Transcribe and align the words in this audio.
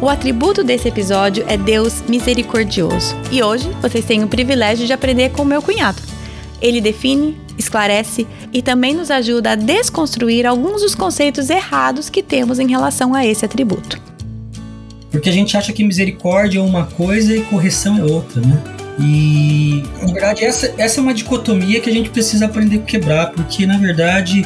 O 0.00 0.10
atributo 0.10 0.62
desse 0.62 0.88
episódio 0.88 1.42
é 1.48 1.56
Deus 1.56 2.02
misericordioso. 2.06 3.16
E 3.32 3.42
hoje 3.42 3.66
vocês 3.80 4.04
têm 4.04 4.22
o 4.22 4.28
privilégio 4.28 4.86
de 4.86 4.92
aprender 4.92 5.30
com 5.30 5.42
meu 5.42 5.62
cunhado. 5.62 6.02
Ele 6.60 6.82
define, 6.82 7.34
esclarece 7.56 8.26
e 8.52 8.60
também 8.60 8.94
nos 8.94 9.10
ajuda 9.10 9.52
a 9.52 9.54
desconstruir 9.54 10.46
alguns 10.46 10.82
dos 10.82 10.94
conceitos 10.94 11.48
errados 11.48 12.10
que 12.10 12.22
temos 12.22 12.58
em 12.58 12.68
relação 12.68 13.14
a 13.14 13.24
esse 13.24 13.46
atributo. 13.46 13.98
Porque 15.10 15.30
a 15.30 15.32
gente 15.32 15.56
acha 15.56 15.72
que 15.72 15.82
misericórdia 15.82 16.58
é 16.58 16.62
uma 16.62 16.84
coisa 16.84 17.34
e 17.34 17.40
correção 17.44 17.98
é 17.98 18.04
outra, 18.04 18.42
né? 18.42 18.62
E, 19.00 19.82
na 20.02 20.12
verdade, 20.12 20.44
essa, 20.44 20.74
essa 20.76 21.00
é 21.00 21.02
uma 21.02 21.14
dicotomia 21.14 21.80
que 21.80 21.88
a 21.88 21.92
gente 21.92 22.10
precisa 22.10 22.44
aprender 22.44 22.76
a 22.76 22.82
quebrar, 22.82 23.30
porque, 23.30 23.66
na 23.66 23.78
verdade, 23.78 24.44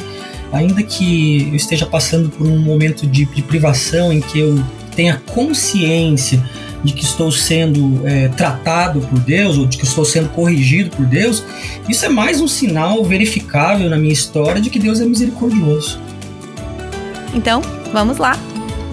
ainda 0.51 0.81
que 0.81 1.49
eu 1.49 1.55
esteja 1.55 1.85
passando 1.85 2.29
por 2.29 2.47
um 2.47 2.59
momento 2.59 3.05
de, 3.05 3.25
de 3.25 3.41
privação 3.41 4.13
em 4.13 4.21
que 4.21 4.39
eu 4.39 4.63
tenha 5.01 5.19
consciência 5.33 6.39
de 6.83 6.93
que 6.93 7.03
estou 7.03 7.31
sendo 7.31 8.07
é, 8.07 8.27
tratado 8.27 9.01
por 9.01 9.19
Deus 9.19 9.57
ou 9.57 9.65
de 9.65 9.75
que 9.79 9.83
estou 9.83 10.05
sendo 10.05 10.29
corrigido 10.29 10.95
por 10.95 11.07
Deus, 11.07 11.43
isso 11.89 12.05
é 12.05 12.09
mais 12.09 12.39
um 12.39 12.47
sinal 12.47 13.03
verificável 13.03 13.89
na 13.89 13.97
minha 13.97 14.13
história 14.13 14.61
de 14.61 14.69
que 14.69 14.77
Deus 14.77 15.01
é 15.01 15.05
misericordioso. 15.05 15.99
Então, 17.33 17.61
vamos 17.91 18.19
lá. 18.19 18.33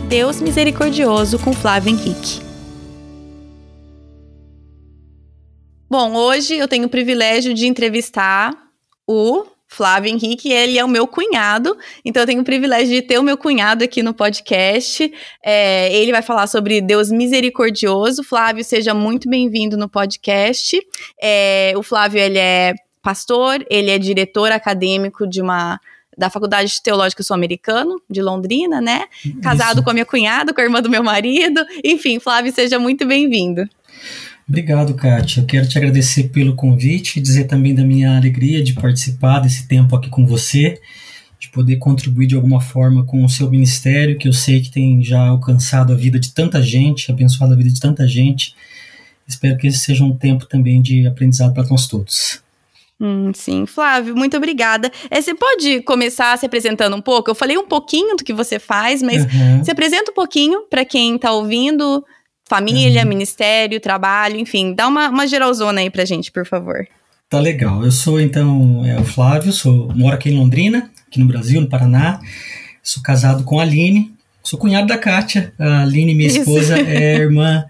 Deus 0.08 0.40
misericordioso 0.40 1.38
com 1.38 1.52
Flávio 1.52 1.90
Henrique. 1.90 2.40
Bom, 5.90 6.14
hoje 6.14 6.54
eu 6.56 6.66
tenho 6.66 6.86
o 6.86 6.90
privilégio 6.90 7.52
de 7.52 7.66
entrevistar 7.66 8.54
o 9.06 9.44
Flávio 9.68 10.10
Henrique, 10.10 10.50
ele 10.50 10.78
é 10.78 10.84
o 10.84 10.88
meu 10.88 11.06
cunhado, 11.06 11.76
então 12.02 12.22
eu 12.22 12.26
tenho 12.26 12.40
o 12.40 12.44
privilégio 12.44 12.94
de 12.94 13.02
ter 13.02 13.18
o 13.18 13.22
meu 13.22 13.36
cunhado 13.36 13.84
aqui 13.84 14.02
no 14.02 14.14
podcast. 14.14 15.12
É, 15.44 15.94
ele 15.94 16.10
vai 16.10 16.22
falar 16.22 16.46
sobre 16.46 16.80
Deus 16.80 17.10
misericordioso. 17.10 18.24
Flávio, 18.24 18.64
seja 18.64 18.94
muito 18.94 19.28
bem-vindo 19.28 19.76
no 19.76 19.88
podcast. 19.88 20.80
É, 21.22 21.74
o 21.76 21.82
Flávio, 21.82 22.18
ele 22.18 22.38
é 22.38 22.74
pastor, 23.02 23.64
ele 23.70 23.90
é 23.90 23.98
diretor 23.98 24.50
acadêmico 24.50 25.26
de 25.26 25.42
uma 25.42 25.78
da 26.16 26.28
Faculdade 26.28 26.82
Teológica 26.82 27.22
Sul-Americano, 27.22 28.02
de 28.10 28.20
Londrina, 28.20 28.80
né? 28.80 29.04
Casado 29.40 29.76
Isso. 29.76 29.84
com 29.84 29.90
a 29.90 29.92
minha 29.92 30.04
cunhada, 30.04 30.52
com 30.52 30.60
a 30.60 30.64
irmã 30.64 30.82
do 30.82 30.90
meu 30.90 31.04
marido. 31.04 31.64
Enfim, 31.84 32.18
Flávio, 32.18 32.52
seja 32.52 32.76
muito 32.76 33.06
bem-vindo. 33.06 33.68
Obrigado, 34.48 34.94
Kátia. 34.94 35.42
Eu 35.42 35.46
quero 35.46 35.68
te 35.68 35.76
agradecer 35.76 36.30
pelo 36.30 36.54
convite 36.54 37.18
e 37.18 37.22
dizer 37.22 37.44
também 37.44 37.74
da 37.74 37.84
minha 37.84 38.16
alegria 38.16 38.64
de 38.64 38.72
participar 38.72 39.40
desse 39.40 39.68
tempo 39.68 39.94
aqui 39.94 40.08
com 40.08 40.26
você, 40.26 40.80
de 41.38 41.50
poder 41.50 41.76
contribuir 41.76 42.28
de 42.28 42.34
alguma 42.34 42.58
forma 42.58 43.04
com 43.04 43.22
o 43.22 43.28
seu 43.28 43.50
ministério, 43.50 44.16
que 44.16 44.26
eu 44.26 44.32
sei 44.32 44.62
que 44.62 44.70
tem 44.70 45.04
já 45.04 45.20
alcançado 45.20 45.92
a 45.92 45.96
vida 45.96 46.18
de 46.18 46.32
tanta 46.32 46.62
gente, 46.62 47.10
abençoado 47.10 47.52
a 47.52 47.56
vida 47.56 47.68
de 47.68 47.78
tanta 47.78 48.08
gente. 48.08 48.54
Espero 49.26 49.58
que 49.58 49.66
esse 49.66 49.80
seja 49.80 50.02
um 50.02 50.16
tempo 50.16 50.46
também 50.46 50.80
de 50.80 51.06
aprendizado 51.06 51.52
para 51.52 51.68
nós 51.68 51.86
todos. 51.86 52.42
Hum, 52.98 53.30
sim, 53.34 53.66
Flávio, 53.66 54.16
muito 54.16 54.36
obrigada. 54.36 54.90
É, 55.10 55.20
você 55.20 55.34
pode 55.34 55.82
começar 55.82 56.36
se 56.38 56.46
apresentando 56.46 56.96
um 56.96 57.02
pouco? 57.02 57.30
Eu 57.30 57.34
falei 57.34 57.58
um 57.58 57.66
pouquinho 57.66 58.16
do 58.16 58.24
que 58.24 58.32
você 58.32 58.58
faz, 58.58 59.02
mas 59.02 59.22
uhum. 59.22 59.62
se 59.62 59.70
apresenta 59.70 60.10
um 60.10 60.14
pouquinho 60.14 60.62
para 60.62 60.84
quem 60.86 61.16
está 61.16 61.30
ouvindo, 61.32 62.02
Família, 62.48 63.02
uhum. 63.02 63.08
ministério, 63.08 63.78
trabalho, 63.78 64.38
enfim, 64.38 64.72
dá 64.72 64.88
uma, 64.88 65.10
uma 65.10 65.26
geralzona 65.26 65.82
aí 65.82 65.90
pra 65.90 66.06
gente, 66.06 66.32
por 66.32 66.46
favor. 66.46 66.86
Tá 67.28 67.38
legal. 67.38 67.84
Eu 67.84 67.90
sou, 67.90 68.18
então, 68.18 68.86
é, 68.86 68.98
o 68.98 69.04
Flávio, 69.04 69.52
sou, 69.52 69.92
moro 69.94 70.14
aqui 70.14 70.30
em 70.30 70.38
Londrina, 70.38 70.90
aqui 71.06 71.20
no 71.20 71.26
Brasil, 71.26 71.60
no 71.60 71.68
Paraná. 71.68 72.18
Sou 72.82 73.02
casado 73.02 73.44
com 73.44 73.60
a 73.60 73.64
Aline, 73.64 74.10
sou 74.42 74.58
cunhado 74.58 74.86
da 74.86 74.96
Kátia. 74.96 75.52
A 75.58 75.82
Aline, 75.82 76.14
minha 76.14 76.26
Isso. 76.26 76.38
esposa, 76.38 76.78
é 76.80 77.16
irmã, 77.16 77.66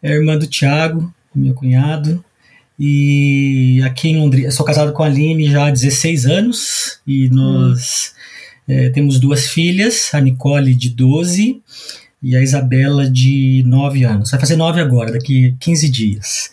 é 0.00 0.12
irmã 0.12 0.38
do 0.38 0.46
Thiago, 0.46 1.12
meu 1.34 1.52
cunhado. 1.52 2.24
E 2.78 3.82
aqui 3.84 4.10
em 4.10 4.18
Londrina, 4.18 4.52
sou 4.52 4.64
casado 4.64 4.92
com 4.92 5.02
a 5.02 5.06
Aline 5.06 5.50
já 5.50 5.66
há 5.66 5.70
16 5.70 6.26
anos 6.26 7.00
e 7.04 7.28
nós 7.30 8.14
hum. 8.68 8.72
é, 8.72 8.90
temos 8.90 9.18
duas 9.18 9.48
filhas, 9.48 10.10
a 10.14 10.20
Nicole 10.20 10.76
de 10.76 10.90
12 10.90 11.60
e 12.26 12.36
a 12.36 12.42
Isabela 12.42 13.08
de 13.08 13.62
9 13.64 14.02
anos. 14.02 14.30
Vai 14.32 14.40
fazer 14.40 14.56
9 14.56 14.80
agora, 14.80 15.12
daqui 15.12 15.54
15 15.60 15.88
dias. 15.88 16.50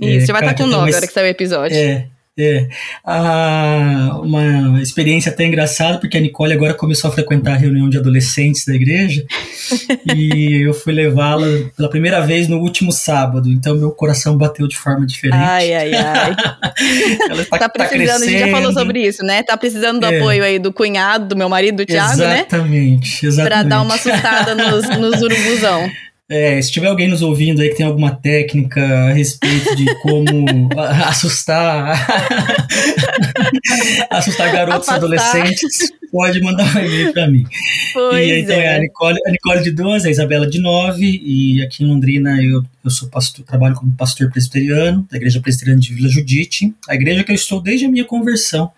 Isso, 0.00 0.22
é, 0.22 0.26
já 0.26 0.32
vai 0.32 0.42
estar 0.42 0.54
com 0.54 0.68
9 0.68 0.90
na 0.92 0.96
hora 0.96 1.06
que 1.08 1.12
sair 1.12 1.24
o 1.24 1.26
episódio. 1.26 1.76
É, 1.76 2.06
é. 2.38 2.68
Ah, 3.04 4.20
uma 4.22 4.80
experiência 4.80 5.32
até 5.32 5.44
engraçada, 5.44 5.98
porque 5.98 6.16
a 6.16 6.20
Nicole 6.20 6.52
agora 6.52 6.72
começou 6.74 7.10
a 7.10 7.12
frequentar 7.12 7.54
a 7.54 7.56
reunião 7.56 7.88
de 7.88 7.98
adolescentes 7.98 8.64
da 8.64 8.74
igreja 8.74 9.24
e 10.14 10.66
eu 10.66 10.72
fui 10.72 10.92
levá-la 10.92 11.46
pela 11.76 11.90
primeira 11.90 12.20
vez 12.20 12.46
no 12.48 12.58
último 12.58 12.92
sábado, 12.92 13.50
então 13.50 13.76
meu 13.76 13.90
coração 13.90 14.36
bateu 14.36 14.68
de 14.68 14.76
forma 14.76 15.04
diferente. 15.04 15.40
Ai, 15.40 15.74
ai, 15.74 15.94
ai. 15.94 16.36
Ela 17.30 17.44
tá, 17.44 17.58
tá 17.58 17.68
precisando, 17.68 18.06
tá 18.06 18.14
a 18.14 18.28
gente 18.28 18.38
já 18.38 18.48
falou 18.48 18.72
sobre 18.72 19.06
isso, 19.06 19.24
né? 19.24 19.42
Tá 19.42 19.56
precisando 19.56 20.00
do 20.00 20.06
é. 20.06 20.18
apoio 20.18 20.44
aí 20.44 20.58
do 20.58 20.72
cunhado, 20.72 21.26
do 21.26 21.36
meu 21.36 21.48
marido, 21.48 21.78
do 21.78 21.86
Thiago, 21.86 22.12
exatamente, 22.12 22.34
né? 22.34 22.46
Exatamente, 22.48 23.26
exatamente. 23.26 23.52
Pra 23.52 23.62
dar 23.64 23.82
uma 23.82 23.94
assustada 23.94 24.54
nos, 24.54 24.88
nos 24.96 25.22
urubuzão. 25.22 25.90
É, 26.30 26.60
se 26.60 26.70
tiver 26.70 26.88
alguém 26.88 27.08
nos 27.08 27.22
ouvindo 27.22 27.62
aí 27.62 27.70
que 27.70 27.76
tem 27.76 27.86
alguma 27.86 28.14
técnica 28.14 28.82
a 28.82 29.12
respeito 29.12 29.74
de 29.74 29.86
como 30.02 30.68
assustar 31.06 32.06
assustar 34.10 34.52
garotos 34.52 34.90
Afastar. 34.90 34.96
adolescentes, 34.96 35.90
pode 36.12 36.38
mandar 36.42 36.66
um 36.76 36.80
e-mail 36.80 37.14
para 37.14 37.30
mim. 37.30 37.46
Pois 37.94 38.28
e 38.28 38.40
então 38.40 38.56
é. 38.56 38.64
é 38.64 38.76
a 38.76 38.78
Nicole, 38.78 39.18
a 39.26 39.30
Nicole 39.30 39.62
de 39.62 39.70
12, 39.70 40.06
a 40.06 40.10
Isabela 40.10 40.46
de 40.46 40.60
9, 40.60 41.02
e 41.02 41.62
aqui 41.62 41.82
em 41.82 41.86
Londrina 41.86 42.42
eu, 42.42 42.62
eu 42.84 42.90
sou 42.90 43.08
pastor, 43.08 43.42
trabalho 43.46 43.74
como 43.74 43.90
pastor 43.92 44.30
presbiteriano 44.30 45.08
da 45.10 45.16
Igreja 45.16 45.40
Presbiteriana 45.40 45.80
de 45.80 45.94
Vila 45.94 46.10
Judite, 46.10 46.74
a 46.88 46.94
igreja 46.94 47.24
que 47.24 47.32
eu 47.32 47.36
estou 47.36 47.58
desde 47.58 47.86
a 47.86 47.88
minha 47.88 48.04
conversão. 48.04 48.70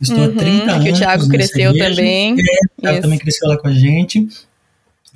Estou 0.00 0.18
uhum, 0.18 0.24
há 0.24 0.32
30 0.32 0.72
anos. 0.72 0.84
Que 0.84 0.90
o 0.90 0.94
Thiago 0.94 1.28
cresceu 1.28 1.70
igreja. 1.70 1.96
também. 1.96 2.30
É, 2.32 2.34
o 2.34 2.82
Thiago 2.82 3.02
também 3.02 3.18
cresceu 3.18 3.48
lá 3.48 3.56
com 3.56 3.68
a 3.68 3.72
gente. 3.72 4.28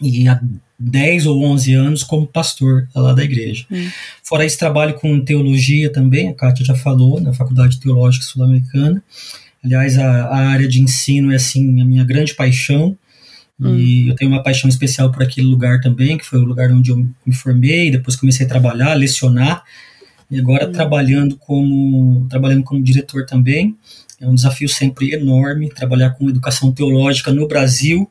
E 0.01 0.27
há 0.27 0.41
10 0.83 1.27
ou 1.27 1.43
11 1.45 1.75
anos 1.75 2.03
como 2.03 2.27
pastor 2.27 2.89
lá 2.95 3.13
da 3.13 3.23
igreja. 3.23 3.65
Hum. 3.71 3.89
Fora 4.23 4.45
isso, 4.45 4.59
trabalho 4.59 4.95
com 4.95 5.21
teologia 5.21 5.93
também, 5.93 6.29
a 6.29 6.35
Kátia 6.35 6.65
já 6.65 6.75
falou, 6.75 7.21
na 7.21 7.33
Faculdade 7.33 7.79
Teológica 7.79 8.25
Sul-Americana. 8.25 9.03
Aliás, 9.65 9.97
a, 9.97 10.25
a, 10.25 10.49
área 10.49 10.67
de 10.67 10.81
ensino 10.81 11.33
é, 11.33 11.37
assim, 11.37 11.81
a 11.81 11.85
minha 11.85 12.05
grande 12.05 12.35
paixão. 12.35 12.97
Hum. 13.61 13.77
E 13.77 14.09
eu 14.09 14.17
tenho 14.17 14.31
uma 14.31 14.43
paixão 14.43 14.69
especial 14.69 15.13
por 15.13 15.23
aquele 15.23 15.47
lugar 15.47 15.81
também, 15.81 16.19
que 16.19 16.27
foi 16.27 16.41
o 16.41 16.45
lugar 16.45 16.73
onde 16.73 16.91
eu 16.91 16.97
me 16.97 17.35
formei, 17.35 17.91
depois 17.91 18.17
comecei 18.17 18.45
a 18.45 18.49
trabalhar, 18.49 18.95
lecionar. 18.95 19.63
e 20.29 20.39
agora 20.39 20.67
uhum. 20.67 20.73
trabalhando 20.73 21.37
como 21.37 22.27
trabalhando 22.29 22.65
como 22.65 22.83
diretor 22.83 23.25
também. 23.25 23.77
É 24.21 24.27
um 24.27 24.35
desafio 24.35 24.69
sempre 24.69 25.13
enorme 25.13 25.69
trabalhar 25.69 26.11
com 26.11 26.29
educação 26.29 26.73
teológica 26.73 27.33
no 27.33 27.47
Brasil, 27.47 28.11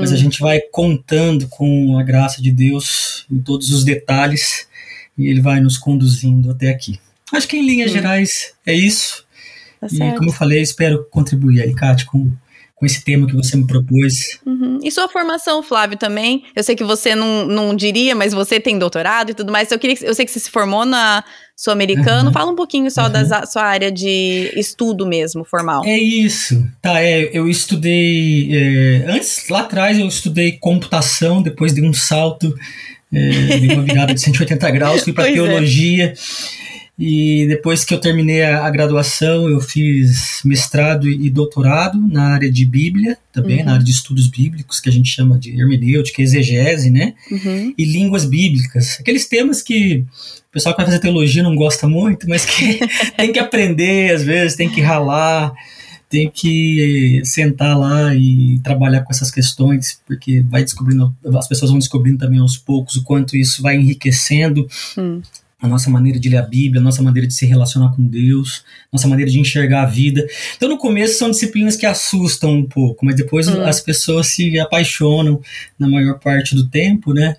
mas 0.00 0.12
a 0.12 0.14
hum. 0.14 0.18
gente 0.18 0.40
vai 0.40 0.60
contando 0.60 1.48
com 1.48 1.98
a 1.98 2.02
graça 2.02 2.42
de 2.42 2.50
Deus 2.50 3.26
em 3.30 3.40
todos 3.40 3.70
os 3.70 3.84
detalhes 3.84 4.68
e 5.16 5.26
ele 5.26 5.40
vai 5.40 5.60
nos 5.60 5.78
conduzindo 5.78 6.50
até 6.50 6.70
aqui. 6.70 6.98
Acho 7.32 7.48
que 7.48 7.56
em 7.56 7.66
linhas 7.66 7.90
uhum. 7.90 7.96
gerais 7.96 8.54
é 8.66 8.74
isso. 8.74 9.24
Tá 9.80 9.88
e 9.90 10.16
como 10.16 10.30
eu 10.30 10.34
falei, 10.34 10.62
espero 10.62 11.04
contribuir 11.10 11.62
aí, 11.62 11.74
Kátia, 11.74 12.06
com 12.06 12.30
com 12.84 12.86
esse 12.86 13.02
tema 13.02 13.26
que 13.26 13.34
você 13.34 13.56
me 13.56 13.66
propôs. 13.66 14.38
Uhum. 14.44 14.78
E 14.82 14.90
sua 14.90 15.08
formação, 15.08 15.62
Flávio, 15.62 15.96
também? 15.96 16.44
Eu 16.54 16.62
sei 16.62 16.74
que 16.76 16.84
você 16.84 17.14
não, 17.14 17.46
não 17.46 17.74
diria, 17.74 18.14
mas 18.14 18.34
você 18.34 18.60
tem 18.60 18.78
doutorado 18.78 19.30
e 19.30 19.34
tudo 19.34 19.50
mais. 19.50 19.70
Eu, 19.70 19.78
queria, 19.78 19.96
eu 20.02 20.14
sei 20.14 20.24
que 20.26 20.30
você 20.30 20.40
se 20.40 20.50
formou 20.50 20.84
na 20.84 21.24
Sul-Americano. 21.56 22.28
Uhum. 22.28 22.32
Fala 22.32 22.50
um 22.50 22.56
pouquinho 22.56 22.90
só 22.90 23.04
uhum. 23.04 23.12
da 23.12 23.46
sua 23.46 23.62
área 23.62 23.90
de 23.90 24.50
estudo 24.56 25.06
mesmo, 25.06 25.44
formal. 25.44 25.84
É 25.84 25.98
isso. 25.98 26.66
Tá, 26.82 27.00
é, 27.00 27.30
eu 27.32 27.48
estudei. 27.48 28.48
É, 28.52 29.04
antes, 29.10 29.48
lá 29.48 29.60
atrás, 29.60 29.98
eu 29.98 30.06
estudei 30.06 30.52
computação, 30.52 31.42
depois 31.42 31.72
de 31.72 31.82
um 31.82 31.92
salto. 31.92 32.54
É, 33.12 33.58
de 33.58 33.68
uma 33.68 33.82
virada 33.82 34.12
de 34.12 34.20
180 34.20 34.70
graus, 34.72 35.04
fui 35.04 35.12
para 35.12 35.28
é. 35.28 35.32
teologia. 35.32 36.06
É. 36.06 36.14
E 36.98 37.46
depois 37.48 37.84
que 37.84 37.92
eu 37.92 37.98
terminei 37.98 38.42
a, 38.42 38.64
a 38.64 38.70
graduação, 38.70 39.48
eu 39.48 39.60
fiz 39.60 40.40
mestrado 40.44 41.08
e, 41.08 41.28
doutorado 41.28 42.00
na 42.00 42.28
área 42.34 42.50
de 42.50 42.64
Bíblia, 42.64 43.18
também, 43.32 43.58
uhum. 43.58 43.64
na 43.64 43.72
área 43.74 43.84
de 43.84 43.90
estudos 43.90 44.28
bíblicos, 44.28 44.80
que 44.80 44.88
a 44.88 44.92
gente 44.92 45.08
chama 45.08 45.36
de 45.38 45.58
hermenêutica, 45.58 46.22
exegese, 46.22 46.90
né? 46.90 47.14
Uhum. 47.30 47.74
E 47.76 47.84
línguas 47.84 48.24
bíblicas. 48.24 48.98
Aqueles 49.00 49.26
temas 49.26 49.60
que 49.60 50.04
pessoal 50.54 50.74
que 50.74 50.80
vai 50.80 50.86
fazer 50.86 51.00
teologia 51.00 51.42
não 51.42 51.54
gosta 51.54 51.86
muito, 51.86 52.28
mas 52.28 52.46
que 52.46 52.80
tem 53.16 53.32
que 53.32 53.38
aprender, 53.38 54.14
às 54.14 54.22
vezes, 54.22 54.56
tem 54.56 54.70
que 54.70 54.80
ralar 54.80 55.52
tem 56.06 56.30
que 56.30 57.22
sentar 57.24 57.76
lá 57.76 58.14
e 58.14 58.60
trabalhar 58.62 59.02
com 59.02 59.10
essas 59.10 59.32
questões, 59.32 60.00
porque 60.06 60.42
vai 60.42 60.62
descobrindo, 60.62 61.12
as 61.36 61.48
pessoas 61.48 61.72
vão 61.72 61.80
descobrindo 61.80 62.18
também 62.18 62.38
aos 62.38 62.56
poucos 62.56 62.94
o 62.94 63.02
quanto 63.02 63.36
isso 63.36 63.60
vai 63.60 63.74
enriquecendo. 63.74 64.64
Hum 64.96 65.20
a 65.64 65.68
nossa 65.68 65.88
maneira 65.88 66.18
de 66.18 66.28
ler 66.28 66.36
a 66.36 66.42
Bíblia, 66.42 66.78
a 66.78 66.84
nossa 66.84 67.02
maneira 67.02 67.26
de 67.26 67.32
se 67.32 67.46
relacionar 67.46 67.90
com 67.96 68.06
Deus, 68.06 68.62
nossa 68.92 69.08
maneira 69.08 69.30
de 69.30 69.40
enxergar 69.40 69.82
a 69.82 69.86
vida. 69.86 70.26
Então, 70.56 70.68
no 70.68 70.76
começo, 70.76 71.18
são 71.18 71.30
disciplinas 71.30 71.74
que 71.74 71.86
assustam 71.86 72.52
um 72.52 72.66
pouco, 72.66 73.04
mas 73.04 73.16
depois 73.16 73.48
uhum. 73.48 73.64
as 73.64 73.80
pessoas 73.80 74.28
se 74.28 74.58
apaixonam 74.60 75.40
na 75.78 75.88
maior 75.88 76.18
parte 76.18 76.54
do 76.54 76.68
tempo, 76.68 77.14
né? 77.14 77.36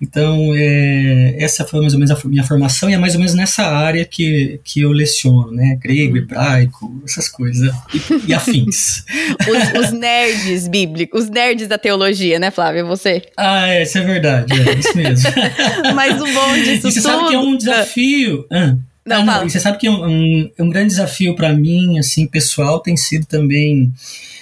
Então, 0.00 0.54
é, 0.54 1.34
essa 1.38 1.64
foi 1.64 1.80
mais 1.80 1.92
ou 1.92 1.98
menos 1.98 2.10
a 2.12 2.28
minha 2.28 2.44
formação, 2.44 2.88
e 2.88 2.94
é 2.94 2.98
mais 2.98 3.14
ou 3.14 3.18
menos 3.18 3.34
nessa 3.34 3.64
área 3.64 4.04
que, 4.04 4.60
que 4.64 4.80
eu 4.80 4.92
leciono, 4.92 5.50
né? 5.50 5.76
Grego, 5.82 6.12
uhum. 6.12 6.22
hebraico, 6.22 7.02
essas 7.04 7.28
coisas, 7.28 7.70
e, 7.92 8.28
e 8.30 8.34
afins. 8.34 9.04
os, 9.46 9.80
os, 9.80 9.92
nerds 9.92 10.68
bíblicos, 10.68 11.24
os 11.24 11.28
nerds 11.28 11.66
da 11.66 11.76
teologia, 11.76 12.38
né, 12.38 12.50
Flávia? 12.50 12.84
Você? 12.84 13.22
Ah, 13.36 13.68
é, 13.68 13.82
isso 13.82 13.98
é 13.98 14.02
verdade, 14.02 14.52
é 14.52 14.78
isso 14.78 14.96
mesmo. 14.96 15.30
mas 15.94 16.20
o 16.20 16.32
bom 16.32 16.54
disso 16.54 16.88
e 16.88 16.92
você 16.92 17.00
tudo... 17.00 17.02
sabe 17.02 17.28
que 17.28 17.34
é 17.34 17.38
um 17.38 17.56
desafio... 17.58 18.46
Ah. 18.50 18.76
Não, 19.06 19.22
ah, 19.22 19.24
não, 19.24 19.48
você 19.48 19.58
sabe 19.58 19.78
que 19.78 19.88
um, 19.88 20.04
um, 20.04 20.50
um 20.60 20.68
grande 20.68 20.88
desafio 20.88 21.34
para 21.34 21.50
mim, 21.54 21.98
assim, 21.98 22.26
pessoal, 22.26 22.78
tem 22.78 22.94
sido 22.94 23.24
também 23.24 23.90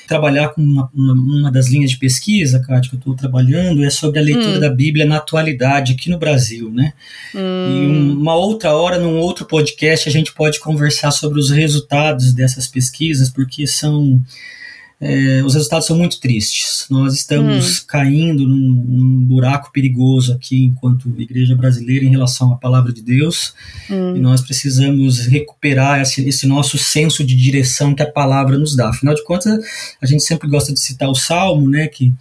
trabalhar 0.07 0.49
com 0.49 0.63
uma, 0.63 0.91
uma, 0.95 1.13
uma 1.13 1.53
das 1.53 1.69
linhas 1.69 1.91
de 1.91 1.99
pesquisa, 1.99 2.61
Kátia, 2.61 2.91
que 2.91 2.97
eu 2.97 2.99
estou 2.99 3.15
trabalhando, 3.15 3.85
é 3.85 3.91
sobre 3.91 4.19
a 4.19 4.23
leitura 4.23 4.57
hum. 4.57 4.61
da 4.61 4.71
Bíblia 4.71 5.05
na 5.05 5.17
atualidade 5.17 5.93
aqui 5.93 6.11
no 6.11 6.19
Brasil, 6.19 6.71
né? 6.71 6.93
Hum. 7.35 7.39
E 7.39 7.87
um, 7.87 8.21
uma 8.21 8.35
outra 8.35 8.73
hora, 8.75 8.99
num 8.99 9.19
outro 9.19 9.45
podcast, 9.45 10.09
a 10.09 10.13
gente 10.13 10.33
pode 10.33 10.61
conversar 10.61 11.11
sobre 11.11 11.39
os 11.39 11.51
resultados 11.51 12.33
dessas 12.33 12.67
pesquisas, 12.67 13.31
porque 13.31 13.67
são 13.67 14.21
é, 14.99 15.43
os 15.45 15.55
resultados 15.55 15.87
são 15.87 15.97
muito 15.97 16.19
tristes. 16.19 16.87
Nós 16.89 17.13
estamos 17.13 17.81
hum. 17.81 17.85
caindo 17.87 18.49
num, 18.49 18.85
num, 18.89 19.25
buraco 19.27 19.71
perigoso 19.71 20.33
aqui, 20.33 20.65
enquanto 20.65 21.13
igreja 21.21 21.55
brasileira, 21.55 22.07
em 22.07 22.11
relação 22.11 22.51
à 22.53 22.57
palavra 22.57 22.93
de 22.93 23.03
Deus, 23.03 23.53
hum. 23.91 24.17
e 24.17 24.21
nós 24.21 24.41
precisamos 24.41 25.27
recuperar 25.27 26.01
esse, 26.01 26.27
esse, 26.27 26.47
nosso 26.47 26.79
senso 26.79 27.23
de 27.25 27.37
direção 27.37 27.95
que 27.95 28.03
a 28.03 28.11
palavra 28.11 28.57
nos 28.57 28.75
dá. 28.75 28.89
Afinal 28.89 29.15
de 29.15 29.23
contas, 29.25 29.63
a 30.01 30.07
gente 30.07 30.23
sempre 30.23 30.49
gosta 30.49 30.73
de 30.73 30.81
citar 30.81 31.11
o 31.11 31.15
Salmo, 31.15 31.69
né, 31.69 31.89
que 31.89 32.15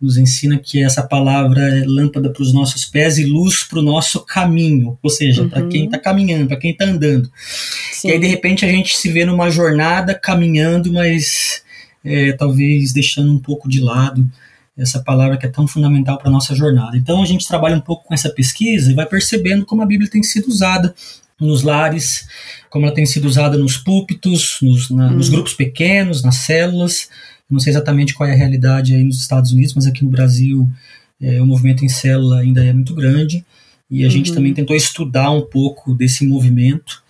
nos 0.00 0.16
ensina 0.16 0.58
que 0.58 0.82
essa 0.82 1.02
palavra 1.02 1.60
é 1.60 1.84
lâmpada 1.84 2.30
para 2.30 2.42
os 2.42 2.52
nossos 2.52 2.84
pés 2.84 3.18
e 3.18 3.24
luz 3.24 3.64
para 3.64 3.80
o 3.80 3.82
nosso 3.82 4.24
caminho, 4.24 4.96
ou 5.02 5.10
seja, 5.10 5.42
uhum. 5.42 5.48
para 5.48 5.66
quem 5.66 5.86
está 5.86 5.98
caminhando, 5.98 6.46
para 6.46 6.56
quem 6.56 6.70
está 6.70 6.84
andando. 6.84 7.28
Sim. 7.92 8.08
E 8.08 8.12
aí, 8.12 8.20
de 8.20 8.26
repente, 8.28 8.64
a 8.64 8.68
gente 8.68 8.96
se 8.96 9.10
vê 9.10 9.24
numa 9.24 9.50
jornada 9.50 10.14
caminhando, 10.14 10.92
mas 10.92 11.62
é, 12.04 12.32
talvez 12.32 12.92
deixando 12.92 13.32
um 13.32 13.38
pouco 13.38 13.68
de 13.68 13.80
lado 13.80 14.28
essa 14.76 15.00
palavra 15.00 15.36
que 15.36 15.46
é 15.46 15.50
tão 15.50 15.66
fundamental 15.66 16.18
para 16.18 16.28
a 16.28 16.32
nossa 16.32 16.54
jornada. 16.54 16.96
Então 16.96 17.22
a 17.22 17.26
gente 17.26 17.46
trabalha 17.46 17.76
um 17.76 17.80
pouco 17.80 18.04
com 18.04 18.14
essa 18.14 18.30
pesquisa 18.30 18.90
e 18.90 18.94
vai 18.94 19.06
percebendo 19.06 19.66
como 19.66 19.82
a 19.82 19.86
Bíblia 19.86 20.10
tem 20.10 20.22
sido 20.22 20.48
usada 20.48 20.94
nos 21.38 21.62
lares, 21.62 22.26
como 22.70 22.86
ela 22.86 22.94
tem 22.94 23.04
sido 23.04 23.26
usada 23.26 23.58
nos 23.58 23.76
púlpitos, 23.76 24.58
nos, 24.62 24.88
na, 24.90 25.10
nos 25.10 25.28
uhum. 25.28 25.34
grupos 25.34 25.54
pequenos, 25.54 26.22
nas 26.22 26.36
células. 26.36 27.08
Não 27.50 27.60
sei 27.60 27.70
exatamente 27.72 28.14
qual 28.14 28.28
é 28.28 28.32
a 28.32 28.36
realidade 28.36 28.94
aí 28.94 29.04
nos 29.04 29.20
Estados 29.20 29.52
Unidos, 29.52 29.74
mas 29.74 29.86
aqui 29.86 30.04
no 30.04 30.10
Brasil 30.10 30.68
é, 31.20 31.40
o 31.40 31.46
movimento 31.46 31.84
em 31.84 31.88
célula 31.88 32.40
ainda 32.40 32.64
é 32.64 32.72
muito 32.72 32.94
grande. 32.94 33.44
E 33.90 34.02
a 34.02 34.06
uhum. 34.06 34.10
gente 34.10 34.32
também 34.32 34.54
tentou 34.54 34.74
estudar 34.74 35.30
um 35.30 35.42
pouco 35.42 35.94
desse 35.94 36.26
movimento 36.26 37.01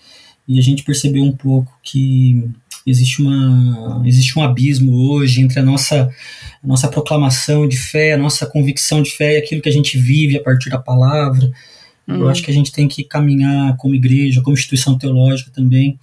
e 0.46 0.58
a 0.58 0.62
gente 0.62 0.84
percebeu 0.84 1.22
um 1.22 1.32
pouco 1.32 1.72
que 1.82 2.50
existe, 2.86 3.22
uma, 3.22 4.02
existe 4.04 4.38
um 4.38 4.42
abismo 4.42 4.92
hoje 5.10 5.40
entre 5.40 5.60
a 5.60 5.62
nossa, 5.62 6.10
a 6.62 6.66
nossa 6.66 6.88
proclamação 6.88 7.66
de 7.68 7.76
fé, 7.76 8.12
a 8.12 8.18
nossa 8.18 8.46
convicção 8.46 9.02
de 9.02 9.10
fé 9.10 9.34
e 9.34 9.38
aquilo 9.38 9.62
que 9.62 9.68
a 9.68 9.72
gente 9.72 9.96
vive 9.96 10.36
a 10.36 10.42
partir 10.42 10.70
da 10.70 10.78
palavra. 10.78 11.50
Uhum. 12.06 12.16
Eu 12.22 12.28
acho 12.28 12.42
que 12.42 12.50
a 12.50 12.54
gente 12.54 12.72
tem 12.72 12.88
que 12.88 13.04
caminhar 13.04 13.76
como 13.76 13.94
igreja, 13.94 14.42
como 14.42 14.54
instituição 14.54 14.98
teológica 14.98 15.50
também, 15.54 15.98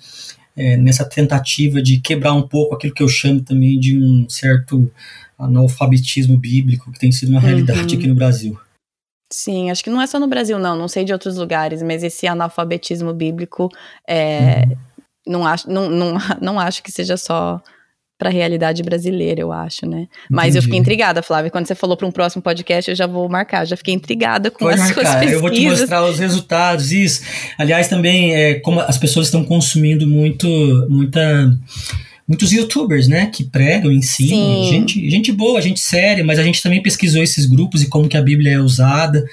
é, 0.56 0.77
nessa 0.77 1.06
tentativa 1.06 1.81
de 1.81 2.00
quebrar 2.00 2.33
um 2.33 2.47
pouco 2.47 2.75
aquilo 2.75 2.94
que 2.94 3.03
eu 3.03 3.09
chamo 3.09 3.42
também 3.42 3.80
de 3.80 3.97
um 3.97 4.27
certo 4.30 4.92
analfabetismo 5.38 6.38
bíblico, 6.38 6.92
que 6.92 7.00
tem 7.00 7.12
sido 7.12 7.30
uma 7.30 7.39
realidade 7.39 7.94
uhum. 7.94 8.00
aqui 8.00 8.07
no 8.07 8.15
Brasil. 8.15 8.57
Sim, 9.31 9.69
acho 9.69 9.83
que 9.83 9.89
não 9.89 10.01
é 10.01 10.07
só 10.07 10.19
no 10.19 10.27
Brasil, 10.27 10.57
não, 10.57 10.75
não 10.75 10.87
sei 10.87 11.03
de 11.03 11.13
outros 11.13 11.37
lugares, 11.37 11.83
mas 11.83 12.03
esse 12.03 12.25
analfabetismo 12.25 13.13
bíblico 13.13 13.69
é, 14.07 14.63
uhum 14.67 14.89
não 15.29 15.45
acho, 15.45 15.69
não, 15.69 15.89
não, 15.89 16.17
não 16.41 16.59
acho 16.59 16.81
que 16.81 16.91
seja 16.91 17.15
só 17.15 17.61
para 18.18 18.27
a 18.27 18.33
realidade 18.33 18.83
brasileira, 18.83 19.39
eu 19.39 19.49
acho, 19.49 19.85
né? 19.85 20.07
Mas 20.30 20.47
Entendi. 20.47 20.57
eu 20.57 20.63
fiquei 20.63 20.77
intrigada, 20.80 21.23
Flávia. 21.23 21.49
Quando 21.49 21.68
você 21.68 21.75
falou 21.75 21.95
para 21.95 22.06
um 22.06 22.11
próximo 22.11 22.42
podcast, 22.42 22.92
eu 22.92 22.95
já 22.95 23.07
vou 23.07 23.30
marcar. 23.30 23.63
Já 23.63 23.77
fiquei 23.77 23.94
intrigada 23.94 24.51
com 24.51 24.59
Pode 24.59 24.73
as 24.73 24.87
marcar. 24.87 24.94
suas 24.95 25.09
pesquisas. 25.13 25.33
Eu 25.35 25.39
vou 25.39 25.49
te 25.49 25.61
mostrar 25.61 26.04
os 26.04 26.19
resultados. 26.19 26.92
Isso. 26.92 27.21
Aliás, 27.57 27.87
também 27.87 28.35
é, 28.35 28.56
como 28.56 28.81
as 28.81 28.97
pessoas 28.97 29.27
estão 29.27 29.45
consumindo 29.45 30.06
muito, 30.06 30.49
muita 30.89 31.49
muitos 32.30 32.52
youtubers, 32.52 33.07
né, 33.07 33.26
que 33.26 33.44
pregam, 33.44 33.92
ensinam, 33.92 34.64
gente, 34.66 35.09
gente 35.09 35.31
boa, 35.31 35.59
gente 35.59 35.80
séria, 35.80 36.24
mas 36.24 36.38
a 36.38 36.44
gente 36.44 36.62
também 36.62 36.81
pesquisou 36.81 37.24
esses 37.24 37.48
grupos 37.48 37.81
e 37.81 37.90
como 37.90 38.07
que 38.07 38.16
a 38.16 38.21
Bíblia 38.21 38.54
é 38.54 38.59
usada. 38.59 39.26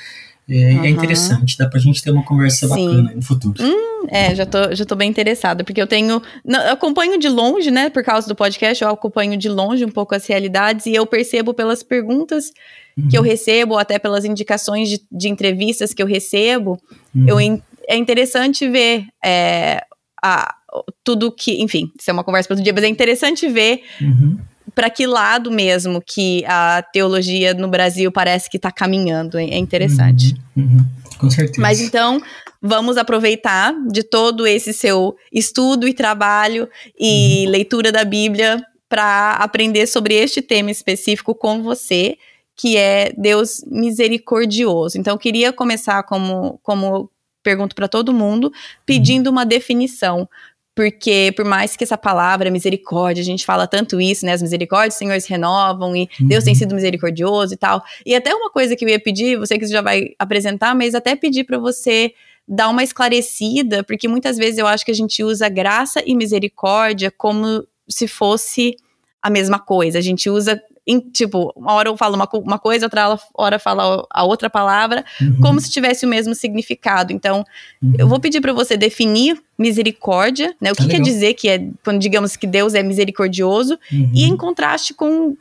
É, 0.48 0.54
uhum. 0.54 0.84
é 0.84 0.88
interessante, 0.88 1.58
dá 1.58 1.68
pra 1.68 1.80
gente 1.80 2.00
ter 2.00 2.12
uma 2.12 2.24
conversa 2.24 2.68
Sim. 2.68 2.86
bacana 2.86 3.12
no 3.16 3.22
futuro. 3.22 3.60
Hum, 3.60 4.06
é, 4.08 4.32
já 4.32 4.46
tô, 4.46 4.72
já 4.72 4.84
tô 4.84 4.94
bem 4.94 5.10
interessada, 5.10 5.64
porque 5.64 5.82
eu 5.82 5.88
tenho. 5.88 6.22
Eu 6.44 6.72
acompanho 6.72 7.18
de 7.18 7.28
longe, 7.28 7.68
né? 7.68 7.90
Por 7.90 8.04
causa 8.04 8.28
do 8.28 8.34
podcast, 8.36 8.82
eu 8.82 8.88
acompanho 8.88 9.36
de 9.36 9.48
longe 9.48 9.84
um 9.84 9.90
pouco 9.90 10.14
as 10.14 10.24
realidades 10.24 10.86
e 10.86 10.94
eu 10.94 11.04
percebo 11.04 11.52
pelas 11.52 11.82
perguntas 11.82 12.52
uhum. 12.96 13.08
que 13.08 13.18
eu 13.18 13.22
recebo, 13.22 13.72
ou 13.72 13.78
até 13.80 13.98
pelas 13.98 14.24
indicações 14.24 14.88
de, 14.88 15.00
de 15.10 15.28
entrevistas 15.28 15.92
que 15.92 16.00
eu 16.00 16.06
recebo, 16.06 16.80
uhum. 17.12 17.26
eu, 17.28 17.40
é 17.88 17.96
interessante 17.96 18.68
ver 18.68 19.04
é, 19.24 19.82
a, 20.22 20.54
tudo 21.04 21.32
que. 21.32 21.62
Enfim, 21.62 21.90
isso 21.98 22.10
é 22.10 22.12
uma 22.12 22.24
conversa 22.24 22.48
para 22.48 22.54
outro 22.54 22.64
dia, 22.64 22.72
mas 22.72 22.84
é 22.84 22.88
interessante 22.88 23.48
ver. 23.48 23.82
Uhum 24.00 24.38
para 24.76 24.90
que 24.90 25.06
lado 25.06 25.50
mesmo 25.50 26.02
que 26.04 26.44
a 26.46 26.82
teologia 26.82 27.54
no 27.54 27.66
Brasil 27.66 28.12
parece 28.12 28.50
que 28.50 28.58
está 28.58 28.70
caminhando. 28.70 29.38
É 29.38 29.56
interessante. 29.56 30.34
Uhum, 30.54 30.64
uhum, 30.64 30.86
com 31.18 31.30
certeza. 31.30 31.62
Mas 31.62 31.80
então, 31.80 32.20
vamos 32.60 32.98
aproveitar 32.98 33.74
de 33.90 34.02
todo 34.02 34.46
esse 34.46 34.74
seu 34.74 35.16
estudo 35.32 35.88
e 35.88 35.94
trabalho 35.94 36.68
e 36.98 37.44
uhum. 37.46 37.52
leitura 37.52 37.90
da 37.90 38.04
Bíblia 38.04 38.62
para 38.86 39.32
aprender 39.32 39.86
sobre 39.86 40.14
este 40.14 40.42
tema 40.42 40.70
específico 40.70 41.34
com 41.34 41.62
você, 41.62 42.18
que 42.54 42.76
é 42.76 43.14
Deus 43.16 43.64
misericordioso. 43.66 44.98
Então, 44.98 45.14
eu 45.14 45.18
queria 45.18 45.54
começar 45.54 46.02
como, 46.02 46.60
como 46.62 47.10
pergunto 47.42 47.74
para 47.74 47.88
todo 47.88 48.12
mundo, 48.12 48.52
pedindo 48.84 49.30
uma 49.30 49.46
definição 49.46 50.28
porque 50.76 51.32
por 51.34 51.46
mais 51.46 51.74
que 51.74 51.82
essa 51.82 51.96
palavra 51.96 52.50
misericórdia, 52.50 53.22
a 53.22 53.24
gente 53.24 53.46
fala 53.46 53.66
tanto 53.66 53.98
isso, 53.98 54.26
né? 54.26 54.32
As 54.32 54.42
misericórdias, 54.42 54.94
Senhor, 54.94 55.18
se 55.18 55.30
renovam 55.30 55.96
e 55.96 56.06
uhum. 56.20 56.28
Deus 56.28 56.44
tem 56.44 56.54
sido 56.54 56.74
misericordioso 56.74 57.54
e 57.54 57.56
tal. 57.56 57.82
E 58.04 58.14
até 58.14 58.34
uma 58.34 58.50
coisa 58.50 58.76
que 58.76 58.84
eu 58.84 58.88
ia 58.90 59.00
pedir, 59.00 59.38
você 59.38 59.58
que 59.58 59.66
já 59.66 59.80
vai 59.80 60.10
apresentar, 60.18 60.74
mas 60.74 60.94
até 60.94 61.16
pedir 61.16 61.44
para 61.44 61.56
você 61.56 62.12
dar 62.46 62.68
uma 62.68 62.84
esclarecida, 62.84 63.82
porque 63.84 64.06
muitas 64.06 64.36
vezes 64.36 64.58
eu 64.58 64.66
acho 64.66 64.84
que 64.84 64.90
a 64.90 64.94
gente 64.94 65.24
usa 65.24 65.48
graça 65.48 66.02
e 66.04 66.14
misericórdia 66.14 67.10
como 67.10 67.66
se 67.88 68.06
fosse 68.06 68.76
a 69.22 69.30
mesma 69.30 69.58
coisa. 69.58 69.98
A 69.98 70.02
gente 70.02 70.28
usa 70.28 70.62
em, 70.86 71.00
tipo, 71.00 71.54
uma 71.56 71.72
hora 71.72 71.88
eu 71.88 71.96
falo 71.96 72.14
uma, 72.14 72.28
uma 72.34 72.58
coisa, 72.58 72.84
outra 72.84 73.18
hora 73.34 73.58
fala 73.58 74.06
a 74.10 74.24
outra 74.24 74.50
palavra, 74.50 75.06
uhum. 75.20 75.40
como 75.40 75.58
se 75.58 75.70
tivesse 75.70 76.04
o 76.04 76.08
mesmo 76.08 76.34
significado. 76.34 77.14
Então, 77.14 77.44
uhum. 77.82 77.94
eu 77.98 78.06
vou 78.06 78.20
pedir 78.20 78.42
para 78.42 78.52
você 78.52 78.76
definir 78.76 79.42
misericórdia, 79.58 80.54
né? 80.60 80.72
O 80.72 80.74
que 80.74 80.86
quer 80.86 81.00
dizer 81.00 81.34
que 81.34 81.48
é, 81.48 81.68
quando 81.84 81.98
digamos 81.98 82.36
que 82.36 82.46
Deus 82.46 82.74
é 82.74 82.82
misericordioso, 82.82 83.78
uhum. 83.92 84.10
e 84.14 84.24
em 84.24 84.36
contraste 84.36 84.92
com 84.92 85.36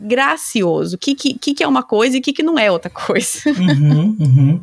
gracioso. 0.00 0.96
O 0.96 0.98
que, 0.98 1.14
que, 1.14 1.54
que 1.54 1.62
é 1.62 1.68
uma 1.68 1.82
coisa 1.82 2.16
e 2.16 2.20
o 2.20 2.22
que, 2.22 2.32
que 2.32 2.42
não 2.42 2.58
é 2.58 2.70
outra 2.70 2.90
coisa? 2.90 3.28
Uhum, 3.46 4.16
uhum. 4.18 4.60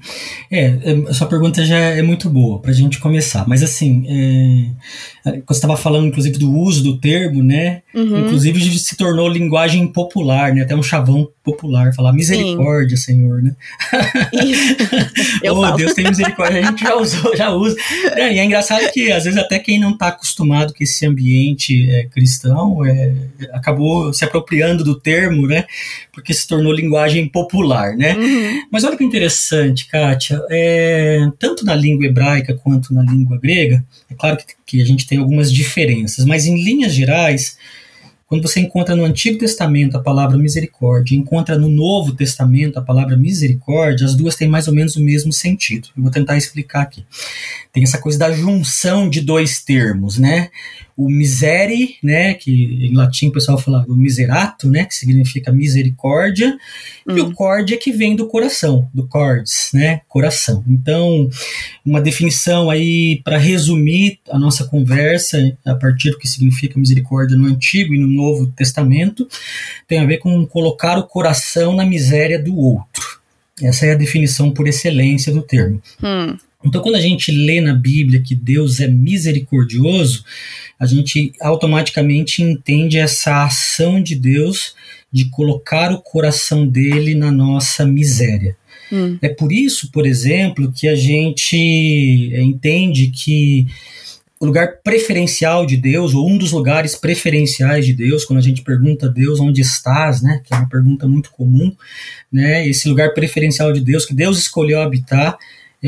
É, 0.51 0.77
a 1.09 1.13
sua 1.13 1.27
pergunta 1.27 1.65
já 1.65 1.77
é 1.77 2.01
muito 2.01 2.29
boa 2.29 2.59
para 2.59 2.71
a 2.71 2.73
gente 2.73 2.99
começar. 2.99 3.47
Mas 3.47 3.63
assim, 3.63 4.05
é, 4.07 5.29
é 5.29 5.41
você 5.47 5.53
estava 5.53 5.77
falando 5.77 6.07
inclusive 6.07 6.37
do 6.37 6.51
uso 6.51 6.83
do 6.83 6.97
termo, 6.99 7.43
né? 7.43 7.81
Uhum. 7.93 8.25
Inclusive 8.25 8.79
se 8.79 8.95
tornou 8.95 9.27
linguagem 9.27 9.87
popular, 9.87 10.53
né? 10.53 10.61
Até 10.61 10.75
um 10.75 10.83
chavão 10.83 11.27
popular 11.43 11.93
falar 11.93 12.13
misericórdia, 12.13 12.97
Sim. 12.97 13.03
Senhor, 13.03 13.41
né? 13.41 13.55
Oh, 15.47 15.61
falo. 15.61 15.77
Deus 15.77 15.93
tem 15.93 16.07
misericórdia, 16.07 16.59
a 16.59 16.63
gente 16.63 16.83
já 16.83 16.95
usou, 16.95 17.35
já 17.35 17.49
usa. 17.51 17.75
É, 18.15 18.33
e 18.33 18.39
é 18.39 18.45
engraçado 18.45 18.91
que 18.91 19.11
às 19.11 19.23
vezes 19.23 19.39
até 19.39 19.59
quem 19.59 19.79
não 19.79 19.91
está 19.91 20.07
acostumado 20.07 20.73
com 20.73 20.83
esse 20.83 21.05
ambiente 21.05 21.89
é, 21.89 22.05
cristão 22.05 22.83
é, 22.85 23.13
acabou 23.53 24.11
se 24.13 24.25
apropriando 24.25 24.83
do 24.83 24.99
termo 24.99 25.24
termo, 25.25 25.47
né? 25.47 25.65
Porque 26.13 26.33
se 26.33 26.47
tornou 26.47 26.71
linguagem 26.71 27.27
popular, 27.27 27.95
né? 27.95 28.15
Uhum. 28.15 28.61
Mas 28.71 28.83
olha 28.83 28.97
que 28.97 29.03
interessante, 29.03 29.87
Kátia. 29.87 30.41
É, 30.49 31.27
tanto 31.39 31.65
na 31.65 31.75
língua 31.75 32.05
hebraica 32.05 32.53
quanto 32.55 32.93
na 32.93 33.01
língua 33.01 33.37
grega, 33.37 33.83
é 34.09 34.13
claro 34.15 34.37
que, 34.37 34.45
que 34.65 34.81
a 34.81 34.85
gente 34.85 35.07
tem 35.07 35.17
algumas 35.17 35.51
diferenças, 35.51 36.25
mas 36.25 36.45
em 36.45 36.63
linhas 36.63 36.93
gerais, 36.93 37.57
quando 38.27 38.41
você 38.41 38.59
encontra 38.59 38.95
no 38.95 39.05
Antigo 39.05 39.37
Testamento 39.37 39.97
a 39.97 40.01
palavra 40.01 40.37
misericórdia, 40.37 41.15
encontra 41.15 41.57
no 41.57 41.69
Novo 41.69 42.13
Testamento 42.13 42.77
a 42.77 42.81
palavra 42.81 43.15
misericórdia, 43.15 44.05
as 44.05 44.15
duas 44.15 44.35
têm 44.35 44.47
mais 44.47 44.67
ou 44.67 44.73
menos 44.73 44.95
o 44.95 45.01
mesmo 45.01 45.31
sentido. 45.31 45.89
Eu 45.95 46.03
vou 46.03 46.11
tentar 46.11 46.37
explicar 46.37 46.81
aqui. 46.81 47.05
Tem 47.71 47.83
essa 47.83 47.97
coisa 47.97 48.17
da 48.17 48.31
junção 48.31 49.09
de 49.09 49.21
dois 49.21 49.59
termos, 49.61 50.17
né? 50.17 50.49
O 50.97 51.09
misere, 51.09 51.97
né, 52.01 52.33
que 52.33 52.51
em 52.51 52.95
latim 52.95 53.27
o 53.27 53.31
pessoal 53.31 53.57
fala 53.57 53.85
o 53.87 53.95
miserato, 53.95 54.69
né, 54.69 54.85
que 54.85 54.95
significa 54.95 55.51
misericórdia, 55.51 56.57
hum. 57.07 57.17
e 57.17 57.21
o 57.21 57.33
cordia 57.33 57.77
que 57.77 57.91
vem 57.91 58.15
do 58.15 58.27
coração, 58.27 58.89
do 58.93 59.05
cordes, 59.05 59.71
né, 59.73 60.01
coração. 60.07 60.63
Então, 60.67 61.29
uma 61.85 61.99
definição 61.99 62.69
aí 62.69 63.21
para 63.23 63.37
resumir 63.37 64.19
a 64.31 64.39
nossa 64.39 64.63
conversa 64.65 65.37
a 65.65 65.75
partir 65.75 66.11
do 66.11 66.17
que 66.17 66.27
significa 66.27 66.79
misericórdia 66.79 67.35
no 67.35 67.47
Antigo 67.47 67.93
e 67.93 67.99
no 67.99 68.07
Novo 68.07 68.47
Testamento, 68.47 69.27
tem 69.87 69.99
a 69.99 70.05
ver 70.05 70.19
com 70.19 70.45
colocar 70.47 70.97
o 70.97 71.07
coração 71.07 71.75
na 71.75 71.85
miséria 71.85 72.41
do 72.41 72.55
outro. 72.57 73.19
Essa 73.61 73.85
é 73.85 73.91
a 73.91 73.97
definição 73.97 74.51
por 74.51 74.67
excelência 74.67 75.31
do 75.31 75.41
termo. 75.41 75.81
Hum. 76.01 76.37
Então, 76.65 76.81
quando 76.81 76.95
a 76.95 77.01
gente 77.01 77.31
lê 77.31 77.61
na 77.61 77.73
Bíblia 77.73 78.21
que 78.21 78.33
Deus 78.33 78.79
é 78.79 78.87
misericordioso, 78.87 80.23
a 80.79 80.85
gente 80.85 81.31
automaticamente 81.39 82.41
entende 82.41 82.97
essa 82.97 83.43
ação 83.43 84.01
de 84.01 84.15
Deus 84.15 84.75
de 85.11 85.29
colocar 85.29 85.91
o 85.93 86.01
coração 86.01 86.67
dele 86.67 87.15
na 87.15 87.31
nossa 87.31 87.85
miséria. 87.85 88.57
Hum. 88.91 89.17
É 89.21 89.29
por 89.29 89.51
isso, 89.51 89.89
por 89.91 90.05
exemplo, 90.05 90.71
que 90.71 90.87
a 90.87 90.95
gente 90.95 91.55
entende 92.35 93.07
que 93.07 93.67
o 94.39 94.45
lugar 94.45 94.79
preferencial 94.83 95.65
de 95.65 95.77
Deus, 95.77 96.13
ou 96.13 96.29
um 96.29 96.37
dos 96.37 96.51
lugares 96.51 96.95
preferenciais 96.95 97.85
de 97.85 97.93
Deus, 97.93 98.25
quando 98.25 98.39
a 98.39 98.41
gente 98.41 98.61
pergunta 98.61 99.05
a 99.05 99.09
Deus 99.09 99.39
onde 99.39 99.61
estás, 99.61 100.21
né, 100.21 100.41
que 100.43 100.53
é 100.53 100.57
uma 100.57 100.69
pergunta 100.69 101.07
muito 101.07 101.31
comum, 101.31 101.73
né, 102.31 102.67
esse 102.67 102.89
lugar 102.89 103.13
preferencial 103.13 103.71
de 103.71 103.79
Deus, 103.79 104.05
que 104.05 104.13
Deus 104.13 104.37
escolheu 104.37 104.81
habitar, 104.81 105.37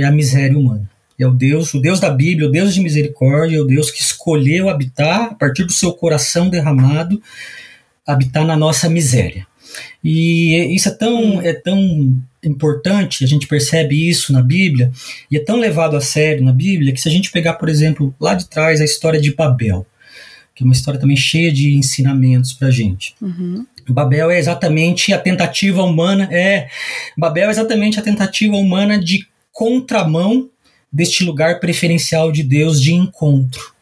é 0.02 0.06
a 0.06 0.12
miséria 0.12 0.58
humana. 0.58 0.90
É 1.20 1.26
o 1.26 1.32
Deus, 1.32 1.74
o 1.74 1.82
Deus 1.82 2.00
da 2.00 2.10
Bíblia, 2.10 2.48
o 2.48 2.52
Deus 2.52 2.74
de 2.74 2.80
misericórdia, 2.80 3.58
é 3.58 3.62
o 3.62 3.66
Deus 3.66 3.90
que 3.90 4.00
escolheu 4.00 4.70
habitar 4.70 5.32
a 5.32 5.34
partir 5.34 5.64
do 5.64 5.72
seu 5.72 5.92
coração 5.94 6.50
derramado, 6.50 7.22
habitar 8.06 8.46
na 8.46 8.56
nossa 8.56 8.88
miséria. 8.88 9.48
E 10.04 10.74
isso 10.76 10.90
é 10.90 10.92
tão, 10.92 11.42
é 11.42 11.54
tão 11.54 12.16
importante, 12.44 13.24
a 13.24 13.28
gente 13.28 13.48
percebe 13.48 14.08
isso 14.08 14.32
na 14.32 14.42
Bíblia, 14.42 14.92
e 15.30 15.38
é 15.38 15.44
tão 15.44 15.58
levado 15.58 15.98
a 15.98 16.02
sério 16.02 16.44
na 16.44 16.54
Bíblia, 16.54 16.94
que 16.94 17.02
se 17.02 17.10
a 17.10 17.12
gente 17.12 17.32
pegar, 17.32 17.54
por 17.54 17.68
exemplo, 17.68 18.16
lá 18.20 18.36
de 18.36 18.48
trás 18.48 18.80
a 18.80 18.86
história 18.86 19.20
de 19.20 19.34
Babel, 19.34 19.86
que 20.56 20.64
é 20.64 20.66
uma 20.66 20.74
história 20.74 21.00
também 21.00 21.18
cheia 21.18 21.52
de 21.52 21.76
ensinamentos 21.76 22.54
para 22.54 22.70
a 22.70 22.72
gente. 22.72 23.16
Uhum. 23.22 23.66
Babel 23.90 24.32
é 24.32 24.40
exatamente 24.40 25.14
a 25.14 25.20
tentativa 25.20 25.84
humana, 25.84 26.28
é, 26.32 26.68
Babel 27.18 27.48
é 27.48 27.52
exatamente 27.52 28.00
a 28.00 28.04
tentativa 28.04 28.56
humana 28.56 29.00
de 29.00 29.28
contramão 29.58 30.52
deste 30.94 31.24
lugar 31.24 31.60
preferencial 31.60 32.32
de 32.32 32.44
Deus 32.44 32.80
de 32.80 32.94
encontro. 32.94 33.74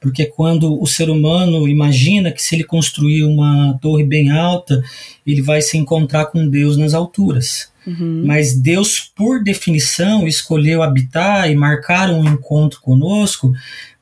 Porque 0.00 0.26
quando 0.26 0.80
o 0.80 0.86
ser 0.86 1.10
humano 1.10 1.66
imagina 1.66 2.30
que 2.30 2.40
se 2.40 2.54
ele 2.54 2.62
construir 2.62 3.24
uma 3.24 3.76
torre 3.82 4.04
bem 4.04 4.30
alta, 4.30 4.80
ele 5.26 5.42
vai 5.42 5.60
se 5.60 5.76
encontrar 5.76 6.26
com 6.26 6.48
Deus 6.48 6.76
nas 6.76 6.94
alturas. 6.94 7.72
Uhum. 7.84 8.22
Mas 8.24 8.54
Deus, 8.54 9.00
por 9.00 9.42
definição, 9.42 10.28
escolheu 10.28 10.84
habitar 10.84 11.50
e 11.50 11.56
marcar 11.56 12.10
um 12.10 12.24
encontro 12.24 12.80
conosco 12.80 13.52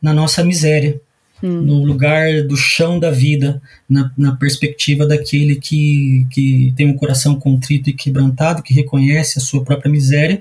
na 0.03 0.13
nossa 0.13 0.45
miséria 0.45 1.01
hum. 1.43 1.63
no 1.63 1.85
lugar 1.85 2.43
do 2.43 2.57
chão 2.57 2.99
da 2.99 3.11
vida, 3.11 3.61
na, 3.89 4.11
na, 4.17 4.37
perspectiva 4.37 5.07
daquele 5.07 5.57
que, 5.57 6.27
que 6.31 6.73
tem 6.77 6.89
um 6.89 6.97
coração 6.97 7.35
contrito 7.35 7.91
e 7.91 7.93
quebrantado, 7.93 8.63
que 8.63 8.73
reconhece 8.73 9.39
a 9.39 9.43
sua 9.43 9.65
própria 9.65 9.91
miséria, 9.91 10.41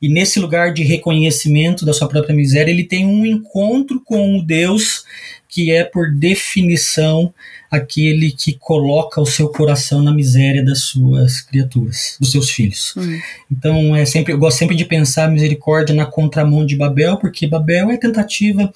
e 0.00 0.08
nesse 0.08 0.38
lugar 0.38 0.72
de 0.72 0.82
reconhecimento 0.82 1.84
da 1.84 1.92
sua 1.92 2.08
própria 2.08 2.34
miséria, 2.34 2.70
ele 2.70 2.84
tem 2.84 3.06
um 3.06 3.24
encontro 3.24 4.00
com 4.04 4.38
o 4.38 4.42
Deus 4.42 5.04
que 5.52 5.70
é, 5.70 5.84
por 5.84 6.10
definição, 6.10 7.32
aquele 7.70 8.30
que 8.32 8.54
coloca 8.54 9.20
o 9.20 9.26
seu 9.26 9.50
coração 9.50 10.02
na 10.02 10.10
miséria 10.10 10.64
das 10.64 10.80
suas 10.80 11.42
criaturas, 11.42 12.16
dos 12.18 12.32
seus 12.32 12.50
filhos. 12.50 12.94
Hum. 12.96 13.20
Então, 13.50 13.94
é 13.94 14.06
sempre, 14.06 14.32
eu 14.32 14.38
gosto 14.38 14.56
sempre 14.56 14.74
de 14.74 14.86
pensar 14.86 15.26
a 15.26 15.30
misericórdia 15.30 15.94
na 15.94 16.06
contramão 16.06 16.64
de 16.64 16.74
Babel, 16.74 17.18
porque 17.18 17.46
Babel 17.46 17.90
é 17.90 17.96
a 17.96 18.00
tentativa 18.00 18.72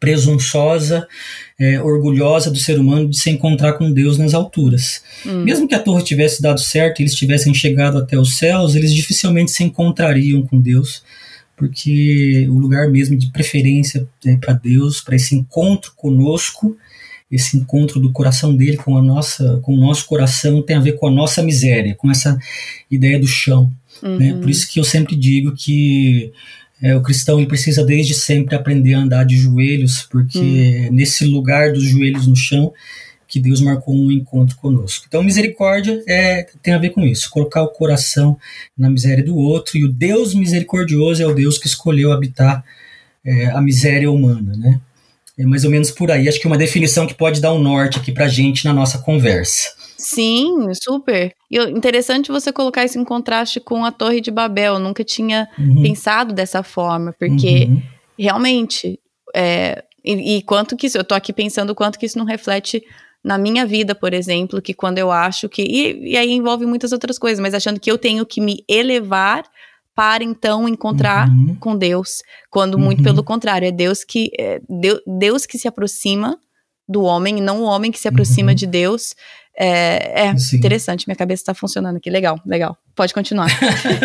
presunçosa, 0.00 1.06
é, 1.58 1.80
orgulhosa 1.80 2.50
do 2.50 2.56
ser 2.56 2.78
humano 2.78 3.10
de 3.10 3.18
se 3.18 3.28
encontrar 3.28 3.74
com 3.74 3.92
Deus 3.92 4.16
nas 4.16 4.32
alturas. 4.32 5.02
Hum. 5.26 5.44
Mesmo 5.44 5.68
que 5.68 5.74
a 5.74 5.78
torre 5.78 6.02
tivesse 6.02 6.40
dado 6.40 6.58
certo 6.58 6.98
e 6.98 7.02
eles 7.02 7.14
tivessem 7.14 7.52
chegado 7.52 7.98
até 7.98 8.18
os 8.18 8.38
céus, 8.38 8.74
eles 8.74 8.94
dificilmente 8.94 9.50
se 9.50 9.62
encontrariam 9.62 10.42
com 10.42 10.58
Deus, 10.58 11.04
porque 11.54 12.48
o 12.48 12.58
lugar 12.58 12.88
mesmo 12.88 13.14
de 13.14 13.30
preferência 13.30 14.08
é, 14.24 14.36
para 14.38 14.54
Deus, 14.54 15.02
para 15.02 15.14
esse 15.14 15.36
encontro 15.36 15.92
conosco, 15.94 16.74
esse 17.30 17.58
encontro 17.58 18.00
do 18.00 18.10
coração 18.10 18.56
dele 18.56 18.78
com 18.78 18.96
a 18.96 19.02
nossa, 19.02 19.60
com 19.62 19.74
o 19.74 19.80
nosso 19.80 20.06
coração 20.06 20.62
tem 20.62 20.76
a 20.76 20.80
ver 20.80 20.94
com 20.94 21.06
a 21.06 21.10
nossa 21.10 21.42
miséria, 21.42 21.94
com 21.94 22.10
essa 22.10 22.36
ideia 22.90 23.20
do 23.20 23.28
chão. 23.28 23.70
Né? 24.02 24.08
Uhum. 24.08 24.18
Né? 24.18 24.32
Por 24.40 24.48
isso 24.48 24.66
que 24.68 24.80
eu 24.80 24.84
sempre 24.84 25.14
digo 25.14 25.54
que 25.54 26.32
é, 26.82 26.96
o 26.96 27.02
cristão 27.02 27.38
ele 27.38 27.48
precisa 27.48 27.84
desde 27.84 28.14
sempre 28.14 28.54
aprender 28.54 28.94
a 28.94 29.00
andar 29.00 29.24
de 29.24 29.36
joelhos, 29.36 30.02
porque 30.10 30.38
hum. 30.38 30.86
é 30.86 30.90
nesse 30.90 31.24
lugar 31.24 31.72
dos 31.72 31.84
joelhos 31.84 32.26
no 32.26 32.36
chão 32.36 32.72
que 33.30 33.38
Deus 33.38 33.60
marcou 33.60 33.94
um 33.94 34.10
encontro 34.10 34.56
conosco. 34.56 35.04
Então, 35.06 35.22
misericórdia 35.22 36.02
é, 36.08 36.48
tem 36.62 36.74
a 36.74 36.78
ver 36.78 36.90
com 36.90 37.02
isso, 37.02 37.30
colocar 37.30 37.62
o 37.62 37.68
coração 37.68 38.36
na 38.76 38.90
miséria 38.90 39.22
do 39.22 39.36
outro, 39.36 39.78
e 39.78 39.84
o 39.84 39.92
Deus 39.92 40.34
misericordioso 40.34 41.22
é 41.22 41.26
o 41.26 41.34
Deus 41.34 41.56
que 41.56 41.68
escolheu 41.68 42.10
habitar 42.10 42.64
é, 43.24 43.46
a 43.46 43.60
miséria 43.60 44.10
humana, 44.10 44.56
né? 44.56 44.80
É 45.40 45.46
mais 45.46 45.64
ou 45.64 45.70
menos 45.70 45.90
por 45.90 46.10
aí. 46.10 46.28
Acho 46.28 46.38
que 46.38 46.46
é 46.46 46.50
uma 46.50 46.58
definição 46.58 47.06
que 47.06 47.14
pode 47.14 47.40
dar 47.40 47.54
um 47.54 47.58
norte 47.58 47.98
aqui 47.98 48.12
pra 48.12 48.28
gente 48.28 48.66
na 48.66 48.74
nossa 48.74 48.98
conversa. 48.98 49.68
Sim, 49.96 50.68
super. 50.74 51.32
E 51.50 51.58
interessante 51.70 52.30
você 52.30 52.52
colocar 52.52 52.84
isso 52.84 52.98
em 52.98 53.04
contraste 53.04 53.58
com 53.58 53.82
a 53.84 53.90
Torre 53.90 54.20
de 54.20 54.30
Babel. 54.30 54.74
Eu 54.74 54.78
nunca 54.78 55.02
tinha 55.02 55.48
uhum. 55.58 55.80
pensado 55.80 56.34
dessa 56.34 56.62
forma, 56.62 57.14
porque 57.18 57.68
uhum. 57.70 57.82
realmente. 58.18 59.00
É, 59.34 59.82
e, 60.04 60.36
e, 60.36 60.42
quanto 60.42 60.76
que 60.76 60.86
isso. 60.86 60.98
Eu 60.98 61.04
tô 61.04 61.14
aqui 61.14 61.32
pensando 61.32 61.74
quanto 61.74 61.98
que 61.98 62.04
isso 62.04 62.18
não 62.18 62.26
reflete 62.26 62.82
na 63.24 63.38
minha 63.38 63.64
vida, 63.64 63.94
por 63.94 64.12
exemplo, 64.12 64.60
que 64.60 64.74
quando 64.74 64.98
eu 64.98 65.10
acho 65.10 65.48
que. 65.48 65.62
E, 65.62 66.12
e 66.12 66.16
aí 66.18 66.32
envolve 66.32 66.66
muitas 66.66 66.92
outras 66.92 67.18
coisas, 67.18 67.40
mas 67.40 67.54
achando 67.54 67.80
que 67.80 67.90
eu 67.90 67.96
tenho 67.96 68.26
que 68.26 68.42
me 68.42 68.62
elevar 68.68 69.44
para 70.00 70.24
então 70.24 70.66
encontrar 70.66 71.28
uhum. 71.28 71.54
com 71.60 71.76
Deus, 71.76 72.22
quando 72.48 72.78
muito 72.78 73.02
pelo 73.02 73.18
uhum. 73.18 73.22
contrário, 73.22 73.68
é 73.68 73.70
Deus 73.70 74.02
que 74.02 74.30
é 74.38 74.58
Deus, 75.06 75.44
que 75.44 75.58
se 75.58 75.68
aproxima 75.68 76.38
do 76.88 77.02
homem, 77.02 77.34
não 77.34 77.60
o 77.60 77.64
homem 77.64 77.92
que 77.92 77.98
se 78.00 78.08
aproxima 78.08 78.52
uhum. 78.52 78.54
de 78.54 78.66
Deus. 78.66 79.14
É, 79.54 80.28
é 80.28 80.34
interessante, 80.54 81.06
minha 81.06 81.16
cabeça 81.16 81.42
está 81.42 81.52
funcionando 81.52 81.96
aqui. 81.96 82.08
Legal, 82.08 82.40
legal. 82.46 82.78
Pode 82.96 83.12
continuar. 83.12 83.50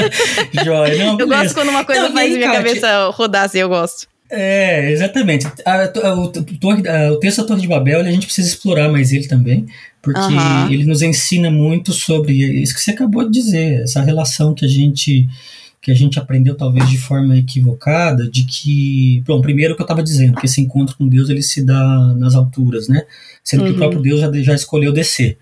Joia, 0.66 0.98
não, 0.98 1.16
eu 1.18 1.30
gosto 1.30 1.54
quando 1.54 1.70
uma 1.70 1.86
coisa 1.86 2.10
não, 2.10 2.14
faz 2.14 2.30
aí, 2.30 2.38
minha 2.40 2.52
cabeça 2.52 3.10
rodar 3.12 3.46
assim, 3.46 3.60
eu 3.60 3.70
gosto. 3.70 4.06
É, 4.30 4.92
exatamente. 4.92 5.48
A, 5.66 5.84
a, 5.86 6.14
o, 6.14 6.24
a, 6.26 7.12
o, 7.14 7.20
texto 7.20 7.38
da 7.38 7.48
Torre 7.48 7.62
de 7.62 7.70
Babel, 7.70 8.02
a 8.02 8.12
gente 8.12 8.26
precisa 8.26 8.50
explorar 8.50 8.90
mais 8.90 9.14
ele 9.14 9.30
também, 9.30 9.66
porque 10.02 10.20
uhum. 10.20 10.70
ele 10.70 10.84
nos 10.84 11.02
ensina 11.02 11.50
muito 11.50 11.94
sobre 11.94 12.34
isso 12.34 12.74
que 12.74 12.82
você 12.82 12.92
acabou 12.92 13.24
de 13.24 13.32
dizer, 13.32 13.84
essa 13.84 14.02
relação 14.02 14.54
que 14.54 14.66
a 14.66 14.68
gente 14.68 15.26
que 15.86 15.92
a 15.92 15.96
gente 15.96 16.18
aprendeu 16.18 16.56
talvez 16.56 16.90
de 16.90 16.98
forma 16.98 17.38
equivocada, 17.38 18.28
de 18.28 18.44
que, 18.44 19.22
bom, 19.24 19.40
primeiro 19.40 19.74
o 19.74 19.76
que 19.76 19.84
eu 19.84 19.86
estava 19.86 20.02
dizendo, 20.02 20.36
que 20.36 20.48
esse 20.48 20.60
encontro 20.60 20.98
com 20.98 21.08
Deus 21.08 21.30
ele 21.30 21.44
se 21.44 21.64
dá 21.64 22.12
nas 22.18 22.34
alturas, 22.34 22.88
né? 22.88 23.04
Sendo 23.44 23.62
uhum. 23.62 23.68
que 23.68 23.74
o 23.74 23.78
próprio 23.78 23.98
uhum. 24.00 24.04
Deus 24.04 24.20
já, 24.20 24.32
já 24.42 24.56
escolheu 24.56 24.92
descer. 24.92 25.38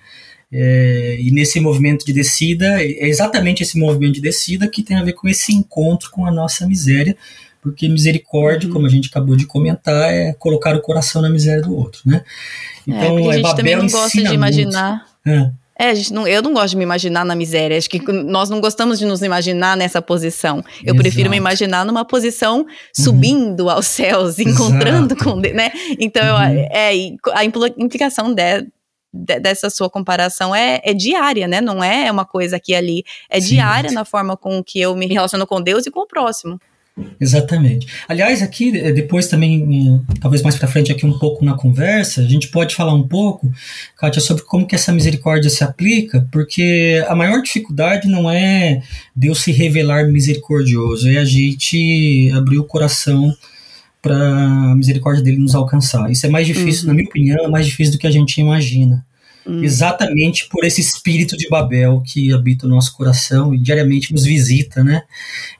É, 0.51 1.17
e 1.17 1.31
nesse 1.31 1.61
movimento 1.61 2.05
de 2.05 2.11
descida, 2.11 2.65
é 2.83 3.07
exatamente 3.07 3.63
esse 3.63 3.79
movimento 3.79 4.15
de 4.15 4.21
descida 4.21 4.67
que 4.67 4.83
tem 4.83 4.97
a 4.97 5.03
ver 5.03 5.13
com 5.13 5.29
esse 5.29 5.53
encontro 5.53 6.11
com 6.11 6.25
a 6.25 6.31
nossa 6.31 6.67
miséria, 6.67 7.15
porque 7.61 7.87
misericórdia, 7.87 8.67
uhum. 8.67 8.73
como 8.73 8.85
a 8.85 8.89
gente 8.89 9.07
acabou 9.07 9.37
de 9.37 9.45
comentar, 9.45 10.11
é 10.13 10.33
colocar 10.33 10.75
o 10.75 10.81
coração 10.81 11.21
na 11.21 11.29
miséria 11.29 11.61
do 11.61 11.73
outro, 11.73 12.01
né? 12.05 12.21
É, 12.85 12.91
então, 12.91 13.17
é, 13.17 13.29
a 13.29 13.33
gente 13.35 13.43
Babel 13.43 13.55
também 13.55 13.75
não 13.77 13.87
gosta 13.87 14.21
de 14.21 14.33
imaginar. 14.33 15.07
É. 15.25 15.49
É, 15.83 15.89
a 15.89 15.95
gente 15.95 16.13
não, 16.13 16.25
eu 16.25 16.41
não 16.41 16.53
gosto 16.53 16.69
de 16.69 16.77
me 16.77 16.83
imaginar 16.83 17.25
na 17.25 17.35
miséria. 17.35 17.77
Acho 17.77 17.89
que 17.89 17.99
nós 18.11 18.49
não 18.49 18.61
gostamos 18.61 18.97
de 18.97 19.05
nos 19.05 19.21
imaginar 19.21 19.75
nessa 19.75 20.01
posição. 20.01 20.63
Eu 20.79 20.93
Exato. 20.93 20.97
prefiro 20.97 21.29
me 21.29 21.35
imaginar 21.35 21.85
numa 21.85 22.05
posição 22.05 22.59
uhum. 22.59 22.65
subindo 22.93 23.69
aos 23.69 23.87
céus, 23.87 24.39
encontrando 24.39 25.13
Exato. 25.13 25.23
com 25.23 25.41
Deus, 25.41 25.55
né? 25.55 25.71
Então, 25.99 26.37
uhum. 26.37 26.67
é, 26.71 26.91
a 27.33 27.43
implicação 27.43 28.33
de, 28.33 28.61
de, 29.13 29.39
dessa 29.41 29.69
sua 29.69 29.89
comparação 29.89 30.55
é, 30.55 30.79
é, 30.85 30.93
diária, 30.93 31.49
né? 31.49 31.59
Não 31.59 31.83
é 31.83 32.09
uma 32.09 32.23
coisa 32.23 32.55
aqui 32.55 32.71
e 32.71 32.75
ali. 32.75 33.03
É 33.29 33.41
Sim, 33.41 33.55
diária 33.55 33.91
na 33.91 34.05
forma 34.05 34.37
com 34.37 34.63
que 34.63 34.79
eu 34.79 34.95
me 34.95 35.05
relaciono 35.05 35.45
com 35.45 35.61
Deus 35.61 35.85
e 35.85 35.91
com 35.91 35.99
o 35.99 36.07
próximo. 36.07 36.57
Exatamente. 37.19 37.87
Aliás, 38.07 38.43
aqui 38.43 38.77
eh, 38.77 38.91
depois 38.91 39.27
também, 39.27 39.99
talvez 40.21 40.43
mais 40.43 40.55
para 40.55 40.67
frente 40.67 40.91
aqui 40.91 41.05
um 41.05 41.17
pouco 41.17 41.43
na 41.43 41.55
conversa, 41.55 42.21
a 42.21 42.27
gente 42.27 42.49
pode 42.49 42.75
falar 42.75 42.93
um 42.93 43.07
pouco, 43.07 43.51
Kátia, 43.97 44.21
sobre 44.21 44.43
como 44.43 44.67
que 44.67 44.75
essa 44.75 44.91
misericórdia 44.91 45.49
se 45.49 45.63
aplica, 45.63 46.27
porque 46.31 47.03
a 47.07 47.15
maior 47.15 47.41
dificuldade 47.41 48.07
não 48.07 48.29
é 48.29 48.83
Deus 49.15 49.41
se 49.41 49.51
revelar 49.51 50.07
misericordioso, 50.07 51.09
é 51.09 51.17
a 51.17 51.25
gente 51.25 52.31
abrir 52.35 52.59
o 52.59 52.65
coração 52.65 53.35
para 53.99 54.15
a 54.15 54.75
misericórdia 54.75 55.23
dele 55.23 55.37
nos 55.37 55.55
alcançar. 55.55 56.11
Isso 56.11 56.27
é 56.27 56.29
mais 56.29 56.45
difícil, 56.45 56.83
uhum. 56.83 56.87
na 56.89 56.93
minha 56.93 57.07
opinião, 57.07 57.45
é 57.45 57.47
mais 57.47 57.65
difícil 57.65 57.93
do 57.93 57.99
que 57.99 58.07
a 58.07 58.11
gente 58.11 58.39
imagina. 58.39 59.03
Hum. 59.45 59.61
Exatamente 59.61 60.47
por 60.47 60.63
esse 60.63 60.79
espírito 60.79 61.35
de 61.35 61.49
Babel 61.49 62.01
que 62.05 62.31
habita 62.31 62.65
o 62.65 62.69
nosso 62.69 62.93
coração 62.93 63.53
e 63.53 63.57
diariamente 63.57 64.13
nos 64.13 64.23
visita, 64.23 64.83
né? 64.83 65.03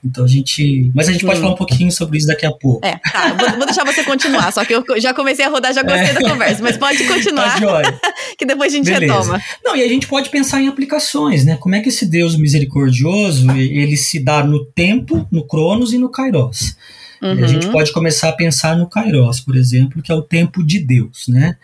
Então 0.02 0.24
a 0.24 0.28
gente. 0.28 0.90
Mas 0.94 1.08
a 1.08 1.12
gente 1.12 1.24
hum. 1.24 1.28
pode 1.28 1.40
falar 1.40 1.52
um 1.52 1.56
pouquinho 1.56 1.92
sobre 1.92 2.16
isso 2.16 2.26
daqui 2.26 2.46
a 2.46 2.52
pouco. 2.52 2.86
É, 2.86 2.96
tá. 2.96 3.34
Vou, 3.34 3.50
vou 3.58 3.66
deixar 3.66 3.84
você 3.84 4.02
continuar, 4.02 4.52
só 4.52 4.64
que 4.64 4.74
eu 4.74 4.84
já 5.00 5.12
comecei 5.12 5.44
a 5.44 5.48
rodar, 5.48 5.74
já 5.74 5.82
gostei 5.82 6.10
é. 6.10 6.12
da 6.14 6.30
conversa, 6.30 6.62
mas 6.62 6.76
pode 6.78 7.06
continuar. 7.06 7.60
Tá 7.60 8.00
que 8.38 8.46
depois 8.46 8.72
a 8.72 8.76
gente 8.76 8.90
Beleza. 8.90 9.12
retoma. 9.12 9.42
Não, 9.62 9.76
e 9.76 9.82
a 9.82 9.88
gente 9.88 10.06
pode 10.06 10.30
pensar 10.30 10.62
em 10.62 10.68
aplicações, 10.68 11.44
né? 11.44 11.56
Como 11.56 11.74
é 11.74 11.80
que 11.80 11.90
esse 11.90 12.06
Deus 12.06 12.36
misericordioso 12.36 13.50
ele 13.52 13.96
se 13.96 14.18
dá 14.18 14.42
no 14.42 14.64
tempo, 14.64 15.26
no 15.30 15.46
Cronos 15.46 15.92
e 15.92 15.98
no 15.98 16.08
Kairos. 16.08 16.76
Uhum. 17.22 17.44
A 17.44 17.46
gente 17.46 17.68
pode 17.68 17.92
começar 17.92 18.28
a 18.28 18.32
pensar 18.32 18.76
no 18.76 18.88
Kairos, 18.88 19.40
por 19.40 19.56
exemplo, 19.56 20.02
que 20.02 20.12
é 20.12 20.14
o 20.14 20.22
tempo 20.22 20.64
de 20.64 20.78
Deus, 20.78 21.26
né? 21.28 21.56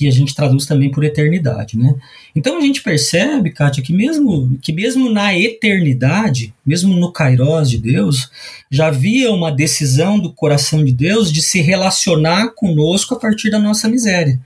Que 0.00 0.08
a 0.08 0.10
gente 0.10 0.34
traduz 0.34 0.64
também 0.64 0.90
por 0.90 1.04
eternidade, 1.04 1.76
né? 1.76 1.94
Então 2.34 2.56
a 2.56 2.60
gente 2.62 2.82
percebe, 2.82 3.50
Kátia, 3.50 3.82
que 3.82 3.92
mesmo, 3.92 4.58
que 4.62 4.72
mesmo 4.72 5.10
na 5.10 5.38
eternidade, 5.38 6.54
mesmo 6.64 6.96
no 6.96 7.12
Kairos 7.12 7.68
de 7.68 7.76
Deus, 7.76 8.30
já 8.70 8.86
havia 8.86 9.30
uma 9.30 9.52
decisão 9.52 10.18
do 10.18 10.32
coração 10.32 10.82
de 10.82 10.90
Deus 10.90 11.30
de 11.30 11.42
se 11.42 11.60
relacionar 11.60 12.54
conosco 12.54 13.14
a 13.14 13.18
partir 13.18 13.50
da 13.50 13.58
nossa 13.58 13.90
miséria. 13.90 14.40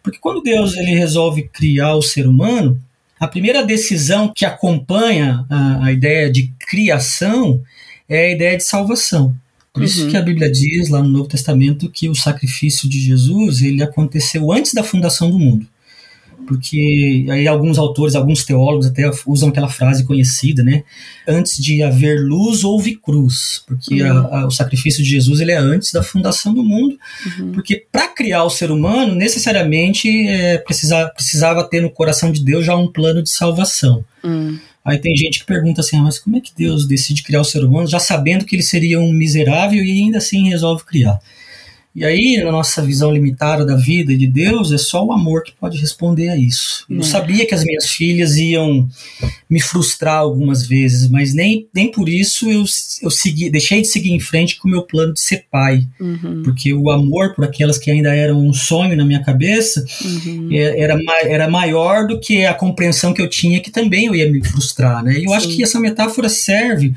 Porque 0.00 0.20
quando 0.20 0.42
Deus 0.42 0.76
ele 0.76 0.94
resolve 0.94 1.50
criar 1.52 1.96
o 1.96 2.02
ser 2.02 2.28
humano, 2.28 2.80
a 3.18 3.26
primeira 3.26 3.64
decisão 3.64 4.32
que 4.32 4.44
acompanha 4.44 5.44
a, 5.50 5.86
a 5.86 5.92
ideia 5.92 6.30
de 6.30 6.52
criação 6.68 7.60
é 8.08 8.26
a 8.26 8.30
ideia 8.30 8.56
de 8.56 8.62
salvação. 8.62 9.34
Por 9.74 9.80
uhum. 9.80 9.86
isso 9.86 10.08
que 10.08 10.16
a 10.16 10.22
Bíblia 10.22 10.50
diz 10.50 10.88
lá 10.88 11.02
no 11.02 11.08
Novo 11.08 11.28
Testamento 11.28 11.90
que 11.90 12.08
o 12.08 12.14
sacrifício 12.14 12.88
de 12.88 13.00
Jesus 13.00 13.60
ele 13.60 13.82
aconteceu 13.82 14.52
antes 14.52 14.72
da 14.72 14.84
fundação 14.84 15.28
do 15.32 15.38
mundo. 15.38 15.66
Porque 16.46 17.26
aí 17.28 17.48
alguns 17.48 17.76
autores, 17.78 18.14
alguns 18.14 18.44
teólogos 18.44 18.86
até 18.86 19.10
usam 19.26 19.48
aquela 19.48 19.68
frase 19.68 20.04
conhecida, 20.04 20.62
né? 20.62 20.84
Antes 21.26 21.56
de 21.56 21.82
haver 21.82 22.20
luz, 22.20 22.62
houve 22.62 22.94
cruz. 22.96 23.64
Porque 23.66 24.00
uhum. 24.02 24.18
a, 24.18 24.40
a, 24.40 24.46
o 24.46 24.50
sacrifício 24.50 25.02
de 25.02 25.10
Jesus 25.10 25.40
ele 25.40 25.52
é 25.52 25.56
antes 25.56 25.90
da 25.90 26.02
fundação 26.02 26.54
do 26.54 26.62
mundo. 26.62 26.96
Uhum. 27.38 27.52
Porque 27.52 27.84
para 27.90 28.08
criar 28.08 28.44
o 28.44 28.50
ser 28.50 28.70
humano, 28.70 29.14
necessariamente 29.14 30.08
é, 30.28 30.58
precisava, 30.58 31.10
precisava 31.10 31.64
ter 31.64 31.80
no 31.80 31.90
coração 31.90 32.30
de 32.30 32.44
Deus 32.44 32.64
já 32.64 32.76
um 32.76 32.86
plano 32.86 33.22
de 33.22 33.30
salvação. 33.30 34.04
Aí 34.84 34.98
tem 34.98 35.16
gente 35.16 35.38
que 35.38 35.46
pergunta 35.46 35.80
assim, 35.80 35.96
ah, 35.96 36.02
mas 36.02 36.18
como 36.18 36.36
é 36.36 36.40
que 36.40 36.52
Deus 36.54 36.86
decide 36.86 37.22
criar 37.22 37.40
o 37.40 37.44
ser 37.44 37.64
humano 37.64 37.86
já 37.86 37.98
sabendo 37.98 38.44
que 38.44 38.54
ele 38.54 38.62
seria 38.62 39.00
um 39.00 39.12
miserável 39.12 39.82
e 39.82 39.90
ainda 39.90 40.18
assim 40.18 40.48
resolve 40.48 40.84
criar? 40.84 41.18
E 41.94 42.04
aí, 42.04 42.42
na 42.42 42.50
nossa 42.50 42.82
visão 42.82 43.12
limitada 43.12 43.64
da 43.64 43.76
vida 43.76 44.12
e 44.12 44.16
de 44.16 44.26
Deus, 44.26 44.72
é 44.72 44.78
só 44.78 45.04
o 45.04 45.12
amor 45.12 45.44
que 45.44 45.52
pode 45.52 45.78
responder 45.78 46.28
a 46.28 46.36
isso. 46.36 46.84
Eu 46.90 47.00
é. 47.00 47.04
sabia 47.04 47.46
que 47.46 47.54
as 47.54 47.62
minhas 47.62 47.86
filhas 47.86 48.36
iam 48.36 48.88
me 49.48 49.60
frustrar 49.60 50.16
algumas 50.16 50.66
vezes, 50.66 51.08
mas 51.08 51.32
nem, 51.32 51.68
nem 51.72 51.92
por 51.92 52.08
isso 52.08 52.50
eu, 52.50 52.64
eu 53.00 53.10
segui, 53.10 53.48
deixei 53.48 53.80
de 53.80 53.86
seguir 53.86 54.10
em 54.10 54.18
frente 54.18 54.56
com 54.56 54.66
o 54.66 54.70
meu 54.70 54.82
plano 54.82 55.12
de 55.12 55.20
ser 55.20 55.44
pai. 55.48 55.86
Uhum. 56.00 56.42
Porque 56.42 56.74
o 56.74 56.90
amor 56.90 57.32
por 57.32 57.44
aquelas 57.44 57.78
que 57.78 57.92
ainda 57.92 58.12
eram 58.12 58.44
um 58.44 58.52
sonho 58.52 58.96
na 58.96 59.04
minha 59.04 59.22
cabeça 59.22 59.84
uhum. 60.04 60.48
É, 60.50 60.80
era, 60.80 60.98
era 61.22 61.48
maior 61.48 62.08
do 62.08 62.18
que 62.18 62.44
a 62.44 62.54
compreensão 62.54 63.14
que 63.14 63.22
eu 63.22 63.30
tinha 63.30 63.60
que 63.60 63.70
também 63.70 64.06
eu 64.06 64.16
ia 64.16 64.28
me 64.28 64.44
frustrar. 64.44 65.04
Né? 65.04 65.12
E 65.20 65.24
eu 65.24 65.30
Sim. 65.30 65.36
acho 65.36 65.48
que 65.48 65.62
essa 65.62 65.78
metáfora 65.78 66.28
serve 66.28 66.92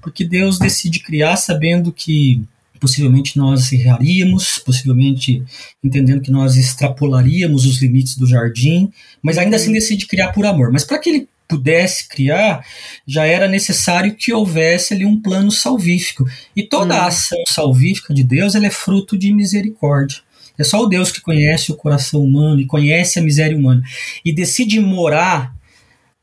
porque 0.00 0.24
Deus 0.24 0.56
decide 0.56 1.00
criar 1.00 1.36
sabendo 1.36 1.92
que 1.92 2.40
possivelmente 2.76 3.36
nós 3.36 3.72
erraríamos, 3.72 4.58
possivelmente 4.58 5.42
entendendo 5.82 6.20
que 6.20 6.30
nós 6.30 6.56
extrapolaríamos 6.56 7.66
os 7.66 7.80
limites 7.80 8.16
do 8.16 8.26
jardim, 8.26 8.90
mas 9.22 9.38
ainda 9.38 9.56
assim 9.56 9.72
decide 9.72 10.06
criar 10.06 10.32
por 10.32 10.46
amor. 10.46 10.72
Mas 10.72 10.84
para 10.84 10.98
que 10.98 11.08
ele 11.08 11.28
pudesse 11.48 12.08
criar, 12.08 12.64
já 13.06 13.24
era 13.24 13.48
necessário 13.48 14.14
que 14.14 14.32
houvesse 14.32 14.94
ali 14.94 15.04
um 15.04 15.20
plano 15.20 15.50
salvífico. 15.50 16.24
E 16.54 16.62
toda 16.62 16.94
a 16.94 17.04
hum. 17.04 17.06
ação 17.06 17.38
salvífica 17.46 18.12
de 18.12 18.24
Deus 18.24 18.54
ela 18.54 18.66
é 18.66 18.70
fruto 18.70 19.16
de 19.16 19.32
misericórdia. 19.32 20.18
É 20.58 20.64
só 20.64 20.82
o 20.82 20.86
Deus 20.86 21.10
que 21.10 21.20
conhece 21.20 21.70
o 21.70 21.76
coração 21.76 22.22
humano 22.22 22.60
e 22.60 22.66
conhece 22.66 23.18
a 23.18 23.22
miséria 23.22 23.56
humana 23.56 23.82
e 24.24 24.32
decide 24.32 24.80
morar 24.80 25.54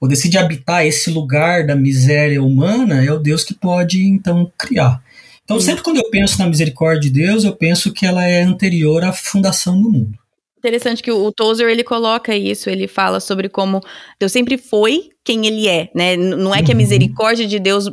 ou 0.04 0.08
decide 0.08 0.38
habitar 0.38 0.86
esse 0.86 1.10
lugar 1.10 1.66
da 1.66 1.78
miséria 1.78 2.44
humana, 2.44 3.02
é 3.02 3.10
o 3.10 3.20
Deus 3.20 3.42
que 3.42 3.54
pode 3.54 4.04
então 4.04 4.52
criar. 4.58 5.02
Então, 5.44 5.60
sempre 5.60 5.84
quando 5.84 5.98
eu 5.98 6.10
penso 6.10 6.40
na 6.40 6.48
misericórdia 6.48 7.02
de 7.02 7.10
Deus, 7.10 7.44
eu 7.44 7.56
penso 7.56 7.92
que 7.92 8.06
ela 8.06 8.24
é 8.26 8.44
anterior 8.44 9.04
à 9.04 9.12
fundação 9.12 9.80
do 9.82 9.90
mundo. 9.90 10.18
Interessante 10.58 11.04
que 11.04 11.12
o, 11.12 11.30
Tozer 11.32 11.68
ele 11.68 11.84
coloca 11.84 12.34
isso, 12.34 12.70
ele 12.70 12.88
fala 12.88 13.20
sobre 13.20 13.50
como 13.50 13.82
Deus 14.18 14.32
sempre 14.32 14.58
foi 14.58 15.10
quem 15.22 15.46
ele 15.46 15.68
é, 15.68 15.90
né? 15.94 16.16
Não 16.16 16.56
é 16.56 16.64
que 16.64 16.72
a 16.72 16.74
uhum. 16.74 16.78
misericórdia 16.78 17.46
de 17.46 17.60
Deus 17.60 17.92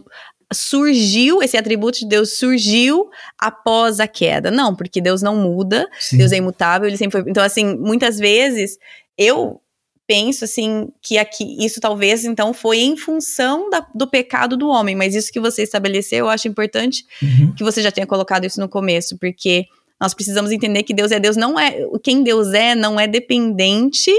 surgiu, 0.52 1.42
esse 1.42 1.56
atributo 1.56 1.98
de 1.98 2.06
Deus 2.06 2.34
surgiu 2.34 3.08
após 3.36 3.98
a 3.98 4.06
queda. 4.06 4.52
Não, 4.52 4.74
porque 4.74 5.00
Deus 5.00 5.20
não 5.20 5.36
muda, 5.36 5.88
Sim. 5.98 6.18
Deus 6.18 6.30
é 6.30 6.36
imutável, 6.36 6.86
ele 6.86 6.96
sempre 6.96 7.20
foi. 7.20 7.28
Então, 7.28 7.42
assim, 7.42 7.76
muitas 7.76 8.18
vezes 8.18 8.78
eu 9.18 9.60
penso 10.10 10.44
assim 10.44 10.88
que 11.00 11.16
aqui 11.18 11.64
isso 11.64 11.80
talvez 11.80 12.24
então 12.24 12.52
foi 12.52 12.78
em 12.80 12.96
função 12.96 13.70
da, 13.70 13.86
do 13.94 14.08
pecado 14.08 14.56
do 14.56 14.68
homem, 14.68 14.96
mas 14.96 15.14
isso 15.14 15.30
que 15.30 15.38
você 15.38 15.62
estabeleceu, 15.62 16.26
eu 16.26 16.28
acho 16.28 16.48
importante 16.48 17.04
uhum. 17.22 17.54
que 17.54 17.62
você 17.62 17.80
já 17.80 17.92
tenha 17.92 18.08
colocado 18.08 18.44
isso 18.44 18.58
no 18.58 18.68
começo, 18.68 19.16
porque 19.18 19.66
nós 20.00 20.12
precisamos 20.12 20.50
entender 20.50 20.82
que 20.82 20.92
Deus 20.92 21.12
é 21.12 21.20
Deus, 21.20 21.36
não 21.36 21.56
é 21.60 21.76
quem 22.02 22.24
Deus 22.24 22.52
é, 22.52 22.74
não 22.74 22.98
é 22.98 23.06
dependente 23.06 24.10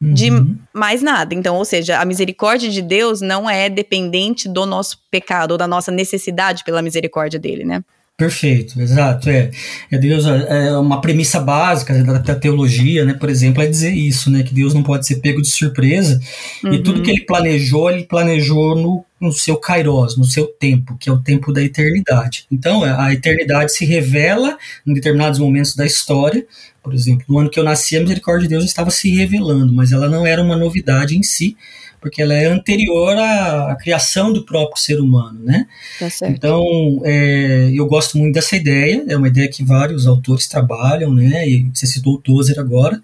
uhum. 0.00 0.14
de 0.14 0.30
mais 0.72 1.02
nada. 1.02 1.34
Então, 1.34 1.56
ou 1.56 1.64
seja, 1.64 1.98
a 1.98 2.04
misericórdia 2.04 2.70
de 2.70 2.80
Deus 2.80 3.20
não 3.20 3.50
é 3.50 3.68
dependente 3.68 4.48
do 4.48 4.64
nosso 4.64 5.00
pecado 5.10 5.50
ou 5.50 5.58
da 5.58 5.66
nossa 5.66 5.90
necessidade 5.90 6.62
pela 6.62 6.80
misericórdia 6.80 7.40
dele, 7.40 7.64
né? 7.64 7.82
Perfeito, 8.16 8.80
exato. 8.80 9.28
É, 9.28 9.50
é 9.90 9.98
Deus 9.98 10.24
é, 10.24 10.68
é 10.68 10.78
uma 10.78 11.00
premissa 11.00 11.40
básica 11.40 11.92
da, 12.04 12.18
da, 12.18 12.34
teologia, 12.36 13.04
né? 13.04 13.12
Por 13.14 13.28
exemplo, 13.28 13.60
é 13.60 13.66
dizer 13.66 13.92
isso, 13.92 14.30
né? 14.30 14.44
Que 14.44 14.54
Deus 14.54 14.72
não 14.72 14.84
pode 14.84 15.04
ser 15.04 15.16
pego 15.16 15.42
de 15.42 15.48
surpresa 15.48 16.20
uhum. 16.62 16.74
e 16.74 16.80
tudo 16.80 17.02
que 17.02 17.10
ele 17.10 17.22
planejou, 17.22 17.90
ele 17.90 18.04
planejou 18.04 18.76
no, 18.76 19.04
no 19.20 19.32
seu 19.32 19.56
kairos, 19.56 20.16
no 20.16 20.24
seu 20.24 20.46
tempo, 20.46 20.96
que 20.96 21.10
é 21.10 21.12
o 21.12 21.20
tempo 21.20 21.52
da 21.52 21.60
eternidade. 21.60 22.46
Então, 22.52 22.84
a 22.84 23.12
eternidade 23.12 23.74
se 23.74 23.84
revela 23.84 24.56
em 24.86 24.94
determinados 24.94 25.40
momentos 25.40 25.74
da 25.74 25.84
história. 25.84 26.46
Por 26.84 26.94
exemplo, 26.94 27.24
no 27.28 27.40
ano 27.40 27.50
que 27.50 27.58
eu 27.58 27.64
nasci, 27.64 27.96
a 27.96 28.00
misericórdia 28.00 28.46
de 28.46 28.54
Deus 28.54 28.64
estava 28.64 28.92
se 28.92 29.12
revelando, 29.12 29.72
mas 29.72 29.90
ela 29.90 30.08
não 30.08 30.24
era 30.24 30.40
uma 30.40 30.56
novidade 30.56 31.18
em 31.18 31.22
si 31.24 31.56
porque 32.04 32.20
ela 32.20 32.34
é 32.34 32.44
anterior 32.44 33.16
à, 33.16 33.72
à 33.72 33.76
criação 33.76 34.30
do 34.30 34.44
próprio 34.44 34.78
ser 34.78 35.00
humano, 35.00 35.40
né? 35.42 35.66
Tá. 35.98 36.28
Então, 36.28 36.62
é, 37.02 37.70
eu 37.74 37.86
gosto 37.86 38.18
muito 38.18 38.34
dessa 38.34 38.54
ideia, 38.54 39.02
é 39.08 39.16
uma 39.16 39.28
ideia 39.28 39.48
que 39.48 39.64
vários 39.64 40.06
autores 40.06 40.46
trabalham, 40.46 41.14
né? 41.14 41.48
E 41.48 41.70
você 41.72 41.86
citou 41.86 42.16
o 42.16 42.18
Tozer 42.18 42.60
agora, 42.60 43.00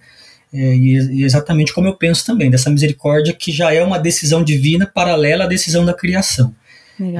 é, 0.52 0.76
e, 0.76 1.20
e 1.20 1.24
exatamente 1.24 1.72
como 1.72 1.88
eu 1.88 1.94
penso 1.94 2.26
também, 2.26 2.50
dessa 2.50 2.68
misericórdia 2.68 3.32
que 3.32 3.50
já 3.50 3.72
é 3.72 3.82
uma 3.82 3.98
decisão 3.98 4.44
divina 4.44 4.86
paralela 4.86 5.44
à 5.44 5.46
decisão 5.46 5.82
da 5.82 5.94
criação. 5.94 6.54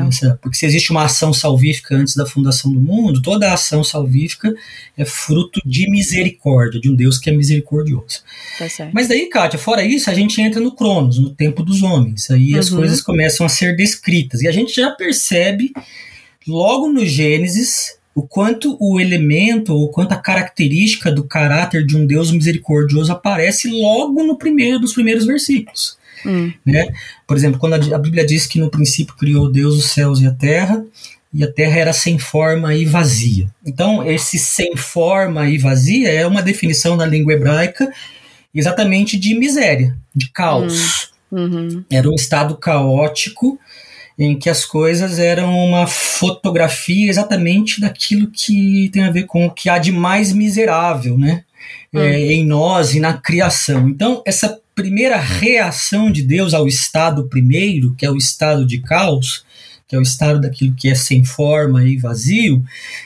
Essa, 0.09 0.39
porque 0.43 0.57
se 0.57 0.67
existe 0.67 0.91
uma 0.91 1.05
ação 1.05 1.33
salvífica 1.33 1.97
antes 1.97 2.15
da 2.15 2.27
fundação 2.27 2.73
do 2.73 2.81
mundo, 2.81 3.23
toda 3.23 3.51
a 3.51 3.55
ação 3.55 3.83
salvífica 3.83 4.55
é 4.97 5.05
fruto 5.05 5.61
de 5.65 5.91
misericórdia, 5.91 6.81
de 6.81 6.91
um 6.91 6.95
Deus 6.95 7.19
que 7.19 7.31
é 7.31 7.33
misericordioso. 7.33 8.23
Tá 8.59 8.91
Mas 8.93 9.09
daí, 9.09 9.29
Kátia, 9.29 9.59
fora 9.59 9.85
isso, 9.85 10.11
a 10.11 10.15
gente 10.15 10.41
entra 10.41 10.61
no 10.61 10.75
Cronos, 10.75 11.19
no 11.19 11.31
tempo 11.31 11.63
dos 11.63 11.83
homens. 11.83 12.31
Aí 12.31 12.53
uhum. 12.53 12.59
as 12.59 12.69
coisas 12.69 13.01
começam 13.01 13.47
a 13.47 13.49
ser 13.49 13.75
descritas. 13.77 14.43
E 14.43 14.49
a 14.49 14.53
gente 14.53 14.75
já 14.75 14.91
percebe, 14.91 15.73
logo 16.47 16.89
no 16.89 17.05
Gênesis, 17.07 17.99
o 18.15 18.23
quanto 18.23 18.77
o 18.81 19.01
elemento, 19.01 19.73
ou 19.73 19.89
quanto 19.91 20.13
a 20.13 20.17
característica 20.17 21.11
do 21.11 21.25
caráter 21.25 21.87
de 21.87 21.97
um 21.97 22.07
Deus 22.07 22.31
misericordioso 22.31 23.13
aparece 23.13 23.71
logo 23.71 24.23
no 24.25 24.37
primeiro 24.37 24.79
dos 24.79 24.93
primeiros 24.93 25.25
versículos. 25.25 25.99
Hum. 26.25 26.53
Né? 26.65 26.89
Por 27.27 27.37
exemplo, 27.37 27.59
quando 27.59 27.75
a, 27.75 27.99
Bíblia 27.99 28.27
diz 28.27 28.47
que 28.47 28.59
no 28.59 28.71
princípio 28.71 29.15
criou 29.17 29.51
Deus 29.51 29.77
os 29.77 29.93
céus 29.93 30.21
e 30.21 30.27
a 30.27 30.33
terra, 30.33 30.85
e 31.33 31.45
a 31.45 31.53
terra 31.53 31.79
era 31.79 31.93
sem 31.93 32.19
forma 32.19 32.75
e 32.75 32.85
vazia. 32.85 33.47
Então, 33.65 34.05
esse 34.07 34.39
sem 34.39 34.77
forma 34.77 35.49
e 35.49 35.59
vazia 35.59 36.11
é 36.11 36.27
uma 36.27 36.43
definição 36.43 36.97
na 36.97 37.07
língua 37.07 37.33
hebraica 37.33 37.91
exatamente 38.55 39.17
de 39.17 39.35
miséria, 39.35 39.97
de 40.15 40.31
caos. 40.31 41.13
Hum. 41.31 41.39
Uhum. 41.39 41.85
Era 41.89 42.11
um 42.11 42.15
estado 42.15 42.57
caótico 42.57 43.59
em 44.19 44.39
que 44.39 44.51
as 44.51 44.65
coisas 44.65 45.19
eram 45.19 45.57
uma 45.57 45.87
fotografia 45.87 47.09
exatamente 47.09 47.81
daquilo 47.81 48.31
que 48.31 48.91
tem 48.93 49.05
a 49.05 49.11
ver 49.11 49.25
com 49.25 49.47
o 49.47 49.51
que 49.51 49.71
há 49.71 49.79
de 49.79 49.93
mais 49.93 50.33
miserável, 50.33 51.17
né? 51.17 51.45
Hum. 51.95 52.01
É, 52.01 52.33
em 52.33 52.45
nós 52.45 52.95
e 52.95 53.01
na 53.01 53.15
criação. 53.15 53.89
Então, 53.89 54.23
essa 54.27 54.61
primeira 54.81 55.19
reação 55.19 56.11
de 56.11 56.23
Deus 56.23 56.55
ao 56.55 56.67
estado 56.67 57.29
primeiro, 57.29 57.95
que 57.95 58.07
é 58.07 58.11
o 58.11 58.17
estado 58.17 58.65
de 58.65 58.81
caos, 58.81 59.45
que 59.87 59.95
é 59.95 59.99
o 59.99 60.03
estado 60.03 60.41
daquilo 60.41 60.75
que 60.75 60.89
é 60.89 60.95
sem 60.95 61.23
forma 61.25 61.85
e 61.85 61.99
vazio, 61.99 62.65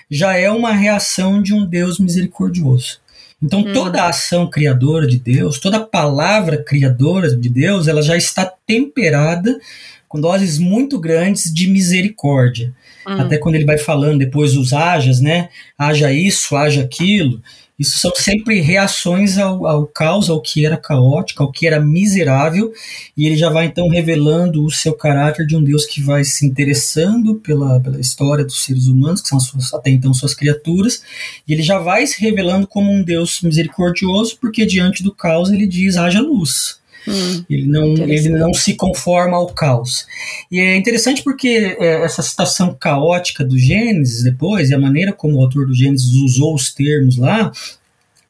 já 0.08 0.36
é 0.36 0.50
uma 0.50 0.72
reação 0.72 1.42
de 1.42 1.52
um 1.52 1.66
Deus 1.66 1.98
misericordioso. 1.98 3.00
Então 3.42 3.60
hum. 3.60 3.72
toda 3.72 4.02
a 4.02 4.10
ação 4.10 4.48
criadora 4.48 5.06
de 5.06 5.18
Deus, 5.18 5.58
toda 5.58 5.78
a 5.78 5.84
palavra 5.84 6.62
criadora 6.62 7.36
de 7.36 7.48
Deus, 7.48 7.88
ela 7.88 8.02
já 8.02 8.16
está 8.16 8.50
temperada 8.66 9.58
com 10.06 10.20
doses 10.20 10.58
muito 10.58 11.00
grandes 11.00 11.52
de 11.52 11.66
misericórdia. 11.66 12.72
Hum. 13.06 13.20
Até 13.20 13.36
quando 13.36 13.56
ele 13.56 13.64
vai 13.64 13.78
falando 13.78 14.20
depois 14.20 14.56
os 14.56 14.72
hajas, 14.72 15.20
né? 15.20 15.48
Haja 15.76 16.12
isso, 16.12 16.54
haja 16.54 16.82
aquilo. 16.82 17.42
Isso 17.76 17.98
são 17.98 18.12
sempre 18.14 18.60
reações 18.60 19.36
ao, 19.36 19.66
ao 19.66 19.86
caos, 19.86 20.30
ao 20.30 20.40
que 20.40 20.64
era 20.64 20.76
caótico, 20.76 21.42
ao 21.42 21.50
que 21.50 21.66
era 21.66 21.80
miserável, 21.80 22.72
e 23.16 23.26
ele 23.26 23.36
já 23.36 23.50
vai 23.50 23.66
então 23.66 23.88
revelando 23.88 24.64
o 24.64 24.70
seu 24.70 24.94
caráter 24.94 25.44
de 25.44 25.56
um 25.56 25.64
Deus 25.64 25.84
que 25.84 26.00
vai 26.00 26.22
se 26.22 26.46
interessando 26.46 27.34
pela, 27.36 27.80
pela 27.80 28.00
história 28.00 28.44
dos 28.44 28.64
seres 28.64 28.86
humanos, 28.86 29.20
que 29.20 29.28
são 29.28 29.40
suas, 29.40 29.74
até 29.74 29.90
então 29.90 30.14
suas 30.14 30.34
criaturas, 30.34 31.02
e 31.48 31.52
ele 31.52 31.62
já 31.62 31.78
vai 31.78 32.06
se 32.06 32.20
revelando 32.20 32.66
como 32.66 32.92
um 32.92 33.02
Deus 33.02 33.40
misericordioso, 33.42 34.38
porque 34.40 34.64
diante 34.64 35.02
do 35.02 35.12
caos 35.12 35.50
ele 35.50 35.66
diz: 35.66 35.96
haja 35.96 36.20
luz. 36.20 36.78
Hum, 37.06 37.44
ele, 37.50 37.66
não, 37.66 37.84
ele 37.94 38.28
não 38.30 38.54
se 38.54 38.74
conforma 38.74 39.36
ao 39.36 39.46
caos. 39.48 40.06
E 40.50 40.58
é 40.58 40.76
interessante 40.76 41.22
porque 41.22 41.76
é, 41.78 42.04
essa 42.04 42.22
situação 42.22 42.74
caótica 42.78 43.44
do 43.44 43.58
Gênesis, 43.58 44.22
depois, 44.22 44.70
e 44.70 44.74
a 44.74 44.78
maneira 44.78 45.12
como 45.12 45.36
o 45.36 45.40
autor 45.42 45.66
do 45.66 45.74
Gênesis 45.74 46.14
usou 46.14 46.54
os 46.54 46.72
termos 46.72 47.16
lá, 47.16 47.52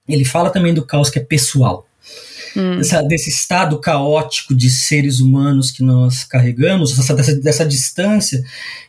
ele 0.08 0.24
fala 0.24 0.50
também 0.50 0.74
do 0.74 0.84
caos 0.84 1.10
que 1.10 1.18
é 1.18 1.22
pessoal 1.22 1.86
hum. 2.56 2.78
dessa, 2.78 3.02
desse 3.02 3.30
estado 3.30 3.78
caótico 3.78 4.54
de 4.54 4.70
seres 4.70 5.20
humanos 5.20 5.70
que 5.70 5.82
nós 5.82 6.24
carregamos, 6.24 6.96
dessa, 6.96 7.14
dessa, 7.14 7.34
dessa 7.40 7.66
distância 7.66 8.42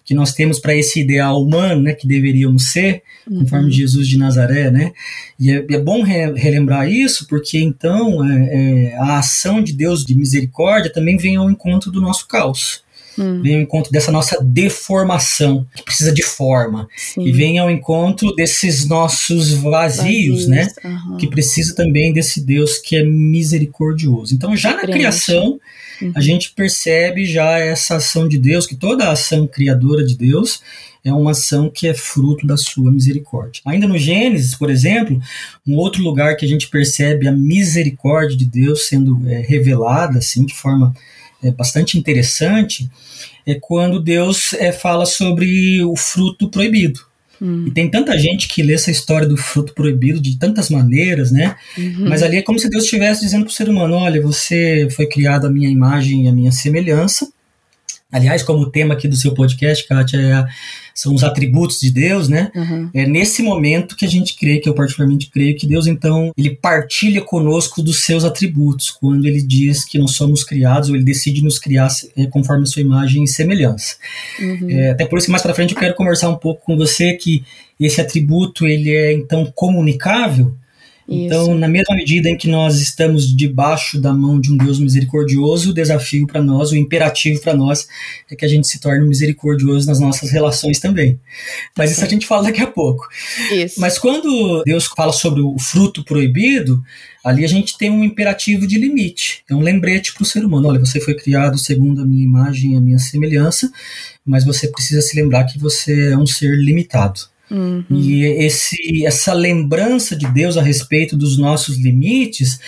que 0.04 0.14
nós 0.14 0.34
temos 0.34 0.60
para 0.60 0.76
esse 0.76 1.00
ideal 1.00 1.42
humano, 1.42 1.82
né, 1.82 1.94
que 1.94 2.08
deveríamos 2.08 2.72
ser, 2.72 3.02
uhum. 3.28 3.40
conforme 3.40 3.72
Jesus 3.72 4.08
de 4.08 4.18
Nazaré, 4.20 4.70
né? 4.70 4.94
E 5.40 5.52
é, 5.52 5.66
é 5.68 5.80
bom 5.80 6.04
re, 6.04 6.32
relembrar 6.34 6.88
isso, 6.88 7.28
porque 7.28 7.58
então 7.58 8.24
é, 8.24 8.92
é, 8.92 8.98
a 8.98 9.18
ação 9.18 9.64
de 9.64 9.74
Deus 9.74 10.06
de 10.06 10.16
misericórdia 10.16 10.94
também 10.94 11.18
vem 11.18 11.36
ao 11.36 11.50
encontro 11.50 11.92
do 11.92 12.00
nosso 12.00 12.28
caos. 12.28 12.85
Hum. 13.18 13.42
Vem 13.42 13.56
ao 13.56 13.62
encontro 13.62 13.92
dessa 13.92 14.12
nossa 14.12 14.38
deformação, 14.44 15.66
que 15.76 15.84
precisa 15.84 16.14
de 16.14 16.24
forma. 16.24 16.88
Sim. 16.96 17.24
E 17.24 17.32
vem 17.32 17.60
ao 17.60 17.70
encontro 17.72 18.34
desses 18.36 18.86
nossos 18.86 19.52
vazios, 19.54 20.46
vazios 20.46 20.48
né? 20.48 20.68
Uhum. 20.84 21.18
Que 21.18 21.28
precisa 21.28 21.76
também 21.76 22.12
desse 22.14 22.44
Deus 22.44 22.78
que 22.78 22.96
é 22.96 23.04
misericordioso. 23.04 24.34
Então, 24.34 24.56
já 24.56 24.76
na 24.76 24.84
criação, 24.84 25.60
uhum. 26.02 26.12
a 26.16 26.22
gente 26.22 26.52
percebe 26.52 27.26
já 27.26 27.58
essa 27.58 27.96
ação 27.96 28.28
de 28.28 28.38
Deus, 28.38 28.68
que 28.68 28.76
toda 28.76 29.06
a 29.06 29.12
ação 29.12 29.48
criadora 29.48 30.04
de 30.04 30.18
Deus 30.18 30.62
é 31.06 31.14
uma 31.14 31.32
ação 31.32 31.70
que 31.70 31.88
é 31.88 31.94
fruto 31.94 32.48
da 32.48 32.58
sua 32.58 32.92
misericórdia. 32.92 33.62
Ainda 33.64 33.88
no 33.88 33.98
Gênesis, 33.98 34.56
por 34.56 34.72
exemplo, 34.72 35.22
um 35.66 35.76
outro 35.76 36.02
lugar 36.02 36.36
que 36.36 36.44
a 36.44 36.50
gente 36.50 36.68
percebe 36.68 37.28
a 37.28 37.32
misericórdia 37.32 38.36
de 38.36 38.46
Deus 38.46 38.88
sendo 38.88 39.22
é, 39.30 39.40
revelada 39.42 40.18
assim 40.18 40.44
de 40.44 40.56
forma 40.56 40.96
é, 41.44 41.52
bastante 41.52 41.98
interessante 41.98 42.90
é 43.46 43.56
quando 43.56 44.00
Deus 44.00 44.54
é, 44.54 44.72
fala 44.72 45.06
sobre 45.06 45.84
o 45.84 45.96
fruto 45.96 46.50
proibido. 46.50 47.00
Hum. 47.42 47.66
E 47.68 47.72
tem 47.72 47.90
tanta 47.90 48.18
gente 48.18 48.48
que 48.48 48.64
lê 48.64 48.74
essa 48.74 48.90
história 48.90 49.28
do 49.28 49.38
fruto 49.38 49.74
proibido 49.74 50.22
de 50.22 50.38
tantas 50.38 50.70
maneiras, 50.70 51.32
né? 51.32 51.56
Uhum. 51.78 52.08
Mas 52.08 52.24
ali 52.24 52.38
é 52.38 52.42
como 52.42 52.58
se 52.58 52.70
Deus 52.70 52.86
estivesse 52.86 53.22
dizendo 53.22 53.44
para 53.44 53.52
o 53.52 53.54
ser 53.54 53.70
humano: 53.70 53.96
olha, 53.96 54.22
você 54.22 54.88
foi 54.96 55.06
criado 55.08 55.48
à 55.48 55.50
minha 55.50 55.70
imagem 55.70 56.26
e 56.26 56.28
à 56.28 56.32
minha 56.32 56.52
semelhança, 56.52 57.30
Aliás, 58.12 58.44
como 58.44 58.60
o 58.60 58.70
tema 58.70 58.94
aqui 58.94 59.08
do 59.08 59.16
seu 59.16 59.34
podcast, 59.34 59.88
Kátia, 59.88 60.18
é, 60.18 60.46
são 60.94 61.14
os 61.14 61.24
atributos 61.24 61.80
de 61.80 61.92
Deus, 61.92 62.30
né? 62.30 62.52
Uhum. 62.56 62.90
É 62.94 63.06
nesse 63.06 63.42
momento 63.42 63.96
que 63.96 64.06
a 64.06 64.08
gente 64.08 64.38
crê, 64.38 64.60
que 64.60 64.70
eu 64.70 64.76
particularmente 64.76 65.30
creio, 65.30 65.58
que 65.58 65.68
Deus, 65.68 65.88
então, 65.88 66.32
ele 66.38 66.56
partilha 66.56 67.22
conosco 67.22 67.82
dos 67.82 68.06
seus 68.06 68.24
atributos, 68.24 68.92
quando 68.92 69.26
ele 69.26 69.42
diz 69.42 69.84
que 69.84 69.98
nós 69.98 70.12
somos 70.12 70.44
criados, 70.44 70.90
ou 70.90 70.96
ele 70.96 71.04
decide 71.04 71.44
nos 71.44 71.58
criar 71.58 71.90
é, 72.16 72.28
conforme 72.28 72.64
a 72.64 72.68
sua 72.68 72.84
imagem 72.84 73.24
e 73.24 73.28
semelhança. 73.28 73.98
Uhum. 74.40 74.70
É, 74.70 74.92
até 74.92 75.06
por 75.06 75.18
isso, 75.18 75.32
mais 75.32 75.42
para 75.42 75.56
frente, 75.56 75.74
eu 75.74 75.80
quero 75.80 75.96
conversar 75.96 76.30
um 76.30 76.38
pouco 76.38 76.64
com 76.64 76.78
você 76.78 77.14
que 77.14 77.44
esse 77.80 78.00
atributo, 78.00 78.68
ele 78.68 78.92
é, 78.92 79.14
então, 79.14 79.52
comunicável, 79.54 80.56
então, 81.08 81.54
na 81.54 81.68
mesma 81.68 81.96
medida 81.96 82.30
em 82.30 82.36
que 82.36 82.48
nós 82.48 82.80
estamos 82.80 83.36
debaixo 83.36 84.00
da 84.00 84.12
mão 84.12 84.40
de 84.40 84.52
um 84.52 84.58
Deus 84.58 84.80
misericordioso, 84.80 85.70
o 85.70 85.74
desafio 85.74 86.26
para 86.26 86.42
nós, 86.42 86.72
o 86.72 86.76
imperativo 86.76 87.40
para 87.42 87.56
nós, 87.56 87.88
é 88.30 88.36
que 88.36 88.44
a 88.44 88.48
gente 88.48 88.68
se 88.68 88.80
torne 88.80 89.08
misericordioso 89.08 89.88
nas 89.88 90.00
nossas 90.00 90.32
relações 90.32 90.80
também. 90.80 91.20
Mas 91.78 91.92
isso 91.92 92.04
a 92.04 92.08
gente 92.08 92.26
fala 92.26 92.44
daqui 92.44 92.62
a 92.62 92.68
pouco. 92.68 93.08
Isso. 93.52 93.80
Mas 93.80 94.00
quando 94.00 94.64
Deus 94.66 94.86
fala 94.86 95.14
sobre 95.14 95.42
o 95.42 95.60
fruto 95.60 96.04
proibido, 96.04 96.84
ali 97.24 97.46
a 97.46 97.48
gente 97.48 97.78
tem 97.78 97.92
um 97.92 98.04
imperativo 98.04 98.66
de 98.66 98.80
limite. 98.80 99.44
É 99.48 99.54
um 99.54 99.62
lembrete 99.62 100.12
para 100.14 100.24
o 100.24 100.26
ser 100.26 100.44
humano: 100.44 100.68
olha, 100.68 100.80
você 100.80 101.00
foi 101.00 101.14
criado 101.14 101.58
segundo 101.58 102.02
a 102.02 102.06
minha 102.06 102.24
imagem 102.24 102.74
e 102.74 102.78
a 102.78 102.82
minha 102.82 103.00
semelhança, 103.00 103.72
mas 104.26 104.44
você 104.44 104.68
precisa 104.68 105.02
se 105.02 105.16
lembrar 105.16 105.44
que 105.44 105.60
você 105.60 106.14
é 106.14 106.18
um 106.18 106.26
ser 106.26 106.56
limitado. 106.56 107.35
Uhum. 107.50 107.84
E 107.92 108.24
esse, 108.24 109.06
essa 109.06 109.34
lembrança 109.34 110.16
de 110.16 110.28
Deus 110.34 110.58
a 110.58 110.62
respeito 110.62 111.16
dos 111.16 111.38
nossos 111.38 111.78
limites 111.78 112.60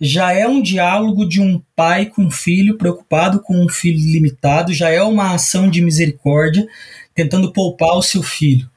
já 0.00 0.32
é 0.32 0.46
um 0.46 0.62
diálogo 0.62 1.26
de 1.26 1.40
um 1.40 1.60
pai 1.74 2.06
com 2.06 2.24
um 2.24 2.30
filho 2.30 2.76
preocupado 2.76 3.40
com 3.40 3.64
um 3.64 3.68
filho 3.68 3.98
limitado, 3.98 4.72
já 4.72 4.90
é 4.90 5.02
uma 5.02 5.34
ação 5.34 5.68
de 5.68 5.80
misericórdia 5.80 6.66
tentando 7.14 7.52
poupar 7.52 7.96
o 7.96 8.02
seu 8.02 8.22
filho. 8.22 8.68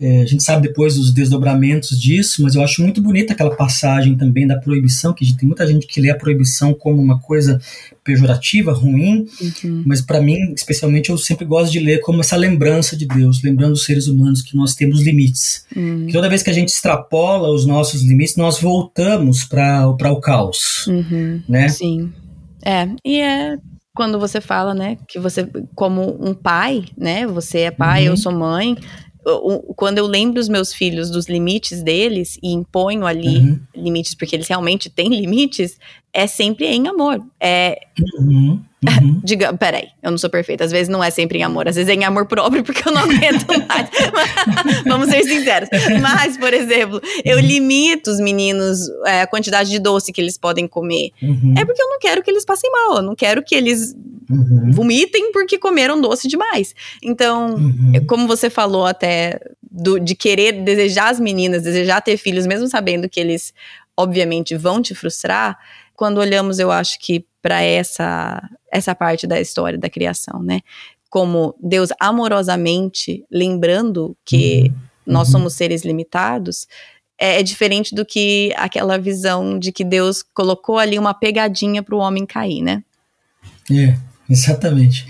É, 0.00 0.22
a 0.22 0.26
gente 0.26 0.42
sabe 0.42 0.66
depois 0.66 0.96
dos 0.96 1.14
desdobramentos 1.14 2.00
disso, 2.00 2.42
mas 2.42 2.56
eu 2.56 2.62
acho 2.62 2.82
muito 2.82 3.00
bonita 3.00 3.32
aquela 3.32 3.54
passagem 3.54 4.16
também 4.16 4.44
da 4.44 4.58
proibição, 4.58 5.14
que 5.14 5.36
tem 5.36 5.46
muita 5.46 5.64
gente 5.66 5.86
que 5.86 6.00
lê 6.00 6.10
a 6.10 6.16
proibição 6.16 6.74
como 6.74 7.00
uma 7.00 7.20
coisa 7.20 7.60
pejorativa, 8.02 8.72
ruim, 8.72 9.26
uhum. 9.40 9.84
mas 9.86 10.02
para 10.02 10.20
mim, 10.20 10.52
especialmente, 10.52 11.10
eu 11.10 11.16
sempre 11.16 11.44
gosto 11.44 11.72
de 11.72 11.78
ler 11.78 12.00
como 12.00 12.20
essa 12.20 12.36
lembrança 12.36 12.96
de 12.96 13.06
Deus, 13.06 13.40
lembrando 13.42 13.74
os 13.74 13.84
seres 13.84 14.08
humanos 14.08 14.42
que 14.42 14.56
nós 14.56 14.74
temos 14.74 15.00
limites. 15.00 15.64
Uhum. 15.74 16.06
Que 16.06 16.12
toda 16.12 16.28
vez 16.28 16.42
que 16.42 16.50
a 16.50 16.54
gente 16.54 16.70
extrapola 16.70 17.48
os 17.50 17.64
nossos 17.64 18.02
limites, 18.02 18.36
nós 18.36 18.58
voltamos 18.58 19.44
para 19.44 20.10
o 20.10 20.20
caos. 20.20 20.88
Uhum. 20.88 21.40
Né? 21.48 21.68
Sim. 21.68 22.12
É, 22.64 22.88
e 23.04 23.20
é 23.20 23.56
quando 23.94 24.18
você 24.18 24.40
fala, 24.40 24.74
né, 24.74 24.98
que 25.06 25.20
você, 25.20 25.48
como 25.74 26.18
um 26.20 26.34
pai, 26.34 26.84
né, 26.98 27.26
você 27.28 27.60
é 27.60 27.70
pai, 27.70 28.08
eu 28.08 28.10
uhum. 28.10 28.16
sou 28.16 28.32
mãe, 28.32 28.76
quando 29.76 29.98
eu 29.98 30.06
lembro 30.06 30.40
os 30.40 30.48
meus 30.48 30.72
filhos 30.72 31.10
dos 31.10 31.26
limites 31.28 31.82
deles 31.82 32.38
e 32.42 32.52
imponho 32.52 33.06
ali 33.06 33.38
uhum. 33.38 33.60
limites, 33.74 34.14
porque 34.14 34.36
eles 34.36 34.48
realmente 34.48 34.90
têm 34.90 35.08
limites, 35.14 35.78
é 36.12 36.26
sempre 36.26 36.66
em 36.66 36.88
amor. 36.88 37.24
É. 37.40 37.80
Uhum. 38.18 38.62
Uhum. 38.88 39.20
Diga, 39.24 39.54
peraí, 39.56 39.88
eu 40.02 40.10
não 40.10 40.18
sou 40.18 40.28
perfeita. 40.28 40.64
Às 40.64 40.72
vezes 40.72 40.88
não 40.88 41.02
é 41.02 41.10
sempre 41.10 41.38
em 41.38 41.42
amor, 41.42 41.68
às 41.68 41.76
vezes 41.76 41.88
é 41.88 41.94
em 41.94 42.04
amor 42.04 42.26
próprio, 42.26 42.62
porque 42.62 42.86
eu 42.86 42.92
não 42.92 43.02
aguento 43.02 43.46
mais. 43.68 43.88
Vamos 44.86 45.08
ser 45.08 45.22
sinceros. 45.24 45.68
Mas, 46.00 46.36
por 46.36 46.52
exemplo, 46.52 47.00
eu 47.24 47.38
uhum. 47.38 47.42
limito 47.42 48.10
os 48.10 48.20
meninos 48.20 48.78
é, 49.06 49.22
a 49.22 49.26
quantidade 49.26 49.70
de 49.70 49.78
doce 49.78 50.12
que 50.12 50.20
eles 50.20 50.36
podem 50.36 50.66
comer. 50.66 51.10
Uhum. 51.22 51.54
É 51.56 51.64
porque 51.64 51.82
eu 51.82 51.88
não 51.88 51.98
quero 51.98 52.22
que 52.22 52.30
eles 52.30 52.44
passem 52.44 52.70
mal, 52.70 52.96
eu 52.96 53.02
não 53.02 53.14
quero 53.14 53.42
que 53.42 53.54
eles 53.54 53.94
uhum. 54.30 54.70
vomitem 54.72 55.32
porque 55.32 55.58
comeram 55.58 56.00
doce 56.00 56.28
demais. 56.28 56.74
Então, 57.02 57.54
uhum. 57.54 58.06
como 58.06 58.26
você 58.26 58.50
falou 58.50 58.86
até 58.86 59.40
do, 59.62 59.98
de 59.98 60.14
querer 60.14 60.52
desejar 60.62 61.10
as 61.10 61.18
meninas, 61.18 61.62
desejar 61.62 62.00
ter 62.00 62.16
filhos, 62.16 62.46
mesmo 62.46 62.68
sabendo 62.68 63.08
que 63.08 63.18
eles, 63.18 63.52
obviamente, 63.96 64.56
vão 64.56 64.80
te 64.80 64.94
frustrar 64.94 65.58
quando 65.94 66.18
olhamos, 66.18 66.58
eu 66.58 66.70
acho 66.70 66.98
que 66.98 67.24
para 67.44 67.60
essa 67.60 68.42
essa 68.72 68.94
parte 68.94 69.26
da 69.26 69.38
história 69.38 69.78
da 69.78 69.90
criação, 69.90 70.42
né? 70.42 70.62
Como 71.10 71.54
Deus 71.62 71.90
amorosamente 72.00 73.22
lembrando 73.30 74.16
que 74.24 74.62
uhum. 74.62 74.74
nós 75.06 75.28
uhum. 75.28 75.32
somos 75.32 75.52
seres 75.52 75.84
limitados, 75.84 76.66
é, 77.20 77.38
é, 77.40 77.42
diferente 77.42 77.94
do 77.94 78.04
que 78.04 78.50
aquela 78.56 78.96
visão 78.96 79.58
de 79.58 79.70
que 79.70 79.84
Deus 79.84 80.22
colocou 80.22 80.78
ali 80.78 80.98
uma 80.98 81.12
pegadinha 81.12 81.82
para 81.82 81.94
o 81.94 81.98
homem 81.98 82.24
cair, 82.24 82.62
né? 82.62 82.82
É, 83.70 83.94
exatamente. 84.28 85.06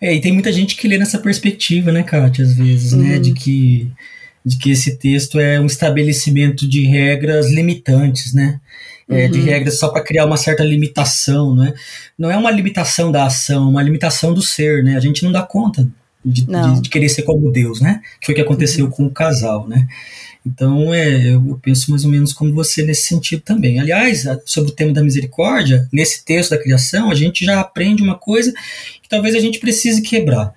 É, 0.00 0.14
e 0.14 0.20
tem 0.22 0.32
muita 0.32 0.50
gente 0.50 0.76
que 0.76 0.88
lê 0.88 0.96
nessa 0.96 1.18
perspectiva, 1.18 1.92
né, 1.92 2.02
Kátia, 2.02 2.44
às 2.44 2.54
vezes, 2.54 2.92
né, 2.92 3.04
uhum. 3.04 3.10
né, 3.10 3.18
de 3.18 3.34
que 3.34 3.92
de 4.46 4.58
que 4.58 4.70
esse 4.70 4.98
texto 4.98 5.38
é 5.38 5.58
um 5.58 5.64
estabelecimento 5.64 6.68
de 6.68 6.84
regras 6.84 7.50
limitantes, 7.50 8.34
né? 8.34 8.60
É, 9.08 9.26
uhum. 9.26 9.30
De 9.30 9.40
regras 9.40 9.78
só 9.78 9.88
para 9.90 10.02
criar 10.02 10.24
uma 10.24 10.36
certa 10.36 10.64
limitação, 10.64 11.54
né? 11.54 11.74
Não 12.18 12.30
é 12.30 12.36
uma 12.36 12.50
limitação 12.50 13.12
da 13.12 13.26
ação, 13.26 13.64
é 13.64 13.70
uma 13.70 13.82
limitação 13.82 14.32
do 14.32 14.40
ser, 14.40 14.82
né? 14.82 14.96
A 14.96 15.00
gente 15.00 15.22
não 15.22 15.30
dá 15.30 15.42
conta 15.42 15.86
de, 16.24 16.46
de, 16.46 16.80
de 16.80 16.88
querer 16.88 17.10
ser 17.10 17.22
como 17.22 17.52
Deus, 17.52 17.80
né? 17.80 18.00
Que 18.18 18.26
foi 18.26 18.32
o 18.32 18.36
que 18.36 18.42
aconteceu 18.42 18.86
uhum. 18.86 18.90
com 18.90 19.04
o 19.06 19.10
casal, 19.10 19.68
né? 19.68 19.86
Então, 20.46 20.92
é, 20.92 21.34
eu 21.34 21.58
penso 21.62 21.90
mais 21.90 22.04
ou 22.04 22.10
menos 22.10 22.32
como 22.32 22.52
você 22.52 22.82
nesse 22.82 23.08
sentido 23.08 23.42
também. 23.42 23.80
Aliás, 23.80 24.24
sobre 24.44 24.70
o 24.70 24.74
tema 24.74 24.92
da 24.92 25.02
misericórdia, 25.02 25.88
nesse 25.90 26.24
texto 26.24 26.50
da 26.50 26.58
criação, 26.58 27.10
a 27.10 27.14
gente 27.14 27.44
já 27.44 27.60
aprende 27.60 28.02
uma 28.02 28.16
coisa 28.16 28.52
que 29.02 29.08
talvez 29.08 29.34
a 29.34 29.40
gente 29.40 29.58
precise 29.58 30.02
quebrar. 30.02 30.54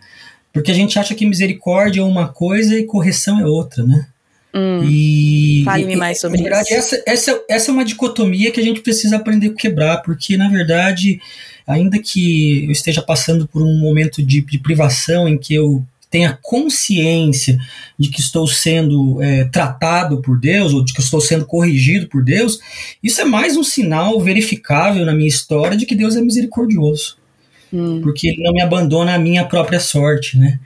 Porque 0.51 0.71
a 0.71 0.73
gente 0.73 0.99
acha 0.99 1.15
que 1.15 1.25
misericórdia 1.25 2.01
é 2.01 2.03
uma 2.03 2.27
coisa 2.27 2.77
e 2.77 2.85
correção 2.85 3.39
é 3.39 3.45
outra, 3.45 3.83
né? 3.83 4.07
Hum, 4.53 4.83
e 4.83 5.61
Fale-me 5.63 5.95
mais 5.95 6.19
sobre 6.19 6.41
verdade, 6.41 6.73
isso. 6.73 6.95
Essa, 6.95 7.03
essa, 7.05 7.41
essa 7.49 7.71
é 7.71 7.73
uma 7.73 7.85
dicotomia 7.85 8.51
que 8.51 8.59
a 8.59 8.63
gente 8.63 8.81
precisa 8.81 9.17
aprender 9.17 9.49
a 9.49 9.53
quebrar, 9.53 10.01
porque, 10.01 10.37
na 10.37 10.49
verdade, 10.49 11.19
ainda 11.65 11.99
que 11.99 12.65
eu 12.65 12.71
esteja 12.71 13.01
passando 13.01 13.47
por 13.47 13.61
um 13.61 13.79
momento 13.79 14.23
de, 14.23 14.41
de 14.41 14.59
privação 14.59 15.27
em 15.27 15.37
que 15.37 15.53
eu 15.53 15.83
tenha 16.09 16.39
consciência 16.41 17.59
de 17.99 18.09
que 18.09 18.21
estou 18.21 18.47
sendo 18.47 19.21
é, 19.21 19.43
tratado 19.45 20.21
por 20.21 20.39
Deus 20.39 20.73
ou 20.73 20.83
de 20.83 20.93
que 20.93 21.01
estou 21.01 21.19
sendo 21.19 21.45
corrigido 21.45 22.07
por 22.07 22.23
Deus, 22.23 22.59
isso 23.03 23.19
é 23.19 23.25
mais 23.25 23.57
um 23.57 23.63
sinal 23.63 24.19
verificável 24.21 25.05
na 25.05 25.13
minha 25.13 25.27
história 25.27 25.75
de 25.75 25.85
que 25.85 25.93
Deus 25.93 26.15
é 26.15 26.21
misericordioso 26.21 27.17
hum. 27.71 28.01
porque 28.01 28.29
ele 28.29 28.43
não 28.43 28.53
me 28.53 28.61
abandona 28.61 29.15
a 29.15 29.19
minha 29.19 29.45
própria 29.45 29.79
sorte, 29.79 30.37
né? 30.37 30.59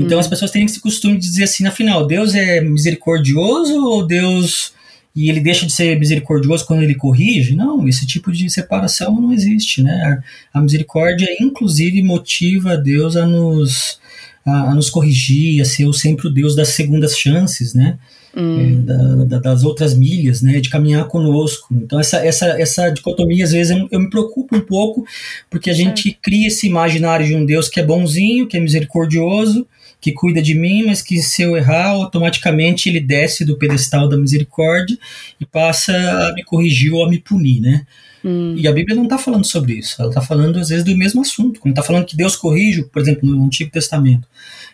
Então 0.00 0.16
hum. 0.16 0.20
as 0.20 0.26
pessoas 0.26 0.50
têm 0.50 0.64
esse 0.64 0.80
costume 0.80 1.18
de 1.18 1.28
dizer 1.28 1.44
assim, 1.44 1.66
afinal, 1.66 2.06
Deus 2.06 2.34
é 2.34 2.60
misericordioso 2.60 3.84
ou 3.84 4.06
Deus 4.06 4.72
e 5.14 5.28
ele 5.28 5.40
deixa 5.40 5.66
de 5.66 5.72
ser 5.72 5.98
misericordioso 5.98 6.64
quando 6.64 6.82
ele 6.82 6.94
corrige? 6.94 7.54
Não, 7.54 7.86
esse 7.88 8.06
tipo 8.06 8.30
de 8.30 8.48
separação 8.48 9.20
não 9.20 9.32
existe, 9.32 9.82
né? 9.82 10.22
A 10.54 10.60
misericórdia, 10.60 11.28
inclusive, 11.40 12.02
motiva 12.02 12.76
Deus 12.76 13.16
a 13.16 13.26
nos, 13.26 13.98
a, 14.46 14.70
a 14.70 14.74
nos 14.74 14.88
corrigir, 14.88 15.60
a 15.60 15.64
ser 15.64 15.92
sempre 15.94 16.28
o 16.28 16.30
Deus 16.30 16.54
das 16.54 16.68
segundas 16.68 17.18
chances, 17.18 17.74
né? 17.74 17.98
Hum. 18.36 18.60
É, 18.60 18.82
da, 18.82 19.24
da, 19.24 19.38
das 19.40 19.64
outras 19.64 19.92
milhas, 19.92 20.40
né, 20.40 20.60
de 20.60 20.70
caminhar 20.70 21.04
conosco. 21.08 21.74
Então 21.74 21.98
essa, 21.98 22.24
essa, 22.24 22.46
essa 22.60 22.88
dicotomia 22.88 23.42
às 23.42 23.50
vezes 23.50 23.76
eu, 23.76 23.88
eu 23.90 23.98
me 23.98 24.08
preocupo 24.08 24.54
um 24.54 24.60
pouco 24.60 25.04
porque 25.50 25.68
a 25.68 25.72
gente 25.72 26.10
é. 26.10 26.14
cria 26.22 26.46
esse 26.46 26.68
imaginário 26.68 27.26
de 27.26 27.34
um 27.34 27.44
Deus 27.44 27.68
que 27.68 27.80
é 27.80 27.84
bonzinho, 27.84 28.46
que 28.46 28.56
é 28.56 28.60
misericordioso, 28.60 29.66
que 30.00 30.12
cuida 30.12 30.40
de 30.40 30.54
mim, 30.54 30.86
mas 30.86 31.02
que 31.02 31.18
se 31.18 31.42
eu 31.42 31.56
errar 31.56 31.88
automaticamente 31.88 32.88
ele 32.88 33.00
desce 33.00 33.44
do 33.44 33.56
pedestal 33.56 34.08
da 34.08 34.16
misericórdia 34.16 34.96
e 35.38 35.44
passa 35.44 35.92
a 35.92 36.32
me 36.32 36.42
corrigir 36.42 36.92
ou 36.92 37.04
a 37.04 37.08
me 37.08 37.18
punir, 37.18 37.60
né? 37.60 37.86
Hum. 38.24 38.54
E 38.56 38.66
a 38.68 38.72
Bíblia 38.72 38.96
não 38.96 39.04
está 39.04 39.18
falando 39.18 39.46
sobre 39.46 39.74
isso. 39.74 39.96
Ela 39.98 40.10
está 40.10 40.20
falando 40.20 40.58
às 40.58 40.68
vezes 40.68 40.84
do 40.84 40.96
mesmo 40.96 41.22
assunto. 41.22 41.58
Quando 41.58 41.72
está 41.72 41.82
falando 41.82 42.04
que 42.04 42.16
Deus 42.16 42.36
corrige, 42.36 42.82
por 42.84 43.00
exemplo, 43.00 43.28
no 43.28 43.44
Antigo 43.44 43.70
Testamento 43.70 44.26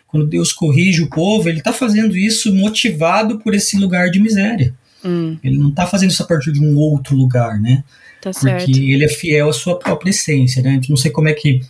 quando 0.07 0.25
Deus 0.25 0.53
corrige 0.53 1.03
o 1.03 1.09
povo, 1.09 1.47
ele 1.49 1.59
está 1.59 1.73
fazendo 1.73 2.17
isso 2.17 2.53
motivado 2.55 3.39
por 3.39 3.53
esse 3.53 3.77
lugar 3.77 4.09
de 4.09 4.19
miséria. 4.19 4.73
Hum. 5.03 5.37
Ele 5.43 5.57
não 5.57 5.69
está 5.69 5.85
fazendo 5.85 6.11
isso 6.11 6.23
a 6.23 6.25
partir 6.25 6.53
de 6.53 6.61
um 6.61 6.75
outro 6.77 7.15
lugar, 7.15 7.59
né? 7.59 7.83
Tá 8.21 8.31
Porque 8.31 8.71
ele 8.71 9.03
é 9.03 9.07
fiel 9.07 9.49
à 9.49 9.53
sua 9.53 9.77
própria 9.77 10.09
essência, 10.09 10.63
né? 10.63 10.81
Não 10.89 10.97
sei 10.97 11.11
como 11.11 11.27
é 11.27 11.33
que 11.33 11.61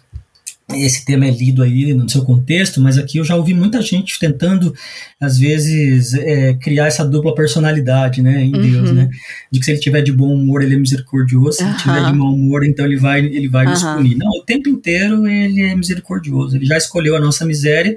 esse 0.74 1.06
tema 1.06 1.26
é 1.26 1.32
lido 1.32 1.64
aí 1.64 1.94
no 1.94 2.10
seu 2.10 2.26
contexto, 2.26 2.82
mas 2.82 2.98
aqui 2.98 3.20
eu 3.20 3.24
já 3.24 3.38
ouvi 3.38 3.54
muita 3.54 3.82
gente 3.82 4.20
tentando, 4.20 4.74
às 5.18 5.38
vezes, 5.38 6.14
é, 6.14 6.56
criar 6.56 6.88
essa 6.88 7.06
dupla 7.06 7.34
personalidade, 7.34 8.22
né, 8.22 8.44
em 8.44 8.54
uhum. 8.54 8.62
Deus, 8.62 8.92
né, 8.92 9.10
de 9.50 9.60
que 9.60 9.66
se 9.66 9.72
ele 9.72 9.80
tiver 9.80 10.02
de 10.02 10.12
bom 10.12 10.34
humor, 10.34 10.62
ele 10.62 10.76
é 10.76 10.78
misericordioso, 10.78 11.60
se 11.60 11.64
uhum. 11.64 11.70
ele 11.70 11.78
tiver 11.78 12.06
de 12.06 12.14
mau 12.14 12.34
humor, 12.34 12.66
então 12.66 12.86
ele 12.86 12.98
vai, 12.98 13.22
ele 13.22 13.48
vai 13.48 13.66
uhum. 13.66 13.72
nos 13.72 13.84
punir. 13.84 14.18
Não, 14.18 14.30
o 14.30 14.44
tempo 14.44 14.68
inteiro 14.68 15.26
ele 15.26 15.62
é 15.62 15.74
misericordioso, 15.74 16.58
ele 16.58 16.66
já 16.66 16.78
escolheu 16.78 17.16
a 17.16 17.20
nossa 17.20 17.46
miséria, 17.46 17.96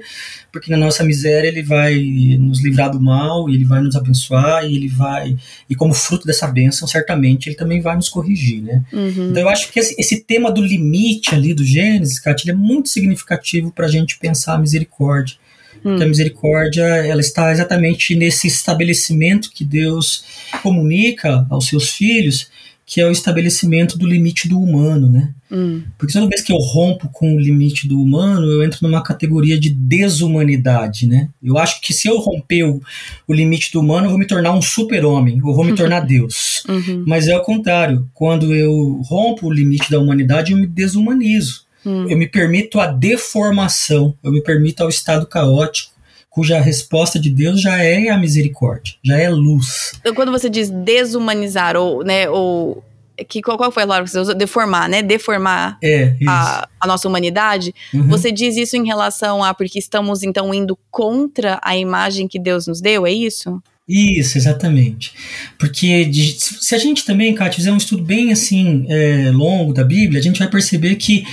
porque 0.49 0.71
na 0.71 0.77
nossa 0.77 1.03
miséria 1.03 1.49
ele 1.49 1.63
vai 1.63 1.97
nos 2.39 2.63
livrar 2.63 2.89
do 2.89 3.01
mal, 3.01 3.49
e 3.49 3.55
ele 3.55 3.65
vai 3.65 3.81
nos 3.81 3.97
abençoar, 3.97 4.63
e 4.65 4.77
ele 4.77 4.87
vai, 4.87 5.35
e 5.69 5.75
como 5.75 5.93
fruto 5.93 6.25
dessa 6.25 6.47
bênção, 6.47 6.87
certamente 6.87 7.47
ele 7.47 7.55
também 7.57 7.81
vai 7.81 7.97
nos 7.97 8.07
corrigir, 8.07 8.61
né. 8.61 8.81
Uhum. 8.93 9.29
Então 9.29 9.43
eu 9.43 9.49
acho 9.49 9.71
que 9.73 9.79
esse, 9.79 9.93
esse, 9.99 10.21
tema 10.21 10.51
do 10.51 10.61
limite 10.61 11.33
ali 11.33 11.53
do 11.53 11.65
Gênesis, 11.65 12.19
Catilha, 12.19 12.51
é 12.51 12.60
muito 12.61 12.89
significativo 12.89 13.71
para 13.71 13.85
a 13.85 13.89
gente 13.89 14.17
pensar 14.19 14.55
a 14.55 14.59
misericórdia. 14.59 15.35
Hum. 15.77 15.79
Porque 15.81 16.03
a 16.03 16.07
misericórdia 16.07 16.83
ela 16.83 17.21
está 17.21 17.51
exatamente 17.51 18.15
nesse 18.15 18.47
estabelecimento 18.47 19.51
que 19.51 19.65
Deus 19.65 20.23
comunica 20.61 21.45
aos 21.49 21.67
seus 21.67 21.89
filhos 21.89 22.49
que 22.91 22.99
é 22.99 23.07
o 23.07 23.11
estabelecimento 23.11 23.97
do 23.97 24.05
limite 24.05 24.49
do 24.49 24.59
humano, 24.59 25.09
né? 25.09 25.33
Hum. 25.49 25.81
Porque 25.97 26.11
toda 26.11 26.27
vez 26.27 26.41
que 26.41 26.51
eu 26.51 26.57
rompo 26.57 27.07
com 27.07 27.37
o 27.37 27.39
limite 27.39 27.87
do 27.87 28.01
humano, 28.01 28.45
eu 28.45 28.61
entro 28.61 28.79
numa 28.81 29.01
categoria 29.01 29.57
de 29.57 29.69
desumanidade, 29.69 31.07
né? 31.07 31.29
Eu 31.41 31.57
acho 31.57 31.79
que 31.79 31.93
se 31.93 32.09
eu 32.09 32.17
romper 32.17 32.65
o, 32.65 32.81
o 33.25 33.33
limite 33.33 33.71
do 33.71 33.79
humano, 33.79 34.07
eu 34.07 34.09
vou 34.09 34.19
me 34.19 34.27
tornar 34.27 34.51
um 34.51 34.61
super-homem, 34.61 35.41
ou 35.41 35.55
vou 35.55 35.63
me 35.63 35.73
tornar 35.73 36.01
Deus. 36.05 36.65
Uhum. 36.67 37.05
Mas 37.07 37.29
é 37.29 37.37
o 37.37 37.43
contrário. 37.43 38.09
Quando 38.13 38.53
eu 38.53 39.01
rompo 39.05 39.47
o 39.47 39.53
limite 39.53 39.89
da 39.89 39.97
humanidade, 39.97 40.51
eu 40.51 40.57
me 40.57 40.67
desumanizo. 40.67 41.63
Hum. 41.85 42.07
Eu 42.09 42.17
me 42.17 42.27
permito 42.27 42.79
a 42.79 42.87
deformação, 42.87 44.15
eu 44.23 44.31
me 44.31 44.41
permito 44.41 44.83
ao 44.83 44.89
estado 44.89 45.25
caótico 45.25 45.91
cuja 46.29 46.61
resposta 46.61 47.19
de 47.19 47.29
Deus 47.29 47.61
já 47.61 47.83
é 47.83 48.07
a 48.07 48.17
misericórdia, 48.17 48.95
já 49.03 49.17
é 49.17 49.29
luz. 49.29 49.91
Então, 49.99 50.15
quando 50.15 50.31
você 50.31 50.49
diz 50.49 50.69
desumanizar, 50.69 51.75
ou, 51.75 52.05
né, 52.05 52.29
ou 52.29 52.81
que, 53.27 53.41
qual, 53.41 53.57
qual 53.57 53.71
foi 53.71 53.83
a 53.83 53.85
palavra 53.85 54.05
que 54.05 54.11
você 54.11 54.19
usou? 54.19 54.33
Deformar, 54.33 54.89
né? 54.89 55.01
Deformar 55.01 55.77
é, 55.83 56.15
a, 56.27 56.67
a, 56.79 56.87
nossa 56.87 57.07
humanidade. 57.07 57.75
Uhum. 57.93 58.07
Você 58.07 58.31
diz 58.31 58.55
isso 58.55 58.77
em 58.77 58.85
relação 58.85 59.43
a 59.43 59.53
porque 59.53 59.77
estamos 59.77 60.23
então 60.23 60.53
indo 60.53 60.77
contra 60.89 61.59
a 61.61 61.75
imagem 61.75 62.27
que 62.27 62.39
Deus 62.39 62.65
nos 62.65 62.81
deu, 62.81 63.05
é 63.05 63.11
isso? 63.11 63.61
Isso, 63.87 64.37
exatamente. 64.37 65.13
Porque 65.59 66.05
de, 66.05 66.31
se 66.39 66.73
a 66.73 66.77
gente 66.77 67.03
também, 67.03 67.35
Kátia, 67.35 67.57
fizer 67.57 67.71
um 67.73 67.77
estudo 67.77 68.03
bem 68.03 68.31
assim 68.31 68.85
é, 68.87 69.31
longo 69.31 69.73
da 69.73 69.83
Bíblia, 69.83 70.19
a 70.19 70.23
gente 70.23 70.39
vai 70.39 70.47
perceber 70.47 70.95
que 70.95 71.25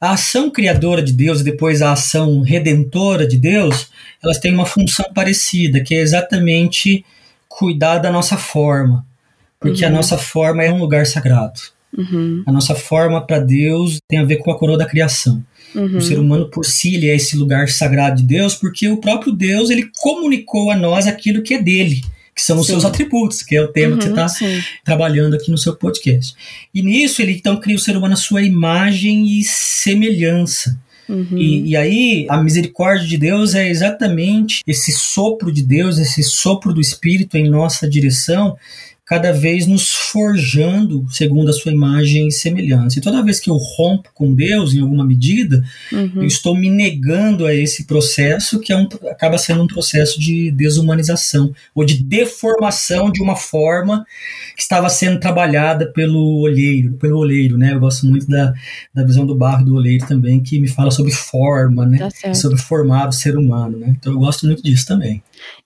a 0.00 0.12
ação 0.12 0.50
criadora 0.50 1.02
de 1.02 1.12
Deus 1.12 1.40
e 1.40 1.44
depois 1.44 1.82
a 1.82 1.92
ação 1.92 2.40
redentora 2.40 3.26
de 3.26 3.36
Deus, 3.36 3.90
elas 4.22 4.38
têm 4.38 4.54
uma 4.54 4.64
função 4.64 5.04
parecida, 5.12 5.80
que 5.80 5.94
é 5.94 6.00
exatamente 6.00 7.04
cuidar 7.46 7.98
da 7.98 8.10
nossa 8.10 8.38
forma, 8.38 9.04
porque 9.60 9.84
uhum. 9.84 9.90
a 9.90 9.92
nossa 9.92 10.16
forma 10.16 10.64
é 10.64 10.72
um 10.72 10.78
lugar 10.78 11.06
sagrado. 11.06 11.60
Uhum. 11.96 12.42
A 12.46 12.52
nossa 12.52 12.74
forma 12.74 13.20
para 13.20 13.40
Deus 13.40 13.98
tem 14.08 14.18
a 14.18 14.24
ver 14.24 14.36
com 14.36 14.50
a 14.50 14.58
coroa 14.58 14.78
da 14.78 14.86
criação. 14.86 15.44
Uhum. 15.74 15.98
O 15.98 16.00
ser 16.00 16.18
humano 16.18 16.48
por 16.48 16.64
si 16.64 16.94
ele 16.94 17.10
é 17.10 17.16
esse 17.16 17.36
lugar 17.36 17.68
sagrado 17.68 18.16
de 18.16 18.22
Deus, 18.22 18.54
porque 18.54 18.88
o 18.88 18.96
próprio 18.96 19.32
Deus 19.32 19.68
ele 19.68 19.90
comunicou 20.00 20.70
a 20.70 20.76
nós 20.76 21.06
aquilo 21.06 21.42
que 21.42 21.54
é 21.54 21.62
dele 21.62 22.02
que 22.40 22.46
são 22.46 22.58
os 22.58 22.66
sim. 22.66 22.72
seus 22.72 22.84
atributos, 22.86 23.42
que 23.42 23.54
é 23.54 23.62
o 23.62 23.68
tema 23.68 23.92
uhum, 23.92 23.98
que 23.98 24.08
você 24.08 24.10
está 24.10 24.44
uhum, 24.44 24.62
trabalhando 24.82 25.36
aqui 25.36 25.50
no 25.50 25.58
seu 25.58 25.76
podcast. 25.76 26.34
E 26.74 26.82
nisso 26.82 27.20
ele 27.20 27.32
então 27.32 27.60
cria 27.60 27.76
o 27.76 27.78
ser 27.78 27.96
humano 27.96 28.14
a 28.14 28.16
sua 28.16 28.42
imagem 28.42 29.38
e 29.38 29.44
semelhança. 29.44 30.78
Uhum. 31.06 31.36
E, 31.36 31.70
e, 31.70 31.76
aí, 31.76 32.26
a 32.30 32.40
misericórdia 32.40 33.06
de 33.06 33.18
Deus 33.18 33.54
é 33.56 33.68
exatamente 33.68 34.62
esse 34.64 34.92
sopro 34.92 35.52
de 35.52 35.60
Deus, 35.60 35.98
esse 35.98 36.22
sopro 36.22 36.72
do 36.72 36.80
Espírito 36.80 37.36
em 37.36 37.50
nossa 37.50 37.88
direção, 37.88 38.56
cada 39.10 39.32
vez 39.32 39.66
nos 39.66 39.90
forjando 39.90 41.04
segundo 41.10 41.50
a 41.50 41.52
sua 41.52 41.72
imagem 41.72 42.28
e 42.28 42.30
semelhança. 42.30 42.96
E 42.96 43.02
toda 43.02 43.24
vez 43.24 43.40
que 43.40 43.50
eu 43.50 43.56
rompo 43.56 44.08
com 44.14 44.32
Deus, 44.32 44.72
em 44.72 44.80
alguma 44.80 45.04
medida, 45.04 45.64
uhum. 45.92 46.12
eu 46.14 46.24
estou 46.26 46.54
me 46.54 46.70
negando 46.70 47.44
a 47.44 47.52
esse 47.52 47.86
processo 47.86 48.60
que 48.60 48.72
é 48.72 48.76
um, 48.76 48.86
acaba 49.10 49.36
sendo 49.36 49.64
um 49.64 49.66
processo 49.66 50.20
de 50.20 50.52
desumanização 50.52 51.52
ou 51.74 51.84
de 51.84 52.00
deformação 52.04 53.10
de 53.10 53.20
uma 53.20 53.34
forma 53.34 54.06
que 54.54 54.62
estava 54.62 54.88
sendo 54.88 55.18
trabalhada 55.18 55.90
pelo 55.90 56.38
olheiro, 56.38 56.92
pelo 56.92 57.18
olheiro, 57.18 57.58
né? 57.58 57.74
Eu 57.74 57.80
gosto 57.80 58.06
muito 58.06 58.28
da, 58.28 58.54
da 58.94 59.02
visão 59.02 59.26
do 59.26 59.34
barro 59.34 59.64
do 59.64 59.74
olheiro 59.74 60.06
também, 60.06 60.40
que 60.40 60.60
me 60.60 60.68
fala 60.68 60.92
sobre 60.92 61.10
forma, 61.10 61.84
né? 61.84 61.98
Tá 62.22 62.32
sobre 62.32 62.58
formar 62.58 63.08
o 63.08 63.12
ser 63.12 63.36
humano, 63.36 63.76
né? 63.76 63.88
Então 63.98 64.12
eu 64.12 64.20
gosto 64.20 64.46
muito 64.46 64.62
disso 64.62 64.86
também. 64.86 65.20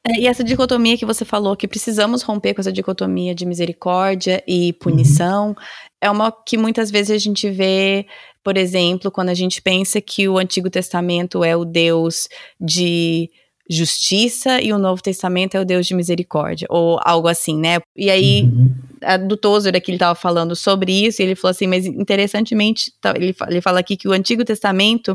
É, 0.06 0.20
e 0.20 0.26
essa 0.26 0.44
dicotomia 0.44 0.98
que 0.98 1.06
você 1.06 1.24
falou, 1.24 1.56
que 1.56 1.66
precisamos 1.66 2.22
romper 2.22 2.54
com 2.54 2.60
essa 2.60 2.72
dicotomia 2.72 3.34
de 3.34 3.46
misericórdia 3.46 4.42
e 4.46 4.72
punição, 4.74 5.48
uhum. 5.48 5.54
é 6.00 6.10
uma 6.10 6.30
que 6.30 6.58
muitas 6.58 6.90
vezes 6.90 7.10
a 7.10 7.18
gente 7.18 7.50
vê, 7.50 8.06
por 8.42 8.58
exemplo, 8.58 9.10
quando 9.10 9.30
a 9.30 9.34
gente 9.34 9.62
pensa 9.62 10.00
que 10.00 10.28
o 10.28 10.36
Antigo 10.36 10.68
Testamento 10.68 11.42
é 11.42 11.56
o 11.56 11.64
Deus 11.64 12.28
de 12.60 13.30
justiça 13.68 14.60
e 14.60 14.74
o 14.74 14.78
Novo 14.78 15.02
Testamento 15.02 15.54
é 15.54 15.60
o 15.60 15.64
Deus 15.64 15.86
de 15.86 15.94
misericórdia, 15.94 16.66
ou 16.70 17.00
algo 17.02 17.28
assim, 17.28 17.58
né? 17.58 17.78
E 17.96 18.10
aí, 18.10 18.42
uhum. 18.42 18.74
Do 19.18 19.36
Tozer 19.36 19.74
aqui 19.76 19.90
ele 19.90 19.96
estava 19.96 20.14
falando 20.14 20.56
sobre 20.56 20.92
isso, 21.06 21.20
e 21.20 21.24
ele 21.24 21.34
falou 21.34 21.50
assim, 21.50 21.66
mas 21.66 21.86
interessantemente, 21.86 22.92
ele, 23.14 23.34
ele 23.48 23.60
fala 23.60 23.80
aqui 23.80 23.96
que 23.96 24.08
o 24.08 24.12
Antigo 24.12 24.44
Testamento 24.44 25.14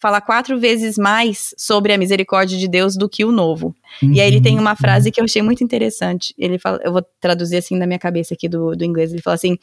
fala 0.00 0.20
quatro 0.20 0.58
vezes 0.58 0.96
mais 0.98 1.54
sobre 1.56 1.92
a 1.92 1.98
misericórdia 1.98 2.58
de 2.58 2.68
Deus 2.68 2.96
do 2.96 3.08
que 3.08 3.24
o 3.24 3.32
Novo. 3.32 3.74
Uhum. 4.02 4.12
E 4.12 4.20
aí 4.20 4.28
ele 4.28 4.40
tem 4.40 4.58
uma 4.58 4.76
frase 4.76 5.10
que 5.10 5.20
eu 5.20 5.24
achei 5.24 5.42
muito 5.42 5.62
interessante, 5.62 6.34
ele 6.38 6.58
fala, 6.58 6.80
eu 6.82 6.92
vou 6.92 7.02
traduzir 7.20 7.56
assim 7.56 7.76
na 7.76 7.86
minha 7.86 7.98
cabeça 7.98 8.34
aqui 8.34 8.48
do, 8.48 8.74
do 8.74 8.84
inglês, 8.84 9.12
ele 9.12 9.22
fala 9.22 9.34
assim, 9.34 9.56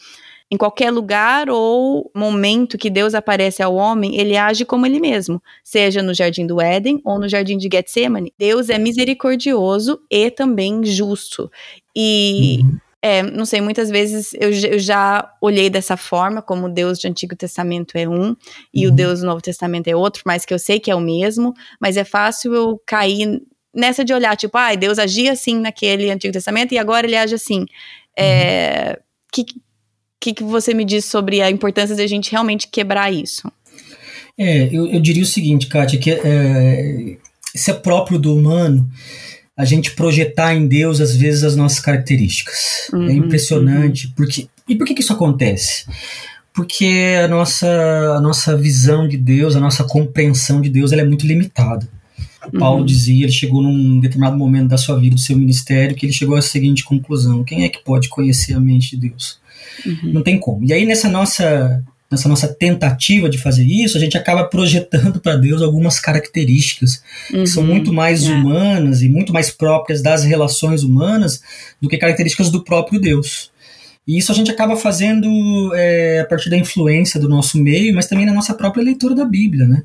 em 0.49 0.57
qualquer 0.57 0.91
lugar 0.91 1.49
ou 1.49 2.11
momento 2.15 2.77
que 2.77 2.89
Deus 2.89 3.15
aparece 3.15 3.63
ao 3.63 3.75
homem, 3.75 4.15
ele 4.15 4.37
age 4.37 4.63
como 4.63 4.85
ele 4.85 4.99
mesmo, 4.99 5.41
seja 5.63 6.03
no 6.03 6.13
jardim 6.13 6.45
do 6.45 6.61
Éden 6.61 7.01
ou 7.03 7.19
no 7.19 7.27
jardim 7.27 7.57
de 7.57 7.67
Getsemane. 7.71 8.33
Deus 8.37 8.69
é 8.69 8.77
misericordioso 8.77 9.99
e 10.09 10.29
também 10.29 10.85
justo. 10.85 11.49
E 11.95 12.59
uhum. 12.61 12.77
É, 13.01 13.21
não 13.21 13.45
sei, 13.45 13.61
muitas 13.61 13.89
vezes 13.89 14.33
eu, 14.33 14.49
eu, 14.51 14.79
já 14.79 15.31
olhei 15.39 15.69
dessa 15.69 15.95
forma, 15.95 16.41
como 16.41 16.67
Deus 16.67 16.99
do 16.99 17.07
Antigo 17.07 17.35
Testamento 17.35 17.95
é 17.95 18.09
um 18.09 18.35
e 18.73 18.87
uhum. 18.87 18.91
o 18.91 18.95
Deus 18.95 19.19
do 19.19 19.27
Novo 19.27 19.41
Testamento 19.41 19.87
é 19.87 19.95
outro, 19.95 20.23
mas 20.25 20.43
que 20.43 20.53
eu 20.53 20.57
sei 20.57 20.79
que 20.79 20.89
é 20.89 20.95
o 20.95 20.99
mesmo, 20.99 21.53
mas 21.79 21.97
é 21.97 22.03
fácil 22.03 22.55
eu 22.55 22.81
cair 22.85 23.41
nessa 23.73 24.03
de 24.03 24.13
olhar, 24.13 24.35
tipo, 24.35 24.57
ah, 24.57 24.73
Deus 24.73 24.97
agia 24.97 25.33
assim 25.33 25.59
naquele 25.59 26.09
Antigo 26.09 26.33
Testamento 26.33 26.73
e 26.73 26.77
agora 26.77 27.05
ele 27.05 27.15
age 27.15 27.35
assim. 27.35 27.65
É, 28.17 28.91
uhum. 28.91 28.95
que, 29.31 29.45
que, 30.19 30.33
que 30.33 30.43
você 30.43 30.73
me 30.73 30.85
diz 30.85 31.05
sobre 31.05 31.41
a 31.41 31.51
importância 31.51 31.95
da 31.95 32.07
gente 32.07 32.31
realmente 32.31 32.67
quebrar 32.67 33.13
isso? 33.13 33.51
É, 34.37 34.67
eu, 34.75 34.87
eu 34.87 34.99
diria 34.99 35.23
o 35.23 35.27
seguinte, 35.27 35.67
Kátia, 35.67 35.99
que 35.99 36.11
é, 36.11 37.17
isso 37.53 37.71
é 37.71 37.73
próprio 37.73 38.17
do 38.17 38.35
humano, 38.35 38.89
a 39.57 39.63
gente 39.63 39.91
projetar 39.91 40.53
em 40.53 40.67
Deus, 40.67 40.99
às 40.99 41.15
vezes, 41.15 41.43
as 41.43 41.55
nossas 41.55 41.79
características. 41.79 42.89
É 42.91 42.95
uhum, 42.95 43.09
é 43.09 43.13
impressionante, 43.13 44.07
uhum. 44.07 44.13
porque... 44.15 44.47
E 44.67 44.75
por 44.75 44.85
que, 44.85 44.95
que 44.95 45.01
isso 45.01 45.13
acontece? 45.13 45.85
Porque 46.53 47.15
a 47.23 47.27
nossa, 47.27 47.67
a 48.17 48.21
nossa 48.21 48.57
visão 48.57 49.07
de 49.07 49.17
Deus, 49.17 49.55
a 49.55 49.59
nossa 49.59 49.83
compreensão 49.83 50.59
de 50.59 50.69
Deus, 50.69 50.91
ela 50.91 51.01
é 51.01 51.05
muito 51.05 51.27
limitada. 51.27 51.87
Paulo 52.57 52.79
uhum. 52.79 52.85
dizia, 52.85 53.25
ele 53.25 53.31
chegou 53.31 53.61
num 53.61 53.99
determinado 53.99 54.37
momento 54.37 54.69
da 54.69 54.77
sua 54.77 54.99
vida, 54.99 55.15
do 55.15 55.21
seu 55.21 55.37
ministério, 55.37 55.95
que 55.95 56.05
ele 56.05 56.13
chegou 56.13 56.35
à 56.35 56.41
seguinte 56.41 56.83
conclusão: 56.83 57.43
quem 57.43 57.63
é 57.63 57.69
que 57.69 57.83
pode 57.83 58.09
conhecer 58.09 58.53
a 58.53 58.59
mente 58.59 58.91
de 58.91 59.09
Deus? 59.09 59.39
Uhum. 59.85 60.13
Não 60.13 60.23
tem 60.23 60.39
como. 60.39 60.63
E 60.63 60.71
aí, 60.71 60.85
nessa 60.85 61.09
nossa, 61.09 61.83
nessa 62.09 62.29
nossa 62.29 62.47
tentativa 62.47 63.29
de 63.29 63.37
fazer 63.37 63.65
isso, 63.65 63.97
a 63.97 63.99
gente 63.99 64.17
acaba 64.17 64.45
projetando 64.45 65.19
para 65.19 65.35
Deus 65.35 65.61
algumas 65.61 65.99
características 65.99 67.03
uhum. 67.33 67.43
que 67.43 67.49
são 67.49 67.63
uhum. 67.63 67.69
muito 67.69 67.91
mais 67.91 68.27
é. 68.27 68.31
humanas 68.31 69.01
e 69.01 69.09
muito 69.09 69.33
mais 69.33 69.49
próprias 69.49 70.01
das 70.01 70.23
relações 70.23 70.83
humanas 70.83 71.41
do 71.81 71.89
que 71.89 71.97
características 71.97 72.49
do 72.49 72.63
próprio 72.63 72.99
Deus. 72.99 73.51
E 74.07 74.17
isso 74.17 74.31
a 74.31 74.35
gente 74.35 74.51
acaba 74.51 74.75
fazendo 74.75 75.73
é, 75.73 76.19
a 76.19 76.25
partir 76.25 76.49
da 76.49 76.57
influência 76.57 77.19
do 77.19 77.27
nosso 77.27 77.57
meio, 77.57 77.93
mas 77.95 78.07
também 78.07 78.25
na 78.25 78.33
nossa 78.33 78.53
própria 78.53 78.83
leitura 78.83 79.15
da 79.15 79.25
Bíblia, 79.25 79.67
né? 79.67 79.83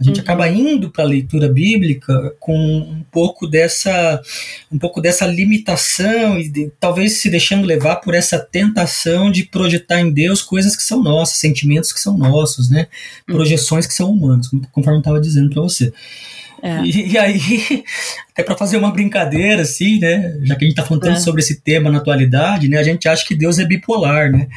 A 0.00 0.04
gente 0.04 0.16
uhum. 0.16 0.22
acaba 0.22 0.48
indo 0.48 0.90
para 0.90 1.04
a 1.04 1.06
leitura 1.06 1.46
bíblica 1.46 2.34
com 2.40 2.56
um 2.56 3.04
pouco 3.12 3.46
dessa, 3.46 4.20
um 4.72 4.78
pouco 4.78 4.98
dessa 4.98 5.26
limitação 5.26 6.38
e 6.38 6.48
de, 6.48 6.72
talvez 6.80 7.20
se 7.20 7.28
deixando 7.28 7.66
levar 7.66 7.96
por 7.96 8.14
essa 8.14 8.38
tentação 8.38 9.30
de 9.30 9.44
projetar 9.44 10.00
em 10.00 10.10
Deus 10.10 10.40
coisas 10.40 10.74
que 10.74 10.82
são 10.82 11.02
nossas, 11.02 11.36
sentimentos 11.36 11.92
que 11.92 12.00
são 12.00 12.16
nossos, 12.16 12.70
né? 12.70 12.86
Uhum. 13.28 13.36
Projeções 13.36 13.86
que 13.86 13.92
são 13.92 14.10
humanas, 14.10 14.48
conforme 14.72 14.96
eu 14.96 15.00
estava 15.00 15.20
dizendo 15.20 15.50
para 15.50 15.62
você. 15.62 15.92
É. 16.62 16.82
E, 16.82 17.12
e, 17.12 17.18
aí, 17.18 17.84
até 18.32 18.42
para 18.42 18.56
fazer 18.56 18.76
uma 18.76 18.90
brincadeira, 18.92 19.62
assim, 19.62 19.98
né? 19.98 20.38
Já 20.42 20.54
que 20.54 20.64
a 20.64 20.68
gente 20.68 20.78
está 20.78 20.84
falando 20.84 21.02
tanto 21.02 21.16
é. 21.16 21.20
sobre 21.20 21.40
esse 21.40 21.60
tema 21.60 21.90
na 21.90 21.98
atualidade, 21.98 22.68
né? 22.68 22.78
A 22.78 22.82
gente 22.82 23.08
acha 23.08 23.24
que 23.24 23.34
Deus 23.34 23.58
é 23.58 23.64
bipolar, 23.64 24.30
né? 24.30 24.48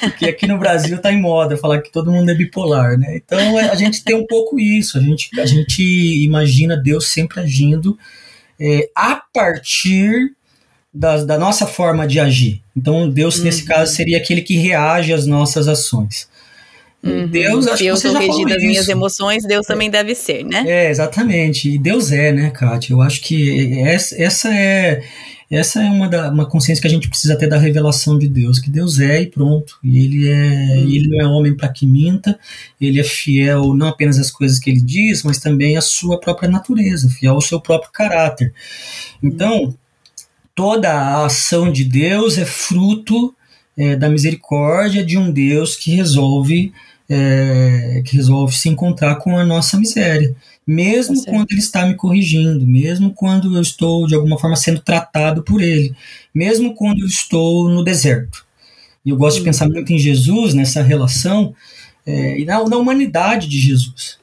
Porque 0.00 0.26
aqui 0.26 0.46
no 0.46 0.58
Brasil 0.58 0.98
tá 0.98 1.12
em 1.12 1.20
moda 1.20 1.56
falar 1.56 1.80
que 1.80 1.90
todo 1.90 2.12
mundo 2.12 2.30
é 2.30 2.34
bipolar, 2.34 2.98
né? 2.98 3.16
Então 3.16 3.58
a 3.58 3.74
gente 3.74 4.04
tem 4.04 4.14
um 4.14 4.26
pouco 4.26 4.60
isso, 4.60 4.98
a 4.98 5.00
gente, 5.00 5.40
a 5.40 5.46
gente 5.46 5.82
imagina 6.24 6.76
Deus 6.76 7.08
sempre 7.08 7.40
agindo 7.40 7.98
é, 8.58 8.88
a 8.94 9.22
partir 9.32 10.32
da, 10.92 11.24
da 11.24 11.38
nossa 11.38 11.66
forma 11.66 12.06
de 12.06 12.20
agir. 12.20 12.62
Então 12.76 13.08
Deus, 13.08 13.38
uhum. 13.38 13.44
nesse 13.44 13.64
caso, 13.64 13.94
seria 13.94 14.18
aquele 14.18 14.42
que 14.42 14.56
reage 14.56 15.12
às 15.12 15.26
nossas 15.26 15.68
ações. 15.68 16.28
Uhum. 17.02 17.26
Deus, 17.26 17.66
acho 17.66 17.78
Se 17.78 17.86
eu 17.86 17.96
sou 17.96 18.12
regida 18.12 18.50
das 18.50 18.62
minhas 18.62 18.88
emoções, 18.88 19.44
Deus 19.44 19.66
também 19.66 19.88
é. 19.88 19.90
deve 19.90 20.14
ser, 20.14 20.44
né? 20.44 20.64
É, 20.66 20.90
exatamente. 20.90 21.70
E 21.70 21.78
Deus 21.78 22.12
é, 22.12 22.30
né, 22.32 22.50
Kátia? 22.50 22.92
Eu 22.92 23.00
acho 23.00 23.22
que 23.22 23.80
essa, 23.80 24.22
essa 24.22 24.54
é 24.54 25.02
essa 25.50 25.82
é 25.82 25.90
uma, 25.90 26.08
da, 26.08 26.30
uma 26.30 26.48
consciência 26.48 26.80
que 26.80 26.86
a 26.86 26.90
gente 26.90 27.08
precisa 27.08 27.36
ter 27.36 27.48
da 27.48 27.58
revelação 27.58 28.16
de 28.16 28.28
Deus, 28.28 28.60
que 28.60 28.70
Deus 28.70 29.00
é 29.00 29.22
e 29.22 29.26
pronto. 29.26 29.78
E 29.82 29.98
ele 29.98 30.28
é, 30.28 30.76
uhum. 30.76 30.88
ele 30.88 31.08
não 31.08 31.20
é 31.20 31.26
homem 31.26 31.56
para 31.56 31.68
que 31.68 31.84
minta, 31.84 32.38
ele 32.80 33.00
é 33.00 33.04
fiel 33.04 33.74
não 33.74 33.88
apenas 33.88 34.16
às 34.16 34.30
coisas 34.30 34.60
que 34.60 34.70
ele 34.70 34.80
diz, 34.80 35.24
mas 35.24 35.40
também 35.40 35.76
à 35.76 35.80
sua 35.80 36.20
própria 36.20 36.48
natureza, 36.48 37.10
fiel 37.10 37.34
ao 37.34 37.40
seu 37.40 37.60
próprio 37.60 37.90
caráter. 37.90 38.54
Então, 39.20 39.74
toda 40.54 40.88
a 40.88 41.24
ação 41.24 41.72
de 41.72 41.82
Deus 41.82 42.38
é 42.38 42.44
fruto 42.44 43.34
é, 43.76 43.96
da 43.96 44.08
misericórdia 44.08 45.04
de 45.04 45.18
um 45.18 45.32
Deus 45.32 45.74
que 45.74 45.90
resolve 45.90 46.72
é, 47.12 48.02
que 48.06 48.14
resolve 48.14 48.54
se 48.54 48.68
encontrar 48.68 49.16
com 49.16 49.36
a 49.36 49.44
nossa 49.44 49.76
miséria, 49.76 50.32
mesmo 50.64 51.24
tá 51.24 51.32
quando 51.32 51.50
ele 51.50 51.58
está 51.58 51.84
me 51.84 51.96
corrigindo, 51.96 52.64
mesmo 52.64 53.12
quando 53.12 53.56
eu 53.56 53.60
estou 53.60 54.06
de 54.06 54.14
alguma 54.14 54.38
forma 54.38 54.54
sendo 54.54 54.80
tratado 54.80 55.42
por 55.42 55.60
ele, 55.60 55.92
mesmo 56.32 56.72
quando 56.76 57.00
eu 57.00 57.06
estou 57.08 57.68
no 57.68 57.82
deserto. 57.82 58.46
E 59.04 59.10
eu 59.10 59.16
gosto 59.16 59.38
de 59.38 59.44
pensar 59.44 59.68
muito 59.68 59.92
em 59.92 59.98
Jesus 59.98 60.54
nessa 60.54 60.82
relação 60.82 61.52
é, 62.06 62.38
e 62.38 62.44
na, 62.44 62.62
na, 62.68 62.76
humanidade 62.76 63.48
de 63.48 63.58
Jesus, 63.58 64.18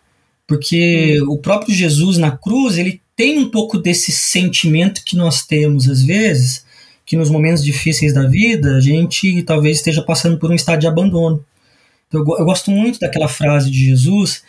porque 0.47 1.21
o 1.27 1.37
próprio 1.37 1.75
Jesus 1.75 2.17
na 2.17 2.31
cruz 2.31 2.77
ele 2.77 3.01
tem 3.17 3.37
um 3.37 3.49
pouco 3.49 3.77
desse 3.77 4.13
sentimento 4.13 5.03
que 5.03 5.17
nós 5.17 5.45
temos 5.45 5.89
às 5.89 6.01
vezes, 6.01 6.65
que 7.05 7.17
nos 7.17 7.29
momentos 7.29 7.63
difíceis 7.63 8.13
da 8.13 8.25
vida 8.27 8.77
a 8.77 8.79
gente 8.79 9.43
talvez 9.43 9.77
esteja 9.77 10.01
passando 10.01 10.37
por 10.37 10.49
um 10.49 10.55
estado 10.55 10.79
de 10.79 10.87
abandono. 10.87 11.43
Eu, 12.11 12.19
eu 12.19 12.45
gosto 12.45 12.71
muito 12.71 12.99
daquela 12.99 13.27
frase 13.27 13.69
de 13.69 13.85
Jesus, 13.85 14.43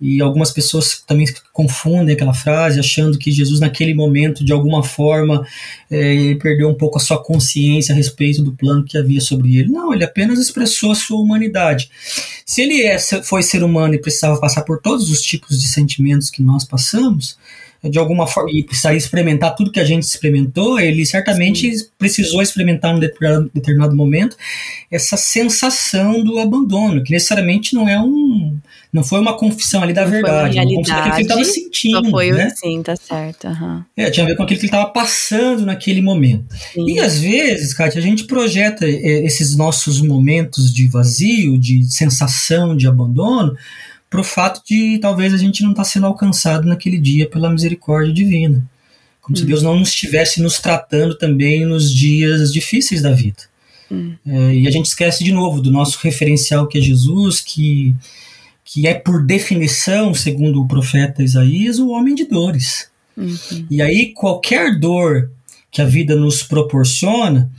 e 0.00 0.20
algumas 0.20 0.50
pessoas 0.50 1.02
também 1.06 1.26
confundem 1.52 2.14
aquela 2.14 2.34
frase, 2.34 2.80
achando 2.80 3.18
que 3.18 3.30
Jesus, 3.30 3.60
naquele 3.60 3.94
momento, 3.94 4.44
de 4.44 4.52
alguma 4.52 4.82
forma, 4.82 5.46
é, 5.90 6.34
perdeu 6.34 6.68
um 6.68 6.74
pouco 6.74 6.98
a 6.98 7.00
sua 7.00 7.22
consciência 7.22 7.92
a 7.92 7.96
respeito 7.96 8.42
do 8.42 8.52
plano 8.52 8.84
que 8.84 8.98
havia 8.98 9.20
sobre 9.20 9.56
ele. 9.56 9.70
Não, 9.70 9.94
ele 9.94 10.04
apenas 10.04 10.38
expressou 10.38 10.90
a 10.90 10.96
sua 10.96 11.20
humanidade. 11.20 11.88
Se 12.44 12.62
ele 12.62 12.82
é, 12.82 12.98
foi 12.98 13.42
ser 13.42 13.62
humano 13.62 13.94
e 13.94 14.00
precisava 14.00 14.38
passar 14.40 14.62
por 14.62 14.80
todos 14.80 15.08
os 15.10 15.22
tipos 15.22 15.60
de 15.60 15.68
sentimentos 15.68 16.28
que 16.28 16.42
nós 16.42 16.64
passamos, 16.64 17.38
de 17.88 17.98
alguma 17.98 18.26
forma, 18.26 18.50
e 18.50 18.62
precisaria 18.62 18.98
experimentar 18.98 19.54
tudo 19.54 19.70
que 19.70 19.80
a 19.80 19.84
gente 19.84 20.04
experimentou, 20.04 20.78
ele 20.80 21.04
certamente 21.04 21.76
Sim. 21.76 21.86
precisou 21.98 22.42
experimentar 22.42 22.96
em 22.96 23.00
determinado, 23.00 23.50
determinado 23.54 23.96
momento 23.96 24.36
essa 24.90 25.16
sensação 25.16 26.22
do 26.22 26.38
abandono, 26.38 27.02
que 27.02 27.12
necessariamente 27.12 27.74
não 27.74 27.88
é 27.88 27.98
um. 28.00 28.56
Não 28.92 29.02
foi 29.02 29.18
uma 29.18 29.36
confissão 29.36 29.82
ali 29.82 29.92
da 29.92 30.04
não 30.04 30.10
verdade, 30.10 30.54
foi 30.54 30.62
uma 30.62 30.66
daquilo 30.66 30.82
que 30.82 30.90
ele 30.90 31.22
estava 31.22 31.44
sentindo. 31.44 32.04
Só 32.04 32.10
foi 32.10 32.30
né? 32.30 32.50
sim, 32.54 32.82
tá 32.82 32.94
certo. 32.94 33.48
Uhum. 33.48 33.82
É, 33.96 34.08
tinha 34.08 34.24
a 34.24 34.28
ver 34.28 34.36
com 34.36 34.44
aquilo 34.44 34.60
que 34.60 34.66
ele 34.66 34.72
estava 34.72 34.90
passando 34.90 35.66
naquele 35.66 36.00
momento. 36.00 36.44
Sim. 36.72 36.88
E 36.88 37.00
às 37.00 37.18
vezes, 37.18 37.74
Kátia, 37.74 37.98
a 37.98 38.02
gente 38.02 38.24
projeta 38.24 38.86
é, 38.86 39.24
esses 39.24 39.56
nossos 39.56 40.00
momentos 40.00 40.72
de 40.72 40.86
vazio, 40.86 41.58
de 41.58 41.84
sensação 41.84 42.76
de 42.76 42.86
abandono, 42.86 43.56
para 44.14 44.20
o 44.20 44.24
fato 44.24 44.62
de 44.64 44.96
talvez 44.98 45.34
a 45.34 45.36
gente 45.36 45.64
não 45.64 45.72
estar 45.72 45.82
tá 45.82 45.88
sendo 45.88 46.06
alcançado 46.06 46.68
naquele 46.68 46.98
dia 46.98 47.28
pela 47.28 47.50
misericórdia 47.50 48.14
divina. 48.14 48.64
Como 49.20 49.36
hum. 49.36 49.40
se 49.40 49.44
Deus 49.44 49.60
não 49.60 49.82
estivesse 49.82 50.40
nos 50.40 50.60
tratando 50.60 51.18
também 51.18 51.66
nos 51.66 51.92
dias 51.92 52.52
difíceis 52.52 53.02
da 53.02 53.10
vida. 53.10 53.42
Hum. 53.90 54.14
É, 54.24 54.54
e 54.54 54.68
a 54.68 54.70
gente 54.70 54.86
esquece 54.86 55.24
de 55.24 55.32
novo 55.32 55.60
do 55.60 55.68
nosso 55.68 55.98
referencial 56.00 56.68
que 56.68 56.78
é 56.78 56.80
Jesus, 56.80 57.40
que, 57.40 57.92
que 58.64 58.86
é 58.86 58.94
por 58.94 59.26
definição, 59.26 60.14
segundo 60.14 60.62
o 60.62 60.68
profeta 60.68 61.20
Isaías, 61.20 61.80
o 61.80 61.88
homem 61.88 62.14
de 62.14 62.24
dores. 62.24 62.88
Uhum. 63.16 63.66
E 63.68 63.82
aí 63.82 64.12
qualquer 64.12 64.78
dor 64.78 65.28
que 65.72 65.82
a 65.82 65.84
vida 65.84 66.14
nos 66.14 66.40
proporciona, 66.44 67.50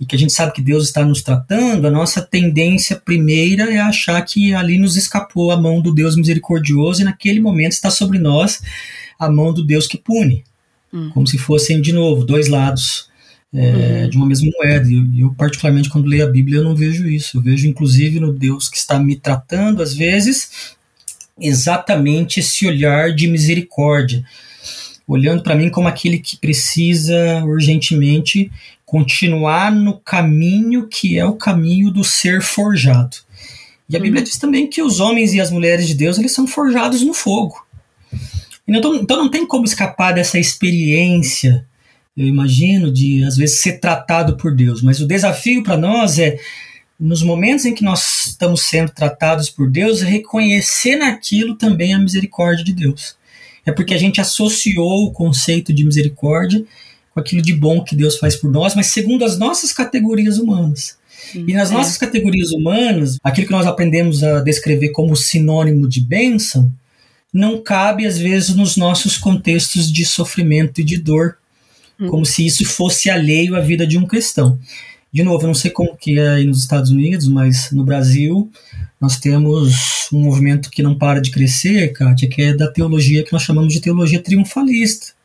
e 0.00 0.06
que 0.06 0.16
a 0.16 0.18
gente 0.18 0.32
sabe 0.32 0.54
que 0.54 0.62
Deus 0.62 0.84
está 0.84 1.04
nos 1.04 1.20
tratando, 1.20 1.86
a 1.86 1.90
nossa 1.90 2.22
tendência 2.22 2.96
primeira 2.96 3.70
é 3.70 3.78
achar 3.78 4.20
que 4.22 4.54
ali 4.54 4.78
nos 4.78 4.96
escapou 4.96 5.50
a 5.50 5.60
mão 5.60 5.82
do 5.82 5.92
Deus 5.92 6.16
misericordioso 6.16 7.02
e 7.02 7.04
naquele 7.04 7.38
momento 7.38 7.72
está 7.72 7.90
sobre 7.90 8.18
nós 8.18 8.62
a 9.18 9.30
mão 9.30 9.52
do 9.52 9.62
Deus 9.62 9.86
que 9.86 9.98
pune. 9.98 10.42
Hum. 10.90 11.10
Como 11.10 11.26
se 11.26 11.36
fossem, 11.36 11.82
de 11.82 11.92
novo, 11.92 12.24
dois 12.24 12.48
lados 12.48 13.10
é, 13.52 14.04
uhum. 14.04 14.10
de 14.10 14.16
uma 14.16 14.26
mesma 14.26 14.48
moeda. 14.58 14.88
E 14.88 15.20
eu, 15.20 15.34
particularmente, 15.34 15.90
quando 15.90 16.08
leio 16.08 16.24
a 16.24 16.30
Bíblia, 16.30 16.60
eu 16.60 16.64
não 16.64 16.74
vejo 16.74 17.06
isso. 17.06 17.36
Eu 17.36 17.42
vejo, 17.42 17.68
inclusive, 17.68 18.18
no 18.18 18.32
Deus 18.32 18.70
que 18.70 18.78
está 18.78 18.98
me 18.98 19.16
tratando, 19.16 19.82
às 19.82 19.92
vezes, 19.92 20.74
exatamente 21.38 22.40
esse 22.40 22.66
olhar 22.66 23.14
de 23.14 23.28
misericórdia 23.28 24.24
olhando 25.12 25.42
para 25.42 25.56
mim 25.56 25.68
como 25.68 25.88
aquele 25.88 26.20
que 26.20 26.36
precisa 26.36 27.42
urgentemente 27.44 28.50
continuar 28.90 29.70
no 29.70 29.96
caminho 30.00 30.88
que 30.88 31.16
é 31.16 31.24
o 31.24 31.36
caminho 31.36 31.92
do 31.92 32.02
ser 32.02 32.42
forjado. 32.42 33.18
E 33.88 33.94
a 33.94 33.98
uhum. 33.98 34.02
Bíblia 34.02 34.24
diz 34.24 34.36
também 34.36 34.66
que 34.66 34.82
os 34.82 34.98
homens 34.98 35.32
e 35.32 35.40
as 35.40 35.48
mulheres 35.48 35.86
de 35.86 35.94
Deus 35.94 36.18
eles 36.18 36.32
são 36.32 36.44
forjados 36.44 37.00
no 37.02 37.14
fogo. 37.14 37.64
Então, 38.66 38.96
então 38.96 39.16
não 39.16 39.30
tem 39.30 39.46
como 39.46 39.64
escapar 39.64 40.12
dessa 40.12 40.40
experiência, 40.40 41.64
eu 42.16 42.26
imagino, 42.26 42.92
de 42.92 43.22
às 43.22 43.36
vezes 43.36 43.60
ser 43.60 43.78
tratado 43.78 44.36
por 44.36 44.52
Deus. 44.52 44.82
Mas 44.82 45.00
o 45.00 45.06
desafio 45.06 45.62
para 45.62 45.76
nós 45.76 46.18
é, 46.18 46.36
nos 46.98 47.22
momentos 47.22 47.66
em 47.66 47.74
que 47.74 47.84
nós 47.84 48.26
estamos 48.26 48.62
sendo 48.62 48.90
tratados 48.90 49.48
por 49.48 49.70
Deus, 49.70 50.02
reconhecer 50.02 50.96
naquilo 50.96 51.54
também 51.54 51.94
a 51.94 51.98
misericórdia 51.98 52.64
de 52.64 52.72
Deus. 52.72 53.14
É 53.64 53.70
porque 53.70 53.94
a 53.94 53.98
gente 53.98 54.20
associou 54.20 55.06
o 55.06 55.12
conceito 55.12 55.72
de 55.72 55.84
misericórdia 55.84 56.64
com 57.12 57.20
aquilo 57.20 57.42
de 57.42 57.52
bom 57.52 57.82
que 57.82 57.96
Deus 57.96 58.16
faz 58.16 58.36
por 58.36 58.50
nós, 58.50 58.74
mas 58.74 58.86
segundo 58.86 59.24
as 59.24 59.38
nossas 59.38 59.72
categorias 59.72 60.38
humanas. 60.38 60.98
E 61.34 61.52
nas 61.52 61.70
é. 61.70 61.74
nossas 61.74 61.96
categorias 61.96 62.50
humanas, 62.50 63.18
aquilo 63.22 63.46
que 63.46 63.52
nós 63.52 63.66
aprendemos 63.66 64.22
a 64.22 64.40
descrever 64.40 64.90
como 64.90 65.14
sinônimo 65.14 65.88
de 65.88 66.00
bênção, 66.00 66.72
não 67.32 67.62
cabe 67.62 68.06
às 68.06 68.18
vezes 68.18 68.54
nos 68.54 68.76
nossos 68.76 69.16
contextos 69.16 69.92
de 69.92 70.04
sofrimento 70.04 70.80
e 70.80 70.84
de 70.84 70.98
dor, 70.98 71.36
hum. 71.98 72.08
como 72.08 72.26
se 72.26 72.44
isso 72.46 72.64
fosse 72.64 73.10
alheio 73.10 73.54
à 73.54 73.60
vida 73.60 73.86
de 73.86 73.98
um 73.98 74.06
cristão. 74.06 74.58
De 75.12 75.22
novo, 75.22 75.42
eu 75.42 75.48
não 75.48 75.54
sei 75.54 75.70
como 75.70 75.96
que 75.96 76.18
é 76.18 76.28
aí 76.28 76.46
nos 76.46 76.60
Estados 76.60 76.90
Unidos, 76.90 77.26
mas 77.26 77.70
no 77.72 77.84
Brasil 77.84 78.50
nós 79.00 79.18
temos 79.18 80.08
um 80.12 80.20
movimento 80.20 80.70
que 80.70 80.82
não 80.82 80.96
para 80.96 81.20
de 81.20 81.30
crescer, 81.30 81.92
Kátia, 81.92 82.28
que 82.28 82.42
é 82.42 82.54
da 82.54 82.70
teologia 82.70 83.24
que 83.24 83.32
nós 83.32 83.42
chamamos 83.42 83.72
de 83.72 83.80
teologia 83.80 84.22
triunfalista 84.22 85.19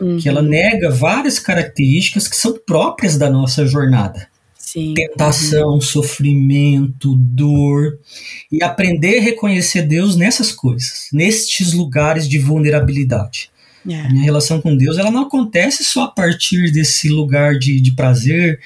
uhum. 0.00 0.18
que 0.18 0.28
ela 0.28 0.40
uhum. 0.40 0.48
nega 0.48 0.90
várias 0.90 1.38
características 1.38 2.28
que 2.28 2.36
são 2.36 2.58
próprias 2.66 3.16
da 3.16 3.30
nossa 3.30 3.66
jornada. 3.66 4.28
Sim. 4.58 4.94
Tentação, 4.94 5.74
uhum. 5.74 5.80
sofrimento, 5.80 7.14
dor. 7.16 7.98
E 8.50 8.62
aprender 8.62 9.18
a 9.18 9.22
reconhecer 9.22 9.82
Deus 9.82 10.16
nessas 10.16 10.52
coisas, 10.52 11.08
nestes 11.12 11.72
lugares 11.72 12.28
de 12.28 12.38
vulnerabilidade. 12.38 13.50
É. 13.88 14.08
Minha 14.08 14.24
relação 14.24 14.60
com 14.60 14.76
Deus 14.76 14.98
ela 14.98 15.10
não 15.10 15.22
acontece 15.22 15.84
só 15.84 16.04
a 16.04 16.10
partir 16.10 16.72
desse 16.72 17.08
lugar 17.08 17.58
de, 17.58 17.80
de 17.80 17.92
prazer, 17.92 18.58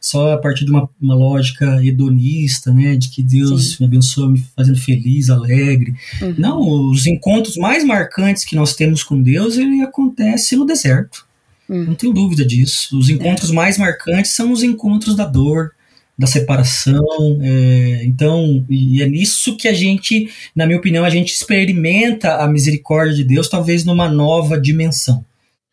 só 0.00 0.34
a 0.34 0.38
partir 0.38 0.64
de 0.64 0.70
uma, 0.70 0.88
uma 1.00 1.14
lógica 1.14 1.82
hedonista, 1.84 2.72
né, 2.72 2.96
de 2.96 3.08
que 3.08 3.22
Deus 3.22 3.72
Sim. 3.72 3.76
me 3.80 3.86
abençoa 3.86 4.30
me 4.30 4.44
fazendo 4.54 4.78
feliz, 4.78 5.30
alegre. 5.30 5.94
Uhum. 6.20 6.34
Não, 6.36 6.90
os 6.90 7.06
encontros 7.06 7.56
mais 7.56 7.84
marcantes 7.84 8.44
que 8.44 8.56
nós 8.56 8.74
temos 8.74 9.02
com 9.02 9.20
Deus 9.20 9.56
ele 9.56 9.82
acontece 9.82 10.56
no 10.56 10.66
deserto. 10.66 11.26
Uhum. 11.68 11.84
Não 11.86 11.94
tenho 11.94 12.12
dúvida 12.12 12.44
disso. 12.44 12.98
Os 12.98 13.10
encontros 13.10 13.50
é. 13.50 13.54
mais 13.54 13.78
marcantes 13.78 14.32
são 14.32 14.52
os 14.52 14.62
encontros 14.62 15.16
da 15.16 15.24
dor, 15.24 15.72
da 16.18 16.26
separação. 16.26 17.04
É, 17.42 18.04
então, 18.04 18.64
e 18.68 19.02
é 19.02 19.06
nisso 19.06 19.56
que 19.56 19.68
a 19.68 19.72
gente, 19.72 20.30
na 20.54 20.66
minha 20.66 20.78
opinião, 20.78 21.04
a 21.04 21.10
gente 21.10 21.32
experimenta 21.32 22.36
a 22.36 22.48
misericórdia 22.48 23.14
de 23.14 23.24
Deus, 23.24 23.48
talvez 23.48 23.84
numa 23.84 24.08
nova 24.08 24.60
dimensão. 24.60 25.24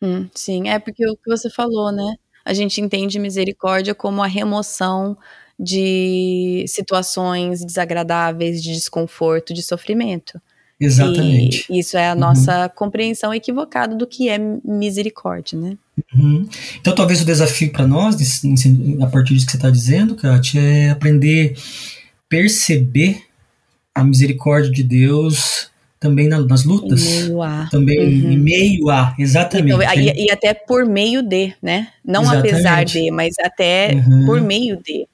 Hum, 0.02 0.28
sim, 0.34 0.68
é 0.68 0.78
porque 0.78 1.08
o 1.08 1.16
que 1.16 1.30
você 1.30 1.48
falou, 1.48 1.90
né? 1.90 2.14
A 2.44 2.52
gente 2.52 2.80
entende 2.80 3.18
misericórdia 3.18 3.94
como 3.94 4.22
a 4.22 4.26
remoção 4.26 5.16
de 5.58 6.64
situações 6.68 7.64
desagradáveis, 7.64 8.62
de 8.62 8.74
desconforto, 8.74 9.54
de 9.54 9.62
sofrimento. 9.62 10.40
Exatamente. 10.80 11.66
E 11.70 11.78
isso 11.78 11.96
é 11.96 12.08
a 12.08 12.14
nossa 12.14 12.64
uhum. 12.64 12.70
compreensão 12.74 13.32
equivocada 13.32 13.94
do 13.94 14.06
que 14.06 14.28
é 14.28 14.38
misericórdia, 14.64 15.58
né? 15.58 15.76
Uhum. 16.14 16.48
Então, 16.80 16.94
talvez 16.94 17.22
o 17.22 17.24
desafio 17.24 17.70
para 17.72 17.86
nós, 17.86 18.16
a 19.00 19.06
partir 19.06 19.34
disso 19.34 19.46
que 19.46 19.52
você 19.52 19.58
está 19.58 19.70
dizendo, 19.70 20.16
Kátia, 20.16 20.60
é 20.60 20.90
aprender 20.90 21.54
a 21.56 21.60
perceber 22.28 23.22
a 23.94 24.02
misericórdia 24.02 24.72
de 24.72 24.82
Deus 24.82 25.70
também 26.00 26.28
nas 26.28 26.64
lutas. 26.64 27.02
Em 27.02 27.22
meio 27.22 27.42
a. 27.42 27.68
Também 27.70 27.98
uhum. 27.98 28.32
em 28.32 28.38
meio 28.38 28.90
a, 28.90 29.14
exatamente. 29.18 29.74
Então, 29.74 30.02
e, 30.02 30.26
e, 30.26 30.30
até 30.30 30.52
por 30.52 30.84
meio 30.84 31.22
de, 31.22 31.54
né? 31.62 31.88
Não 32.04 32.22
exatamente. 32.22 32.50
apesar 32.50 32.84
de, 32.84 33.10
mas 33.10 33.34
até 33.42 33.94
uhum. 33.94 34.26
por 34.26 34.40
meio 34.40 34.76
de. 34.82 35.06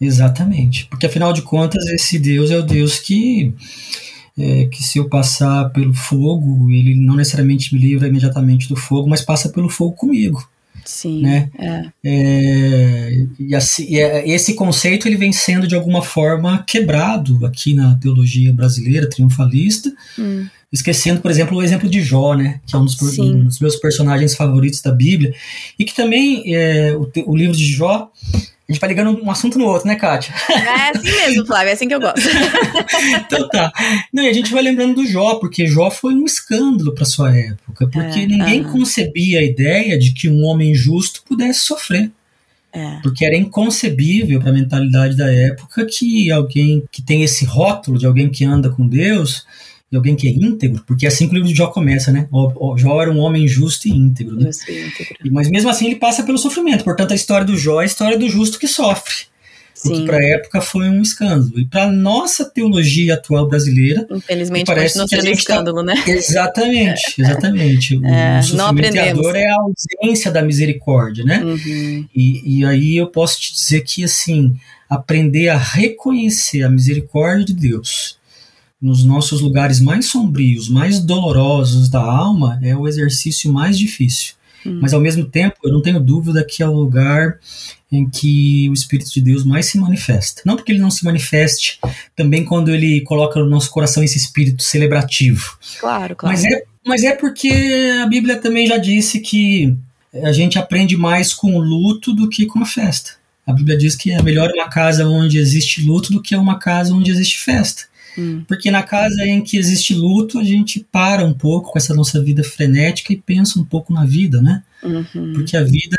Exatamente. 0.00 0.86
Porque 0.86 1.06
afinal 1.06 1.32
de 1.32 1.42
contas, 1.42 1.84
esse 1.88 2.18
Deus 2.18 2.50
é 2.50 2.56
o 2.56 2.62
Deus 2.62 2.98
que 3.00 3.52
é, 4.38 4.66
que 4.66 4.82
se 4.82 4.98
eu 4.98 5.08
passar 5.08 5.70
pelo 5.70 5.92
fogo, 5.92 6.70
ele 6.70 6.94
não 6.94 7.16
necessariamente 7.16 7.74
me 7.74 7.80
livra 7.80 8.08
imediatamente 8.08 8.68
do 8.68 8.76
fogo, 8.76 9.08
mas 9.08 9.22
passa 9.22 9.48
pelo 9.48 9.68
fogo 9.68 9.92
comigo. 9.92 10.48
Sim. 10.84 11.20
Né? 11.20 11.50
É. 11.58 11.84
É, 12.04 13.26
e 13.38 13.54
assim, 13.54 13.96
é, 13.96 14.26
esse 14.28 14.54
conceito 14.54 15.06
ele 15.06 15.16
vem 15.16 15.32
sendo 15.32 15.66
de 15.66 15.74
alguma 15.74 16.00
forma 16.00 16.64
quebrado 16.66 17.44
aqui 17.44 17.74
na 17.74 17.96
teologia 17.96 18.52
brasileira 18.52 19.08
triunfalista, 19.08 19.92
hum. 20.18 20.46
esquecendo, 20.72 21.20
por 21.20 21.30
exemplo, 21.30 21.58
o 21.58 21.62
exemplo 21.62 21.90
de 21.90 22.00
Jó, 22.00 22.34
né, 22.34 22.60
que 22.66 22.74
é 22.74 22.78
um 22.78 22.84
dos, 22.84 23.18
um 23.18 23.44
dos 23.44 23.58
meus 23.60 23.76
personagens 23.76 24.34
favoritos 24.34 24.80
da 24.80 24.92
Bíblia, 24.92 25.34
e 25.78 25.84
que 25.84 25.94
também 25.94 26.54
é, 26.54 26.96
o, 26.96 27.10
o 27.26 27.36
livro 27.36 27.56
de 27.56 27.66
Jó 27.66 28.10
a 28.68 28.72
gente 28.72 28.80
vai 28.82 28.90
ligando 28.90 29.24
um 29.24 29.30
assunto 29.30 29.58
no 29.58 29.64
outro, 29.64 29.88
né, 29.88 29.94
Kátia? 29.94 30.34
É 30.50 30.90
assim 30.90 31.10
mesmo, 31.10 31.46
Flávio, 31.46 31.70
é 31.70 31.72
assim 31.72 31.88
que 31.88 31.94
eu 31.94 32.00
gosto. 32.00 32.20
então 33.16 33.48
tá. 33.48 33.72
Não, 34.12 34.22
e 34.22 34.28
a 34.28 34.32
gente 34.32 34.52
vai 34.52 34.62
lembrando 34.62 34.96
do 34.96 35.06
Jó, 35.06 35.36
porque 35.36 35.66
Jó 35.66 35.90
foi 35.90 36.14
um 36.14 36.26
escândalo 36.26 36.94
para 36.94 37.06
sua 37.06 37.34
época, 37.34 37.88
porque 37.88 38.20
é, 38.20 38.26
ninguém 38.26 38.62
concebia 38.62 39.40
a 39.40 39.42
ideia 39.42 39.98
de 39.98 40.12
que 40.12 40.28
um 40.28 40.44
homem 40.44 40.74
justo 40.74 41.22
pudesse 41.26 41.60
sofrer. 41.60 42.10
É. 42.70 43.00
Porque 43.02 43.24
era 43.24 43.34
inconcebível 43.34 44.38
para 44.38 44.50
a 44.50 44.52
mentalidade 44.52 45.16
da 45.16 45.32
época 45.32 45.86
que 45.86 46.30
alguém 46.30 46.84
que 46.92 47.00
tem 47.00 47.22
esse 47.22 47.46
rótulo 47.46 47.98
de 47.98 48.04
alguém 48.04 48.28
que 48.28 48.44
anda 48.44 48.68
com 48.68 48.86
Deus 48.86 49.46
de 49.90 49.96
alguém 49.96 50.14
que 50.14 50.28
é 50.28 50.30
íntegro, 50.30 50.82
porque 50.86 51.06
é 51.06 51.08
assim 51.08 51.26
que 51.26 51.32
o 51.32 51.36
livro 51.36 51.48
de 51.48 51.54
Jó 51.54 51.68
começa, 51.68 52.12
né? 52.12 52.28
O, 52.30 52.72
o 52.72 52.78
Jó 52.78 53.00
era 53.00 53.10
um 53.10 53.18
homem 53.18 53.48
justo 53.48 53.88
e 53.88 53.90
íntegro, 53.90 54.36
né? 54.36 54.46
Justo 54.46 54.70
e 54.70 54.86
íntegro. 54.86 55.16
Mas 55.32 55.48
mesmo 55.48 55.70
assim 55.70 55.86
ele 55.86 55.96
passa 55.96 56.22
pelo 56.22 56.36
sofrimento. 56.36 56.84
Portanto, 56.84 57.12
a 57.12 57.14
história 57.14 57.46
do 57.46 57.56
Jó 57.56 57.80
é 57.80 57.84
a 57.84 57.86
história 57.86 58.18
do 58.18 58.28
justo 58.28 58.58
que 58.58 58.68
sofre. 58.68 59.28
Sim. 59.78 59.92
O 59.92 59.96
que 60.00 60.06
para 60.06 60.16
a 60.18 60.24
época 60.24 60.60
foi 60.60 60.88
um 60.88 61.00
escândalo. 61.00 61.58
E 61.58 61.64
para 61.64 61.86
nossa 61.86 62.44
teologia 62.44 63.14
atual 63.14 63.48
brasileira, 63.48 64.06
infelizmente 64.10 64.66
parece 64.66 64.98
continua 64.98 65.08
sendo 65.08 65.20
um 65.20 65.32
tá 65.32 65.38
escândalo, 65.38 65.76
tá... 65.78 65.82
né? 65.84 66.04
Exatamente, 66.06 67.14
exatamente. 67.18 67.96
O 68.02 68.06
é, 68.06 68.42
sofrimento 68.42 68.96
é 69.36 69.46
a 69.46 69.56
ausência 69.62 70.30
da 70.30 70.42
misericórdia, 70.42 71.24
né? 71.24 71.42
Uhum. 71.42 72.06
E, 72.14 72.58
e 72.58 72.64
aí 72.64 72.96
eu 72.96 73.06
posso 73.06 73.40
te 73.40 73.52
dizer 73.54 73.82
que 73.82 74.02
assim, 74.04 74.56
aprender 74.90 75.48
a 75.48 75.56
reconhecer 75.56 76.62
a 76.64 76.68
misericórdia 76.68 77.46
de 77.46 77.54
Deus 77.54 78.17
nos 78.80 79.04
nossos 79.04 79.40
lugares 79.40 79.80
mais 79.80 80.06
sombrios, 80.06 80.68
mais 80.68 81.00
dolorosos 81.00 81.88
da 81.88 82.00
alma, 82.00 82.58
é 82.62 82.76
o 82.76 82.86
exercício 82.86 83.52
mais 83.52 83.78
difícil. 83.78 84.34
Hum. 84.64 84.78
Mas 84.80 84.92
ao 84.92 85.00
mesmo 85.00 85.24
tempo, 85.24 85.56
eu 85.64 85.72
não 85.72 85.82
tenho 85.82 86.00
dúvida 86.00 86.44
que 86.44 86.62
é 86.62 86.68
o 86.68 86.72
lugar 86.72 87.38
em 87.90 88.08
que 88.08 88.68
o 88.68 88.72
Espírito 88.72 89.12
de 89.12 89.20
Deus 89.20 89.44
mais 89.44 89.66
se 89.66 89.78
manifesta. 89.78 90.42
Não 90.44 90.56
porque 90.56 90.72
ele 90.72 90.80
não 90.80 90.90
se 90.90 91.04
manifeste 91.04 91.78
também 92.14 92.44
quando 92.44 92.70
ele 92.70 93.00
coloca 93.02 93.40
no 93.40 93.48
nosso 93.48 93.70
coração 93.70 94.02
esse 94.02 94.18
espírito 94.18 94.62
celebrativo. 94.62 95.58
Claro, 95.80 96.14
claro. 96.14 96.36
Mas 96.36 96.44
é, 96.44 96.62
mas 96.86 97.02
é 97.02 97.14
porque 97.14 97.50
a 98.02 98.06
Bíblia 98.06 98.36
também 98.36 98.66
já 98.66 98.76
disse 98.76 99.20
que 99.20 99.74
a 100.22 100.32
gente 100.32 100.58
aprende 100.58 100.96
mais 100.96 101.32
com 101.32 101.54
o 101.54 101.60
luto 101.60 102.14
do 102.14 102.28
que 102.28 102.46
com 102.46 102.62
a 102.62 102.66
festa. 102.66 103.12
A 103.46 103.52
Bíblia 103.52 103.78
diz 103.78 103.96
que 103.96 104.10
é 104.10 104.22
melhor 104.22 104.50
uma 104.52 104.68
casa 104.68 105.06
onde 105.06 105.38
existe 105.38 105.82
luto 105.82 106.12
do 106.12 106.20
que 106.20 106.36
uma 106.36 106.58
casa 106.58 106.92
onde 106.94 107.10
existe 107.10 107.38
festa. 107.38 107.84
Hum. 108.18 108.44
Porque 108.48 108.70
na 108.70 108.82
casa 108.82 109.24
em 109.24 109.40
que 109.40 109.56
existe 109.56 109.94
luto, 109.94 110.38
a 110.40 110.44
gente 110.44 110.84
para 110.90 111.24
um 111.24 111.32
pouco 111.32 111.72
com 111.72 111.78
essa 111.78 111.94
nossa 111.94 112.20
vida 112.20 112.42
frenética 112.42 113.12
e 113.12 113.16
pensa 113.16 113.60
um 113.60 113.64
pouco 113.64 113.92
na 113.92 114.04
vida, 114.04 114.42
né? 114.42 114.62
Uhum. 114.82 115.32
Porque 115.34 115.56
a 115.56 115.64
vida, 115.64 115.96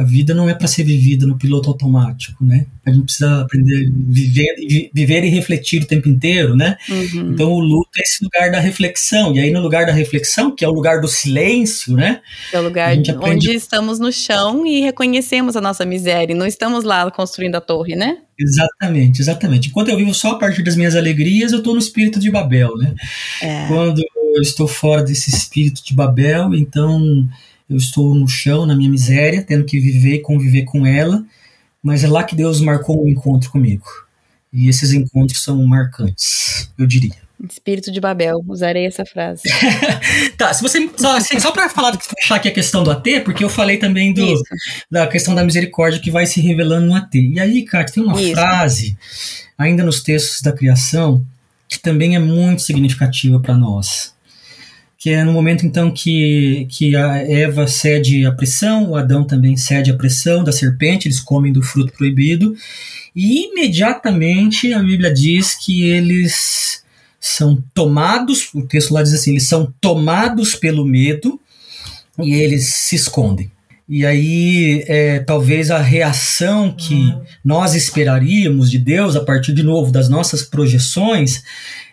a 0.00 0.02
vida 0.02 0.34
não 0.34 0.48
é 0.48 0.54
para 0.54 0.66
ser 0.66 0.82
vivida 0.82 1.26
no 1.26 1.38
piloto 1.38 1.70
automático, 1.70 2.44
né? 2.44 2.66
A 2.84 2.90
gente 2.90 3.04
precisa 3.04 3.42
aprender 3.42 3.86
a 3.86 3.90
viver, 3.92 4.90
viver 4.92 5.24
e 5.24 5.28
refletir 5.28 5.82
o 5.82 5.86
tempo 5.86 6.08
inteiro, 6.08 6.56
né? 6.56 6.76
Uhum. 6.88 7.32
Então 7.32 7.52
o 7.52 7.60
luto 7.60 7.90
é 7.98 8.02
esse 8.02 8.24
lugar 8.24 8.50
da 8.50 8.58
reflexão. 8.58 9.34
E 9.34 9.40
aí 9.40 9.50
no 9.50 9.60
lugar 9.60 9.86
da 9.86 9.92
reflexão, 9.92 10.54
que 10.54 10.64
é 10.64 10.68
o 10.68 10.72
lugar 10.72 11.00
do 11.00 11.08
silêncio, 11.08 11.94
né? 11.94 12.20
É 12.52 12.58
o 12.58 12.62
lugar 12.62 12.96
onde 13.22 13.54
estamos 13.54 13.98
no 13.98 14.12
chão 14.12 14.66
e 14.66 14.80
reconhecemos 14.80 15.56
a 15.56 15.60
nossa 15.60 15.84
miséria. 15.84 16.34
Não 16.34 16.46
estamos 16.46 16.82
lá 16.84 17.08
construindo 17.10 17.54
a 17.54 17.60
torre, 17.60 17.94
né? 17.94 18.18
Exatamente, 18.38 19.20
exatamente. 19.20 19.68
Enquanto 19.68 19.88
eu 19.88 19.96
vivo 19.96 20.14
só 20.14 20.32
a 20.32 20.38
partir 20.38 20.62
das 20.62 20.76
minhas 20.76 20.94
alegrias, 20.94 21.52
eu 21.52 21.58
estou 21.58 21.74
no 21.74 21.80
espírito 21.80 22.18
de 22.18 22.30
Babel, 22.30 22.76
né? 22.76 22.94
É. 23.42 23.66
Quando 23.66 24.02
eu 24.34 24.42
estou 24.42 24.68
fora 24.68 25.02
desse 25.02 25.30
espírito 25.30 25.84
de 25.84 25.94
Babel, 25.94 26.54
então 26.54 27.28
eu 27.68 27.76
estou 27.76 28.14
no 28.14 28.26
chão, 28.26 28.64
na 28.64 28.74
minha 28.74 28.90
miséria, 28.90 29.42
tendo 29.42 29.64
que 29.64 29.78
viver 29.78 30.16
e 30.16 30.22
conviver 30.22 30.64
com 30.64 30.86
ela, 30.86 31.24
mas 31.82 32.02
é 32.02 32.08
lá 32.08 32.24
que 32.24 32.34
Deus 32.34 32.60
marcou 32.60 33.04
um 33.04 33.08
encontro 33.08 33.50
comigo. 33.50 33.84
E 34.52 34.68
esses 34.68 34.92
encontros 34.92 35.42
são 35.42 35.62
marcantes, 35.64 36.70
eu 36.78 36.86
diria. 36.86 37.28
Espírito 37.48 37.92
de 37.92 38.00
Babel, 38.00 38.42
usarei 38.48 38.84
essa 38.84 39.04
frase. 39.04 39.42
tá, 40.36 40.52
se 40.52 40.60
você 40.60 40.90
só, 40.96 41.16
assim, 41.16 41.38
só 41.38 41.52
para 41.52 41.68
falar 41.68 41.96
fechar 41.96 42.36
aqui 42.36 42.48
a 42.48 42.52
questão 42.52 42.82
do 42.82 42.90
AT, 42.90 43.04
porque 43.24 43.44
eu 43.44 43.50
falei 43.50 43.76
também 43.76 44.12
do, 44.12 44.42
da 44.90 45.06
questão 45.06 45.34
da 45.34 45.44
misericórdia 45.44 46.00
que 46.00 46.10
vai 46.10 46.26
se 46.26 46.40
revelando 46.40 46.86
no 46.86 46.94
AT. 46.94 47.14
E 47.14 47.38
aí, 47.38 47.62
cara, 47.64 47.84
tem 47.84 48.02
uma 48.02 48.20
Isso. 48.20 48.32
frase 48.32 48.96
ainda 49.56 49.84
nos 49.84 50.02
textos 50.02 50.42
da 50.42 50.52
criação 50.52 51.24
que 51.68 51.78
também 51.78 52.16
é 52.16 52.18
muito 52.18 52.62
significativa 52.62 53.38
para 53.38 53.54
nós 53.54 54.14
que 54.98 55.10
é 55.10 55.22
no 55.22 55.32
momento 55.32 55.64
então 55.64 55.92
que, 55.92 56.66
que 56.68 56.96
a 56.96 57.18
Eva 57.18 57.68
cede 57.68 58.26
à 58.26 58.32
pressão, 58.32 58.90
o 58.90 58.96
Adão 58.96 59.24
também 59.24 59.56
cede 59.56 59.92
à 59.92 59.96
pressão 59.96 60.42
da 60.42 60.50
serpente, 60.50 61.06
eles 61.06 61.20
comem 61.20 61.52
do 61.52 61.62
fruto 61.62 61.92
proibido, 61.92 62.54
e 63.14 63.46
imediatamente 63.46 64.72
a 64.72 64.82
Bíblia 64.82 65.14
diz 65.14 65.54
que 65.54 65.84
eles 65.84 66.82
são 67.20 67.62
tomados, 67.72 68.50
o 68.52 68.62
texto 68.62 68.92
lá 68.92 69.02
diz 69.02 69.12
assim, 69.12 69.30
eles 69.30 69.46
são 69.46 69.72
tomados 69.80 70.56
pelo 70.56 70.84
medo 70.84 71.40
e 72.18 72.34
eles 72.34 72.66
se 72.66 72.96
escondem. 72.96 73.50
E 73.88 74.04
aí, 74.04 74.84
é, 74.86 75.20
talvez 75.20 75.70
a 75.70 75.80
reação 75.80 76.70
que 76.72 76.94
uhum. 76.94 77.22
nós 77.42 77.74
esperaríamos 77.74 78.70
de 78.70 78.78
Deus, 78.78 79.16
a 79.16 79.24
partir 79.24 79.54
de 79.54 79.62
novo 79.62 79.90
das 79.90 80.10
nossas 80.10 80.42
projeções, 80.42 81.42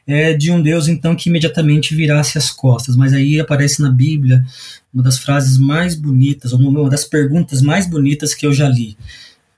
é 0.08 0.34
de 0.34 0.52
um 0.52 0.62
Deus 0.62 0.88
então 0.88 1.16
que 1.16 1.30
imediatamente 1.30 1.96
virasse 1.96 2.38
as 2.38 2.52
costas. 2.52 2.96
Mas 2.96 3.14
aí 3.14 3.40
aparece 3.40 3.82
na 3.82 3.90
Bíblia 3.90 4.46
uma 4.94 5.04
das 5.04 5.18
frases 5.18 5.58
mais 5.58 5.96
bonitas, 5.96 6.54
uma 6.54 6.90
das 6.90 7.04
perguntas 7.04 7.62
mais 7.62 7.90
bonitas 7.90 8.34
que 8.34 8.46
eu 8.46 8.54
já 8.54 8.70
li. 8.70 8.98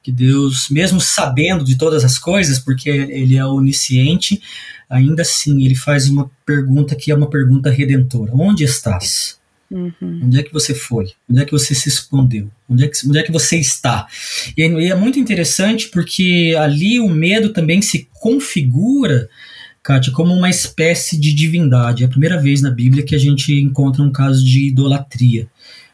Que 0.01 0.11
Deus, 0.11 0.69
mesmo 0.69 1.01
sabendo 1.01 1.65
de 1.65 1.77
todas 1.77 2.05
as 2.05 2.17
coisas, 2.17 2.59
porque 2.59 2.89
Ele 2.89 3.35
é 3.35 3.45
onisciente, 3.45 4.41
ainda 4.89 5.21
assim 5.21 5.65
ele 5.65 5.75
faz 5.75 6.07
uma 6.07 6.31
pergunta 6.45 6.95
que 6.95 7.11
é 7.11 7.15
uma 7.15 7.29
pergunta 7.29 7.69
redentora: 7.69 8.31
Onde 8.33 8.63
estás? 8.63 9.37
Uhum. 9.69 10.21
Onde 10.23 10.39
é 10.39 10.43
que 10.43 10.53
você 10.53 10.73
foi? 10.73 11.11
Onde 11.29 11.41
é 11.41 11.45
que 11.45 11.51
você 11.51 11.75
se 11.75 11.89
escondeu? 11.89 12.49
Onde 12.69 12.85
é 12.85 12.87
que, 12.87 13.05
onde 13.05 13.19
é 13.19 13.23
que 13.23 13.33
você 13.33 13.57
está? 13.57 14.07
E, 14.57 14.61
e 14.61 14.89
é 14.89 14.95
muito 14.95 15.19
interessante 15.19 15.89
porque 15.89 16.55
ali 16.57 17.01
o 17.01 17.09
medo 17.09 17.51
também 17.51 17.81
se 17.81 18.07
configura 18.13 19.29
Kátia, 19.87 20.11
como 20.11 20.33
uma 20.33 20.49
espécie 20.49 21.17
de 21.17 21.33
divindade. 21.33 22.03
É 22.03 22.07
a 22.07 22.09
primeira 22.09 22.37
vez 22.41 22.61
na 22.61 22.69
Bíblia 22.69 23.05
que 23.05 23.15
a 23.15 23.17
gente 23.17 23.53
encontra 23.53 24.03
um 24.03 24.11
caso 24.11 24.43
de 24.43 24.67
idolatria. 24.67 25.47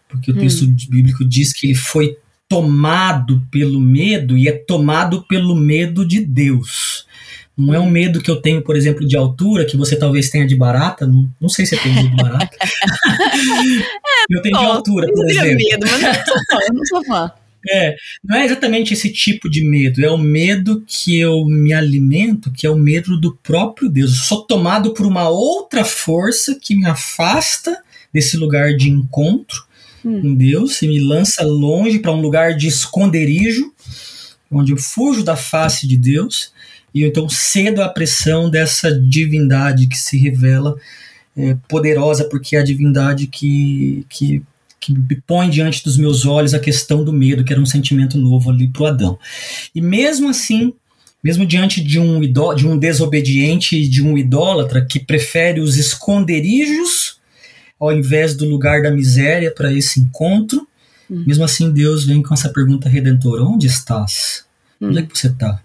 Porque 0.10 0.32
o 0.32 0.36
hum. 0.36 0.40
texto 0.40 0.66
bíblico 0.90 1.24
diz 1.24 1.54
que 1.54 1.68
ele 1.68 1.76
foi 1.76 2.18
tomado 2.50 3.44
pelo 3.52 3.80
medo 3.80 4.36
e 4.36 4.48
é 4.48 4.52
tomado 4.52 5.24
pelo 5.28 5.56
medo 5.56 6.04
de 6.08 6.26
Deus. 6.26 7.06
Não 7.56 7.72
é 7.72 7.80
um 7.80 7.88
medo 7.88 8.20
que 8.20 8.32
eu 8.32 8.42
tenho, 8.42 8.64
por 8.64 8.76
exemplo, 8.76 9.06
de 9.08 9.16
altura, 9.16 9.64
que 9.64 9.78
você 9.78 9.96
talvez 9.96 10.28
tenha 10.32 10.48
de 10.48 10.56
barata. 10.56 11.06
Não, 11.06 11.30
não 11.40 11.48
sei 11.48 11.68
se 11.68 11.76
você 11.76 11.84
tem 11.84 11.94
medo 11.94 12.10
de 12.10 12.16
barata. 12.16 12.58
eu 14.28 14.42
tenho 14.42 14.58
de 14.58 14.66
altura, 14.66 15.08
por 15.14 15.30
exemplo. 15.30 15.56
Medo, 15.56 15.86
mas 15.86 16.02
eu 16.02 16.14
não 16.14 16.26
sou 16.26 16.36
fã. 16.50 16.60
Eu 16.68 16.74
não 16.74 16.86
sou 16.86 17.06
fã. 17.06 17.32
É, 17.70 17.96
não 18.24 18.38
é 18.38 18.46
exatamente 18.46 18.94
esse 18.94 19.12
tipo 19.12 19.50
de 19.50 19.64
medo, 19.64 20.04
é 20.04 20.10
o 20.10 20.18
medo 20.18 20.84
que 20.86 21.18
eu 21.18 21.46
me 21.46 21.74
alimento, 21.74 22.52
que 22.52 22.68
é 22.68 22.70
o 22.70 22.78
medo 22.78 23.20
do 23.20 23.36
próprio 23.36 23.90
Deus. 23.90 24.12
Eu 24.12 24.18
sou 24.18 24.46
tomado 24.46 24.94
por 24.94 25.06
uma 25.06 25.30
outra 25.30 25.86
força 25.86 26.58
que 26.60 26.76
me 26.76 26.86
afasta 26.86 27.82
desse 28.14 28.38
lugar 28.38 28.76
de 28.76 28.90
encontro 28.90 29.64
hum. 30.04 30.22
com 30.22 30.36
Deus 30.36 30.82
e 30.82 30.88
me 30.88 31.00
lança 31.00 31.44
longe 31.46 32.00
para 32.00 32.12
um 32.12 32.22
lugar 32.22 32.56
de 32.56 32.68
esconderijo, 32.68 33.74
onde 34.52 34.72
eu 34.72 34.78
fujo 34.78 35.24
da 35.24 35.36
face 35.36 35.88
de 35.88 35.98
Deus 35.98 36.52
e 36.94 37.02
eu 37.02 37.08
então 37.08 37.28
cedo 37.28 37.82
à 37.82 37.90
pressão 37.90 38.50
dessa 38.50 38.92
divindade 38.92 39.88
que 39.88 39.98
se 39.98 40.18
revela 40.18 40.76
é, 41.36 41.58
poderosa, 41.68 42.26
porque 42.26 42.56
é 42.56 42.60
a 42.60 42.64
divindade 42.64 43.26
que, 43.26 44.06
que 44.08 44.44
que 44.86 45.22
põe 45.26 45.50
diante 45.50 45.84
dos 45.84 45.98
meus 45.98 46.26
olhos 46.26 46.54
a 46.54 46.60
questão 46.60 47.04
do 47.04 47.14
medo, 47.14 47.44
que 47.44 47.54
era 47.54 47.62
um 47.62 47.66
sentimento 47.66 48.18
novo 48.18 48.50
ali 48.50 48.68
para 48.68 48.84
o 48.84 48.86
Adão. 48.86 49.20
E 49.74 49.82
mesmo 49.82 50.30
assim, 50.30 50.74
mesmo 51.24 51.46
diante 51.46 51.82
de 51.82 52.00
um, 52.00 52.22
de 52.22 52.68
um 52.68 52.78
desobediente, 52.78 53.88
de 53.88 54.04
um 54.04 54.18
idólatra 54.18 54.86
que 54.86 55.00
prefere 55.00 55.60
os 55.60 55.78
esconderijos 55.78 57.22
ao 57.80 57.92
invés 57.92 58.36
do 58.36 58.46
lugar 58.46 58.82
da 58.82 58.92
miséria 58.92 59.54
para 59.54 59.74
esse 59.74 60.00
encontro, 60.00 60.66
hum. 61.10 61.24
mesmo 61.28 61.44
assim 61.44 61.72
Deus 61.72 62.06
vem 62.06 62.22
com 62.22 62.34
essa 62.34 62.50
pergunta 62.50 62.88
redentora: 62.88 63.44
onde 63.44 63.68
estás? 63.68 64.46
Hum. 64.82 64.88
Onde 64.90 65.00
é 65.00 65.02
que 65.04 65.18
você 65.18 65.28
está? 65.28 65.62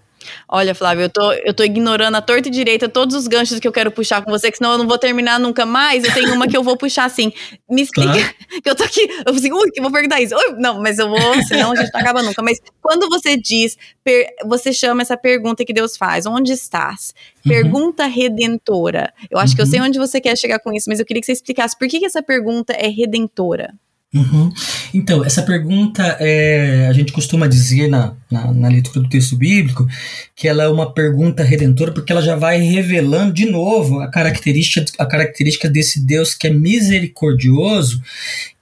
Olha, 0.49 0.75
Flávio, 0.75 1.05
eu 1.05 1.11
tô, 1.11 1.33
eu 1.33 1.55
tô 1.55 1.63
ignorando 1.63 2.15
a 2.15 2.23
torta 2.23 2.49
e 2.49 2.51
direita 2.51 2.89
todos 2.89 3.15
os 3.15 3.27
ganchos 3.27 3.59
que 3.59 3.69
eu 3.69 3.73
quero 3.73 3.91
puxar 3.91 4.23
com 4.25 4.31
você, 4.31 4.51
que 4.51 4.59
senão 4.59 4.73
eu 4.73 4.79
não 4.79 4.87
vou 4.87 4.99
terminar 4.99 5.39
nunca 5.39 5.65
mais. 5.65 6.05
Eu 6.05 6.13
tenho 6.13 6.35
uma 6.35 6.47
que 6.47 6.57
eu 6.57 6.63
vou 6.63 6.77
puxar 6.77 7.05
assim. 7.05 7.33
Me 7.69 7.83
explica. 7.83 8.13
Claro. 8.13 8.39
Que 8.63 8.71
eu 8.71 8.75
tô 8.75 8.83
aqui, 8.83 9.07
eu 9.27 9.35
assim, 9.35 9.53
ui, 9.53 9.71
que 9.71 9.81
vou 9.81 9.93
perguntar 9.93 10.21
isso. 10.21 10.35
Ui, 10.35 10.57
não, 10.59 10.81
mas 10.81 10.99
eu 10.99 11.09
vou, 11.09 11.43
senão 11.47 11.73
a 11.73 11.77
gente 11.77 11.93
não 11.93 12.01
acaba 12.01 12.23
nunca. 12.23 12.43
Mas 12.43 12.59
quando 12.81 13.09
você 13.09 13.37
diz, 13.37 13.77
per, 14.03 14.27
você 14.47 14.73
chama 14.73 15.03
essa 15.03 15.17
pergunta 15.17 15.65
que 15.65 15.73
Deus 15.73 15.97
faz, 15.97 16.27
onde 16.27 16.53
estás? 16.53 17.15
Uhum. 17.45 17.53
Pergunta 17.53 18.07
redentora. 18.07 19.13
Eu 19.31 19.39
acho 19.39 19.53
uhum. 19.53 19.57
que 19.57 19.63
eu 19.63 19.67
sei 19.67 19.81
uhum. 19.81 19.87
onde 19.87 19.99
você 19.99 20.21
quer 20.21 20.37
chegar 20.37 20.59
com 20.59 20.73
isso, 20.73 20.89
mas 20.89 20.99
eu 20.99 21.07
queria 21.07 21.21
que 21.21 21.27
você 21.27 21.33
explicasse 21.33 21.79
por 21.79 21.87
que, 21.87 22.01
que 22.01 22.07
essa 22.07 22.23
pergunta 22.23 22.73
é 22.73 22.89
redentora. 22.89 23.75
Uhum. 24.15 24.51
Então, 24.95 25.23
essa 25.23 25.43
pergunta, 25.43 26.03
é, 26.19 26.87
a 26.89 26.93
gente 26.95 27.13
costuma 27.13 27.47
dizer 27.47 27.89
na, 27.89 28.15
na, 28.31 28.55
na, 28.55 28.69
leitura 28.69 29.01
do 29.01 29.09
texto 29.09 29.37
bíblico 29.37 29.87
que 30.35 30.49
ela 30.49 30.63
é 30.63 30.69
uma 30.69 30.95
pergunta 30.95 31.43
redentora 31.43 31.93
porque 31.93 32.11
ela 32.11 32.23
já 32.23 32.35
vai 32.35 32.59
revelando 32.59 33.35
de 33.35 33.45
novo 33.45 34.01
a 34.01 34.11
característica, 34.11 34.91
a 34.99 35.05
característica 35.05 35.69
desse 35.69 36.01
Deus 36.07 36.35
que 36.35 36.47
é 36.47 36.51
misericordioso, 36.51 38.01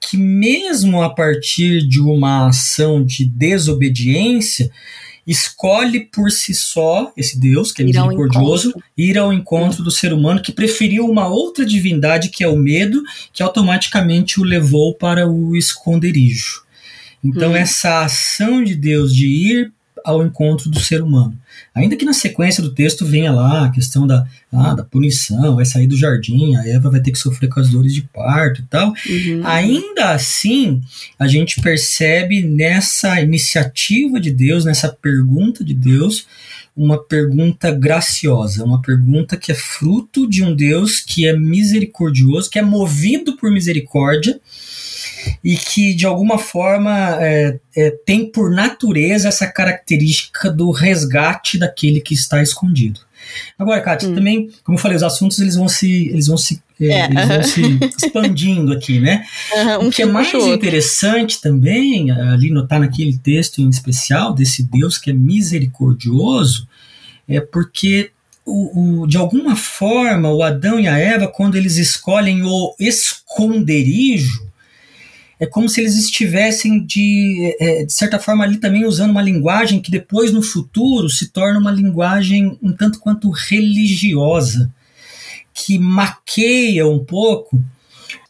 que 0.00 0.16
mesmo 0.16 1.00
a 1.00 1.10
partir 1.10 1.86
de 1.86 2.00
uma 2.00 2.48
ação 2.48 3.04
de 3.04 3.24
desobediência, 3.24 4.68
escolhe 5.26 6.00
por 6.00 6.30
si 6.30 6.54
só 6.54 7.12
esse 7.16 7.38
Deus, 7.38 7.72
que 7.72 7.82
é 7.82 7.84
misericordioso, 7.84 8.72
ir 8.96 9.18
ao 9.18 9.32
encontro 9.32 9.82
do 9.82 9.90
ser 9.90 10.12
humano 10.12 10.40
que 10.40 10.52
preferiu 10.52 11.06
uma 11.06 11.26
outra 11.26 11.66
divindade, 11.66 12.28
que 12.28 12.44
é 12.44 12.48
o 12.48 12.56
medo, 12.56 13.02
que 13.32 13.42
automaticamente 13.42 14.40
o 14.40 14.44
levou 14.44 14.94
para 14.94 15.28
o 15.28 15.56
esconderijo. 15.56 16.62
Então, 17.24 17.52
hum. 17.52 17.56
essa 17.56 18.04
ação 18.04 18.62
de 18.62 18.76
Deus 18.76 19.14
de 19.14 19.26
ir 19.26 19.72
ao 20.06 20.24
encontro 20.24 20.70
do 20.70 20.78
ser 20.78 21.02
humano. 21.02 21.36
Ainda 21.74 21.96
que 21.96 22.04
na 22.04 22.12
sequência 22.12 22.62
do 22.62 22.72
texto 22.72 23.04
venha 23.04 23.32
lá 23.32 23.64
a 23.64 23.70
questão 23.72 24.06
da, 24.06 24.24
ah, 24.52 24.72
da 24.72 24.84
punição, 24.84 25.56
vai 25.56 25.64
sair 25.64 25.88
do 25.88 25.96
jardim, 25.96 26.54
a 26.54 26.64
Eva 26.64 26.88
vai 26.88 27.00
ter 27.00 27.10
que 27.10 27.18
sofrer 27.18 27.48
com 27.48 27.58
as 27.58 27.70
dores 27.70 27.92
de 27.92 28.02
parto 28.02 28.60
e 28.60 28.64
tal, 28.66 28.90
uhum. 28.90 29.40
ainda 29.44 30.12
assim 30.12 30.80
a 31.18 31.26
gente 31.26 31.60
percebe 31.60 32.40
nessa 32.42 33.20
iniciativa 33.20 34.20
de 34.20 34.30
Deus, 34.30 34.64
nessa 34.64 34.88
pergunta 34.88 35.64
de 35.64 35.74
Deus, 35.74 36.26
uma 36.76 37.02
pergunta 37.02 37.72
graciosa, 37.72 38.62
uma 38.62 38.80
pergunta 38.80 39.36
que 39.36 39.50
é 39.50 39.54
fruto 39.54 40.28
de 40.28 40.44
um 40.44 40.54
Deus 40.54 41.00
que 41.00 41.26
é 41.26 41.36
misericordioso, 41.36 42.48
que 42.48 42.60
é 42.60 42.62
movido 42.62 43.36
por 43.36 43.50
misericórdia 43.50 44.38
e 45.42 45.56
que 45.56 45.94
de 45.94 46.06
alguma 46.06 46.38
forma 46.38 47.18
é, 47.20 47.58
é, 47.76 47.90
tem 48.04 48.30
por 48.30 48.50
natureza 48.50 49.28
essa 49.28 49.46
característica 49.46 50.50
do 50.50 50.70
resgate 50.70 51.58
daquele 51.58 52.00
que 52.00 52.14
está 52.14 52.42
escondido. 52.42 53.00
Agora, 53.58 53.80
Kátia, 53.80 54.08
hum. 54.08 54.14
também, 54.14 54.50
como 54.62 54.78
eu 54.78 54.82
falei, 54.82 54.96
os 54.96 55.02
assuntos 55.02 55.38
eles 55.38 55.56
vão 55.56 55.68
se, 55.68 56.08
eles 56.08 56.26
vão 56.26 56.36
se, 56.36 56.62
é, 56.80 56.86
é. 56.86 57.04
eles 57.06 57.28
vão 57.28 57.42
se 57.42 57.60
expandindo 58.04 58.72
aqui, 58.72 59.00
né? 59.00 59.24
Uhum, 59.52 59.84
um 59.84 59.88
o 59.88 59.90
que 59.90 60.02
é 60.02 60.06
mais 60.06 60.32
interessante 60.32 61.40
também, 61.40 62.10
ali 62.10 62.50
notar 62.50 62.78
naquele 62.78 63.18
texto 63.18 63.60
em 63.60 63.68
especial 63.68 64.32
desse 64.32 64.62
Deus 64.62 64.98
que 64.98 65.10
é 65.10 65.14
misericordioso, 65.14 66.68
é 67.28 67.40
porque 67.40 68.10
o, 68.44 69.00
o, 69.02 69.06
de 69.06 69.16
alguma 69.16 69.56
forma 69.56 70.30
o 70.30 70.42
Adão 70.42 70.78
e 70.78 70.86
a 70.86 70.96
Eva, 70.96 71.26
quando 71.26 71.56
eles 71.56 71.76
escolhem 71.76 72.42
o 72.44 72.74
esconderijo, 72.78 74.45
é 75.38 75.46
como 75.46 75.68
se 75.68 75.80
eles 75.80 75.96
estivessem 75.96 76.84
de, 76.84 77.54
é, 77.60 77.84
de 77.84 77.92
certa 77.92 78.18
forma 78.18 78.42
ali 78.42 78.56
também 78.56 78.86
usando 78.86 79.10
uma 79.10 79.22
linguagem 79.22 79.80
que 79.80 79.90
depois 79.90 80.32
no 80.32 80.42
futuro 80.42 81.10
se 81.10 81.28
torna 81.28 81.60
uma 81.60 81.70
linguagem 81.70 82.58
um 82.62 82.72
tanto 82.72 82.98
quanto 82.98 83.30
religiosa, 83.30 84.72
que 85.52 85.78
maqueia 85.78 86.86
um 86.86 87.04
pouco 87.04 87.62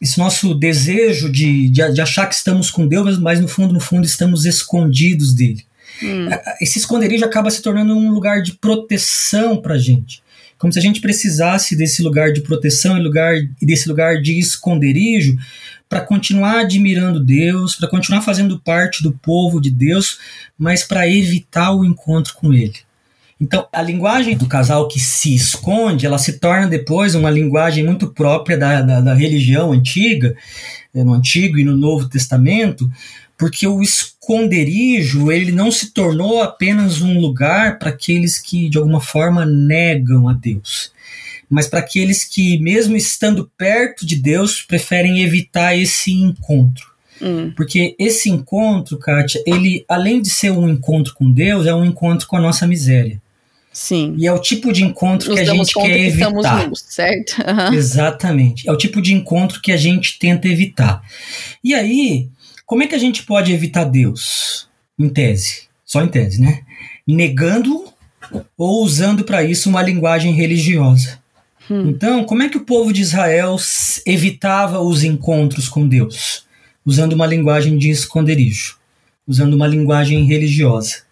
esse 0.01 0.17
nosso 0.17 0.53
desejo 0.53 1.31
de, 1.31 1.69
de, 1.69 1.93
de 1.93 2.01
achar 2.01 2.27
que 2.27 2.35
estamos 2.35 2.69
com 2.69 2.87
Deus, 2.87 3.17
mas 3.19 3.39
no 3.39 3.47
fundo, 3.47 3.73
no 3.73 3.79
fundo, 3.79 4.05
estamos 4.05 4.45
escondidos 4.45 5.33
dele. 5.33 5.65
Hum. 6.03 6.27
Esse 6.61 6.77
esconderijo 6.77 7.25
acaba 7.25 7.49
se 7.49 7.61
tornando 7.61 7.95
um 7.95 8.11
lugar 8.11 8.41
de 8.41 8.53
proteção 8.53 9.57
para 9.61 9.75
a 9.75 9.79
gente 9.79 10.21
como 10.57 10.73
se 10.73 10.79
a 10.79 10.81
gente 10.81 10.99
precisasse 10.99 11.75
desse 11.75 12.01
lugar 12.01 12.33
de 12.33 12.41
proteção 12.41 12.97
e 12.97 13.01
lugar, 13.01 13.35
desse 13.61 13.87
lugar 13.87 14.21
de 14.21 14.39
esconderijo 14.39 15.35
para 15.89 16.01
continuar 16.01 16.59
admirando 16.59 17.23
Deus, 17.23 17.75
para 17.75 17.89
continuar 17.89 18.21
fazendo 18.21 18.59
parte 18.59 19.01
do 19.01 19.11
povo 19.11 19.61
de 19.61 19.71
Deus, 19.71 20.19
mas 20.57 20.83
para 20.83 21.07
evitar 21.07 21.73
o 21.73 21.85
encontro 21.85 22.33
com 22.35 22.53
Ele. 22.53 22.75
Então, 23.39 23.67
a 23.71 23.81
linguagem 23.83 24.35
do 24.35 24.47
casal 24.47 24.87
que 24.87 24.99
se 24.99 25.35
esconde, 25.35 26.05
ela 26.05 26.17
se 26.17 26.39
torna 26.39 26.67
depois 26.67 27.13
uma 27.13 27.29
linguagem 27.29 27.83
muito 27.83 28.07
própria 28.07 28.57
da, 28.57 28.81
da, 28.81 28.99
da 28.99 29.13
religião 29.13 29.71
antiga, 29.71 30.35
eh, 30.93 31.03
no 31.03 31.13
Antigo 31.13 31.59
e 31.59 31.63
no 31.63 31.77
Novo 31.77 32.09
Testamento, 32.09 32.89
porque 33.37 33.67
o 33.67 33.83
esconderijo 33.83 35.31
ele 35.31 35.51
não 35.51 35.71
se 35.71 35.93
tornou 35.93 36.41
apenas 36.41 37.01
um 37.01 37.19
lugar 37.19 37.77
para 37.77 37.91
aqueles 37.91 38.39
que 38.39 38.67
de 38.67 38.79
alguma 38.79 38.99
forma 38.99 39.45
negam 39.45 40.27
a 40.27 40.33
Deus 40.33 40.91
mas 41.49 41.67
para 41.67 41.79
aqueles 41.79 42.25
que, 42.25 42.59
mesmo 42.59 42.95
estando 42.95 43.49
perto 43.57 44.05
de 44.05 44.15
Deus, 44.15 44.61
preferem 44.61 45.21
evitar 45.21 45.75
esse 45.75 46.11
encontro. 46.11 46.85
Hum. 47.21 47.51
Porque 47.55 47.95
esse 47.97 48.29
encontro, 48.29 48.97
Kátia, 48.97 49.41
ele, 49.45 49.83
além 49.87 50.21
de 50.21 50.29
ser 50.29 50.51
um 50.51 50.69
encontro 50.69 51.13
com 51.15 51.31
Deus, 51.31 51.65
é 51.65 51.73
um 51.73 51.85
encontro 51.85 52.27
com 52.27 52.37
a 52.37 52.41
nossa 52.41 52.67
miséria. 52.67 53.21
Sim. 53.71 54.15
E 54.17 54.25
é 54.25 54.33
o 54.33 54.39
tipo 54.39 54.73
de 54.73 54.83
encontro 54.83 55.29
Nos 55.29 55.39
que 55.39 55.49
a 55.49 55.53
gente 55.53 55.73
quer 55.73 55.81
que 55.83 56.07
evitar. 56.07 56.67
Nus, 56.67 56.83
certo? 56.87 57.35
Uhum. 57.47 57.73
Exatamente. 57.73 58.67
É 58.67 58.71
o 58.71 58.77
tipo 58.77 59.01
de 59.01 59.13
encontro 59.13 59.61
que 59.61 59.71
a 59.71 59.77
gente 59.77 60.17
tenta 60.17 60.47
evitar. 60.47 61.01
E 61.63 61.75
aí, 61.75 62.27
como 62.65 62.81
é 62.81 62.87
que 62.87 62.95
a 62.95 62.99
gente 62.99 63.23
pode 63.23 63.53
evitar 63.53 63.83
Deus? 63.83 64.67
Em 64.97 65.07
tese. 65.07 65.67
Só 65.85 66.01
em 66.01 66.07
tese, 66.07 66.41
né? 66.41 66.63
Negando 67.07 67.85
ou 68.57 68.83
usando 68.83 69.23
para 69.23 69.43
isso 69.43 69.69
uma 69.69 69.83
linguagem 69.83 70.33
religiosa. 70.33 71.19
Hum. 71.69 71.89
Então, 71.89 72.23
como 72.23 72.43
é 72.43 72.49
que 72.49 72.57
o 72.57 72.65
povo 72.65 72.93
de 72.93 73.01
Israel 73.01 73.55
evitava 74.05 74.79
os 74.79 75.03
encontros 75.03 75.67
com 75.67 75.87
Deus? 75.87 76.45
Usando 76.85 77.13
uma 77.13 77.25
linguagem 77.25 77.77
de 77.77 77.89
esconderijo, 77.89 78.77
usando 79.27 79.53
uma 79.53 79.67
linguagem 79.67 80.25
religiosa. 80.25 81.07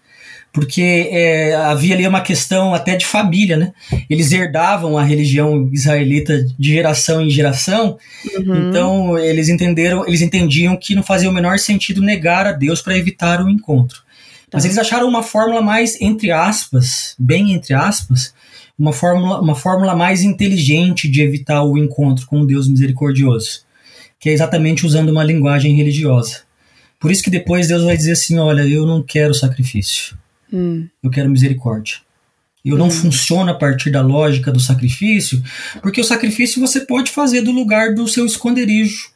Porque 0.54 1.10
é, 1.12 1.54
havia 1.54 1.96
ali 1.96 2.08
uma 2.08 2.22
questão 2.22 2.74
até 2.74 2.96
de 2.96 3.06
família, 3.06 3.58
né? 3.58 3.74
Eles 4.10 4.32
herdavam 4.32 4.98
a 4.98 5.04
religião 5.04 5.70
israelita 5.74 6.46
de 6.58 6.70
geração 6.70 7.22
em 7.22 7.30
geração, 7.30 7.98
uhum. 8.38 8.70
então 8.70 9.18
eles 9.18 9.50
entenderam, 9.50 10.08
eles 10.08 10.22
entendiam 10.22 10.78
que 10.78 10.96
não 10.96 11.04
fazia 11.04 11.30
o 11.30 11.34
menor 11.34 11.60
sentido 11.60 12.02
negar 12.02 12.48
a 12.48 12.54
Deus 12.54 12.82
para 12.82 12.98
evitar 12.98 13.44
o 13.44 13.50
encontro. 13.50 14.02
Mas 14.54 14.64
tá. 14.64 14.70
eles 14.70 14.78
acharam 14.78 15.10
uma 15.10 15.22
fórmula 15.22 15.62
mais, 15.62 16.00
entre 16.00 16.32
aspas, 16.32 17.16
bem 17.20 17.52
entre 17.52 17.74
aspas, 17.74 18.34
uma 18.78 18.94
fórmula, 18.94 19.42
uma 19.42 19.56
fórmula 19.56 19.96
mais 19.96 20.22
inteligente 20.22 21.10
de 21.10 21.22
evitar 21.22 21.64
o 21.64 21.78
encontro 21.78 22.26
com 22.26 22.42
o 22.42 22.46
Deus 22.46 22.68
misericordioso, 22.68 23.62
que 24.20 24.30
é 24.30 24.34
exatamente 24.34 24.86
usando 24.86 25.10
uma 25.10 25.24
linguagem 25.24 25.76
religiosa. 25.76 26.42
Por 27.00 27.12
isso 27.12 27.24
que 27.24 27.30
depois 27.30 27.68
Deus 27.68 27.84
vai 27.84 27.96
dizer 27.96 28.14
assim: 28.14 28.38
olha, 28.38 28.68
eu 28.68 28.86
não 28.86 29.02
quero 29.02 29.34
sacrifício, 29.34 30.18
hum. 30.52 30.88
eu 31.02 31.10
quero 31.10 31.30
misericórdia. 31.30 31.98
Eu 32.64 32.76
hum. 32.76 32.80
não 32.80 32.92
funciono 32.92 33.52
a 33.52 33.56
partir 33.56 33.92
da 33.92 34.02
lógica 34.02 34.52
do 34.52 34.60
sacrifício, 34.60 35.42
porque 35.82 36.02
o 36.02 36.06
sacrifício 36.06 36.60
você 36.60 36.82
pode 36.82 37.12
fazer 37.12 37.42
do 37.42 37.52
lugar 37.52 37.94
do 37.94 38.08
seu 38.08 38.26
esconderijo, 38.26 39.10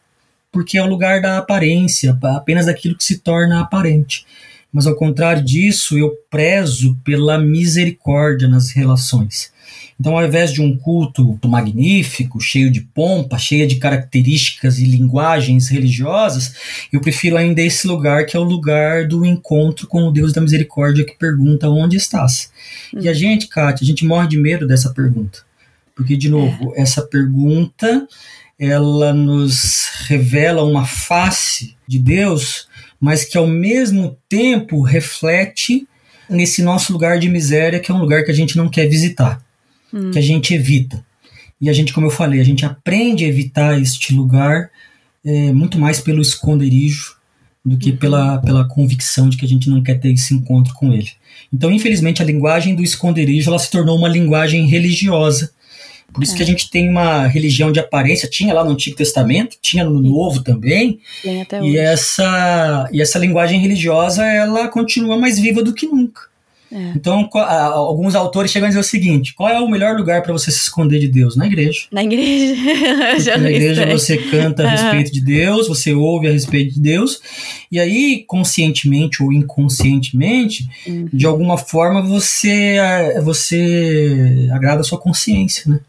porque 0.52 0.78
é 0.78 0.84
o 0.84 0.88
lugar 0.88 1.22
da 1.22 1.38
aparência, 1.38 2.18
apenas 2.22 2.66
daquilo 2.66 2.96
que 2.96 3.04
se 3.04 3.20
torna 3.20 3.60
aparente 3.60 4.26
mas 4.72 4.86
ao 4.86 4.96
contrário 4.96 5.44
disso, 5.44 5.98
eu 5.98 6.12
prezo 6.30 6.96
pela 7.04 7.40
misericórdia 7.40 8.48
nas 8.48 8.72
relações. 8.72 9.52
Então, 10.00 10.18
ao 10.18 10.26
invés 10.26 10.54
de 10.54 10.62
um 10.62 10.78
culto 10.78 11.38
magnífico, 11.46 12.40
cheio 12.40 12.72
de 12.72 12.80
pompa, 12.80 13.38
cheio 13.38 13.68
de 13.68 13.76
características 13.76 14.80
e 14.80 14.86
linguagens 14.86 15.68
religiosas, 15.68 16.54
eu 16.94 17.02
prefiro 17.02 17.36
ainda 17.36 17.62
esse 17.62 17.86
lugar 17.86 18.26
que 18.26 18.38
é 18.38 18.40
o 18.40 18.44
lugar 18.44 19.08
do 19.08 19.26
encontro 19.26 19.88
com 19.88 20.04
o 20.04 20.12
Deus 20.12 20.32
da 20.32 20.40
misericórdia 20.40 21.06
que 21.06 21.18
pergunta 21.18 21.70
onde 21.70 21.98
estás. 21.98 22.50
Hum. 22.94 23.00
E 23.02 23.10
a 23.10 23.14
gente, 23.14 23.48
Kátia, 23.48 23.84
a 23.84 23.88
gente 23.88 24.06
morre 24.06 24.28
de 24.28 24.38
medo 24.38 24.66
dessa 24.66 24.94
pergunta. 24.94 25.40
Porque, 25.94 26.16
de 26.16 26.30
novo, 26.30 26.74
é. 26.76 26.82
essa 26.82 27.02
pergunta 27.02 28.08
ela 28.58 29.14
nos 29.14 29.90
revela 30.08 30.64
uma 30.64 30.86
face 30.86 31.76
de 31.86 32.00
Deus 32.00 32.69
mas 33.00 33.24
que 33.24 33.38
ao 33.38 33.48
mesmo 33.48 34.18
tempo 34.28 34.82
reflete 34.82 35.88
nesse 36.30 36.62
nosso 36.62 36.92
lugar 36.94 37.20
de 37.20 37.30
miséria, 37.30 37.80
que 37.80 37.92
é 37.92 37.94
um 37.94 38.00
lugar 38.00 38.24
que 38.24 38.32
a 38.32 38.36
gente 38.36 38.58
não 38.58 38.70
quer 38.70 38.88
visitar, 38.88 39.42
hum. 39.94 40.12
que 40.12 40.20
a 40.20 40.22
gente 40.22 40.54
evita. 40.54 41.04
E 41.62 41.70
a 41.70 41.74
gente, 41.74 41.94
como 41.94 42.08
eu 42.08 42.12
falei, 42.12 42.40
a 42.40 42.46
gente 42.46 42.66
aprende 42.66 43.26
a 43.26 43.28
evitar 43.28 43.82
este 43.82 44.14
lugar 44.14 44.70
é, 45.26 45.52
muito 45.52 45.78
mais 45.78 46.00
pelo 46.00 46.22
esconderijo 46.22 47.18
do 47.66 47.78
que 47.78 47.92
uhum. 47.92 47.98
pela, 47.98 48.38
pela 48.40 48.68
convicção 48.68 49.30
de 49.30 49.38
que 49.38 49.46
a 49.46 49.48
gente 49.48 49.70
não 49.70 49.84
quer 49.84 50.00
ter 50.00 50.12
esse 50.12 50.34
encontro 50.34 50.74
com 50.74 50.94
ele. 50.94 51.10
Então, 51.52 51.72
infelizmente, 51.72 52.22
a 52.22 52.26
linguagem 52.26 52.76
do 52.76 52.84
esconderijo 52.84 53.50
ela 53.50 53.60
se 53.60 53.70
tornou 53.70 53.98
uma 53.98 54.08
linguagem 54.08 54.66
religiosa 54.66 55.52
por 56.14 56.24
isso 56.24 56.34
é. 56.34 56.38
que 56.38 56.44
a 56.44 56.46
gente 56.46 56.70
tem 56.70 56.90
uma 56.90 57.28
religião 57.28 57.72
de 57.72 57.80
aparência, 57.80 58.30
tinha 58.30 58.54
lá 58.54 58.64
no 58.64 58.72
Antigo 58.72 58.96
Testamento, 58.96 59.58
tinha 59.62 59.84
no 59.84 60.02
Novo 60.02 60.44
também. 60.44 61.00
Tem 61.22 61.42
até 61.42 61.62
hoje. 61.62 61.72
E 61.72 61.78
essa, 61.78 62.90
e 62.92 63.02
essa 63.02 63.20
linguagem 63.20 63.60
religiosa, 63.60 64.26
ela 64.26 64.68
continua 64.68 65.18
mais 65.18 65.40
viva 65.40 65.64
do 65.64 65.74
que 65.74 65.86
nunca. 65.86 66.30
É. 66.72 66.92
Então, 66.96 67.28
alguns 67.34 68.14
autores 68.14 68.52
chegam 68.52 68.68
a 68.68 68.70
dizer 68.70 68.80
o 68.80 68.84
seguinte: 68.84 69.34
qual 69.34 69.50
é 69.50 69.60
o 69.60 69.68
melhor 69.68 69.96
lugar 69.98 70.22
para 70.22 70.32
você 70.32 70.52
se 70.52 70.60
esconder 70.60 71.00
de 71.00 71.08
Deus? 71.08 71.36
Na 71.36 71.48
igreja. 71.48 71.82
Na 71.92 72.04
igreja. 72.04 73.38
na 73.38 73.50
igreja 73.50 73.86
você 73.88 74.18
canta 74.18 74.64
a 74.64 74.70
respeito 74.70 75.12
de 75.12 75.22
Deus, 75.22 75.68
você 75.68 75.94
ouve 75.94 76.28
a 76.28 76.32
respeito 76.32 76.76
de 76.76 76.80
Deus, 76.80 77.20
e 77.72 77.80
aí, 77.80 78.24
conscientemente 78.28 79.24
ou 79.24 79.34
inconscientemente, 79.34 80.68
uhum. 80.86 81.10
de 81.12 81.26
alguma 81.26 81.58
forma 81.58 82.04
você, 82.04 82.78
você 83.24 84.48
agrada 84.54 84.82
a 84.82 84.84
sua 84.84 85.00
consciência, 85.00 85.72
né? 85.72 85.80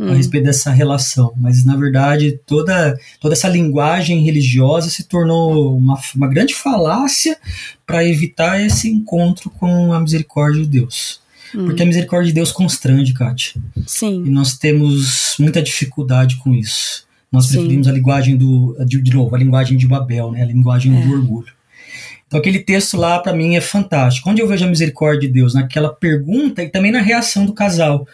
Hum. 0.00 0.10
a 0.10 0.14
respeito 0.14 0.44
dessa 0.44 0.70
relação. 0.70 1.32
Mas, 1.36 1.64
na 1.64 1.76
verdade, 1.76 2.40
toda, 2.46 2.98
toda 3.20 3.34
essa 3.34 3.48
linguagem 3.48 4.22
religiosa 4.22 4.88
se 4.88 5.04
tornou 5.04 5.76
uma, 5.76 6.00
uma 6.16 6.28
grande 6.28 6.54
falácia 6.54 7.36
para 7.86 8.04
evitar 8.04 8.60
esse 8.60 8.88
encontro 8.88 9.50
com 9.50 9.92
a 9.92 10.00
misericórdia 10.00 10.62
de 10.62 10.68
Deus. 10.68 11.20
Hum. 11.54 11.66
Porque 11.66 11.82
a 11.82 11.86
misericórdia 11.86 12.28
de 12.28 12.34
Deus 12.34 12.50
constrange, 12.50 13.12
Kátia. 13.12 13.60
Sim. 13.86 14.24
E 14.24 14.30
nós 14.30 14.56
temos 14.56 15.36
muita 15.38 15.62
dificuldade 15.62 16.36
com 16.36 16.54
isso. 16.54 17.04
Nós 17.30 17.46
Sim. 17.46 17.58
preferimos 17.58 17.86
a 17.86 17.92
linguagem 17.92 18.36
do. 18.36 18.76
De, 18.86 19.00
de 19.00 19.14
novo, 19.14 19.34
a 19.34 19.38
linguagem 19.38 19.76
de 19.76 19.86
Babel, 19.86 20.32
né? 20.32 20.42
a 20.42 20.46
linguagem 20.46 20.96
é. 20.96 21.06
do 21.06 21.12
orgulho. 21.12 21.52
Então, 22.30 22.38
aquele 22.38 22.60
texto 22.60 22.96
lá, 22.96 23.18
para 23.18 23.34
mim, 23.34 23.56
é 23.56 23.60
fantástico. 23.60 24.30
Onde 24.30 24.40
eu 24.40 24.46
vejo 24.46 24.64
a 24.64 24.68
misericórdia 24.68 25.26
de 25.26 25.34
Deus? 25.34 25.52
Naquela 25.52 25.92
pergunta 25.92 26.62
e 26.62 26.68
também 26.68 26.92
na 26.92 27.00
reação 27.00 27.44
do 27.44 27.52
casal, 27.52 28.06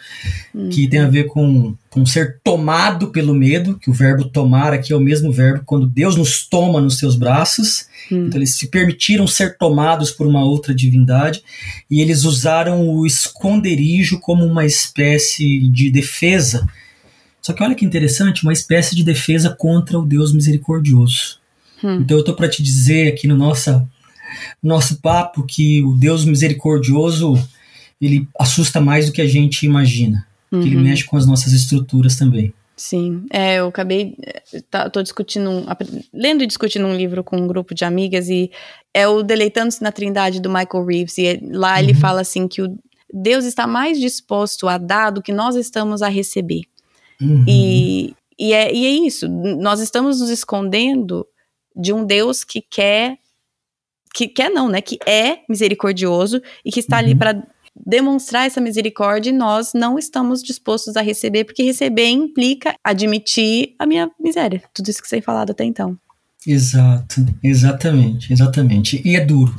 uhum. 0.55 0.69
que 0.69 0.87
tem 0.87 1.01
a 1.01 1.07
ver 1.07 1.25
com, 1.25 1.75
com 1.87 2.03
ser 2.03 2.39
tomado 2.43 3.09
pelo 3.09 3.35
medo, 3.35 3.77
que 3.77 3.91
o 3.91 3.93
verbo 3.93 4.25
tomar 4.25 4.73
aqui 4.73 4.91
é 4.91 4.95
o 4.95 4.99
mesmo 4.99 5.31
verbo 5.31 5.61
quando 5.63 5.85
Deus 5.85 6.15
nos 6.15 6.43
toma 6.49 6.81
nos 6.81 6.97
seus 6.97 7.15
braços. 7.15 7.85
Uhum. 8.09 8.25
Então, 8.25 8.39
eles 8.39 8.55
se 8.55 8.69
permitiram 8.69 9.27
ser 9.27 9.55
tomados 9.55 10.09
por 10.09 10.25
uma 10.25 10.43
outra 10.43 10.73
divindade 10.73 11.43
e 11.87 12.01
eles 12.01 12.23
usaram 12.23 12.89
o 12.89 13.05
esconderijo 13.05 14.19
como 14.19 14.43
uma 14.43 14.65
espécie 14.65 15.69
de 15.69 15.91
defesa. 15.91 16.67
Só 17.39 17.53
que 17.53 17.61
olha 17.61 17.75
que 17.75 17.85
interessante, 17.85 18.41
uma 18.41 18.51
espécie 18.51 18.95
de 18.95 19.03
defesa 19.03 19.55
contra 19.55 19.99
o 19.99 20.03
Deus 20.03 20.33
misericordioso. 20.33 21.37
Hum. 21.83 21.97
Então 21.97 22.17
eu 22.17 22.21
estou 22.21 22.35
para 22.35 22.49
te 22.49 22.63
dizer 22.63 23.13
aqui 23.13 23.27
no 23.27 23.37
nossa 23.37 23.87
nosso 24.61 25.01
papo 25.01 25.45
que 25.45 25.83
o 25.83 25.93
Deus 25.93 26.25
misericordioso 26.25 27.35
ele 27.99 28.27
assusta 28.39 28.79
mais 28.79 29.07
do 29.07 29.11
que 29.11 29.21
a 29.21 29.27
gente 29.27 29.65
imagina. 29.65 30.25
Uhum. 30.51 30.61
Que 30.61 30.67
ele 30.67 30.77
uhum. 30.77 30.83
mexe 30.83 31.03
com 31.03 31.17
as 31.17 31.25
nossas 31.25 31.53
estruturas 31.53 32.15
também. 32.15 32.53
Sim, 32.75 33.25
é, 33.31 33.55
eu 33.55 33.67
acabei, 33.67 34.15
tá, 34.69 34.87
tô 34.87 35.01
discutindo, 35.01 35.49
um, 35.49 35.65
lendo 36.13 36.43
e 36.43 36.47
discutindo 36.47 36.85
um 36.85 36.95
livro 36.95 37.23
com 37.23 37.35
um 37.35 37.47
grupo 37.47 37.73
de 37.73 37.83
amigas 37.83 38.29
e 38.29 38.51
é 38.93 39.07
o 39.07 39.23
Deleitando-se 39.23 39.81
na 39.81 39.91
Trindade 39.91 40.39
do 40.39 40.47
Michael 40.47 40.85
Reeves 40.85 41.17
e 41.17 41.39
lá 41.51 41.73
uhum. 41.73 41.79
ele 41.79 41.93
fala 41.95 42.21
assim 42.21 42.47
que 42.47 42.61
o 42.61 42.77
Deus 43.11 43.45
está 43.45 43.65
mais 43.65 43.99
disposto 43.99 44.67
a 44.67 44.77
dar 44.77 45.09
do 45.09 45.23
que 45.23 45.33
nós 45.33 45.55
estamos 45.55 46.03
a 46.03 46.07
receber. 46.07 46.61
Uhum. 47.19 47.43
E, 47.47 48.13
e, 48.37 48.53
é, 48.53 48.71
e 48.71 48.85
é 48.85 49.07
isso, 49.07 49.27
nós 49.27 49.79
estamos 49.79 50.21
nos 50.21 50.29
escondendo 50.29 51.25
de 51.75 51.91
um 51.91 52.05
Deus 52.05 52.43
que 52.43 52.61
quer 52.61 53.17
que 54.17 54.27
quer 54.27 54.49
não, 54.49 54.67
né, 54.67 54.81
que 54.81 54.97
é 55.05 55.41
misericordioso 55.47 56.41
e 56.65 56.71
que 56.71 56.79
está 56.79 56.95
uhum. 56.95 57.03
ali 57.03 57.15
para 57.15 57.43
demonstrar 57.85 58.47
essa 58.47 58.59
misericórdia 58.59 59.29
e 59.29 59.33
nós 59.33 59.73
não 59.75 59.99
estamos 59.99 60.41
dispostos 60.41 60.97
a 60.97 61.01
receber, 61.01 61.43
porque 61.43 61.61
receber 61.61 62.07
implica 62.07 62.73
admitir 62.83 63.75
a 63.77 63.85
minha 63.85 64.09
miséria. 64.19 64.63
Tudo 64.73 64.89
isso 64.89 64.99
que 64.99 65.07
você 65.07 65.17
tem 65.17 65.21
falado 65.21 65.51
até 65.51 65.63
então. 65.63 65.95
Exato, 66.47 67.23
exatamente, 67.43 68.33
exatamente. 68.33 68.99
E 69.05 69.15
é 69.15 69.23
duro. 69.23 69.55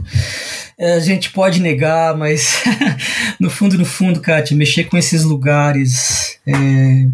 É, 0.77 0.95
a 0.95 1.01
gente 1.01 1.31
pode 1.31 1.61
negar, 1.61 2.17
mas 2.17 2.61
no 3.39 3.51
fundo, 3.51 3.79
no 3.79 3.87
fundo, 3.87 4.21
Kátia, 4.21 4.57
mexer 4.57 4.85
com 4.85 4.99
esses 4.99 5.23
lugares, 5.23 6.41
é, 6.45 7.07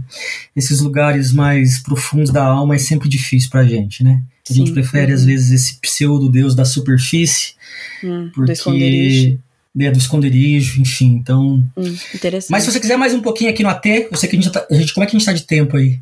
esses 0.57 0.81
lugares 0.81 1.31
mais 1.31 1.79
profundos 1.83 2.31
da 2.31 2.43
alma 2.43 2.77
é 2.77 2.79
sempre 2.79 3.07
difícil 3.07 3.51
pra 3.51 3.65
gente, 3.65 4.03
né? 4.03 4.23
A 4.49 4.53
Sim, 4.53 4.61
gente 4.61 4.73
prefere, 4.73 5.13
às 5.13 5.25
vezes, 5.25 5.51
esse 5.51 5.81
pseudo-deus 5.81 6.55
da 6.55 6.67
superfície, 6.67 7.55
hum, 8.03 8.31
porque... 8.35 8.53
Do 8.53 8.53
esconderijo. 8.53 9.39
É, 9.81 9.91
do 9.91 9.99
esconderijo, 9.99 10.81
enfim, 10.81 11.19
então... 11.21 11.65
Hum, 11.77 11.97
interessante. 12.15 12.51
Mas 12.51 12.65
se 12.65 12.71
você 12.71 12.79
quiser 12.79 12.97
mais 12.97 13.15
um 13.15 13.23
pouquinho 13.23 13.51
aqui 13.51 13.63
no 13.63 13.71
AT, 13.71 13.87
eu 14.11 14.17
sei 14.17 14.29
que 14.29 14.37
a 14.37 14.41
gente, 14.41 14.53
tá, 14.53 14.67
a 14.71 14.75
gente 14.75 14.93
como 14.93 15.03
é 15.03 15.07
que 15.07 15.17
a 15.17 15.19
gente 15.19 15.27
tá 15.27 15.33
de 15.33 15.45
tempo 15.45 15.77
aí? 15.77 15.99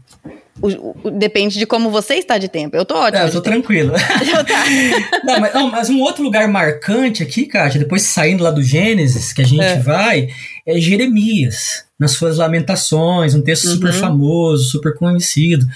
O, 0.61 1.09
o, 1.09 1.11
depende 1.11 1.59
de 1.59 1.67
como 1.67 1.89
você 1.89 2.15
está 2.15 2.37
de 2.37 2.49
tempo. 2.49 2.77
Eu 2.77 2.85
tô 2.85 2.97
ótimo. 2.97 3.23
É, 3.23 3.27
eu 3.27 3.33
tô 3.33 3.41
tranquilo. 3.41 3.93
não, 5.25 5.41
mas, 5.41 5.55
não, 5.55 5.71
mas, 5.71 5.89
um 5.89 6.01
outro 6.01 6.23
lugar 6.23 6.47
marcante 6.49 7.23
aqui, 7.23 7.47
Kátia, 7.47 7.81
depois 7.81 8.03
saindo 8.03 8.43
lá 8.43 8.51
do 8.51 8.63
Gênesis, 8.63 9.33
que 9.33 9.41
a 9.41 9.47
gente 9.47 9.63
é. 9.63 9.79
vai, 9.79 10.29
é 10.67 10.79
Jeremias, 10.81 11.85
nas 11.99 12.13
suas 12.13 12.39
lamentações, 12.39 13.35
um 13.35 13.43
texto 13.43 13.67
uhum. 13.67 13.75
super 13.75 13.93
famoso, 13.95 14.65
super 14.65 14.95
conhecido. 14.95 15.67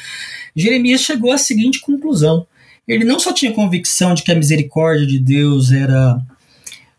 Jeremias 0.55 1.01
chegou 1.01 1.33
à 1.33 1.39
seguinte 1.39 1.81
conclusão. 1.81 2.47
Ele 2.87 3.05
não 3.05 3.19
só 3.19 3.33
tinha 3.33 3.53
convicção 3.53 4.15
de 4.15 4.23
que 4.23 4.31
a 4.31 4.37
misericórdia 4.37 5.07
de 5.07 5.19
Deus 5.19 5.73
era 5.73 6.21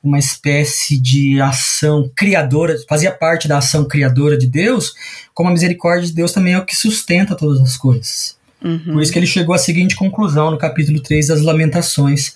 uma 0.03 0.19
espécie 0.19 0.99
de 0.99 1.39
ação 1.41 2.09
criadora, 2.15 2.75
fazia 2.88 3.11
parte 3.11 3.47
da 3.47 3.57
ação 3.57 3.85
criadora 3.85 4.38
de 4.38 4.47
Deus, 4.47 4.93
como 5.33 5.49
a 5.49 5.51
misericórdia 5.51 6.07
de 6.07 6.13
Deus 6.13 6.31
também 6.31 6.53
é 6.53 6.59
o 6.59 6.65
que 6.65 6.75
sustenta 6.75 7.35
todas 7.35 7.59
as 7.61 7.77
coisas. 7.77 8.38
Uhum. 8.63 8.93
Por 8.93 9.01
isso 9.01 9.11
que 9.11 9.19
ele 9.19 9.27
chegou 9.27 9.53
à 9.53 9.57
seguinte 9.57 9.95
conclusão 9.95 10.51
no 10.51 10.57
capítulo 10.57 11.01
3 11.01 11.27
das 11.27 11.41
Lamentações: 11.41 12.33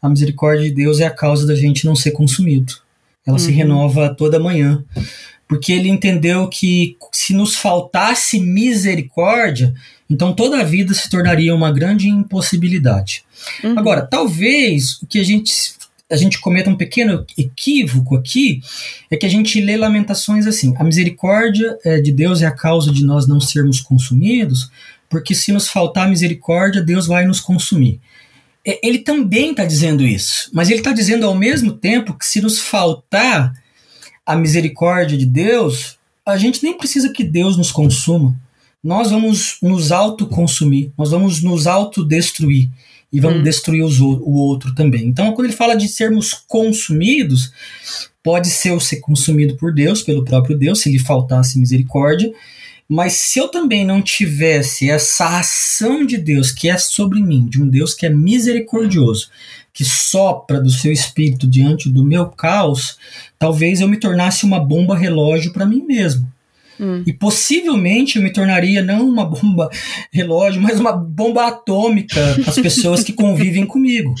a 0.00 0.08
misericórdia 0.08 0.64
de 0.64 0.74
Deus 0.74 1.00
é 1.00 1.06
a 1.06 1.10
causa 1.10 1.46
da 1.46 1.54
gente 1.54 1.84
não 1.84 1.94
ser 1.94 2.12
consumido. 2.12 2.74
Ela 3.26 3.36
uhum. 3.36 3.44
se 3.44 3.52
renova 3.52 4.14
toda 4.14 4.40
manhã. 4.40 4.82
Porque 5.52 5.70
ele 5.70 5.90
entendeu 5.90 6.48
que 6.48 6.96
se 7.12 7.34
nos 7.34 7.56
faltasse 7.56 8.40
misericórdia, 8.40 9.74
então 10.08 10.32
toda 10.32 10.58
a 10.58 10.64
vida 10.64 10.94
se 10.94 11.10
tornaria 11.10 11.54
uma 11.54 11.70
grande 11.70 12.08
impossibilidade. 12.08 13.22
Uhum. 13.62 13.78
Agora, 13.78 14.00
talvez 14.00 14.94
o 15.02 15.06
que 15.06 15.20
a 15.20 15.22
gente 15.22 15.52
a 16.10 16.16
gente 16.16 16.40
cometa 16.40 16.70
um 16.70 16.74
pequeno 16.74 17.26
equívoco 17.36 18.16
aqui 18.16 18.62
é 19.10 19.16
que 19.18 19.26
a 19.26 19.28
gente 19.28 19.60
lê 19.60 19.76
lamentações 19.76 20.46
assim: 20.46 20.72
a 20.78 20.84
misericórdia 20.84 21.76
é, 21.84 22.00
de 22.00 22.10
Deus 22.10 22.40
é 22.40 22.46
a 22.46 22.50
causa 22.50 22.90
de 22.90 23.04
nós 23.04 23.28
não 23.28 23.38
sermos 23.38 23.78
consumidos, 23.78 24.70
porque 25.06 25.34
se 25.34 25.52
nos 25.52 25.68
faltar 25.68 26.08
misericórdia, 26.08 26.80
Deus 26.80 27.06
vai 27.06 27.26
nos 27.26 27.42
consumir. 27.42 28.00
Ele 28.64 29.00
também 29.00 29.50
está 29.50 29.66
dizendo 29.66 30.02
isso, 30.02 30.48
mas 30.50 30.70
ele 30.70 30.78
está 30.78 30.92
dizendo 30.92 31.26
ao 31.26 31.34
mesmo 31.34 31.72
tempo 31.72 32.16
que 32.16 32.24
se 32.24 32.40
nos 32.40 32.58
faltar 32.58 33.52
a 34.24 34.36
misericórdia 34.36 35.18
de 35.18 35.26
Deus, 35.26 35.98
a 36.24 36.36
gente 36.36 36.62
nem 36.62 36.76
precisa 36.76 37.12
que 37.12 37.24
Deus 37.24 37.56
nos 37.56 37.72
consuma. 37.72 38.34
Nós 38.82 39.10
vamos 39.10 39.58
nos 39.62 39.92
autoconsumir, 39.92 40.90
nós 40.96 41.10
vamos 41.10 41.42
nos 41.42 41.66
autodestruir 41.66 42.68
e 43.12 43.20
vamos 43.20 43.40
hum. 43.40 43.44
destruir 43.44 43.84
os, 43.84 44.00
o 44.00 44.30
outro 44.32 44.74
também. 44.74 45.06
Então, 45.06 45.32
quando 45.32 45.46
ele 45.46 45.56
fala 45.56 45.74
de 45.74 45.86
sermos 45.86 46.32
consumidos, 46.32 47.52
pode 48.22 48.48
ser 48.48 48.72
o 48.72 48.80
ser 48.80 49.00
consumido 49.00 49.56
por 49.56 49.72
Deus, 49.72 50.02
pelo 50.02 50.24
próprio 50.24 50.58
Deus, 50.58 50.80
se 50.80 50.90
lhe 50.90 50.98
faltasse 50.98 51.58
misericórdia, 51.58 52.32
mas 52.88 53.14
se 53.14 53.38
eu 53.38 53.48
também 53.48 53.84
não 53.84 54.02
tivesse 54.02 54.90
essa 54.90 55.38
ação 55.38 56.04
de 56.04 56.18
Deus 56.18 56.50
que 56.52 56.68
é 56.68 56.76
sobre 56.76 57.22
mim, 57.22 57.46
de 57.46 57.62
um 57.62 57.68
Deus 57.68 57.94
que 57.94 58.04
é 58.04 58.10
misericordioso, 58.10 59.30
que 59.72 59.84
sopra 59.84 60.60
do 60.60 60.70
seu 60.70 60.92
espírito 60.92 61.46
diante 61.46 61.90
do 61.90 62.04
meu 62.04 62.28
caos, 62.28 62.98
talvez 63.38 63.80
eu 63.80 63.88
me 63.88 63.98
tornasse 63.98 64.44
uma 64.44 64.60
bomba 64.60 64.96
relógio 64.96 65.52
para 65.52 65.66
mim 65.66 65.84
mesmo. 65.84 66.31
Hum. 66.82 67.04
E 67.06 67.12
possivelmente 67.12 68.16
eu 68.16 68.22
me 68.22 68.32
tornaria 68.32 68.82
não 68.82 69.08
uma 69.08 69.24
bomba 69.24 69.70
relógio, 70.10 70.60
mas 70.60 70.80
uma 70.80 70.92
bomba 70.92 71.46
atômica 71.46 72.20
para 72.40 72.50
as 72.50 72.58
pessoas 72.58 73.04
que 73.04 73.12
convivem 73.12 73.64
comigo. 73.64 74.12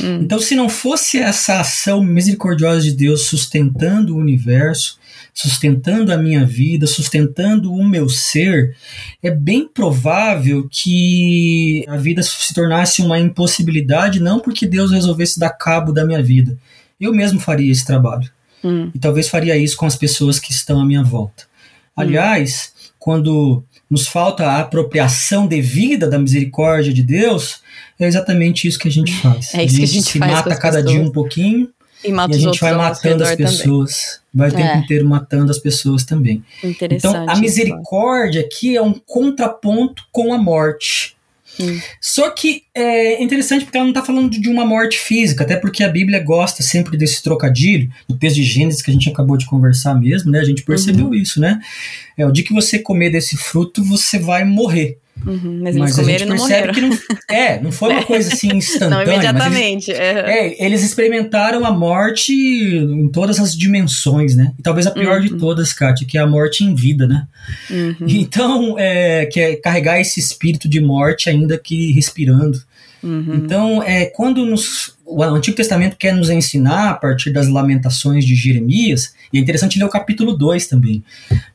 Hum. 0.00 0.20
Então, 0.22 0.38
se 0.38 0.54
não 0.54 0.68
fosse 0.68 1.18
essa 1.18 1.58
ação 1.58 2.04
misericordiosa 2.04 2.82
de 2.82 2.92
Deus 2.92 3.22
sustentando 3.22 4.14
o 4.14 4.18
universo, 4.18 4.96
sustentando 5.34 6.12
a 6.12 6.16
minha 6.16 6.44
vida, 6.46 6.86
sustentando 6.86 7.72
o 7.72 7.84
meu 7.84 8.08
ser, 8.08 8.76
é 9.20 9.30
bem 9.30 9.66
provável 9.66 10.68
que 10.70 11.84
a 11.88 11.96
vida 11.96 12.22
se 12.22 12.54
tornasse 12.54 13.02
uma 13.02 13.18
impossibilidade, 13.18 14.20
não 14.20 14.38
porque 14.38 14.66
Deus 14.66 14.92
resolvesse 14.92 15.38
dar 15.38 15.50
cabo 15.50 15.92
da 15.92 16.04
minha 16.04 16.22
vida. 16.22 16.56
Eu 17.00 17.12
mesmo 17.12 17.40
faria 17.40 17.72
esse 17.72 17.84
trabalho. 17.84 18.30
Hum. 18.62 18.90
E 18.94 18.98
talvez 18.98 19.28
faria 19.28 19.56
isso 19.56 19.76
com 19.76 19.86
as 19.86 19.96
pessoas 19.96 20.38
que 20.38 20.52
estão 20.52 20.80
à 20.80 20.84
minha 20.84 21.02
volta. 21.02 21.48
Aliás, 22.00 22.72
quando 22.98 23.64
nos 23.90 24.06
falta 24.06 24.46
a 24.46 24.60
apropriação 24.60 25.46
devida 25.46 26.08
da 26.08 26.18
misericórdia 26.18 26.92
de 26.92 27.02
Deus, 27.02 27.62
é 27.98 28.06
exatamente 28.06 28.68
isso 28.68 28.78
que 28.78 28.88
a 28.88 28.90
gente 28.90 29.12
faz. 29.20 29.54
É 29.54 29.64
isso 29.64 29.76
a 29.76 29.78
gente, 29.78 29.78
que 29.78 29.82
a 29.82 29.86
gente 29.86 30.02
se 30.04 30.18
mata 30.18 30.56
cada 30.56 30.78
pessoas. 30.78 30.92
dia 30.92 31.02
um 31.02 31.10
pouquinho 31.10 31.68
e, 32.04 32.10
e 32.10 32.14
a 32.14 32.38
gente 32.38 32.60
vai 32.60 32.74
matando 32.74 33.24
as 33.24 33.34
pessoas. 33.34 34.20
Também. 34.32 34.38
Vai 34.38 34.48
o 34.48 34.52
tempo 34.52 34.68
é. 34.68 34.78
inteiro 34.78 35.08
matando 35.08 35.50
as 35.50 35.58
pessoas 35.58 36.04
também. 36.04 36.44
Então, 36.62 37.28
a 37.28 37.36
misericórdia 37.36 38.42
aqui 38.42 38.76
é 38.76 38.82
um 38.82 38.94
contraponto 38.94 40.04
com 40.12 40.32
a 40.32 40.38
morte. 40.38 41.16
Só 42.00 42.30
que 42.30 42.62
é 42.74 43.22
interessante 43.22 43.64
porque 43.64 43.76
ela 43.76 43.84
não 43.86 43.92
está 43.92 44.04
falando 44.04 44.30
de 44.30 44.48
uma 44.48 44.64
morte 44.64 44.98
física, 44.98 45.44
até 45.44 45.56
porque 45.56 45.82
a 45.82 45.88
Bíblia 45.88 46.22
gosta 46.22 46.62
sempre 46.62 46.96
desse 46.96 47.22
trocadilho, 47.22 47.90
no 48.08 48.16
texto 48.16 48.36
de 48.36 48.44
Gênesis 48.44 48.82
que 48.82 48.90
a 48.90 48.94
gente 48.94 49.08
acabou 49.08 49.36
de 49.36 49.46
conversar 49.46 49.94
mesmo, 49.94 50.30
né? 50.30 50.40
A 50.40 50.44
gente 50.44 50.62
percebeu 50.62 51.06
uhum. 51.06 51.14
isso, 51.14 51.40
né? 51.40 51.60
É, 52.16 52.26
o 52.26 52.32
dia 52.32 52.44
que 52.44 52.52
você 52.54 52.78
comer 52.78 53.10
desse 53.10 53.36
fruto, 53.36 53.82
você 53.82 54.18
vai 54.18 54.44
morrer. 54.44 54.98
Uhum, 55.26 55.60
mas, 55.62 55.76
mas 55.76 55.98
a 55.98 56.02
gente 56.02 56.26
percebe 56.26 56.72
que 56.72 56.80
não, 56.80 56.98
é, 57.28 57.60
não 57.60 57.72
foi 57.72 57.90
uma 57.90 58.04
coisa 58.04 58.32
assim 58.32 58.48
instantânea. 58.56 59.04
não 59.04 59.12
imediatamente. 59.12 59.90
Eles, 59.90 60.00
é, 60.00 60.64
eles 60.64 60.82
experimentaram 60.82 61.64
a 61.64 61.72
morte 61.72 62.32
em 62.32 63.08
todas 63.08 63.38
as 63.38 63.56
dimensões, 63.56 64.36
né? 64.36 64.52
E 64.58 64.62
talvez 64.62 64.86
a 64.86 64.90
pior 64.90 65.20
uhum. 65.20 65.26
de 65.26 65.34
todas, 65.36 65.72
Kátia, 65.72 66.06
que 66.06 66.16
é 66.16 66.20
a 66.20 66.26
morte 66.26 66.64
em 66.64 66.74
vida, 66.74 67.06
né? 67.06 67.26
Uhum. 67.70 68.06
Então, 68.28 68.76
é, 68.78 69.26
que 69.26 69.40
é 69.40 69.56
carregar 69.56 70.00
esse 70.00 70.20
espírito 70.20 70.68
de 70.68 70.80
morte 70.80 71.30
ainda 71.30 71.56
que 71.56 71.92
respirando. 71.92 72.60
Uhum. 73.02 73.34
Então, 73.34 73.82
é, 73.82 74.06
quando 74.06 74.44
nos, 74.44 74.94
o 75.06 75.22
Antigo 75.22 75.56
Testamento 75.56 75.96
quer 75.96 76.14
nos 76.14 76.30
ensinar 76.30 76.90
a 76.90 76.94
partir 76.94 77.30
das 77.30 77.48
lamentações 77.48 78.24
de 78.24 78.34
Jeremias, 78.34 79.14
e 79.32 79.38
é 79.38 79.40
interessante 79.40 79.78
ler 79.78 79.84
o 79.84 79.90
capítulo 79.90 80.36
2 80.36 80.66
também. 80.66 81.02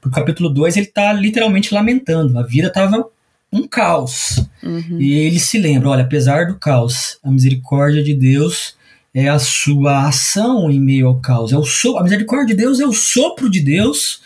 Porque 0.02 0.18
o 0.18 0.22
capítulo 0.22 0.50
2 0.50 0.78
ele 0.78 0.88
está 0.88 1.12
literalmente 1.14 1.74
lamentando. 1.74 2.38
A 2.40 2.44
vida 2.44 2.68
estava 2.68 3.06
um 3.54 3.68
caos. 3.68 4.44
Uhum. 4.62 5.00
E 5.00 5.14
ele 5.14 5.40
se 5.40 5.58
lembra: 5.60 5.90
olha, 5.90 6.04
apesar 6.04 6.48
do 6.48 6.56
caos, 6.56 7.18
a 7.24 7.30
misericórdia 7.30 8.04
de 8.04 8.14
Deus 8.14 8.76
é 9.14 9.30
a 9.30 9.38
sua 9.38 10.08
ação 10.08 10.72
em 10.72 10.80
meio 10.80 11.08
ao 11.08 11.20
caos. 11.20 11.54
É 11.54 11.58
o 11.58 11.64
so 11.64 11.98
a 11.98 12.04
misericórdia 12.04 12.56
de 12.56 12.62
Deus 12.62 12.80
é 12.80 12.86
o 12.86 12.94
sopro 12.94 13.50
de 13.50 13.60
Deus 13.60 14.22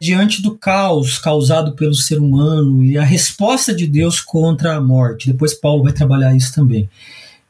diante 0.00 0.42
do 0.42 0.56
caos 0.56 1.18
causado 1.18 1.72
pelo 1.72 1.94
ser 1.94 2.18
humano 2.18 2.84
e 2.84 2.98
a 2.98 3.04
resposta 3.04 3.74
de 3.74 3.86
Deus 3.86 4.20
contra 4.20 4.74
a 4.74 4.80
morte. 4.80 5.30
Depois 5.30 5.54
Paulo 5.54 5.84
vai 5.84 5.92
trabalhar 5.92 6.34
isso 6.34 6.52
também. 6.52 6.88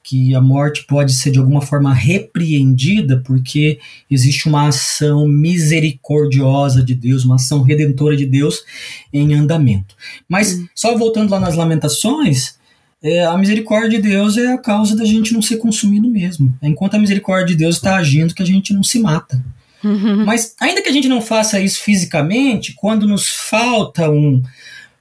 Que 0.08 0.34
a 0.36 0.40
morte 0.40 0.84
pode 0.84 1.12
ser 1.12 1.32
de 1.32 1.38
alguma 1.40 1.60
forma 1.60 1.92
repreendida 1.92 3.20
porque 3.24 3.80
existe 4.08 4.48
uma 4.48 4.68
ação 4.68 5.26
misericordiosa 5.26 6.80
de 6.80 6.94
Deus, 6.94 7.24
uma 7.24 7.34
ação 7.34 7.62
redentora 7.62 8.16
de 8.16 8.24
Deus 8.24 8.62
em 9.12 9.34
andamento. 9.34 9.96
Mas, 10.28 10.52
hum. 10.52 10.66
só 10.74 10.96
voltando 10.96 11.30
lá 11.30 11.40
nas 11.40 11.56
Lamentações, 11.56 12.56
é, 13.02 13.24
a 13.24 13.36
misericórdia 13.36 14.00
de 14.00 14.08
Deus 14.08 14.36
é 14.36 14.52
a 14.52 14.58
causa 14.58 14.94
da 14.94 15.04
gente 15.04 15.34
não 15.34 15.42
ser 15.42 15.56
consumido 15.56 16.08
mesmo. 16.08 16.56
Enquanto 16.62 16.94
a 16.94 16.98
misericórdia 16.98 17.48
de 17.48 17.56
Deus 17.56 17.76
está 17.76 17.96
agindo, 17.96 18.34
que 18.34 18.42
a 18.42 18.46
gente 18.46 18.72
não 18.72 18.84
se 18.84 19.00
mata. 19.00 19.44
Mas 20.24 20.54
ainda 20.60 20.82
que 20.82 20.88
a 20.88 20.92
gente 20.92 21.08
não 21.08 21.20
faça 21.20 21.60
isso 21.60 21.80
fisicamente, 21.80 22.72
quando 22.74 23.06
nos 23.06 23.28
falta 23.28 24.10
um, 24.10 24.42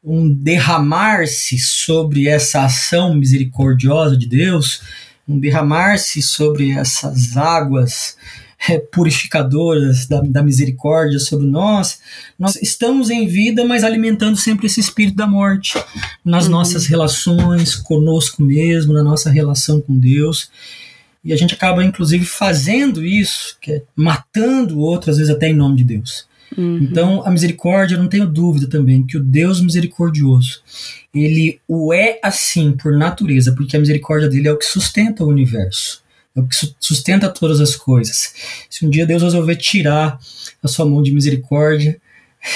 um 0.06 0.32
derramar-se 0.32 1.58
sobre 1.58 2.28
essa 2.28 2.66
ação 2.66 3.16
misericordiosa 3.16 4.16
de 4.16 4.28
Deus, 4.28 4.82
um 5.28 5.39
derramar-se 5.39 6.22
sobre 6.22 6.72
essas 6.72 7.36
águas 7.36 8.16
é, 8.70 8.78
purificadoras 8.78 10.06
da, 10.06 10.22
da, 10.22 10.43
misericórdia 10.43 11.20
sobre 11.20 11.47
nós, 11.47 11.99
nós 12.38 12.56
estamos 12.56 13.10
em 13.10 13.28
vida, 13.28 13.66
mas 13.66 13.84
alimentando 13.84 14.38
sempre 14.38 14.68
esse 14.68 14.80
espírito 14.80 15.16
da 15.16 15.28
morte 15.28 15.74
nas 16.24 16.45
uhum. 16.45 16.51
nossas 16.51 16.86
relações 16.86 17.76
conosco 17.76 18.43
mesmo, 18.43 18.93
na 18.93 19.03
nossa 19.03 19.30
relação 19.30 19.82
com 19.82 19.97
Deus. 19.97 20.51
E 21.24 21.34
a 21.34 21.36
gente 21.36 21.56
acaba, 21.56 21.84
inclusive, 21.84 22.24
fazendo 22.24 23.03
isso, 23.03 23.58
que 23.60 23.72
é 23.72 23.82
matando 23.95 24.78
o 24.78 24.82
outro, 24.82 25.10
às 25.10 25.18
vezes 25.18 25.34
até 25.34 25.49
em 25.49 25.56
nome 25.56 25.78
de 25.78 25.84
Deus. 25.84 26.28
Uhum. 26.58 26.78
Então, 26.82 27.26
a 27.26 27.32
misericórdia, 27.32 27.95
eu 27.95 27.99
não 27.99 28.08
tenho 28.08 28.26
dúvida 28.26 28.68
também 28.68 29.03
que 29.03 29.18
o 29.18 29.24
Deus 29.24 29.62
misericordioso, 29.62 30.62
ele 31.14 31.60
o 31.68 31.93
é 31.93 32.20
assim 32.24 32.72
por 32.72 32.97
natureza, 32.97 33.53
porque 33.53 33.76
a 33.76 33.80
misericórdia 33.80 34.30
dele 34.30 34.47
é 34.47 34.51
o 34.51 34.58
que 34.58 34.66
sustenta 34.66 35.24
o 35.24 35.30
universo, 35.30 36.03
é 36.36 36.39
o 36.39 36.47
que 36.47 36.56
sustenta 36.80 37.30
todas 37.30 37.60
as 37.60 37.76
coisas. 37.76 38.34
Se 38.70 38.86
um 38.86 38.89
dia 38.89 39.06
Deus 39.06 39.24
resolver 39.24 39.56
tirar 39.56 40.20
a 40.62 40.68
sua 40.68 40.86
mão 40.86 41.01
de 41.01 41.12
misericórdia 41.12 41.97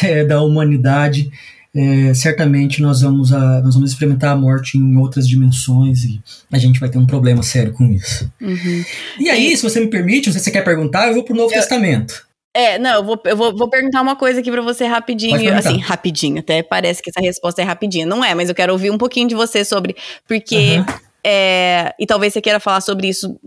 é, 0.03 0.23
da 0.25 0.41
humanidade, 0.41 1.31
é, 1.73 2.13
certamente 2.13 2.81
nós 2.81 3.01
vamos, 3.01 3.31
a, 3.31 3.61
nós 3.61 3.75
vamos 3.75 3.91
experimentar 3.91 4.31
a 4.31 4.35
morte 4.35 4.77
em 4.77 4.97
outras 4.97 5.27
dimensões 5.27 6.03
e 6.03 6.19
a 6.51 6.57
gente 6.57 6.79
vai 6.79 6.89
ter 6.89 6.97
um 6.97 7.05
problema 7.05 7.43
sério 7.43 7.73
com 7.73 7.85
isso. 7.91 8.31
Uhum. 8.41 8.83
E 9.19 9.29
aí, 9.29 9.53
e... 9.53 9.57
se 9.57 9.63
você 9.63 9.79
me 9.79 9.87
permite, 9.87 10.31
se 10.31 10.39
você 10.39 10.51
quer 10.51 10.63
perguntar, 10.63 11.07
eu 11.07 11.13
vou 11.13 11.23
pro 11.23 11.35
Novo 11.35 11.53
eu... 11.53 11.59
Testamento. 11.59 12.28
É, 12.59 12.77
não, 12.77 12.95
eu 12.95 13.03
vou, 13.03 13.21
eu 13.23 13.37
vou, 13.37 13.55
vou 13.55 13.69
perguntar 13.69 14.01
uma 14.01 14.17
coisa 14.17 14.41
aqui 14.41 14.51
para 14.51 14.61
você 14.61 14.85
rapidinho. 14.85 15.55
Assim, 15.55 15.77
rapidinho, 15.79 16.39
até 16.39 16.61
parece 16.61 17.01
que 17.01 17.09
essa 17.09 17.21
resposta 17.21 17.61
é 17.61 17.65
rapidinha. 17.65 18.05
Não 18.05 18.23
é, 18.23 18.35
mas 18.35 18.49
eu 18.49 18.55
quero 18.55 18.73
ouvir 18.73 18.91
um 18.91 18.97
pouquinho 18.97 19.27
de 19.27 19.35
você 19.35 19.63
sobre. 19.63 19.95
Porque. 20.27 20.79
Uhum. 20.79 21.09
É, 21.21 21.93
e 21.99 22.05
talvez 22.05 22.31
você 22.31 22.41
queira 22.41 22.61
falar 22.61 22.79
sobre 22.79 23.07
isso 23.07 23.37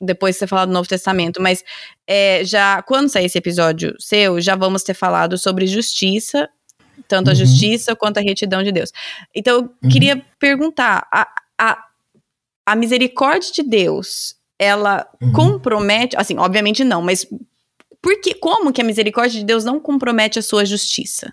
depois 0.00 0.34
de 0.34 0.40
você 0.40 0.46
falar 0.48 0.64
do 0.64 0.72
Novo 0.72 0.88
Testamento, 0.88 1.40
mas 1.40 1.62
é, 2.06 2.42
já 2.44 2.82
quando 2.82 3.08
sair 3.08 3.26
esse 3.26 3.38
episódio 3.38 3.94
seu, 4.00 4.40
já 4.40 4.56
vamos 4.56 4.82
ter 4.82 4.94
falado 4.94 5.38
sobre 5.38 5.64
justiça 5.66 6.48
tanto 7.06 7.26
uhum. 7.28 7.32
a 7.32 7.34
justiça 7.34 7.96
quanto 7.96 8.18
a 8.18 8.20
retidão 8.20 8.62
de 8.62 8.72
Deus. 8.72 8.92
Então, 9.34 9.56
eu 9.56 9.62
uhum. 9.62 9.90
queria 9.90 10.24
perguntar: 10.38 11.06
a, 11.12 11.26
a, 11.58 11.84
a, 12.66 12.76
misericórdia 12.76 13.52
de 13.52 13.62
Deus, 13.62 14.36
ela 14.58 15.06
uhum. 15.20 15.32
compromete, 15.32 16.16
assim, 16.16 16.36
obviamente 16.38 16.84
não, 16.84 17.02
mas 17.02 17.26
por 18.02 18.20
que, 18.20 18.34
como 18.34 18.72
que 18.72 18.80
a 18.80 18.84
misericórdia 18.84 19.40
de 19.40 19.46
Deus 19.46 19.64
não 19.64 19.80
compromete 19.80 20.38
a 20.38 20.42
sua 20.42 20.64
justiça? 20.64 21.32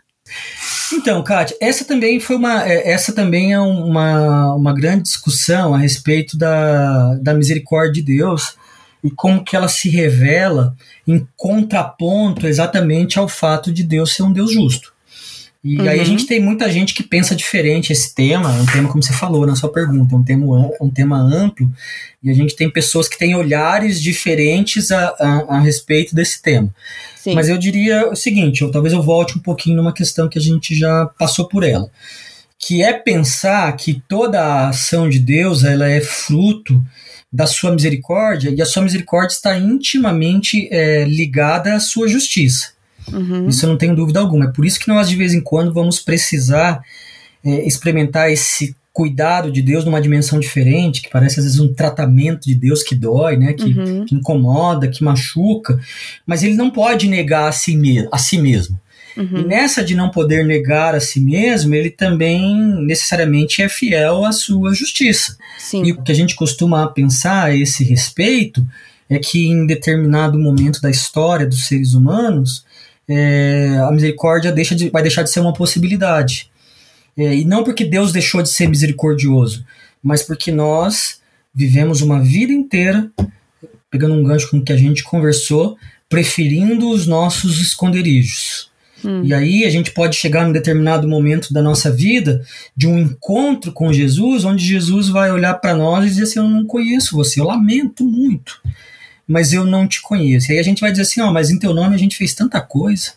Então, 0.94 1.24
Kátia, 1.24 1.58
essa 1.62 1.86
também 1.86 2.20
foi 2.20 2.36
uma, 2.36 2.68
é, 2.68 2.92
essa 2.92 3.14
também 3.14 3.54
é 3.54 3.60
uma, 3.60 4.54
uma 4.54 4.74
grande 4.74 5.04
discussão 5.04 5.74
a 5.74 5.78
respeito 5.78 6.38
da, 6.38 7.16
da 7.16 7.34
misericórdia 7.34 7.94
de 7.94 8.02
Deus 8.02 8.58
e 9.04 9.12
como 9.12 9.44
que 9.44 9.56
ela 9.56 9.68
se 9.68 9.90
revela 9.90 10.76
em 11.08 11.28
contraponto 11.36 12.48
exatamente 12.48 13.20
ao 13.20 13.28
fato 13.28 13.72
de 13.72 13.84
Deus 13.84 14.14
ser 14.14 14.24
um 14.24 14.32
Deus 14.32 14.52
justo. 14.52 14.94
E 15.64 15.78
uhum. 15.78 15.90
aí 15.90 16.00
a 16.00 16.04
gente 16.04 16.26
tem 16.26 16.40
muita 16.40 16.72
gente 16.72 16.94
que 16.94 17.04
pensa 17.04 17.36
diferente 17.36 17.92
esse 17.92 18.14
tema, 18.14 18.56
é 18.56 18.62
um 18.62 18.66
tema 18.66 18.90
como 18.90 19.02
você 19.02 19.12
falou 19.12 19.46
na 19.46 19.56
sua 19.56 19.72
pergunta, 19.72 20.16
é 20.16 20.18
um 20.18 20.24
tema, 20.24 20.72
um 20.80 20.90
tema 20.90 21.18
amplo, 21.18 21.70
e 22.24 22.30
a 22.30 22.34
gente 22.34 22.56
tem 22.56 22.70
pessoas 22.70 23.08
que 23.08 23.18
têm 23.18 23.36
olhares 23.36 24.02
diferentes 24.02 24.92
a, 24.92 25.16
a, 25.20 25.58
a 25.58 25.60
respeito 25.60 26.16
desse 26.16 26.42
tema. 26.42 26.74
Sim. 27.16 27.34
Mas 27.34 27.50
eu 27.50 27.58
diria 27.58 28.10
o 28.10 28.16
seguinte, 28.16 28.62
eu, 28.62 28.72
talvez 28.72 28.94
eu 28.94 29.02
volte 29.02 29.38
um 29.38 29.42
pouquinho 29.42 29.76
numa 29.76 29.94
questão 29.94 30.30
que 30.30 30.38
a 30.38 30.42
gente 30.42 30.76
já 30.76 31.06
passou 31.18 31.48
por 31.48 31.64
ela, 31.64 31.90
que 32.60 32.82
é 32.82 32.94
pensar 32.94 33.76
que 33.76 34.02
toda 34.08 34.42
a 34.42 34.70
ação 34.70 35.10
de 35.10 35.20
Deus 35.20 35.64
ela 35.64 35.90
é 35.90 36.02
fruto 36.02 36.84
da 37.32 37.46
sua 37.46 37.72
misericórdia, 37.72 38.54
e 38.56 38.62
a 38.62 38.66
sua 38.66 38.84
misericórdia 38.84 39.34
está 39.34 39.58
intimamente 39.58 40.70
é, 40.72 41.04
ligada 41.04 41.74
à 41.74 41.80
sua 41.80 42.08
justiça. 42.08 42.77
Uhum. 43.12 43.48
Isso 43.48 43.66
eu 43.66 43.70
não 43.70 43.78
tenho 43.78 43.96
dúvida 43.96 44.20
alguma. 44.20 44.46
É 44.46 44.52
por 44.52 44.66
isso 44.66 44.80
que 44.80 44.88
nós, 44.88 45.10
de 45.10 45.16
vez 45.16 45.34
em 45.34 45.42
quando, 45.42 45.74
vamos 45.74 46.00
precisar 46.00 46.82
é, 47.44 47.66
experimentar 47.66 48.32
esse 48.32 48.76
cuidado 48.98 49.52
de 49.52 49.62
Deus 49.62 49.86
numa 49.86 50.02
dimensão 50.02 50.40
diferente, 50.40 51.04
que 51.04 51.10
parece 51.12 51.40
às 51.40 51.46
vezes 51.46 51.60
um 51.60 51.72
tratamento 51.72 52.48
de 52.48 52.56
Deus 52.56 52.82
que 52.82 52.96
dói, 52.96 53.38
né, 53.38 53.54
que, 53.54 53.66
uhum. 53.66 54.06
que 54.06 54.16
incomoda, 54.16 54.88
que 54.88 55.04
machuca, 55.04 55.80
mas 56.26 56.42
ele 56.42 56.56
não 56.56 56.72
pode 56.72 57.08
negar 57.08 57.48
a 57.48 57.52
si, 57.52 57.78
me 57.78 58.08
a 58.12 58.18
si 58.18 58.40
mesmo. 58.40 58.80
Uhum. 59.16 59.42
E 59.42 59.46
nessa 59.46 59.84
de 59.84 59.94
não 59.94 60.10
poder 60.10 60.44
negar 60.46 60.96
a 60.96 61.00
si 61.00 61.20
mesmo, 61.20 61.76
ele 61.76 61.92
também 61.92 62.56
necessariamente 62.86 63.62
é 63.62 63.70
fiel 63.70 64.26
à 64.26 64.32
sua 64.32 64.74
justiça. 64.74 65.38
Sim. 65.60 65.84
E 65.86 65.92
o 65.92 66.02
que 66.02 66.12
a 66.12 66.16
gente 66.16 66.36
costuma 66.36 66.88
pensar 66.88 67.46
a 67.46 67.56
esse 67.56 67.84
respeito 67.84 68.66
é 69.08 69.20
que 69.20 69.48
em 69.48 69.66
determinado 69.66 70.40
momento 70.40 70.82
da 70.82 70.90
história 70.90 71.46
dos 71.46 71.68
seres 71.68 71.94
humanos, 71.94 72.66
é, 73.08 73.80
a 73.88 73.92
misericórdia 73.92 74.52
deixa 74.52 74.76
de, 74.76 74.90
vai 74.90 75.02
deixar 75.02 75.24
de 75.24 75.32
ser 75.32 75.40
uma 75.40 75.54
possibilidade. 75.54 76.52
É, 77.18 77.36
e 77.36 77.46
não 77.46 77.64
porque 77.64 77.86
Deus 77.86 78.12
deixou 78.12 78.44
de 78.44 78.50
ser 78.50 78.68
misericordioso, 78.68 79.66
mas 80.04 80.22
porque 80.22 80.52
nós 80.52 81.22
vivemos 81.54 82.02
uma 82.02 82.22
vida 82.22 82.54
inteira, 82.54 83.10
pegando 83.90 84.14
um 84.14 84.24
gancho 84.24 84.52
com 84.52 84.58
o 84.58 84.64
que 84.64 84.74
a 84.74 84.78
gente 84.78 85.04
conversou, 85.04 85.78
preferindo 86.10 86.90
os 86.90 87.08
nossos 87.08 87.60
esconderijos. 87.60 88.70
Hum. 89.04 89.24
E 89.24 89.34
aí 89.34 89.64
a 89.64 89.70
gente 89.70 89.92
pode 89.92 90.16
chegar 90.16 90.46
num 90.46 90.52
determinado 90.52 91.08
momento 91.08 91.54
da 91.54 91.62
nossa 91.62 91.92
vida 91.92 92.44
de 92.76 92.88
um 92.88 92.98
encontro 92.98 93.72
com 93.72 93.94
Jesus, 93.94 94.44
onde 94.44 94.66
Jesus 94.66 95.08
vai 95.08 95.32
olhar 95.32 95.56
para 95.56 95.76
nós 95.76 96.06
e 96.06 96.10
dizer 96.10 96.24
assim: 96.24 96.40
Eu 96.40 96.50
não 96.50 96.66
conheço 96.66 97.16
você, 97.16 97.40
eu 97.40 97.46
lamento 97.46 98.06
muito 98.06 98.60
mas 99.28 99.52
eu 99.52 99.66
não 99.66 99.88
te 99.88 100.02
conheço. 100.02 100.50
E 100.50 100.54
aí 100.54 100.60
a 100.60 100.64
gente 100.64 100.80
vai 100.80 100.90
dizer 100.90 101.04
assim, 101.04 101.20
ó, 101.20 101.28
oh, 101.28 101.34
mas 101.34 101.50
em 101.50 101.60
teu 101.60 101.74
nome 101.74 101.94
a 101.94 101.98
gente 101.98 102.16
fez 102.16 102.34
tanta 102.34 102.62
coisa. 102.62 103.12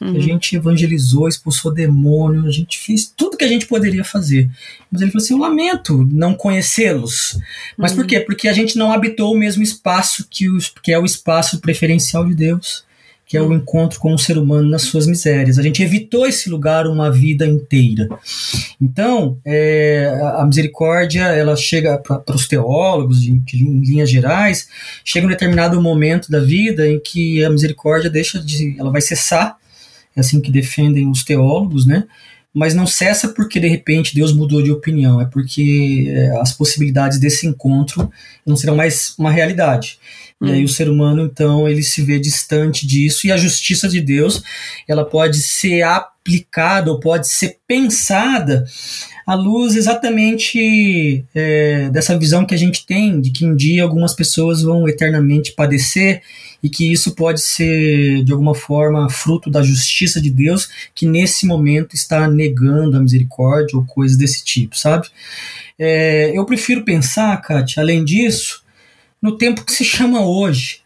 Uhum. 0.00 0.16
A 0.16 0.18
gente 0.18 0.56
evangelizou, 0.56 1.28
expulsou 1.28 1.72
demônio, 1.72 2.46
a 2.46 2.50
gente 2.50 2.78
fez 2.78 3.12
tudo 3.14 3.36
que 3.36 3.44
a 3.44 3.48
gente 3.48 3.66
poderia 3.66 4.02
fazer. 4.02 4.48
Mas 4.90 5.02
ele 5.02 5.10
falou 5.10 5.22
assim, 5.22 5.34
eu 5.34 5.38
lamento 5.38 6.08
não 6.10 6.32
conhecê-los. 6.32 7.38
Mas 7.76 7.90
uhum. 7.90 7.98
por 7.98 8.06
quê? 8.06 8.20
Porque 8.20 8.48
a 8.48 8.52
gente 8.54 8.78
não 8.78 8.90
habitou 8.90 9.34
o 9.34 9.38
mesmo 9.38 9.62
espaço 9.62 10.26
que, 10.30 10.48
os, 10.48 10.72
que 10.82 10.92
é 10.92 10.98
o 10.98 11.04
espaço 11.04 11.60
preferencial 11.60 12.26
de 12.26 12.34
Deus 12.34 12.88
que 13.30 13.36
é 13.36 13.40
o 13.40 13.52
encontro 13.52 14.00
com 14.00 14.12
o 14.12 14.18
ser 14.18 14.36
humano 14.36 14.68
nas 14.68 14.82
suas 14.82 15.06
misérias. 15.06 15.56
A 15.56 15.62
gente 15.62 15.84
evitou 15.84 16.26
esse 16.26 16.50
lugar 16.50 16.88
uma 16.88 17.12
vida 17.12 17.46
inteira. 17.46 18.08
Então, 18.82 19.38
é, 19.44 20.20
a 20.34 20.44
misericórdia, 20.44 21.22
ela 21.26 21.54
chega 21.54 21.96
para 21.96 22.34
os 22.34 22.48
teólogos, 22.48 23.22
em, 23.22 23.40
em, 23.54 23.82
linhas 23.82 24.10
gerais, 24.10 24.68
chega 25.04 25.28
um 25.28 25.30
determinado 25.30 25.80
momento 25.80 26.28
da 26.28 26.40
vida 26.40 26.88
em 26.88 26.98
que 26.98 27.44
a 27.44 27.50
misericórdia 27.50 28.10
deixa 28.10 28.40
de, 28.40 28.74
ela 28.76 28.90
vai 28.90 29.00
cessar, 29.00 29.56
é 30.16 30.18
assim 30.18 30.40
que 30.40 30.50
defendem 30.50 31.08
os 31.08 31.22
teólogos, 31.22 31.86
né? 31.86 32.08
Mas 32.52 32.74
não 32.74 32.84
cessa 32.84 33.28
porque 33.28 33.60
de 33.60 33.68
repente 33.68 34.12
Deus 34.12 34.32
mudou 34.32 34.60
de 34.60 34.72
opinião, 34.72 35.20
é 35.20 35.24
porque 35.24 36.12
é, 36.12 36.40
as 36.40 36.52
possibilidades 36.52 37.20
desse 37.20 37.46
encontro 37.46 38.10
não 38.44 38.56
serão 38.56 38.74
mais 38.74 39.14
uma 39.16 39.30
realidade. 39.30 40.00
Hum. 40.40 40.48
E 40.48 40.52
aí 40.52 40.64
o 40.64 40.68
ser 40.68 40.88
humano, 40.88 41.22
então, 41.22 41.68
ele 41.68 41.82
se 41.82 42.02
vê 42.02 42.18
distante 42.18 42.86
disso 42.86 43.26
e 43.26 43.32
a 43.32 43.36
justiça 43.36 43.88
de 43.88 44.00
Deus, 44.00 44.42
ela 44.88 45.04
pode 45.04 45.38
ser 45.38 45.82
aplicada 45.82 46.90
ou 46.90 46.98
pode 46.98 47.28
ser 47.28 47.58
pensada 47.66 48.64
à 49.26 49.34
luz 49.34 49.76
exatamente 49.76 51.24
é, 51.34 51.90
dessa 51.90 52.18
visão 52.18 52.44
que 52.44 52.54
a 52.54 52.58
gente 52.58 52.86
tem 52.86 53.20
de 53.20 53.30
que 53.30 53.44
um 53.44 53.54
dia 53.54 53.82
algumas 53.82 54.14
pessoas 54.14 54.62
vão 54.62 54.88
eternamente 54.88 55.52
padecer 55.52 56.22
e 56.62 56.68
que 56.68 56.90
isso 56.90 57.14
pode 57.14 57.40
ser 57.40 58.22
de 58.22 58.32
alguma 58.32 58.54
forma 58.54 59.08
fruto 59.08 59.50
da 59.50 59.62
justiça 59.62 60.20
de 60.20 60.30
Deus 60.30 60.68
que 60.94 61.06
nesse 61.06 61.46
momento 61.46 61.94
está 61.94 62.28
negando 62.28 62.96
a 62.96 63.00
misericórdia 63.00 63.76
ou 63.76 63.84
coisas 63.84 64.16
desse 64.16 64.44
tipo, 64.44 64.76
sabe? 64.76 65.08
É, 65.78 66.36
eu 66.36 66.44
prefiro 66.44 66.84
pensar, 66.84 67.40
Kátia, 67.40 67.82
além 67.82 68.04
disso, 68.04 68.59
no 69.20 69.36
tempo 69.36 69.64
que 69.64 69.72
se 69.72 69.84
chama 69.84 70.24
hoje. 70.24 70.80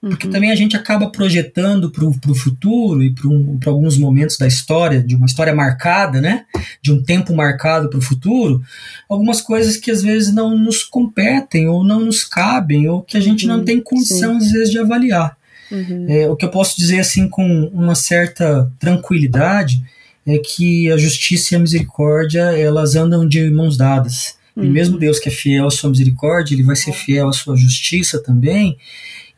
Porque 0.00 0.26
uhum. 0.26 0.32
também 0.32 0.52
a 0.52 0.54
gente 0.54 0.76
acaba 0.76 1.10
projetando 1.10 1.90
para 1.90 2.04
o 2.04 2.34
futuro 2.34 3.02
e 3.02 3.12
para 3.12 3.28
um, 3.28 3.58
alguns 3.66 3.98
momentos 3.98 4.38
da 4.38 4.46
história, 4.46 5.02
de 5.02 5.16
uma 5.16 5.26
história 5.26 5.52
marcada, 5.52 6.20
né? 6.20 6.44
De 6.80 6.92
um 6.92 7.02
tempo 7.02 7.34
marcado 7.34 7.90
para 7.90 7.98
o 7.98 8.02
futuro, 8.02 8.62
algumas 9.08 9.40
coisas 9.40 9.76
que 9.76 9.90
às 9.90 10.00
vezes 10.00 10.32
não 10.32 10.56
nos 10.56 10.84
competem 10.84 11.66
ou 11.66 11.82
não 11.82 11.98
nos 11.98 12.22
cabem 12.22 12.88
ou 12.88 13.02
que 13.02 13.16
a 13.16 13.20
gente 13.20 13.48
uhum. 13.48 13.56
não 13.56 13.64
tem 13.64 13.80
condição, 13.80 14.38
Sim. 14.38 14.46
às 14.46 14.52
vezes, 14.52 14.70
de 14.70 14.78
avaliar. 14.78 15.36
Uhum. 15.70 16.06
É, 16.08 16.28
o 16.28 16.36
que 16.36 16.44
eu 16.44 16.50
posso 16.50 16.76
dizer 16.76 17.00
assim 17.00 17.28
com 17.28 17.44
uma 17.72 17.96
certa 17.96 18.70
tranquilidade 18.78 19.82
é 20.24 20.38
que 20.38 20.90
a 20.92 20.96
justiça 20.96 21.54
e 21.54 21.56
a 21.56 21.60
misericórdia 21.60 22.40
elas 22.56 22.94
andam 22.94 23.26
de 23.26 23.50
mãos 23.50 23.76
dadas. 23.76 24.37
Uhum. 24.58 24.64
E 24.64 24.68
mesmo 24.68 24.98
Deus 24.98 25.20
que 25.20 25.28
é 25.28 25.32
fiel 25.32 25.68
à 25.68 25.70
sua 25.70 25.88
misericórdia, 25.88 26.54
ele 26.54 26.64
vai 26.64 26.74
ser 26.74 26.92
fiel 26.92 27.28
à 27.28 27.32
sua 27.32 27.56
justiça 27.56 28.20
também. 28.20 28.76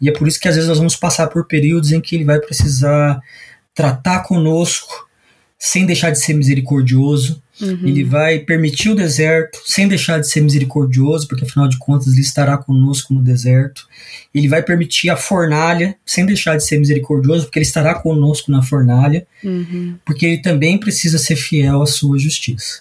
E 0.01 0.09
é 0.09 0.12
por 0.12 0.27
isso 0.27 0.41
que 0.41 0.49
às 0.49 0.55
vezes 0.55 0.68
nós 0.68 0.79
vamos 0.79 0.97
passar 0.97 1.27
por 1.27 1.47
períodos 1.47 1.93
em 1.93 2.01
que 2.01 2.16
ele 2.16 2.25
vai 2.25 2.41
precisar 2.41 3.21
tratar 3.75 4.21
conosco 4.21 5.09
sem 5.59 5.85
deixar 5.85 6.11
de 6.11 6.18
ser 6.18 6.33
misericordioso. 6.33 7.43
Uhum. 7.61 7.81
Ele 7.85 8.03
vai 8.03 8.39
permitir 8.39 8.89
o 8.89 8.95
deserto 8.95 9.61
sem 9.66 9.87
deixar 9.87 10.18
de 10.18 10.27
ser 10.27 10.41
misericordioso, 10.41 11.29
porque 11.29 11.45
afinal 11.45 11.68
de 11.68 11.77
contas 11.77 12.14
ele 12.14 12.23
estará 12.23 12.57
conosco 12.57 13.12
no 13.12 13.23
deserto. 13.23 13.87
Ele 14.35 14.49
vai 14.49 14.62
permitir 14.62 15.11
a 15.11 15.18
fornalha 15.18 15.95
sem 16.07 16.25
deixar 16.25 16.57
de 16.57 16.64
ser 16.64 16.79
misericordioso, 16.79 17.45
porque 17.45 17.59
ele 17.59 17.66
estará 17.66 17.95
conosco 17.95 18.51
na 18.51 18.62
fornalha, 18.62 19.27
uhum. 19.45 19.99
porque 20.07 20.25
ele 20.25 20.41
também 20.41 20.81
precisa 20.81 21.18
ser 21.18 21.37
fiel 21.37 21.83
à 21.83 21.87
sua 21.87 22.18
justiça. 22.18 22.81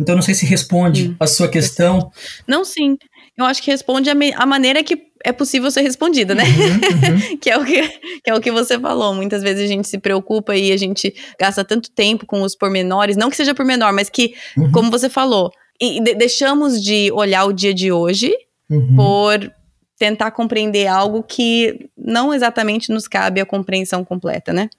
Então 0.00 0.14
não 0.14 0.22
sei 0.22 0.34
se 0.34 0.46
responde 0.46 1.08
uhum. 1.08 1.16
a 1.20 1.26
sua 1.26 1.48
questão. 1.48 2.10
Não, 2.48 2.64
sim. 2.64 2.96
Eu 3.36 3.44
acho 3.44 3.62
que 3.62 3.70
responde 3.70 4.08
a, 4.08 4.14
a 4.36 4.46
maneira 4.46 4.82
que 4.82 5.10
é 5.24 5.32
possível 5.32 5.70
ser 5.70 5.82
respondida, 5.82 6.34
né? 6.34 6.44
Uhum, 6.44 7.32
uhum. 7.32 7.36
que, 7.40 7.50
é 7.50 7.58
o 7.58 7.64
que, 7.64 7.88
que 7.88 8.30
é 8.30 8.34
o 8.34 8.40
que 8.40 8.50
você 8.50 8.78
falou. 8.78 9.14
Muitas 9.14 9.42
vezes 9.42 9.64
a 9.64 9.68
gente 9.68 9.86
se 9.86 9.98
preocupa 9.98 10.56
e 10.56 10.72
a 10.72 10.76
gente 10.76 11.14
gasta 11.38 11.62
tanto 11.62 11.90
tempo 11.90 12.24
com 12.24 12.40
os 12.42 12.56
pormenores, 12.56 13.16
não 13.16 13.28
que 13.28 13.36
seja 13.36 13.54
pormenor, 13.54 13.92
mas 13.92 14.08
que, 14.08 14.34
uhum. 14.56 14.72
como 14.72 14.90
você 14.90 15.10
falou, 15.10 15.52
de, 15.78 16.14
deixamos 16.14 16.82
de 16.82 17.12
olhar 17.12 17.44
o 17.44 17.52
dia 17.52 17.74
de 17.74 17.92
hoje 17.92 18.32
uhum. 18.70 18.96
por 18.96 19.52
tentar 19.98 20.30
compreender 20.30 20.86
algo 20.86 21.22
que 21.22 21.90
não 21.96 22.32
exatamente 22.32 22.90
nos 22.90 23.06
cabe 23.06 23.38
a 23.38 23.44
compreensão 23.44 24.02
completa, 24.02 24.50
né? 24.50 24.70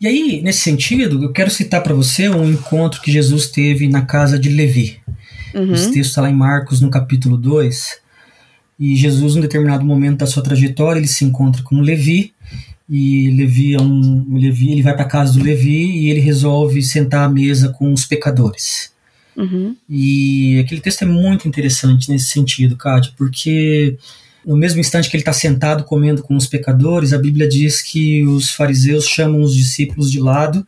E 0.00 0.06
aí, 0.06 0.42
nesse 0.42 0.60
sentido, 0.60 1.22
eu 1.22 1.32
quero 1.32 1.50
citar 1.50 1.82
para 1.82 1.94
você 1.94 2.28
um 2.28 2.50
encontro 2.50 3.00
que 3.00 3.10
Jesus 3.10 3.48
teve 3.48 3.88
na 3.88 4.02
casa 4.02 4.38
de 4.38 4.48
Levi. 4.48 5.00
Uhum. 5.54 5.72
Esse 5.72 5.92
texto 5.92 6.10
está 6.10 6.22
lá 6.22 6.30
em 6.30 6.34
Marcos, 6.34 6.80
no 6.80 6.90
capítulo 6.90 7.36
2. 7.36 8.00
E 8.78 8.94
Jesus, 8.94 9.36
em 9.36 9.40
determinado 9.40 9.84
momento 9.84 10.18
da 10.18 10.26
sua 10.26 10.42
trajetória, 10.42 11.00
ele 11.00 11.08
se 11.08 11.24
encontra 11.24 11.62
com 11.62 11.80
Levi, 11.80 12.32
e 12.88 13.30
Levi 13.32 13.74
é 13.74 13.80
um 13.80 14.38
Levi, 14.38 14.72
ele 14.72 14.82
vai 14.82 14.94
para 14.94 15.04
a 15.04 15.08
casa 15.08 15.34
do 15.34 15.44
Levi 15.44 15.84
e 15.84 16.10
ele 16.10 16.20
resolve 16.20 16.82
sentar 16.82 17.24
à 17.24 17.28
mesa 17.28 17.68
com 17.68 17.92
os 17.92 18.06
pecadores. 18.06 18.92
Uhum. 19.36 19.76
E 19.88 20.58
aquele 20.58 20.80
texto 20.80 21.02
é 21.02 21.06
muito 21.06 21.46
interessante 21.46 22.10
nesse 22.10 22.28
sentido, 22.30 22.76
Kátia, 22.76 23.12
porque 23.16 23.98
no 24.48 24.56
mesmo 24.56 24.80
instante 24.80 25.10
que 25.10 25.14
ele 25.14 25.20
está 25.20 25.32
sentado 25.34 25.84
comendo 25.84 26.22
com 26.22 26.34
os 26.34 26.46
pecadores, 26.46 27.12
a 27.12 27.18
Bíblia 27.18 27.46
diz 27.46 27.82
que 27.82 28.24
os 28.24 28.50
fariseus 28.50 29.06
chamam 29.06 29.42
os 29.42 29.54
discípulos 29.54 30.10
de 30.10 30.18
lado 30.18 30.66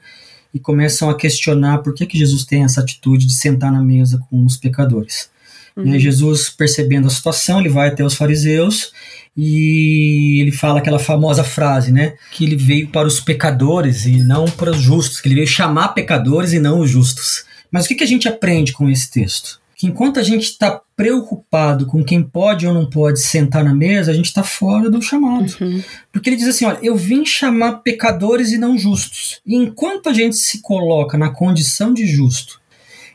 e 0.52 0.60
começam 0.60 1.08
a 1.08 1.16
questionar 1.16 1.78
por 1.78 1.94
que, 1.94 2.04
que 2.04 2.18
Jesus 2.18 2.44
tem 2.44 2.62
essa 2.62 2.82
atitude 2.82 3.26
de 3.26 3.32
sentar 3.32 3.72
na 3.72 3.82
mesa 3.82 4.20
com 4.28 4.44
os 4.44 4.58
pecadores. 4.58 5.30
Uhum. 5.74 5.86
E 5.86 5.94
aí 5.94 5.98
Jesus, 5.98 6.50
percebendo 6.50 7.06
a 7.06 7.10
situação, 7.10 7.58
ele 7.58 7.70
vai 7.70 7.88
até 7.88 8.04
os 8.04 8.14
fariseus 8.14 8.92
e 9.34 10.42
ele 10.42 10.52
fala 10.52 10.80
aquela 10.80 10.98
famosa 10.98 11.42
frase, 11.42 11.90
né? 11.90 12.14
Que 12.32 12.44
ele 12.44 12.56
veio 12.56 12.88
para 12.88 13.08
os 13.08 13.18
pecadores 13.18 14.04
e 14.04 14.18
não 14.18 14.44
para 14.44 14.72
os 14.72 14.80
justos, 14.82 15.22
que 15.22 15.28
ele 15.28 15.36
veio 15.36 15.46
chamar 15.46 15.94
pecadores 15.94 16.52
e 16.52 16.58
não 16.58 16.80
os 16.80 16.90
justos. 16.90 17.46
Mas 17.72 17.86
o 17.86 17.88
que, 17.88 17.94
que 17.94 18.04
a 18.04 18.06
gente 18.06 18.28
aprende 18.28 18.72
com 18.72 18.90
esse 18.90 19.10
texto? 19.10 19.59
Que 19.80 19.86
enquanto 19.86 20.20
a 20.20 20.22
gente 20.22 20.42
está 20.42 20.78
preocupado 20.94 21.86
com 21.86 22.04
quem 22.04 22.22
pode 22.22 22.66
ou 22.66 22.74
não 22.74 22.84
pode 22.84 23.18
sentar 23.18 23.64
na 23.64 23.72
mesa, 23.72 24.10
a 24.10 24.14
gente 24.14 24.26
está 24.26 24.44
fora 24.44 24.90
do 24.90 25.00
chamado. 25.00 25.56
Uhum. 25.58 25.82
Porque 26.12 26.28
ele 26.28 26.36
diz 26.36 26.48
assim: 26.48 26.66
olha, 26.66 26.78
eu 26.82 26.94
vim 26.94 27.24
chamar 27.24 27.78
pecadores 27.78 28.52
e 28.52 28.58
não 28.58 28.76
justos. 28.76 29.40
E 29.46 29.56
enquanto 29.56 30.10
a 30.10 30.12
gente 30.12 30.36
se 30.36 30.60
coloca 30.60 31.16
na 31.16 31.30
condição 31.30 31.94
de 31.94 32.06
justo, 32.06 32.60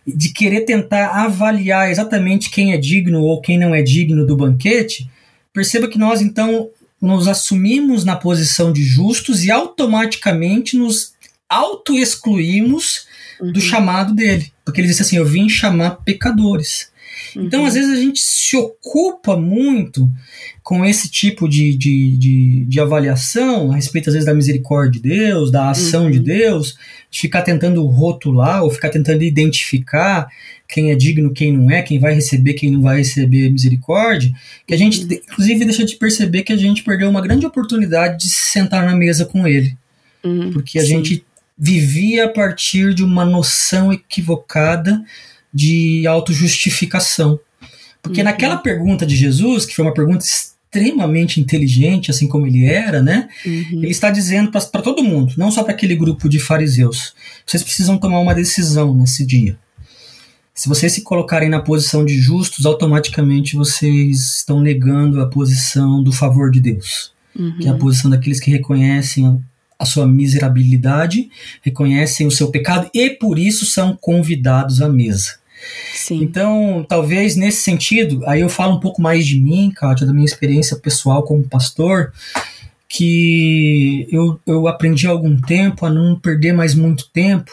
de 0.08 0.34
querer 0.34 0.62
tentar 0.62 1.10
avaliar 1.10 1.92
exatamente 1.92 2.50
quem 2.50 2.74
é 2.74 2.78
digno 2.78 3.22
ou 3.22 3.40
quem 3.40 3.60
não 3.60 3.76
é 3.76 3.84
digno 3.84 4.26
do 4.26 4.36
banquete, 4.36 5.08
perceba 5.54 5.88
que 5.88 6.00
nós 6.00 6.20
então 6.20 6.72
nos 7.00 7.28
assumimos 7.28 8.04
na 8.04 8.16
posição 8.16 8.74
de 8.74 8.82
justos 8.82 9.44
e 9.44 9.52
automaticamente 9.52 10.76
nos 10.76 11.14
auto-excluímos 11.48 13.06
uhum. 13.40 13.52
do 13.52 13.62
chamado 13.62 14.14
dele. 14.14 14.52
Porque 14.64 14.82
ele 14.82 14.88
disse 14.88 15.02
assim: 15.02 15.18
Eu 15.18 15.26
vim 15.26 15.50
chamar 15.50 15.98
pecadores. 16.04 16.94
Então, 17.36 17.62
uhum. 17.62 17.68
às 17.68 17.74
vezes, 17.74 17.92
a 17.92 18.02
gente 18.02 18.20
se 18.20 18.56
ocupa 18.56 19.36
muito 19.36 20.10
com 20.64 20.86
esse 20.86 21.10
tipo 21.10 21.48
de, 21.48 21.78
de, 21.78 22.18
de, 22.18 22.66
de, 22.66 22.80
avaliação 22.80 23.72
a 23.72 23.76
respeito, 23.76 24.10
às 24.10 24.14
vezes, 24.14 24.26
da 24.26 24.34
misericórdia 24.34 25.02
de 25.02 25.10
Deus, 25.10 25.52
da 25.52 25.70
ação 25.70 26.06
uhum. 26.06 26.12
de 26.12 26.20
Deus, 26.20 26.78
de 27.12 27.22
ficar 27.22 27.42
tentando 27.42 27.86
rotular 27.86 28.64
ou 28.64 28.70
ficar 28.70 28.90
tentando 28.90 29.24
identificar 29.24 30.28
quem 30.68 30.92
é 30.92 30.96
digno, 30.96 31.32
quem 31.32 31.52
não 31.52 31.70
é, 31.70 31.82
quem 31.82 32.00
vai 32.00 32.14
receber, 32.14 32.54
quem 32.54 32.72
não 32.72 32.82
vai 32.82 32.98
receber 32.98 33.52
misericórdia, 33.52 34.32
que 34.66 34.74
a 34.74 34.78
gente, 34.78 35.04
uhum. 35.04 35.14
inclusive, 35.14 35.66
deixa 35.66 35.86
de 35.86 35.96
perceber 35.98 36.44
que 36.44 36.54
a 36.54 36.58
gente 36.58 36.84
perdeu 36.84 37.10
uma 37.10 37.22
grande 37.22 37.46
oportunidade 37.46 38.18
de 38.18 38.30
se 38.30 38.52
sentar 38.52 38.86
na 38.86 38.96
mesa 38.96 39.26
com 39.26 39.48
ele. 39.48 39.78
Uhum. 40.24 40.52
Porque 40.52 40.80
a 40.80 40.82
Sim. 40.82 40.88
gente 40.88 41.26
vivia 41.58 42.26
a 42.26 42.30
partir 42.30 42.94
de 42.94 43.04
uma 43.04 43.26
noção 43.26 43.94
equivocada 43.94 45.04
de 45.54 46.06
autojustificação. 46.06 47.40
Porque 48.02 48.20
uhum. 48.20 48.26
naquela 48.26 48.58
pergunta 48.58 49.06
de 49.06 49.16
Jesus, 49.16 49.66
que 49.66 49.74
foi 49.74 49.86
uma 49.86 49.94
pergunta 49.94 50.26
extremamente 50.26 51.40
inteligente, 51.40 52.12
assim 52.12 52.28
como 52.28 52.46
ele 52.46 52.66
era, 52.66 53.02
né? 53.02 53.30
Uhum. 53.46 53.82
Ele 53.82 53.92
está 53.92 54.12
dizendo 54.12 54.52
para 54.52 54.82
todo 54.82 55.04
mundo, 55.04 55.34
não 55.38 55.50
só 55.50 55.64
para 55.64 55.74
aquele 55.74 55.96
grupo 55.96 56.28
de 56.28 56.38
fariseus. 56.38 57.14
Vocês 57.46 57.64
precisam 57.64 57.98
tomar 57.98 58.20
uma 58.20 58.36
decisão 58.36 58.94
nesse 58.94 59.26
dia. 59.26 59.58
Se 60.54 60.70
vocês 60.70 60.94
se 60.94 61.02
colocarem 61.02 61.50
na 61.50 61.62
posição 61.62 62.06
de 62.06 62.18
justos, 62.18 62.66
automaticamente 62.66 63.56
vocês 63.56 64.36
estão 64.38 64.62
negando 64.62 65.22
a 65.22 65.28
posição 65.28 66.04
do 66.04 66.12
favor 66.12 66.52
de 66.52 66.60
Deus, 66.60 67.14
uhum. 67.38 67.58
que 67.58 67.68
é 67.68 67.72
a 67.72 67.76
posição 67.76 68.12
daqueles 68.12 68.40
que 68.40 68.52
reconhecem 68.52 69.42
a 69.78 69.86
sua 69.86 70.08
miserabilidade, 70.08 71.30
reconhecem 71.62 72.26
o 72.26 72.32
seu 72.32 72.50
pecado 72.50 72.90
e 72.94 73.10
por 73.10 73.38
isso 73.38 73.66
são 73.66 73.96
convidados 73.96 74.82
à 74.82 74.90
mesa. 74.90 75.38
Sim. 75.94 76.22
Então, 76.22 76.86
talvez 76.88 77.36
nesse 77.36 77.62
sentido, 77.62 78.22
aí 78.28 78.42
eu 78.42 78.50
falo 78.50 78.76
um 78.76 78.80
pouco 78.80 79.02
mais 79.02 79.26
de 79.26 79.40
mim, 79.40 79.72
Kátia, 79.76 80.06
da 80.06 80.14
minha 80.14 80.26
experiência 80.26 80.78
pessoal 80.78 81.24
como 81.24 81.48
pastor, 81.48 82.14
que 82.88 84.08
eu, 84.12 84.40
eu 84.46 84.68
aprendi 84.68 85.08
há 85.08 85.10
algum 85.10 85.40
tempo 85.40 85.86
a 85.86 85.90
não 85.90 86.18
perder 86.18 86.54
mais 86.54 86.74
muito 86.76 87.10
tempo 87.10 87.52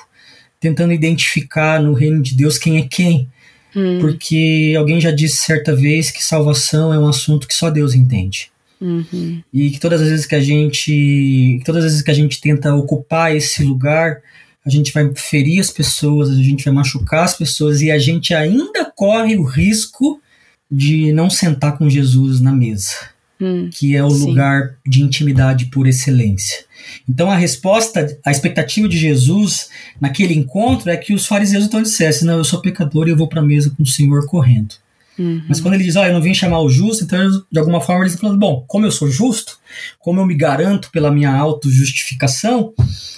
tentando 0.61 0.93
identificar 0.93 1.83
no 1.83 1.93
reino 1.93 2.23
de 2.23 2.37
Deus 2.37 2.57
quem 2.57 2.79
é 2.79 2.87
quem. 2.87 3.29
Hum. 3.75 3.99
Porque 4.01 4.75
alguém 4.79 5.01
já 5.01 5.11
disse 5.11 5.39
certa 5.39 5.75
vez 5.75 6.11
que 6.11 6.23
salvação 6.23 6.95
é 6.95 6.99
um 6.99 7.09
assunto 7.09 7.49
que 7.49 7.55
só 7.55 7.69
Deus 7.69 7.95
entende. 7.95 8.52
Uhum. 8.83 9.41
E 9.53 9.71
que 9.71 9.79
todas 9.79 10.03
as 10.03 10.09
vezes 10.09 10.27
que 10.27 10.35
a 10.35 10.41
gente. 10.41 11.61
Todas 11.65 11.85
as 11.85 11.93
vezes 11.93 12.05
que 12.05 12.11
a 12.11 12.15
gente 12.15 12.41
tenta 12.41 12.75
ocupar 12.75 13.35
esse 13.35 13.63
lugar, 13.63 14.21
a 14.67 14.69
gente 14.69 14.93
vai 14.93 15.09
ferir 15.15 15.61
as 15.61 15.71
pessoas, 15.71 16.31
a 16.31 16.35
gente 16.35 16.65
vai 16.65 16.75
machucar 16.75 17.25
as 17.25 17.35
pessoas 17.35 17.81
e 17.81 17.93
a 17.93 17.99
gente 17.99 18.35
ainda 18.35 18.85
corre 18.85 19.37
o 19.37 19.45
risco 19.45 20.21
de 20.69 21.13
não 21.13 21.31
sentar 21.31 21.79
com 21.79 21.89
Jesus 21.89 22.41
na 22.41 22.51
mesa, 22.51 22.97
hum, 23.41 23.71
que 23.71 23.95
é 23.95 24.03
o 24.03 24.11
sim. 24.11 24.27
lugar 24.27 24.75
de 24.85 25.03
intimidade 25.03 25.67
por 25.67 25.87
excelência. 25.87 26.65
Então 27.09 27.31
a 27.31 27.37
resposta, 27.37 28.19
a 28.25 28.33
expectativa 28.33 28.89
de 28.89 28.99
Jesus 28.99 29.69
naquele 30.01 30.35
encontro 30.35 30.91
é 30.91 30.97
que 30.97 31.15
os 31.15 31.25
fariseus 31.25 31.67
então 31.67 31.83
dissessem: 31.83 32.27
Não, 32.27 32.39
eu 32.39 32.45
sou 32.45 32.61
pecador 32.61 33.07
e 33.07 33.13
eu 33.13 33.17
vou 33.17 33.29
para 33.29 33.41
a 33.41 33.45
mesa 33.45 33.73
com 33.77 33.85
o 33.85 33.87
Senhor 33.87 34.27
correndo. 34.27 34.75
Uhum. 35.19 35.43
Mas 35.49 35.61
quando 35.61 35.75
ele 35.75 35.85
diz, 35.85 35.97
ah, 35.97 36.07
eu 36.07 36.15
não 36.15 36.23
vim 36.23 36.33
chamar 36.33 36.61
o 36.61 36.69
justo, 36.69 37.05
então 37.05 37.45
de 37.51 37.59
alguma 37.59 37.81
forma 37.81 38.03
eles 38.03 38.15
estão 38.15 38.29
falando, 38.29 38.41
bom, 38.41 38.65
como 38.67 38.87
eu 38.87 38.91
sou 38.91 39.11
justo, 39.11 39.59
como 39.99 40.21
eu 40.21 40.27
me 40.27 40.35
garanto 40.35 40.91
pela 40.91 41.11
minha 41.11 41.31
auto-justificação, 41.31 42.73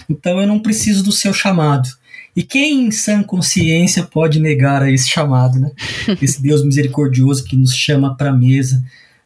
então 0.08 0.40
eu 0.40 0.46
não 0.46 0.58
preciso 0.58 1.02
do 1.04 1.12
seu 1.12 1.32
chamado. 1.32 1.88
E 2.36 2.42
quem 2.42 2.86
em 2.86 2.90
sã 2.90 3.22
consciência 3.22 4.02
pode 4.02 4.40
negar 4.40 4.82
a 4.82 4.90
esse 4.90 5.08
chamado, 5.08 5.58
né? 5.60 5.70
Esse 6.20 6.42
Deus 6.42 6.64
misericordioso 6.64 7.44
que 7.44 7.56
nos 7.56 7.72
chama 7.72 8.16
para 8.16 8.30
a 8.30 8.36
mesa, 8.36 8.82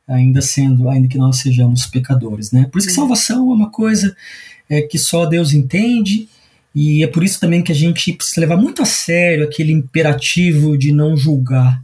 ainda 0.07 0.43
sendo, 0.43 0.91
ainda 0.91 1.09
que 1.09 1.17
nós 1.17 1.39
sejamos 1.39 1.87
pecadores, 1.87 2.53
né? 2.53 2.69
Por 2.71 2.79
isso 2.79 2.89
que 2.89 2.95
salvação 2.95 3.51
é 3.51 3.55
uma 3.55 3.71
coisa 3.71 4.15
é, 4.69 4.83
que 4.83 4.99
só 4.99 5.25
Deus 5.25 5.55
entende, 5.55 6.29
e 6.75 7.03
é 7.03 7.07
por 7.07 7.25
isso 7.25 7.41
também 7.41 7.63
que 7.63 7.73
a 7.73 7.75
gente 7.75 8.13
precisa 8.13 8.43
levar 8.43 8.59
muito 8.59 8.83
a 8.83 8.85
sério 8.85 9.45
aquele 9.45 9.73
imperativo 9.73 10.77
de 10.77 10.93
não 10.93 11.17
julgar 11.17 11.83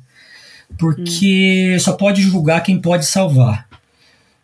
porque 0.79 1.75
hum. 1.75 1.79
só 1.79 1.93
pode 1.93 2.23
julgar 2.23 2.63
quem 2.63 2.81
pode 2.81 3.07
salvar. 3.07 3.69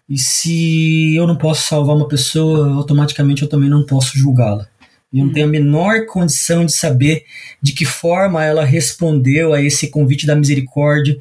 E 0.08 0.18
se 0.18 1.14
eu 1.14 1.26
não 1.26 1.36
posso 1.36 1.68
salvar 1.68 1.96
uma 1.96 2.08
pessoa, 2.08 2.74
automaticamente 2.74 3.42
eu 3.42 3.48
também 3.48 3.68
não 3.68 3.86
posso 3.86 4.18
julgá-la. 4.18 4.66
Eu 5.12 5.24
não 5.24 5.32
tenho 5.32 5.46
a 5.46 5.50
menor 5.50 6.06
condição 6.06 6.64
de 6.64 6.72
saber 6.72 7.24
de 7.60 7.72
que 7.72 7.84
forma 7.84 8.44
ela 8.44 8.64
respondeu 8.64 9.52
a 9.52 9.60
esse 9.60 9.88
convite 9.88 10.26
da 10.26 10.36
misericórdia 10.36 11.16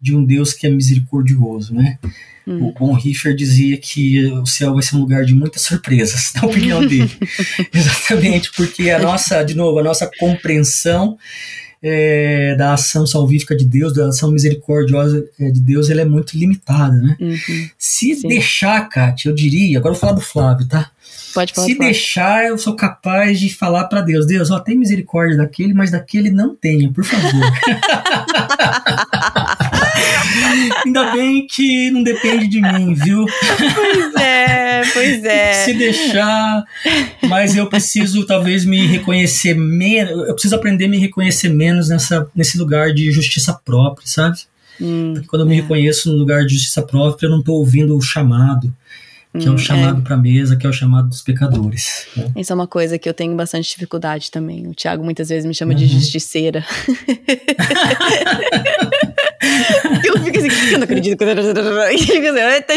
de 0.00 0.14
um 0.14 0.24
Deus 0.24 0.52
que 0.52 0.66
é 0.66 0.70
misericordioso, 0.70 1.74
né? 1.74 1.98
Hum. 2.46 2.66
O 2.66 2.72
Bonhoeffer 2.72 3.34
dizia 3.34 3.76
que 3.76 4.26
o 4.26 4.46
céu 4.46 4.74
vai 4.74 4.82
ser 4.82 4.96
um 4.96 5.00
lugar 5.00 5.24
de 5.24 5.34
muitas 5.34 5.62
surpresas, 5.62 6.32
na 6.34 6.44
opinião 6.44 6.84
dele. 6.84 7.10
Exatamente, 7.72 8.50
porque 8.56 8.90
a 8.90 8.98
nossa, 8.98 9.44
de 9.44 9.54
novo, 9.54 9.78
a 9.78 9.82
nossa 9.82 10.10
compreensão 10.18 11.16
é, 11.82 12.54
da 12.56 12.74
ação 12.74 13.06
salvífica 13.06 13.56
de 13.56 13.64
Deus, 13.64 13.92
da 13.92 14.08
ação 14.08 14.30
misericordiosa 14.30 15.24
é, 15.40 15.50
de 15.50 15.60
Deus, 15.60 15.90
ela 15.90 16.02
é 16.02 16.04
muito 16.04 16.38
limitada, 16.38 16.96
né? 16.96 17.16
Uhum. 17.20 17.68
Se 17.76 18.14
Sim. 18.14 18.28
deixar, 18.28 18.88
Kátia, 18.88 19.30
eu 19.30 19.34
diria, 19.34 19.78
agora 19.78 19.94
eu 19.94 19.98
vou 19.98 20.00
falar 20.00 20.12
do 20.12 20.20
Flávio, 20.20 20.68
tá? 20.68 20.90
Pode 21.34 21.52
falar. 21.52 21.66
Se 21.66 21.78
deixar, 21.78 22.44
eu 22.44 22.58
sou 22.58 22.76
capaz 22.76 23.40
de 23.40 23.52
falar 23.52 23.84
para 23.84 24.02
Deus: 24.02 24.26
Deus, 24.26 24.50
ó, 24.50 24.60
tem 24.60 24.78
misericórdia 24.78 25.36
daquele, 25.36 25.74
mas 25.74 25.90
daquele 25.90 26.30
não 26.30 26.54
tenha, 26.54 26.92
por 26.92 27.04
favor. 27.04 27.32
Ainda 30.84 31.12
bem 31.12 31.46
que 31.46 31.90
não 31.90 32.02
depende 32.02 32.48
de 32.48 32.60
mim, 32.60 32.94
viu? 32.94 33.24
Pois 33.56 34.14
é, 34.14 34.82
pois 34.92 35.24
é. 35.24 35.52
Se 35.64 35.74
deixar, 35.74 36.64
mas 37.22 37.56
eu 37.56 37.66
preciso 37.68 38.26
talvez 38.26 38.64
me 38.64 38.86
reconhecer 38.86 39.54
menos, 39.54 40.28
eu 40.28 40.32
preciso 40.34 40.56
aprender 40.56 40.86
a 40.86 40.88
me 40.88 40.98
reconhecer 40.98 41.48
menos 41.48 41.88
nessa, 41.88 42.26
nesse 42.34 42.58
lugar 42.58 42.92
de 42.92 43.10
justiça 43.10 43.52
própria, 43.64 44.06
sabe? 44.06 44.38
Hum, 44.80 45.12
Porque 45.14 45.28
quando 45.28 45.42
eu 45.42 45.48
me 45.48 45.58
é. 45.58 45.60
reconheço 45.60 46.10
no 46.10 46.18
lugar 46.18 46.44
de 46.44 46.54
justiça 46.54 46.82
própria, 46.82 47.26
eu 47.26 47.30
não 47.30 47.40
estou 47.40 47.56
ouvindo 47.56 47.96
o 47.96 48.00
chamado 48.00 48.72
que 49.38 49.48
hum, 49.48 49.52
é 49.52 49.54
o 49.54 49.58
chamado 49.58 50.00
é. 50.00 50.02
para 50.02 50.16
mesa, 50.16 50.56
que 50.56 50.66
é 50.66 50.68
o 50.68 50.72
chamado 50.72 51.08
dos 51.08 51.22
pecadores. 51.22 52.06
Né? 52.14 52.32
Isso 52.36 52.52
é 52.52 52.54
uma 52.54 52.66
coisa 52.66 52.98
que 52.98 53.08
eu 53.08 53.14
tenho 53.14 53.34
bastante 53.34 53.70
dificuldade 53.70 54.30
também. 54.30 54.66
O 54.66 54.74
Tiago 54.74 55.02
muitas 55.02 55.30
vezes 55.30 55.46
me 55.46 55.54
chama 55.54 55.72
uhum. 55.72 55.78
de 55.78 55.86
justiceira. 55.86 56.62
eu 60.04 60.18
fico 60.22 60.38
assim, 60.38 60.72
eu 60.72 60.78
não 60.78 60.84
acredito 60.84 61.16
que 61.16 61.24
eu 61.24 61.54
tô 61.54 61.62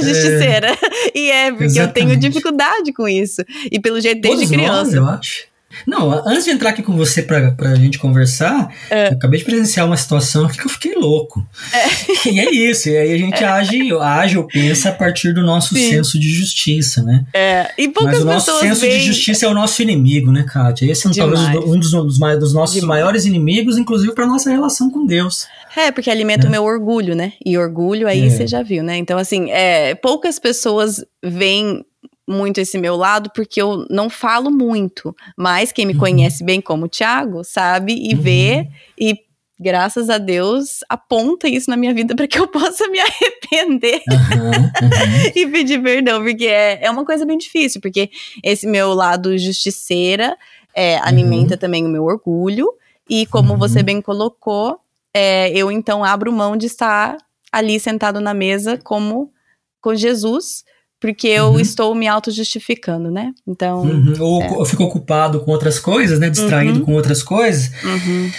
justiceira. 0.01 0.70
É, 0.72 1.18
e 1.18 1.30
é, 1.30 1.51
porque 1.51 1.66
exatamente. 1.66 1.99
eu 1.99 2.08
tenho 2.08 2.18
dificuldade 2.18 2.93
com 2.93 3.08
isso. 3.08 3.43
E 3.70 3.80
pelo 3.80 3.99
jeito 3.99 4.22
desde 4.22 4.45
Todos 4.45 4.56
criança. 4.58 4.84
Nós, 4.84 4.93
eu 4.93 5.06
acho. 5.08 5.55
Não, 5.86 6.11
antes 6.28 6.45
de 6.45 6.51
entrar 6.51 6.71
aqui 6.71 6.82
com 6.82 6.95
você 6.95 7.21
pra, 7.21 7.51
pra 7.51 7.76
gente 7.76 7.99
conversar, 7.99 8.73
é. 8.89 9.09
eu 9.09 9.13
acabei 9.13 9.39
de 9.39 9.45
presenciar 9.45 9.86
uma 9.86 9.97
situação 9.97 10.47
que 10.47 10.65
eu 10.65 10.69
fiquei 10.69 10.95
louco. 10.95 11.45
É. 11.73 12.30
E 12.30 12.39
é 12.39 12.51
isso, 12.51 12.89
e 12.89 12.97
aí 12.97 13.13
a 13.13 13.17
gente 13.17 13.43
é. 13.43 13.47
age, 13.47 13.93
age 13.93 14.38
ou 14.38 14.47
pensa 14.47 14.89
a 14.89 14.91
partir 14.91 15.34
do 15.34 15.43
nosso 15.43 15.76
Sim. 15.76 15.89
senso 15.89 16.19
de 16.19 16.30
justiça, 16.30 17.03
né? 17.03 17.23
É, 17.34 17.71
e 17.78 17.88
poucas 17.88 18.15
Mas 18.15 18.23
o 18.23 18.26
nosso 18.26 18.59
senso 18.59 18.82
de 18.82 18.99
justiça 18.99 19.45
é 19.45 19.49
o 19.49 19.53
nosso 19.53 19.82
inimigo, 19.82 20.32
né, 20.32 20.43
Kátia? 20.43 20.91
Esse 20.91 21.07
é 21.07 21.11
talvez 21.13 21.41
um 21.65 21.80
dos, 21.80 21.91
dos, 21.91 22.17
dos 22.17 22.53
nossos 22.53 22.76
Demais. 22.76 22.88
maiores 22.88 23.26
inimigos, 23.26 23.78
inclusive 23.78 24.13
para 24.13 24.26
nossa 24.26 24.49
relação 24.49 24.89
com 24.89 25.05
Deus. 25.05 25.47
É, 25.76 25.91
porque 25.91 26.09
alimenta 26.09 26.47
o 26.47 26.49
né? 26.49 26.57
meu 26.57 26.63
orgulho, 26.63 27.15
né? 27.15 27.34
E 27.45 27.57
orgulho 27.57 28.07
aí 28.07 28.26
é. 28.26 28.30
você 28.30 28.47
já 28.47 28.63
viu, 28.63 28.82
né? 28.84 28.97
Então, 28.97 29.17
assim, 29.17 29.51
é, 29.51 29.93
poucas 29.95 30.39
pessoas 30.39 31.03
veem 31.23 31.86
muito 32.28 32.59
esse 32.59 32.78
meu 32.78 32.95
lado, 32.95 33.30
porque 33.34 33.61
eu 33.61 33.86
não 33.89 34.09
falo 34.09 34.49
muito. 34.49 35.15
Mas 35.38 35.71
quem 35.71 35.86
me 35.86 35.93
uhum. 35.93 35.99
conhece 35.99 36.43
bem 36.43 36.59
como 36.59 36.86
o 36.86 36.89
Thiago 36.89 37.43
sabe 37.43 37.93
e 37.93 38.15
uhum. 38.15 38.21
vê, 38.21 38.67
e 38.99 39.19
graças 39.59 40.09
a 40.09 40.17
Deus 40.17 40.80
aponta 40.89 41.47
isso 41.47 41.69
na 41.69 41.78
minha 41.78 41.93
vida 41.93 42.15
para 42.15 42.28
que 42.28 42.38
eu 42.38 42.47
possa 42.49 42.88
me 42.89 42.99
arrepender 42.99 44.01
uhum. 44.09 45.32
e 45.36 45.47
pedir 45.47 45.82
perdão, 45.82 46.23
porque 46.23 46.45
é, 46.45 46.86
é 46.86 46.91
uma 46.91 47.05
coisa 47.05 47.26
bem 47.26 47.38
difícil, 47.38 47.80
porque 47.80 48.09
esse 48.43 48.67
meu 48.67 48.93
lado 48.93 49.38
justiceira 49.38 50.38
é, 50.73 50.97
alimenta 50.97 51.53
uhum. 51.53 51.59
também 51.59 51.86
o 51.86 51.89
meu 51.89 52.03
orgulho, 52.03 52.67
e 53.09 53.26
como 53.28 53.53
uhum. 53.53 53.59
você 53.59 53.84
bem 53.84 54.01
colocou, 54.01 54.80
é, 55.13 55.49
eu 55.51 55.71
então 55.71 56.03
abro 56.03 56.32
mão 56.34 56.57
de 56.57 56.65
estar 56.65 57.17
ali 57.51 57.80
sentado 57.80 58.19
na 58.19 58.34
mesa 58.34 58.78
como 58.84 59.32
com 59.80 59.95
Jesus 59.95 60.65
porque 61.06 61.28
eu 61.28 61.49
uhum. 61.51 61.60
estou 61.60 61.93
me 61.93 62.08
auto-justificando, 62.08 63.12
né? 63.12 63.32
Então. 63.47 63.84
Uhum. 63.84 64.14
Ou 64.20 64.41
é. 64.41 64.56
eu 64.56 64.66
fico 64.66 64.86
ocupado 64.86 65.39
com 65.41 65.51
outras 65.51 65.78
coisas, 65.78 66.20
né? 66.20 66.32
Distraído 66.32 66.80
uhum. 66.80 66.86
com 66.86 66.93
outras 66.93 67.22
coisas. 67.22 67.72
Uhum. 67.84 68.32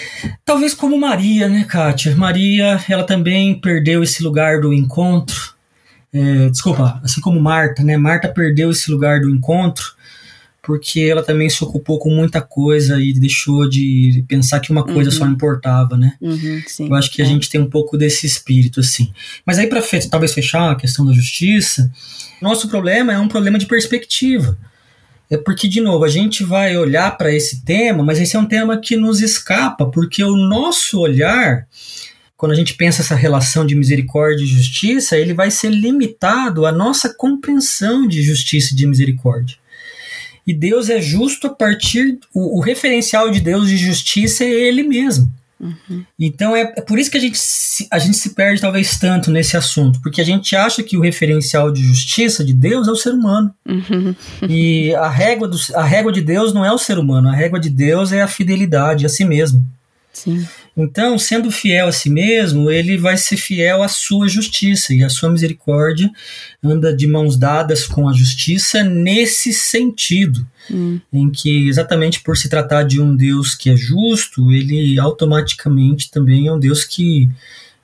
Talvez 0.44 0.74
como 0.74 0.98
Maria, 0.98 1.48
né, 1.48 1.62
Kátia? 1.62 2.16
Maria, 2.16 2.80
ela 2.88 3.04
também 3.04 3.54
perdeu 3.60 4.02
esse 4.02 4.20
lugar 4.20 4.60
do 4.60 4.72
encontro. 4.72 5.54
É, 6.12 6.48
desculpa, 6.48 7.00
assim 7.04 7.20
como 7.20 7.38
Marta, 7.38 7.84
né? 7.84 7.96
Marta 7.96 8.26
perdeu 8.26 8.72
esse 8.72 8.90
lugar 8.90 9.20
do 9.20 9.30
encontro 9.30 9.94
porque 10.60 11.02
ela 11.02 11.22
também 11.22 11.48
se 11.48 11.62
ocupou 11.62 12.00
com 12.00 12.10
muita 12.10 12.40
coisa 12.40 13.00
e 13.00 13.12
deixou 13.12 13.68
de 13.70 14.24
pensar 14.26 14.58
que 14.58 14.72
uma 14.72 14.82
coisa 14.82 15.10
uhum. 15.10 15.16
só 15.16 15.24
importava, 15.28 15.96
né? 15.96 16.14
Uhum, 16.20 16.60
sim, 16.66 16.88
Eu 16.88 16.94
acho 16.96 17.12
que 17.12 17.22
é. 17.22 17.24
a 17.24 17.28
gente 17.28 17.48
tem 17.48 17.60
um 17.60 17.70
pouco 17.70 17.96
desse 17.96 18.26
espírito, 18.26 18.80
assim. 18.80 19.12
Mas 19.46 19.60
aí, 19.60 19.68
para 19.68 19.80
talvez 20.10 20.34
fechar 20.34 20.72
a 20.72 20.74
questão 20.74 21.06
da 21.06 21.12
justiça, 21.12 21.88
nosso 22.40 22.68
problema 22.68 23.12
é 23.12 23.18
um 23.18 23.28
problema 23.28 23.58
de 23.58 23.66
perspectiva. 23.66 24.56
É 25.28 25.36
porque, 25.36 25.66
de 25.66 25.80
novo, 25.80 26.04
a 26.04 26.08
gente 26.08 26.44
vai 26.44 26.76
olhar 26.76 27.16
para 27.16 27.34
esse 27.34 27.64
tema, 27.64 28.02
mas 28.02 28.20
esse 28.20 28.36
é 28.36 28.38
um 28.38 28.46
tema 28.46 28.78
que 28.78 28.96
nos 28.96 29.20
escapa, 29.20 29.86
porque 29.86 30.22
o 30.22 30.36
nosso 30.36 31.00
olhar, 31.00 31.66
quando 32.36 32.52
a 32.52 32.54
gente 32.54 32.74
pensa 32.74 33.02
essa 33.02 33.16
relação 33.16 33.66
de 33.66 33.74
misericórdia 33.74 34.44
e 34.44 34.46
justiça, 34.46 35.16
ele 35.16 35.34
vai 35.34 35.50
ser 35.50 35.70
limitado 35.70 36.64
à 36.64 36.70
nossa 36.70 37.12
compreensão 37.12 38.06
de 38.06 38.22
justiça 38.22 38.72
e 38.72 38.76
de 38.76 38.86
misericórdia. 38.86 39.56
E 40.46 40.54
Deus 40.54 40.88
é 40.88 41.00
justo 41.00 41.48
a 41.48 41.50
partir. 41.50 42.20
O, 42.32 42.58
o 42.58 42.60
referencial 42.60 43.28
de 43.30 43.40
Deus 43.40 43.68
de 43.68 43.76
justiça 43.76 44.44
é 44.44 44.48
Ele 44.48 44.84
mesmo. 44.84 45.28
Uhum. 45.58 46.04
Então 46.18 46.54
é, 46.54 46.74
é, 46.76 46.80
por 46.82 46.98
isso 46.98 47.10
que 47.10 47.16
a 47.16 47.20
gente, 47.20 47.38
se, 47.38 47.86
a 47.90 47.98
gente 47.98 48.16
se 48.16 48.34
perde 48.34 48.60
talvez 48.60 48.98
tanto 48.98 49.30
nesse 49.30 49.56
assunto, 49.56 50.00
porque 50.02 50.20
a 50.20 50.24
gente 50.24 50.54
acha 50.54 50.82
que 50.82 50.96
o 50.96 51.00
referencial 51.00 51.70
de 51.70 51.82
justiça 51.82 52.44
de 52.44 52.52
Deus 52.52 52.86
é 52.86 52.90
o 52.90 52.96
ser 52.96 53.14
humano. 53.14 53.52
Uhum. 53.66 54.14
E 54.48 54.94
a 54.94 55.08
régua, 55.08 55.48
do, 55.48 55.56
a 55.74 55.84
régua 55.84 56.12
de 56.12 56.20
Deus 56.20 56.52
não 56.52 56.64
é 56.64 56.72
o 56.72 56.78
ser 56.78 56.98
humano, 56.98 57.28
a 57.28 57.34
régua 57.34 57.58
de 57.58 57.70
Deus 57.70 58.12
é 58.12 58.20
a 58.20 58.28
fidelidade 58.28 59.06
a 59.06 59.08
si 59.08 59.24
mesmo. 59.24 59.64
Sim. 60.16 60.48
Então, 60.74 61.18
sendo 61.18 61.50
fiel 61.50 61.88
a 61.88 61.92
si 61.92 62.08
mesmo, 62.08 62.70
ele 62.70 62.96
vai 62.96 63.18
ser 63.18 63.36
fiel 63.36 63.82
à 63.82 63.88
sua 63.88 64.26
justiça, 64.26 64.94
e 64.94 65.04
a 65.04 65.10
sua 65.10 65.28
misericórdia 65.30 66.10
anda 66.64 66.96
de 66.96 67.06
mãos 67.06 67.36
dadas 67.36 67.84
com 67.84 68.08
a 68.08 68.14
justiça 68.14 68.82
nesse 68.82 69.52
sentido, 69.52 70.46
hum. 70.70 70.98
em 71.12 71.30
que, 71.30 71.68
exatamente 71.68 72.22
por 72.22 72.34
se 72.34 72.48
tratar 72.48 72.84
de 72.84 72.98
um 72.98 73.14
Deus 73.14 73.54
que 73.54 73.68
é 73.68 73.76
justo, 73.76 74.50
ele 74.50 74.98
automaticamente 74.98 76.10
também 76.10 76.46
é 76.46 76.52
um 76.52 76.58
Deus 76.58 76.82
que, 76.82 77.28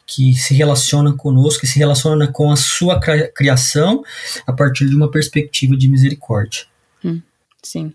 que 0.07 0.35
se 0.35 0.55
relaciona 0.55 1.13
conosco, 1.13 1.61
que 1.61 1.67
se 1.67 1.79
relaciona 1.79 2.29
com 2.29 2.51
a 2.51 2.57
sua 2.57 2.99
criação 3.35 4.03
a 4.47 4.55
partir 4.55 4.89
de 4.89 4.97
uma 4.97 5.11
perspectiva 5.11 5.77
de 5.77 5.87
misericórdia. 5.87 6.63
Hum. 7.05 7.21
Sim. 7.63 7.93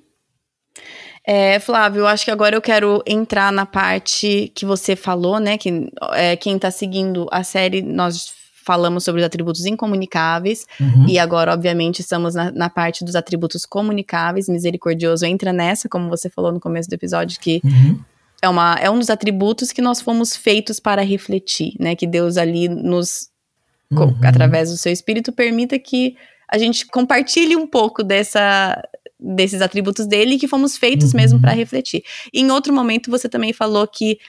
É, 1.29 1.59
Flávio, 1.59 1.99
eu 1.99 2.07
acho 2.07 2.23
que 2.23 2.31
agora 2.31 2.55
eu 2.55 2.61
quero 2.61 3.03
entrar 3.05 3.51
na 3.51 3.65
parte 3.65 4.49
que 4.55 4.65
você 4.65 4.95
falou, 4.95 5.41
né? 5.41 5.57
Que 5.57 5.91
é, 6.13 6.37
quem 6.37 6.55
está 6.55 6.71
seguindo 6.71 7.27
a 7.29 7.43
série, 7.43 7.81
nós 7.81 8.33
falamos 8.65 9.03
sobre 9.03 9.19
os 9.19 9.27
atributos 9.27 9.65
incomunicáveis, 9.65 10.65
uhum. 10.79 11.05
e 11.05 11.19
agora, 11.19 11.53
obviamente, 11.53 11.99
estamos 11.99 12.33
na, 12.33 12.49
na, 12.51 12.69
parte 12.69 13.03
dos 13.03 13.13
atributos 13.13 13.65
comunicáveis. 13.65 14.47
Misericordioso 14.47 15.25
entra 15.25 15.51
nessa, 15.51 15.89
como 15.89 16.07
você 16.07 16.29
falou 16.29 16.53
no 16.53 16.61
começo 16.61 16.89
do 16.89 16.93
episódio, 16.93 17.41
que 17.41 17.59
uhum. 17.61 17.99
é, 18.41 18.47
uma, 18.47 18.75
é 18.75 18.89
um 18.89 18.97
dos 18.97 19.09
atributos 19.09 19.73
que 19.73 19.81
nós 19.81 19.99
fomos 19.99 20.33
feitos 20.33 20.79
para 20.79 21.01
refletir, 21.01 21.73
né? 21.77 21.93
Que 21.93 22.07
Deus 22.07 22.37
ali 22.37 22.69
nos, 22.69 23.27
uhum. 23.91 24.17
através 24.23 24.71
do 24.71 24.77
seu 24.77 24.93
espírito, 24.93 25.33
permita 25.33 25.77
que 25.77 26.15
a 26.49 26.57
gente 26.57 26.87
compartilhe 26.87 27.57
um 27.57 27.67
pouco 27.67 28.01
dessa, 28.01 28.81
desses 29.19 29.61
atributos 29.61 30.05
dele 30.05 30.37
que 30.37 30.47
fomos 30.47 30.77
feitos 30.77 31.11
uhum. 31.11 31.19
mesmo 31.19 31.41
para 31.41 31.51
refletir. 31.51 32.03
E 32.33 32.41
em 32.41 32.51
outro 32.51 32.73
momento 32.73 33.09
você 33.09 33.27
também 33.27 33.53
falou 33.53 33.87
que 33.87 34.19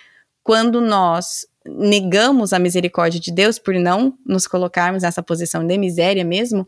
quando 0.43 0.81
nós 0.81 1.47
negamos 1.67 2.53
a 2.53 2.59
misericórdia 2.59 3.21
de 3.21 3.31
Deus 3.31 3.59
por 3.59 3.75
não 3.75 4.17
nos 4.25 4.47
colocarmos 4.47 5.03
nessa 5.03 5.23
posição 5.23 5.67
de 5.67 5.77
miséria 5.77 6.25
mesmo, 6.25 6.67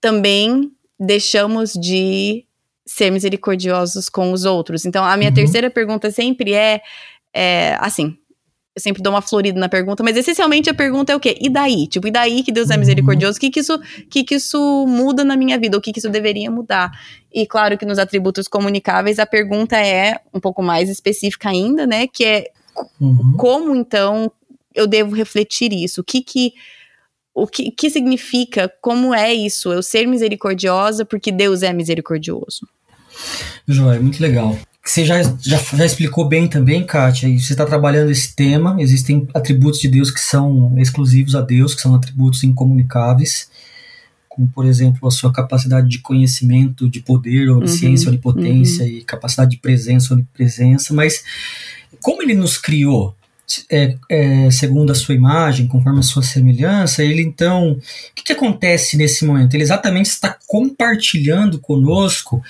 também 0.00 0.72
deixamos 0.98 1.72
de 1.72 2.46
ser 2.86 3.10
misericordiosos 3.10 4.08
com 4.08 4.32
os 4.32 4.44
outros. 4.46 4.86
Então, 4.86 5.04
a 5.04 5.16
minha 5.16 5.28
uhum. 5.28 5.34
terceira 5.34 5.68
pergunta 5.68 6.10
sempre 6.10 6.54
é, 6.54 6.80
é 7.34 7.76
assim, 7.80 8.16
eu 8.78 8.80
sempre 8.80 9.02
dou 9.02 9.12
uma 9.12 9.20
florida 9.20 9.58
na 9.58 9.68
pergunta, 9.68 10.04
mas 10.04 10.16
essencialmente 10.16 10.70
a 10.70 10.74
pergunta 10.74 11.12
é 11.12 11.16
o 11.16 11.20
quê? 11.20 11.36
E 11.40 11.50
daí? 11.50 11.88
Tipo, 11.88 12.06
e 12.06 12.10
daí 12.12 12.44
que 12.44 12.52
Deus 12.52 12.70
é 12.70 12.76
misericordioso? 12.76 13.36
O 13.36 13.40
que 13.40 13.50
que 13.50 13.58
isso, 13.58 13.78
que 14.08 14.22
que 14.22 14.36
isso 14.36 14.86
muda 14.86 15.24
na 15.24 15.36
minha 15.36 15.58
vida? 15.58 15.76
O 15.76 15.80
que 15.80 15.92
que 15.92 15.98
isso 15.98 16.08
deveria 16.08 16.48
mudar? 16.48 16.92
E 17.34 17.44
claro 17.44 17.76
que 17.76 17.84
nos 17.84 17.98
atributos 17.98 18.46
comunicáveis 18.46 19.18
a 19.18 19.26
pergunta 19.26 19.76
é 19.76 20.20
um 20.32 20.38
pouco 20.38 20.62
mais 20.62 20.88
específica 20.88 21.48
ainda, 21.48 21.86
né? 21.86 22.06
Que 22.06 22.24
é 22.24 22.44
uhum. 23.00 23.34
como 23.36 23.74
então 23.74 24.30
eu 24.72 24.86
devo 24.86 25.14
refletir 25.14 25.72
isso? 25.72 26.00
O 26.00 26.04
que 26.04 26.22
que 26.22 26.52
o 27.34 27.46
que, 27.46 27.70
que 27.70 27.90
significa, 27.90 28.72
como 28.80 29.14
é 29.14 29.32
isso, 29.32 29.72
eu 29.72 29.82
ser 29.82 30.06
misericordiosa 30.06 31.04
porque 31.04 31.30
Deus 31.30 31.62
é 31.62 31.72
misericordioso. 31.72 32.66
Joia, 33.66 34.00
muito 34.00 34.20
legal. 34.20 34.56
Você 34.88 35.04
já, 35.04 35.22
já, 35.22 35.58
já 35.58 35.84
explicou 35.84 36.26
bem 36.26 36.48
também, 36.48 36.82
Kátia, 36.82 37.28
e 37.28 37.38
você 37.38 37.52
está 37.52 37.66
trabalhando 37.66 38.10
esse 38.10 38.34
tema. 38.34 38.74
Existem 38.78 39.28
atributos 39.34 39.80
de 39.80 39.86
Deus 39.86 40.10
que 40.10 40.18
são 40.18 40.74
exclusivos 40.78 41.34
a 41.34 41.42
Deus, 41.42 41.74
que 41.74 41.82
são 41.82 41.94
atributos 41.94 42.42
incomunicáveis, 42.42 43.50
como, 44.30 44.48
por 44.48 44.64
exemplo, 44.64 45.06
a 45.06 45.10
sua 45.10 45.30
capacidade 45.30 45.88
de 45.88 45.98
conhecimento, 45.98 46.88
de 46.88 47.00
poder, 47.00 47.50
onisciência, 47.50 48.06
uhum, 48.06 48.14
onipotência 48.14 48.82
uhum. 48.82 48.90
e 48.90 49.04
capacidade 49.04 49.50
de 49.50 49.58
presença, 49.58 50.14
onipresença. 50.14 50.94
Mas 50.94 51.22
como 52.00 52.22
ele 52.22 52.34
nos 52.34 52.56
criou? 52.56 53.14
É, 53.70 53.94
é, 54.10 54.50
segundo 54.50 54.90
a 54.90 54.94
sua 54.94 55.14
imagem, 55.14 55.66
conforme 55.66 56.00
a 56.00 56.02
sua 56.02 56.22
semelhança, 56.22 57.02
ele 57.02 57.22
então, 57.22 57.72
o 57.72 57.80
que, 58.14 58.24
que 58.24 58.32
acontece 58.32 58.96
nesse 58.96 59.24
momento? 59.26 59.54
Ele 59.54 59.62
exatamente 59.62 60.06
está 60.06 60.36
compartilhando 60.46 61.58
conosco 61.58 62.42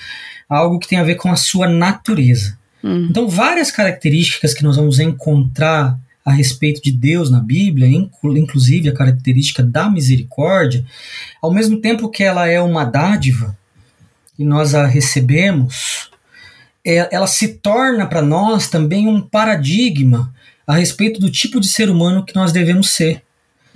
algo 0.49 0.79
que 0.79 0.87
tem 0.87 0.97
a 0.97 1.03
ver 1.03 1.15
com 1.15 1.29
a 1.29 1.35
sua 1.35 1.67
natureza. 1.67 2.57
Hum. 2.83 3.07
Então, 3.09 3.29
várias 3.29 3.71
características 3.71 4.53
que 4.53 4.63
nós 4.63 4.75
vamos 4.75 4.99
encontrar 4.99 5.97
a 6.25 6.31
respeito 6.31 6.81
de 6.81 6.91
Deus 6.91 7.29
na 7.29 7.39
Bíblia, 7.39 7.87
inclusive 7.87 8.89
a 8.89 8.93
característica 8.93 9.63
da 9.63 9.89
misericórdia, 9.89 10.85
ao 11.41 11.53
mesmo 11.53 11.79
tempo 11.79 12.09
que 12.09 12.23
ela 12.23 12.47
é 12.47 12.61
uma 12.61 12.83
dádiva 12.83 13.57
e 14.37 14.45
nós 14.45 14.73
a 14.73 14.85
recebemos, 14.85 16.09
é, 16.85 17.13
ela 17.13 17.27
se 17.27 17.55
torna 17.55 18.05
para 18.05 18.21
nós 18.21 18.69
também 18.69 19.07
um 19.07 19.21
paradigma 19.21 20.33
a 20.65 20.75
respeito 20.75 21.19
do 21.19 21.31
tipo 21.31 21.59
de 21.59 21.67
ser 21.67 21.89
humano 21.89 22.23
que 22.23 22.35
nós 22.35 22.51
devemos 22.51 22.89
ser. 22.89 23.21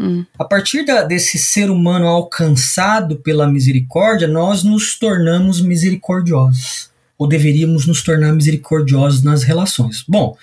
Hum. 0.03 0.25
A 0.38 0.43
partir 0.43 0.85
da, 0.85 1.03
desse 1.03 1.38
ser 1.38 1.69
humano 1.69 2.07
alcançado 2.07 3.15
pela 3.15 3.47
misericórdia, 3.47 4.27
nós 4.27 4.63
nos 4.63 4.99
tornamos 4.99 5.61
misericordiosos. 5.61 6.91
Ou 7.17 7.27
deveríamos 7.27 7.88
nos 7.88 8.03
tornar 8.03 8.34
misericordiosos 8.34 9.23
nas 9.23 9.43
relações. 9.43 10.03
Bom, 10.05 10.35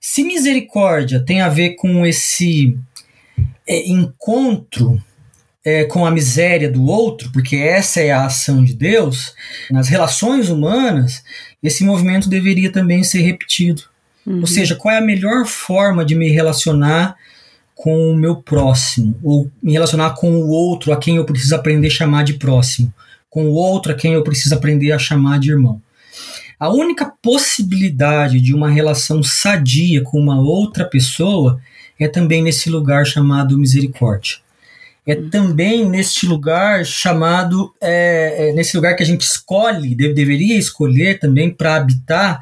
se 0.00 0.22
misericórdia 0.22 1.18
tem 1.20 1.40
a 1.40 1.48
ver 1.48 1.74
com 1.74 2.06
esse 2.06 2.78
é, 3.66 3.88
encontro 3.88 5.02
é, 5.64 5.84
com 5.84 6.04
a 6.04 6.10
miséria 6.10 6.70
do 6.70 6.84
outro, 6.84 7.30
porque 7.32 7.56
essa 7.56 8.00
é 8.00 8.12
a 8.12 8.26
ação 8.26 8.62
de 8.64 8.74
Deus, 8.74 9.34
nas 9.70 9.88
relações 9.88 10.48
humanas, 10.48 11.24
esse 11.62 11.82
movimento 11.82 12.28
deveria 12.28 12.70
também 12.70 13.02
ser 13.02 13.22
repetido. 13.22 13.82
Uhum. 14.26 14.40
Ou 14.40 14.46
seja, 14.46 14.76
qual 14.76 14.94
é 14.94 14.98
a 14.98 15.02
melhor 15.02 15.46
forma 15.46 16.04
de 16.04 16.14
me 16.14 16.28
relacionar 16.28 17.16
com 17.82 18.12
o 18.12 18.16
meu 18.16 18.36
próximo, 18.36 19.18
ou 19.24 19.50
me 19.60 19.72
relacionar 19.72 20.10
com 20.10 20.30
o 20.36 20.50
outro 20.50 20.92
a 20.92 20.96
quem 20.96 21.16
eu 21.16 21.24
preciso 21.24 21.56
aprender 21.56 21.88
a 21.88 21.90
chamar 21.90 22.22
de 22.22 22.34
próximo, 22.34 22.94
com 23.28 23.46
o 23.46 23.54
outro 23.54 23.90
a 23.90 23.94
quem 23.96 24.12
eu 24.12 24.22
preciso 24.22 24.54
aprender 24.54 24.92
a 24.92 25.00
chamar 25.00 25.40
de 25.40 25.50
irmão. 25.50 25.82
A 26.60 26.68
única 26.68 27.12
possibilidade 27.20 28.40
de 28.40 28.54
uma 28.54 28.70
relação 28.70 29.20
sadia 29.20 30.00
com 30.00 30.20
uma 30.20 30.40
outra 30.40 30.84
pessoa 30.84 31.60
é 31.98 32.06
também 32.06 32.40
nesse 32.40 32.70
lugar 32.70 33.04
chamado 33.04 33.58
misericórdia. 33.58 34.36
É 35.04 35.16
uhum. 35.16 35.28
também 35.28 35.84
neste 35.84 36.24
lugar 36.24 36.86
chamado, 36.86 37.74
é, 37.80 38.50
é, 38.50 38.52
nesse 38.52 38.76
lugar 38.76 38.94
que 38.94 39.02
a 39.02 39.06
gente 39.06 39.22
escolhe, 39.22 39.96
deve, 39.96 40.14
deveria 40.14 40.56
escolher 40.56 41.18
também 41.18 41.50
para 41.50 41.74
habitar, 41.74 42.40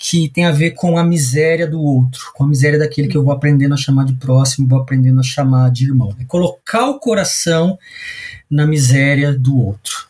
que 0.00 0.28
tem 0.28 0.46
a 0.46 0.52
ver 0.52 0.70
com 0.70 0.96
a 0.96 1.02
miséria 1.02 1.66
do 1.66 1.82
outro, 1.82 2.30
com 2.32 2.44
a 2.44 2.46
miséria 2.46 2.78
daquele 2.78 3.08
que 3.08 3.16
eu 3.16 3.24
vou 3.24 3.32
aprendendo 3.32 3.74
a 3.74 3.76
chamar 3.76 4.04
de 4.04 4.14
próximo, 4.14 4.68
vou 4.68 4.78
aprendendo 4.80 5.18
a 5.18 5.24
chamar 5.24 5.72
de 5.72 5.86
irmão. 5.86 6.14
É 6.20 6.24
colocar 6.24 6.88
o 6.88 7.00
coração 7.00 7.76
na 8.48 8.64
miséria 8.64 9.32
do 9.36 9.58
outro. 9.58 10.06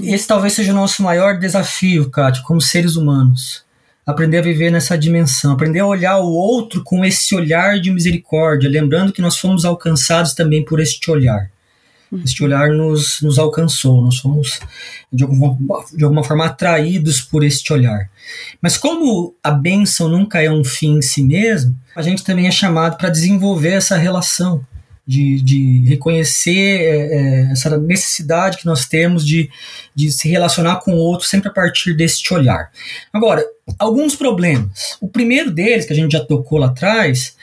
Esse 0.00 0.26
talvez 0.26 0.54
seja 0.54 0.72
o 0.72 0.74
nosso 0.74 1.00
maior 1.00 1.38
desafio, 1.38 2.10
Kátia, 2.10 2.42
como 2.42 2.60
seres 2.60 2.96
humanos. 2.96 3.62
Aprender 4.04 4.38
a 4.38 4.42
viver 4.42 4.72
nessa 4.72 4.98
dimensão, 4.98 5.52
aprender 5.52 5.78
a 5.78 5.86
olhar 5.86 6.18
o 6.18 6.32
outro 6.32 6.82
com 6.82 7.04
esse 7.04 7.36
olhar 7.36 7.78
de 7.78 7.92
misericórdia, 7.92 8.68
lembrando 8.68 9.12
que 9.12 9.22
nós 9.22 9.38
fomos 9.38 9.64
alcançados 9.64 10.34
também 10.34 10.64
por 10.64 10.80
este 10.80 11.08
olhar. 11.08 11.48
Este 12.24 12.42
olhar 12.42 12.70
nos, 12.70 13.20
nos 13.20 13.38
alcançou, 13.38 14.02
nós 14.02 14.18
fomos 14.18 14.58
de 15.12 15.24
alguma, 15.24 15.56
de 15.94 16.04
alguma 16.04 16.24
forma 16.24 16.46
atraídos 16.46 17.20
por 17.20 17.44
este 17.44 17.72
olhar. 17.72 18.10
Mas 18.60 18.76
como 18.76 19.34
a 19.42 19.50
bênção 19.50 20.08
nunca 20.08 20.42
é 20.42 20.50
um 20.50 20.64
fim 20.64 20.98
em 20.98 21.02
si 21.02 21.22
mesmo, 21.22 21.76
a 21.94 22.02
gente 22.02 22.24
também 22.24 22.46
é 22.46 22.50
chamado 22.50 22.96
para 22.96 23.10
desenvolver 23.10 23.74
essa 23.74 23.96
relação, 23.96 24.64
de, 25.08 25.40
de 25.40 25.84
reconhecer 25.88 26.82
é, 26.82 27.14
é, 27.14 27.52
essa 27.52 27.78
necessidade 27.78 28.58
que 28.58 28.66
nós 28.66 28.86
temos 28.86 29.26
de, 29.26 29.48
de 29.94 30.12
se 30.12 30.28
relacionar 30.28 30.76
com 30.80 30.92
o 30.92 30.98
outro 30.98 31.26
sempre 31.26 31.48
a 31.48 31.52
partir 31.52 31.94
deste 31.94 32.34
olhar. 32.34 32.70
Agora, 33.10 33.42
alguns 33.78 34.14
problemas. 34.14 34.98
O 35.00 35.08
primeiro 35.08 35.50
deles, 35.50 35.86
que 35.86 35.94
a 35.94 35.96
gente 35.96 36.12
já 36.12 36.22
tocou 36.22 36.58
lá 36.58 36.66
atrás, 36.66 37.34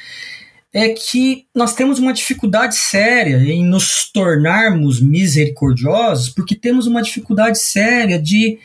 é 0.76 0.90
que 0.90 1.46
nós 1.56 1.74
temos 1.74 2.00
uma 2.00 2.12
dificuldade 2.12 2.76
séria 2.76 3.38
em 3.38 3.64
nos 3.64 4.12
tornarmos 4.12 5.00
misericordiosos, 5.00 6.28
porque 6.28 6.54
temos 6.54 6.86
uma 6.86 7.02
dificuldade 7.02 7.58
séria 7.60 8.22
de 8.22 8.60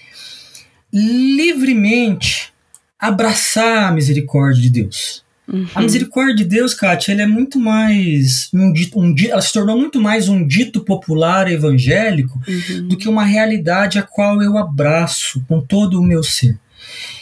livremente 0.93 2.53
abraçar 2.99 3.85
a 3.85 3.93
misericórdia 3.93 4.61
de 4.61 4.71
Deus. 4.71 5.25
Uhum. 5.47 5.69
A 5.73 5.83
misericórdia 5.83 6.35
de 6.35 6.45
Deus, 6.45 6.75
Kátia, 6.75 7.13
ele 7.13 7.23
é 7.23 7.29
muito 7.29 7.61
mais. 7.61 8.51
Um 8.53 8.73
dito, 8.73 8.99
um, 8.99 9.15
ela 9.29 9.41
se 9.41 9.53
tornou 9.53 9.79
muito 9.79 10.01
mais 10.01 10.29
um 10.29 10.45
dito 10.45 10.81
popular 10.81 11.49
evangélico 11.49 12.41
uhum. 12.49 12.89
do 12.89 12.97
que 12.97 13.09
uma 13.09 13.25
realidade 13.25 14.01
a 14.01 14.03
qual 14.03 14.43
eu 14.43 14.59
abraço 14.59 15.41
com 15.47 15.61
todo 15.61 16.01
o 16.01 16.03
meu 16.03 16.25
ser. 16.25 16.59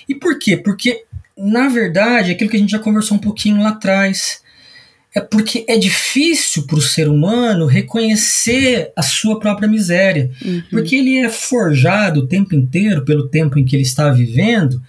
E 0.09 0.15
por 0.15 0.39
quê? 0.39 0.56
Porque, 0.56 1.05
na 1.36 1.69
verdade, 1.69 2.31
aquilo 2.31 2.48
que 2.48 2.56
a 2.56 2.60
gente 2.60 2.73
já 2.73 2.78
conversou 2.78 3.19
um 3.19 3.20
pouquinho 3.20 3.62
lá 3.62 3.69
atrás, 3.69 4.40
é 5.18 5.20
porque 5.20 5.64
é 5.68 5.76
difícil 5.76 6.64
para 6.66 6.78
o 6.78 6.82
ser 6.82 7.08
humano 7.08 7.66
reconhecer 7.66 8.92
a 8.96 9.02
sua 9.02 9.38
própria 9.38 9.68
miséria, 9.68 10.30
uhum. 10.44 10.62
porque 10.70 10.96
ele 10.96 11.18
é 11.18 11.28
forjado 11.28 12.20
o 12.20 12.26
tempo 12.26 12.54
inteiro, 12.54 13.04
pelo 13.04 13.28
tempo 13.28 13.58
em 13.58 13.64
que 13.64 13.74
ele 13.74 13.82
está 13.82 14.10
vivendo, 14.10 14.80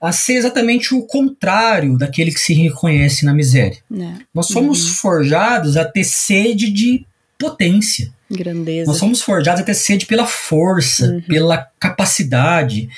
a 0.00 0.12
ser 0.12 0.34
exatamente 0.34 0.94
o 0.94 1.02
contrário 1.02 1.98
daquele 1.98 2.32
que 2.32 2.40
se 2.40 2.54
reconhece 2.54 3.24
na 3.24 3.34
miséria. 3.34 3.78
É. 3.92 4.12
Nós 4.32 4.46
somos 4.46 4.86
uhum. 4.86 4.94
forjados 4.94 5.76
a 5.76 5.84
ter 5.84 6.04
sede 6.04 6.70
de 6.70 7.04
potência. 7.38 8.12
Grandeza. 8.30 8.86
Nós 8.86 8.98
somos 8.98 9.22
forjados 9.22 9.60
a 9.60 9.64
ter 9.64 9.74
sede 9.74 10.06
pela 10.06 10.26
força, 10.26 11.06
uhum. 11.06 11.20
pela 11.22 11.66
capacidade. 11.80 12.88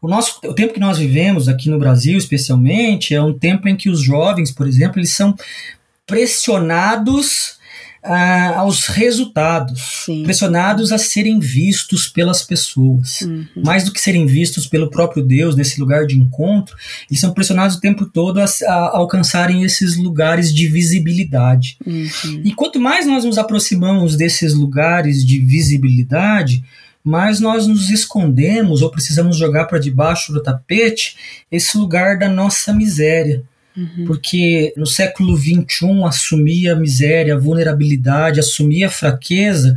O 0.00 0.08
nosso 0.08 0.40
o 0.44 0.54
tempo 0.54 0.74
que 0.74 0.80
nós 0.80 0.98
vivemos 0.98 1.48
aqui 1.48 1.68
no 1.68 1.78
Brasil, 1.78 2.16
especialmente, 2.16 3.14
é 3.14 3.22
um 3.22 3.36
tempo 3.36 3.68
em 3.68 3.76
que 3.76 3.90
os 3.90 4.00
jovens, 4.00 4.50
por 4.50 4.66
exemplo, 4.66 4.98
eles 4.98 5.10
são 5.10 5.34
pressionados 6.06 7.58
uh, 8.04 8.58
aos 8.58 8.86
resultados, 8.86 10.02
Sim. 10.04 10.22
pressionados 10.24 10.92
a 10.92 10.98
serem 10.98 11.38
vistos 11.38 12.08
pelas 12.08 12.42
pessoas. 12.42 13.20
Uhum. 13.22 13.46
Mais 13.64 13.84
do 13.84 13.92
que 13.92 14.00
serem 14.00 14.26
vistos 14.26 14.66
pelo 14.66 14.90
próprio 14.90 15.24
Deus 15.24 15.56
nesse 15.56 15.80
lugar 15.80 16.06
de 16.06 16.18
encontro, 16.18 16.76
eles 17.10 17.20
são 17.20 17.32
pressionados 17.32 17.76
o 17.76 17.80
tempo 17.80 18.06
todo 18.06 18.40
a, 18.40 18.44
a 18.44 18.96
alcançarem 18.96 19.62
esses 19.62 19.96
lugares 19.96 20.52
de 20.52 20.66
visibilidade. 20.66 21.76
Uhum. 21.86 22.42
E 22.44 22.52
quanto 22.54 22.80
mais 22.80 23.06
nós 23.06 23.24
nos 23.24 23.38
aproximamos 23.38 24.16
desses 24.16 24.54
lugares 24.54 25.24
de 25.24 25.38
visibilidade, 25.38 26.64
mais 27.04 27.40
nós 27.40 27.66
nos 27.66 27.90
escondemos 27.90 28.80
ou 28.80 28.90
precisamos 28.90 29.36
jogar 29.36 29.64
para 29.64 29.78
debaixo 29.78 30.32
do 30.32 30.42
tapete 30.42 31.16
esse 31.50 31.76
lugar 31.76 32.16
da 32.16 32.28
nossa 32.28 32.72
miséria. 32.72 33.42
Uhum. 33.76 34.04
Porque 34.06 34.72
no 34.76 34.86
século 34.86 35.36
XXI, 35.36 36.04
assumir 36.06 36.68
a 36.68 36.76
miséria, 36.76 37.34
a 37.34 37.38
vulnerabilidade, 37.38 38.40
assumir 38.40 38.84
a 38.84 38.90
fraqueza 38.90 39.76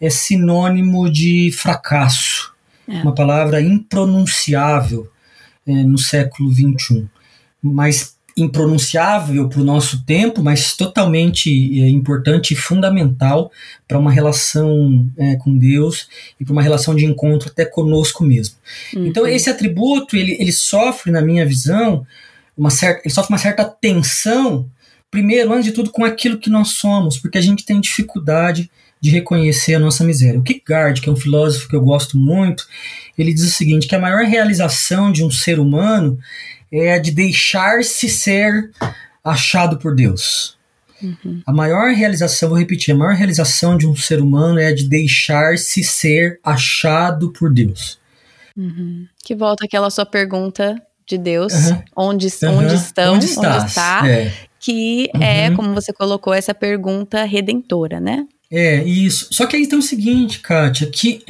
é 0.00 0.10
sinônimo 0.10 1.10
de 1.10 1.50
fracasso. 1.52 2.52
É. 2.86 3.00
Uma 3.00 3.14
palavra 3.14 3.60
impronunciável 3.60 5.10
é, 5.66 5.72
no 5.72 5.98
século 5.98 6.52
XXI. 6.52 7.06
Mas 7.62 8.14
impronunciável 8.36 9.48
para 9.48 9.60
o 9.60 9.64
nosso 9.64 10.04
tempo, 10.04 10.42
mas 10.42 10.76
totalmente 10.76 11.48
é, 11.80 11.88
importante 11.88 12.52
e 12.52 12.56
fundamental 12.56 13.50
para 13.86 13.98
uma 13.98 14.10
relação 14.10 15.08
é, 15.16 15.36
com 15.36 15.56
Deus 15.56 16.08
e 16.38 16.44
para 16.44 16.52
uma 16.52 16.62
relação 16.62 16.96
de 16.96 17.04
encontro 17.04 17.48
até 17.48 17.64
conosco 17.64 18.24
mesmo. 18.24 18.56
Uhum. 18.94 19.06
Então 19.06 19.26
esse 19.26 19.48
atributo 19.48 20.16
ele, 20.16 20.36
ele 20.40 20.52
sofre, 20.52 21.12
na 21.12 21.22
minha 21.22 21.46
visão, 21.46 22.04
uma 22.56 22.70
certa, 22.70 23.02
ele 23.04 23.14
sofre 23.14 23.32
uma 23.32 23.38
certa 23.38 23.64
tensão, 23.64 24.70
primeiro, 25.10 25.52
antes 25.52 25.66
de 25.66 25.72
tudo, 25.72 25.90
com 25.90 26.04
aquilo 26.04 26.38
que 26.38 26.50
nós 26.50 26.70
somos, 26.70 27.18
porque 27.18 27.38
a 27.38 27.40
gente 27.40 27.64
tem 27.64 27.80
dificuldade 27.80 28.70
de 29.00 29.10
reconhecer 29.10 29.74
a 29.74 29.78
nossa 29.78 30.02
miséria. 30.02 30.40
O 30.40 30.42
Kierkegaard, 30.42 31.00
que 31.00 31.08
é 31.08 31.12
um 31.12 31.16
filósofo 31.16 31.68
que 31.68 31.76
eu 31.76 31.82
gosto 31.82 32.16
muito, 32.16 32.66
ele 33.18 33.34
diz 33.34 33.44
o 33.44 33.50
seguinte, 33.50 33.86
que 33.86 33.94
a 33.94 34.00
maior 34.00 34.24
realização 34.24 35.12
de 35.12 35.22
um 35.22 35.30
ser 35.30 35.60
humano 35.60 36.18
é 36.72 36.94
a 36.94 36.98
de 36.98 37.10
deixar-se 37.10 38.08
ser 38.08 38.70
achado 39.22 39.78
por 39.78 39.94
Deus. 39.94 40.56
Uhum. 41.02 41.42
A 41.44 41.52
maior 41.52 41.92
realização, 41.92 42.48
vou 42.48 42.58
repetir, 42.58 42.94
a 42.94 42.96
maior 42.96 43.14
realização 43.14 43.76
de 43.76 43.86
um 43.86 43.94
ser 43.94 44.20
humano 44.20 44.58
é 44.58 44.68
a 44.68 44.74
de 44.74 44.88
deixar-se 44.88 45.84
ser 45.84 46.40
achado 46.42 47.30
por 47.30 47.52
Deus. 47.52 47.98
Uhum. 48.56 49.06
Que 49.22 49.34
volta 49.34 49.64
aquela 49.64 49.90
sua 49.90 50.06
pergunta 50.06 50.80
de 51.06 51.18
Deus, 51.18 51.52
uhum. 51.52 51.70
onde, 51.70 51.84
onde 51.96 52.26
estão, 52.26 53.14
onde, 53.14 53.26
onde 53.26 53.66
está, 53.66 54.08
é. 54.08 54.32
que 54.58 55.10
é, 55.20 55.48
uhum. 55.48 55.56
como 55.56 55.74
você 55.74 55.92
colocou, 55.92 56.32
essa 56.32 56.54
pergunta 56.54 57.24
redentora, 57.24 58.00
né? 58.00 58.26
É, 58.50 58.82
isso. 58.84 59.28
Só 59.32 59.46
que 59.46 59.56
aí 59.56 59.66
tem 59.66 59.78
o 59.78 59.82
seguinte, 59.82 60.40
Kátia, 60.40 60.86
que 60.86 61.24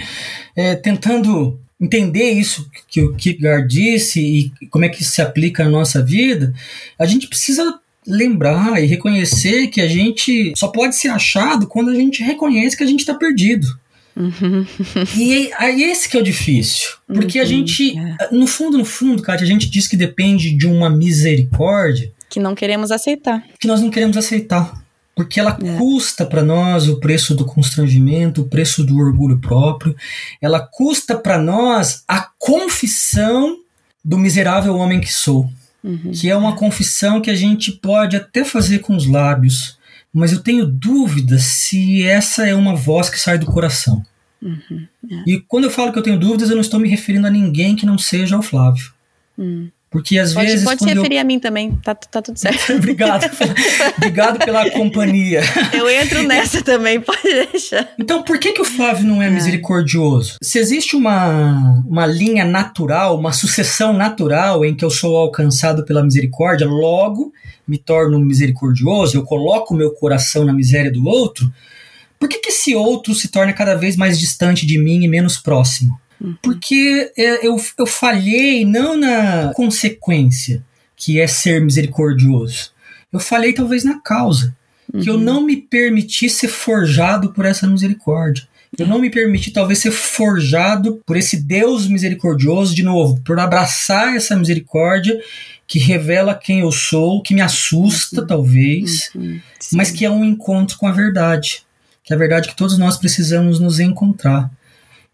é, 0.54 0.74
tentando 0.74 1.58
entender 1.80 2.30
isso 2.32 2.68
que 2.88 3.02
o 3.02 3.14
Kierkegaard 3.14 3.66
disse 3.66 4.20
e 4.20 4.68
como 4.68 4.84
é 4.84 4.88
que 4.88 5.02
isso 5.02 5.12
se 5.12 5.22
aplica 5.22 5.64
na 5.64 5.70
nossa 5.70 6.02
vida, 6.02 6.54
a 6.98 7.06
gente 7.06 7.28
precisa 7.28 7.78
lembrar 8.06 8.82
e 8.82 8.86
reconhecer 8.86 9.68
que 9.68 9.80
a 9.80 9.88
gente 9.88 10.52
só 10.56 10.68
pode 10.68 10.94
ser 10.96 11.08
achado 11.08 11.66
quando 11.66 11.90
a 11.90 11.94
gente 11.94 12.22
reconhece 12.22 12.76
que 12.76 12.84
a 12.84 12.86
gente 12.86 13.00
está 13.00 13.14
perdido. 13.14 13.66
Uhum. 14.16 14.64
E 15.16 15.52
aí 15.58 15.82
esse 15.82 16.08
que 16.08 16.16
é 16.16 16.20
o 16.20 16.24
difícil. 16.24 16.94
Porque 17.06 17.38
uhum, 17.38 17.44
a 17.44 17.46
gente, 17.46 17.98
é. 17.98 18.28
no 18.30 18.46
fundo, 18.46 18.78
no 18.78 18.84
fundo, 18.84 19.22
cara, 19.22 19.42
a 19.42 19.46
gente 19.46 19.68
diz 19.68 19.88
que 19.88 19.96
depende 19.96 20.54
de 20.56 20.66
uma 20.66 20.88
misericórdia. 20.88 22.12
Que 22.28 22.40
não 22.40 22.54
queremos 22.54 22.90
aceitar. 22.90 23.44
Que 23.58 23.66
nós 23.66 23.80
não 23.80 23.90
queremos 23.90 24.16
aceitar. 24.16 24.84
Porque 25.14 25.38
ela 25.38 25.56
é. 25.62 25.76
custa 25.76 26.26
para 26.26 26.42
nós 26.42 26.88
o 26.88 26.98
preço 26.98 27.34
do 27.34 27.44
constrangimento, 27.44 28.42
o 28.42 28.48
preço 28.48 28.84
do 28.84 28.98
orgulho 28.98 29.38
próprio. 29.38 29.94
Ela 30.40 30.60
custa 30.60 31.16
para 31.16 31.38
nós 31.38 32.02
a 32.08 32.28
confissão 32.38 33.58
do 34.04 34.18
miserável 34.18 34.76
homem 34.76 35.00
que 35.00 35.12
sou. 35.12 35.48
Uhum. 35.82 36.12
Que 36.12 36.30
é 36.30 36.36
uma 36.36 36.56
confissão 36.56 37.20
que 37.20 37.30
a 37.30 37.34
gente 37.34 37.70
pode 37.72 38.16
até 38.16 38.44
fazer 38.44 38.80
com 38.80 38.96
os 38.96 39.06
lábios, 39.06 39.78
mas 40.14 40.32
eu 40.32 40.40
tenho 40.40 40.64
dúvidas 40.64 41.42
se 41.42 42.04
essa 42.04 42.46
é 42.46 42.54
uma 42.54 42.76
voz 42.76 43.10
que 43.10 43.18
sai 43.18 43.36
do 43.36 43.46
coração. 43.46 44.00
Uhum, 44.40 44.86
é. 45.10 45.24
E 45.26 45.40
quando 45.40 45.64
eu 45.64 45.70
falo 45.70 45.92
que 45.92 45.98
eu 45.98 46.02
tenho 46.02 46.18
dúvidas, 46.18 46.50
eu 46.50 46.54
não 46.54 46.62
estou 46.62 46.78
me 46.78 46.88
referindo 46.88 47.26
a 47.26 47.30
ninguém 47.30 47.74
que 47.74 47.84
não 47.84 47.98
seja 47.98 48.38
o 48.38 48.42
Flávio. 48.42 48.92
Uhum. 49.36 49.68
Porque 49.94 50.18
às 50.18 50.34
pode, 50.34 50.48
vezes. 50.48 50.64
Pode 50.64 50.82
se 50.82 50.92
referir 50.92 51.14
eu... 51.14 51.20
a 51.20 51.24
mim 51.24 51.38
também, 51.38 51.70
tá, 51.76 51.94
tá 51.94 52.20
tudo 52.20 52.36
certo. 52.36 52.72
Obrigado. 52.74 53.30
Obrigado 53.96 54.44
pela 54.44 54.68
companhia. 54.72 55.40
Eu 55.72 55.88
entro 55.88 56.20
nessa 56.24 56.60
também, 56.62 57.00
pode 57.00 57.22
deixar. 57.22 57.88
Então, 57.96 58.24
por 58.24 58.40
que, 58.40 58.50
que 58.50 58.60
o 58.60 58.64
Flávio 58.64 59.06
não 59.06 59.22
é, 59.22 59.28
é, 59.28 59.30
misericordioso? 59.30 60.36
Se 60.42 60.58
existe 60.58 60.96
uma, 60.96 61.80
uma 61.86 62.06
linha 62.06 62.44
natural, 62.44 63.16
uma 63.16 63.30
sucessão 63.30 63.92
natural 63.92 64.64
em 64.64 64.74
que 64.74 64.84
eu 64.84 64.90
sou 64.90 65.16
alcançado 65.16 65.84
pela 65.84 66.02
misericórdia, 66.02 66.66
logo 66.66 67.32
me 67.64 67.78
torno 67.78 68.18
misericordioso, 68.18 69.16
eu 69.16 69.22
coloco 69.22 69.74
o 69.74 69.76
meu 69.76 69.92
coração 69.92 70.44
na 70.44 70.52
miséria 70.52 70.90
do 70.90 71.06
outro, 71.06 71.48
por 72.18 72.28
que, 72.28 72.40
que 72.40 72.48
esse 72.48 72.74
outro 72.74 73.14
se 73.14 73.28
torna 73.28 73.52
cada 73.52 73.76
vez 73.76 73.96
mais 73.96 74.18
distante 74.18 74.66
de 74.66 74.76
mim 74.76 75.04
e 75.04 75.08
menos 75.08 75.38
próximo? 75.38 75.96
Uhum. 76.24 76.36
Porque 76.42 77.12
é, 77.16 77.46
eu, 77.46 77.62
eu 77.78 77.86
falhei 77.86 78.64
não 78.64 78.96
na 78.96 79.52
consequência, 79.54 80.64
que 80.96 81.20
é 81.20 81.26
ser 81.26 81.60
misericordioso. 81.60 82.72
Eu 83.12 83.20
falhei 83.20 83.52
talvez 83.52 83.84
na 83.84 84.00
causa. 84.00 84.56
Uhum. 84.92 85.00
Que 85.02 85.10
eu 85.10 85.14
uhum. 85.14 85.20
não 85.20 85.40
me 85.42 85.56
permiti 85.56 86.30
ser 86.30 86.48
forjado 86.48 87.32
por 87.32 87.44
essa 87.44 87.66
misericórdia. 87.66 88.48
Eu 88.76 88.88
não 88.88 88.98
me 88.98 89.08
permiti, 89.08 89.52
talvez, 89.52 89.78
ser 89.78 89.92
forjado 89.92 91.00
por 91.06 91.16
esse 91.16 91.36
Deus 91.36 91.86
misericordioso, 91.86 92.74
de 92.74 92.82
novo, 92.82 93.20
por 93.24 93.38
abraçar 93.38 94.16
essa 94.16 94.34
misericórdia 94.34 95.20
que 95.66 95.78
revela 95.78 96.34
quem 96.34 96.60
eu 96.60 96.72
sou, 96.72 97.22
que 97.22 97.34
me 97.34 97.40
assusta, 97.40 98.22
uhum. 98.22 98.26
talvez, 98.26 99.10
uhum. 99.14 99.40
mas 99.72 99.90
que 99.90 100.04
é 100.04 100.10
um 100.10 100.24
encontro 100.24 100.76
com 100.76 100.86
a 100.86 100.92
verdade. 100.92 101.62
Que 102.02 102.12
é 102.12 102.16
a 102.16 102.18
verdade 102.18 102.48
que 102.48 102.56
todos 102.56 102.76
nós 102.76 102.98
precisamos 102.98 103.60
nos 103.60 103.78
encontrar. 103.78 104.50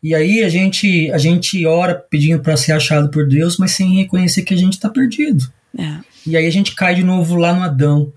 E 0.03 0.15
aí 0.15 0.43
a 0.43 0.49
gente, 0.49 1.11
a 1.13 1.19
gente 1.19 1.67
ora 1.67 1.95
pedindo 1.95 2.43
para 2.43 2.57
ser 2.57 2.73
achado 2.73 3.11
por 3.11 3.29
Deus, 3.29 3.59
mas 3.59 3.73
sem 3.73 3.97
reconhecer 3.97 4.43
que 4.43 4.55
a 4.55 4.57
gente 4.57 4.75
está 4.75 4.89
perdido. 4.89 5.51
É. 5.77 5.99
E 6.27 6.37
aí 6.37 6.47
a 6.47 6.51
gente 6.51 6.75
cai 6.75 6.95
de 6.95 7.05
novo 7.05 7.37
lá 7.37 7.53
no 7.53 7.63
Adão. 7.63 8.13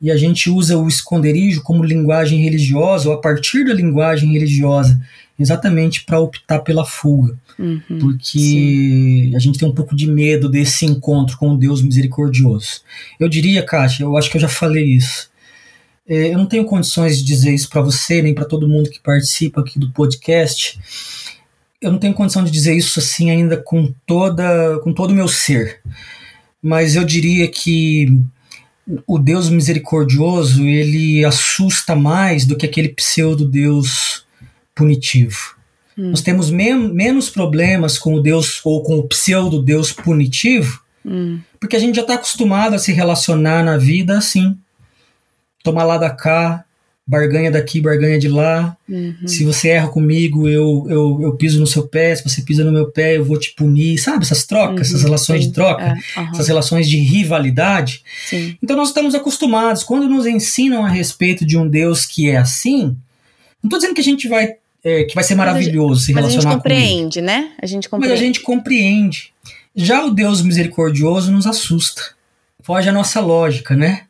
E 0.00 0.10
a 0.10 0.16
gente 0.16 0.48
usa 0.48 0.78
o 0.78 0.86
esconderijo 0.86 1.62
como 1.62 1.84
linguagem 1.84 2.40
religiosa, 2.40 3.08
ou 3.08 3.14
a 3.14 3.20
partir 3.20 3.64
da 3.64 3.74
linguagem 3.74 4.32
religiosa, 4.32 5.00
exatamente 5.38 6.04
para 6.04 6.20
optar 6.20 6.60
pela 6.60 6.84
fuga. 6.84 7.36
Uhum, 7.58 7.98
porque 8.00 8.38
sim. 8.38 9.34
a 9.34 9.38
gente 9.40 9.58
tem 9.58 9.68
um 9.68 9.74
pouco 9.74 9.96
de 9.96 10.06
medo 10.06 10.48
desse 10.48 10.86
encontro 10.86 11.36
com 11.36 11.50
o 11.50 11.58
Deus 11.58 11.82
misericordioso. 11.82 12.80
Eu 13.18 13.28
diria, 13.28 13.64
Kátia, 13.64 14.04
eu 14.04 14.16
acho 14.16 14.30
que 14.30 14.36
eu 14.36 14.40
já 14.40 14.48
falei 14.48 14.84
isso. 14.84 15.27
É, 16.08 16.32
eu 16.32 16.38
não 16.38 16.46
tenho 16.46 16.64
condições 16.64 17.18
de 17.18 17.24
dizer 17.24 17.52
isso 17.52 17.68
para 17.68 17.82
você, 17.82 18.22
nem 18.22 18.34
para 18.34 18.46
todo 18.46 18.68
mundo 18.68 18.88
que 18.88 18.98
participa 18.98 19.60
aqui 19.60 19.78
do 19.78 19.90
podcast. 19.92 20.80
Eu 21.80 21.92
não 21.92 21.98
tenho 21.98 22.14
condição 22.14 22.42
de 22.42 22.50
dizer 22.50 22.74
isso 22.74 22.98
assim 22.98 23.30
ainda 23.30 23.56
com 23.56 23.92
toda 24.06 24.78
com 24.80 24.92
todo 24.92 25.10
o 25.10 25.14
meu 25.14 25.28
ser. 25.28 25.80
Mas 26.62 26.96
eu 26.96 27.04
diria 27.04 27.46
que 27.46 28.20
o 29.06 29.18
Deus 29.18 29.50
misericordioso, 29.50 30.64
ele 30.64 31.24
assusta 31.24 31.94
mais 31.94 32.46
do 32.46 32.56
que 32.56 32.64
aquele 32.64 32.88
pseudo 32.88 33.46
Deus 33.46 34.26
punitivo. 34.74 35.56
Hum. 35.96 36.10
Nós 36.10 36.22
temos 36.22 36.50
men 36.50 36.92
menos 36.92 37.28
problemas 37.28 37.98
com 37.98 38.14
o 38.14 38.22
Deus 38.22 38.60
ou 38.64 38.82
com 38.82 38.98
o 38.98 39.06
pseudo 39.08 39.62
Deus 39.62 39.92
punitivo, 39.92 40.80
hum. 41.04 41.38
porque 41.60 41.76
a 41.76 41.78
gente 41.78 41.96
já 41.96 42.02
está 42.02 42.14
acostumado 42.14 42.74
a 42.74 42.78
se 42.78 42.92
relacionar 42.92 43.62
na 43.62 43.76
vida 43.76 44.16
assim. 44.16 44.56
Tomar 45.70 45.84
lá 45.84 45.98
da 45.98 46.10
cá, 46.10 46.64
barganha 47.06 47.50
daqui, 47.50 47.80
barganha 47.80 48.18
de 48.18 48.28
lá. 48.28 48.76
Uhum. 48.88 49.26
Se 49.26 49.44
você 49.44 49.68
erra 49.68 49.88
comigo, 49.88 50.48
eu, 50.48 50.86
eu, 50.88 51.20
eu 51.22 51.36
piso 51.36 51.60
no 51.60 51.66
seu 51.66 51.86
pé. 51.86 52.14
Se 52.14 52.26
você 52.26 52.42
pisa 52.42 52.64
no 52.64 52.72
meu 52.72 52.90
pé, 52.90 53.16
eu 53.16 53.24
vou 53.24 53.38
te 53.38 53.54
punir. 53.54 53.98
Sabe 53.98 54.24
essas 54.24 54.46
trocas, 54.46 54.88
uhum, 54.88 54.96
essas 54.96 55.02
relações 55.02 55.42
sim, 55.42 55.48
de 55.48 55.54
troca, 55.54 55.84
é, 55.84 56.20
uhum. 56.20 56.30
essas 56.32 56.48
relações 56.48 56.88
de 56.88 56.98
rivalidade. 56.98 58.02
Sim. 58.26 58.56
Então 58.62 58.76
nós 58.76 58.88
estamos 58.88 59.14
acostumados. 59.14 59.82
Quando 59.84 60.08
nos 60.08 60.26
ensinam 60.26 60.84
a 60.84 60.88
respeito 60.88 61.46
de 61.46 61.56
um 61.56 61.68
Deus 61.68 62.04
que 62.06 62.30
é 62.30 62.36
assim, 62.36 62.96
não 63.62 63.68
estou 63.68 63.78
dizendo 63.78 63.94
que 63.94 64.00
a 64.00 64.04
gente 64.04 64.28
vai 64.28 64.54
é, 64.84 65.04
que 65.04 65.14
vai 65.14 65.24
ser 65.24 65.34
maravilhoso 65.34 66.00
se 66.00 66.12
relacionar 66.12 66.20
com 66.20 66.36
Mas 66.36 66.46
a 66.46 66.50
gente 66.50 66.56
compreende, 66.62 67.20
né? 67.20 67.52
A 67.60 67.66
gente 67.66 67.88
compreende. 67.88 68.12
Mas 68.12 68.20
a 68.20 68.24
gente 68.24 68.40
compreende. 68.40 69.32
Já 69.74 70.04
o 70.04 70.10
Deus 70.10 70.40
misericordioso 70.42 71.30
nos 71.30 71.46
assusta. 71.46 72.02
Foge 72.62 72.88
a 72.88 72.92
nossa 72.92 73.20
lógica, 73.20 73.74
né? 73.76 74.02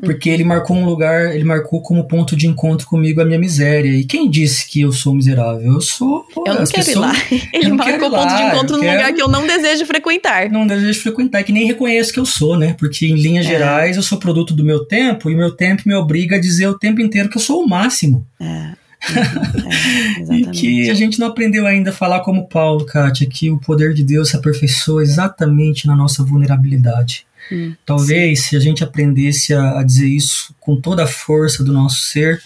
Porque 0.00 0.28
ele 0.28 0.42
marcou 0.42 0.76
um 0.76 0.84
lugar, 0.84 1.34
ele 1.34 1.44
marcou 1.44 1.80
como 1.80 2.08
ponto 2.08 2.34
de 2.34 2.46
encontro 2.46 2.86
comigo 2.86 3.20
a 3.20 3.24
minha 3.24 3.38
miséria. 3.38 3.90
E 3.90 4.04
quem 4.04 4.28
disse 4.28 4.68
que 4.68 4.80
eu 4.80 4.90
sou 4.90 5.14
miserável? 5.14 5.74
Eu 5.74 5.80
sou. 5.80 6.26
Eu 6.44 6.54
não 6.54 6.66
quero 6.66 6.84
pessoas, 6.84 7.16
ir 7.30 7.34
lá. 7.34 7.48
Ele 7.52 7.72
marcou 7.72 8.10
ponto 8.10 8.36
de 8.36 8.42
encontro 8.42 8.76
num 8.76 8.82
quero, 8.82 8.96
lugar 8.98 9.12
que 9.12 9.22
eu 9.22 9.28
não 9.28 9.46
desejo 9.46 9.86
frequentar. 9.86 10.50
Não 10.50 10.66
desejo 10.66 11.00
frequentar, 11.00 11.44
que 11.44 11.52
nem 11.52 11.66
reconheço 11.66 12.12
que 12.12 12.18
eu 12.18 12.26
sou, 12.26 12.58
né? 12.58 12.74
Porque 12.78 13.06
em 13.06 13.14
linhas 13.14 13.46
é. 13.46 13.50
gerais 13.50 13.96
eu 13.96 14.02
sou 14.02 14.18
produto 14.18 14.54
do 14.54 14.64
meu 14.64 14.84
tempo 14.84 15.30
e 15.30 15.34
o 15.34 15.38
meu 15.38 15.52
tempo 15.52 15.82
me 15.86 15.94
obriga 15.94 16.36
a 16.36 16.40
dizer 16.40 16.66
o 16.66 16.78
tempo 16.78 17.00
inteiro 17.00 17.28
que 17.28 17.36
eu 17.36 17.42
sou 17.42 17.62
o 17.62 17.68
máximo. 17.68 18.26
É. 18.40 18.82
É, 20.30 20.34
e 20.36 20.46
que 20.46 20.90
a 20.90 20.94
gente 20.94 21.18
não 21.18 21.26
aprendeu 21.26 21.66
ainda 21.66 21.90
a 21.90 21.92
falar 21.92 22.20
como 22.20 22.48
Paulo, 22.48 22.86
Kátia, 22.86 23.26
que 23.28 23.50
o 23.50 23.58
poder 23.58 23.92
de 23.92 24.04
Deus 24.04 24.28
se 24.28 24.36
aperfeiçoa 24.36 25.02
exatamente 25.02 25.88
na 25.88 25.96
nossa 25.96 26.22
vulnerabilidade. 26.22 27.26
Hum, 27.52 27.74
Talvez 27.84 28.40
sim. 28.40 28.46
se 28.46 28.56
a 28.56 28.60
gente 28.60 28.82
aprendesse 28.82 29.52
a, 29.52 29.80
a, 29.80 29.82
dizer 29.82 30.08
isso 30.08 30.54
com 30.60 30.80
toda 30.80 31.04
a 31.04 31.06
força 31.06 31.62
do 31.62 31.72
nosso 31.72 32.00
ser, 32.00 32.42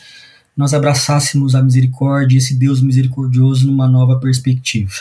nós 0.57 0.74
abraçássemos 0.74 1.55
a 1.55 1.62
misericórdia, 1.62 2.39
esse 2.39 2.55
Deus 2.55 2.81
misericordioso, 2.81 3.66
numa 3.66 3.89
nova 3.89 4.19
perspectiva. 4.19 4.93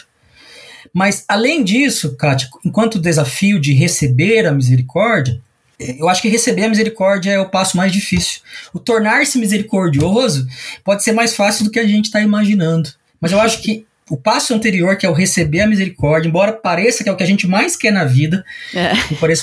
Mas, 0.93 1.25
além 1.27 1.63
disso, 1.63 2.15
Kátia, 2.15 2.49
enquanto 2.63 2.99
desafio 2.99 3.59
de 3.59 3.73
receber 3.73 4.45
a 4.45 4.51
misericórdia, 4.51 5.41
eu 5.77 6.07
acho 6.07 6.21
que 6.21 6.29
receber 6.29 6.63
a 6.63 6.69
misericórdia 6.69 7.31
é 7.31 7.39
o 7.39 7.49
passo 7.49 7.75
mais 7.75 7.91
difícil. 7.91 8.41
O 8.73 8.79
tornar-se 8.79 9.37
misericordioso 9.37 10.47
pode 10.83 11.03
ser 11.03 11.11
mais 11.11 11.35
fácil 11.35 11.65
do 11.65 11.71
que 11.71 11.79
a 11.79 11.87
gente 11.87 12.05
está 12.05 12.21
imaginando. 12.21 12.89
Mas 13.19 13.31
eu 13.31 13.41
acho 13.41 13.61
que 13.61 13.85
o 14.09 14.17
passo 14.17 14.53
anterior, 14.53 14.95
que 14.97 15.05
é 15.05 15.09
o 15.09 15.13
receber 15.13 15.61
a 15.61 15.67
misericórdia, 15.67 16.29
embora 16.29 16.53
pareça 16.53 17.03
que 17.03 17.09
é 17.09 17.11
o 17.11 17.15
que 17.15 17.23
a 17.23 17.27
gente 17.27 17.47
mais 17.47 17.75
quer 17.75 17.91
na 17.91 18.03
vida, 18.03 18.45
é. 18.73 18.91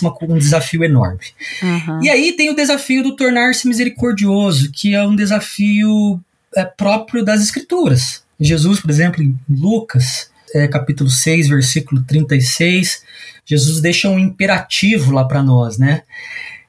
uma, 0.00 0.16
um 0.22 0.38
desafio 0.38 0.84
enorme. 0.84 1.20
Uhum. 1.62 2.02
E 2.02 2.08
aí 2.08 2.32
tem 2.32 2.48
o 2.48 2.54
desafio 2.54 3.02
do 3.02 3.16
tornar-se 3.16 3.66
misericordioso, 3.66 4.70
que 4.70 4.94
é 4.94 5.02
um 5.02 5.16
desafio 5.16 6.20
é, 6.54 6.64
próprio 6.64 7.24
das 7.24 7.42
Escrituras. 7.42 8.22
Jesus, 8.38 8.80
por 8.80 8.90
exemplo, 8.90 9.22
em 9.22 9.36
Lucas, 9.48 10.30
é, 10.54 10.68
capítulo 10.68 11.10
6, 11.10 11.48
versículo 11.48 12.02
36, 12.04 13.02
Jesus 13.44 13.80
deixa 13.80 14.08
um 14.08 14.18
imperativo 14.18 15.12
lá 15.12 15.24
para 15.24 15.42
nós, 15.42 15.76
né? 15.76 16.02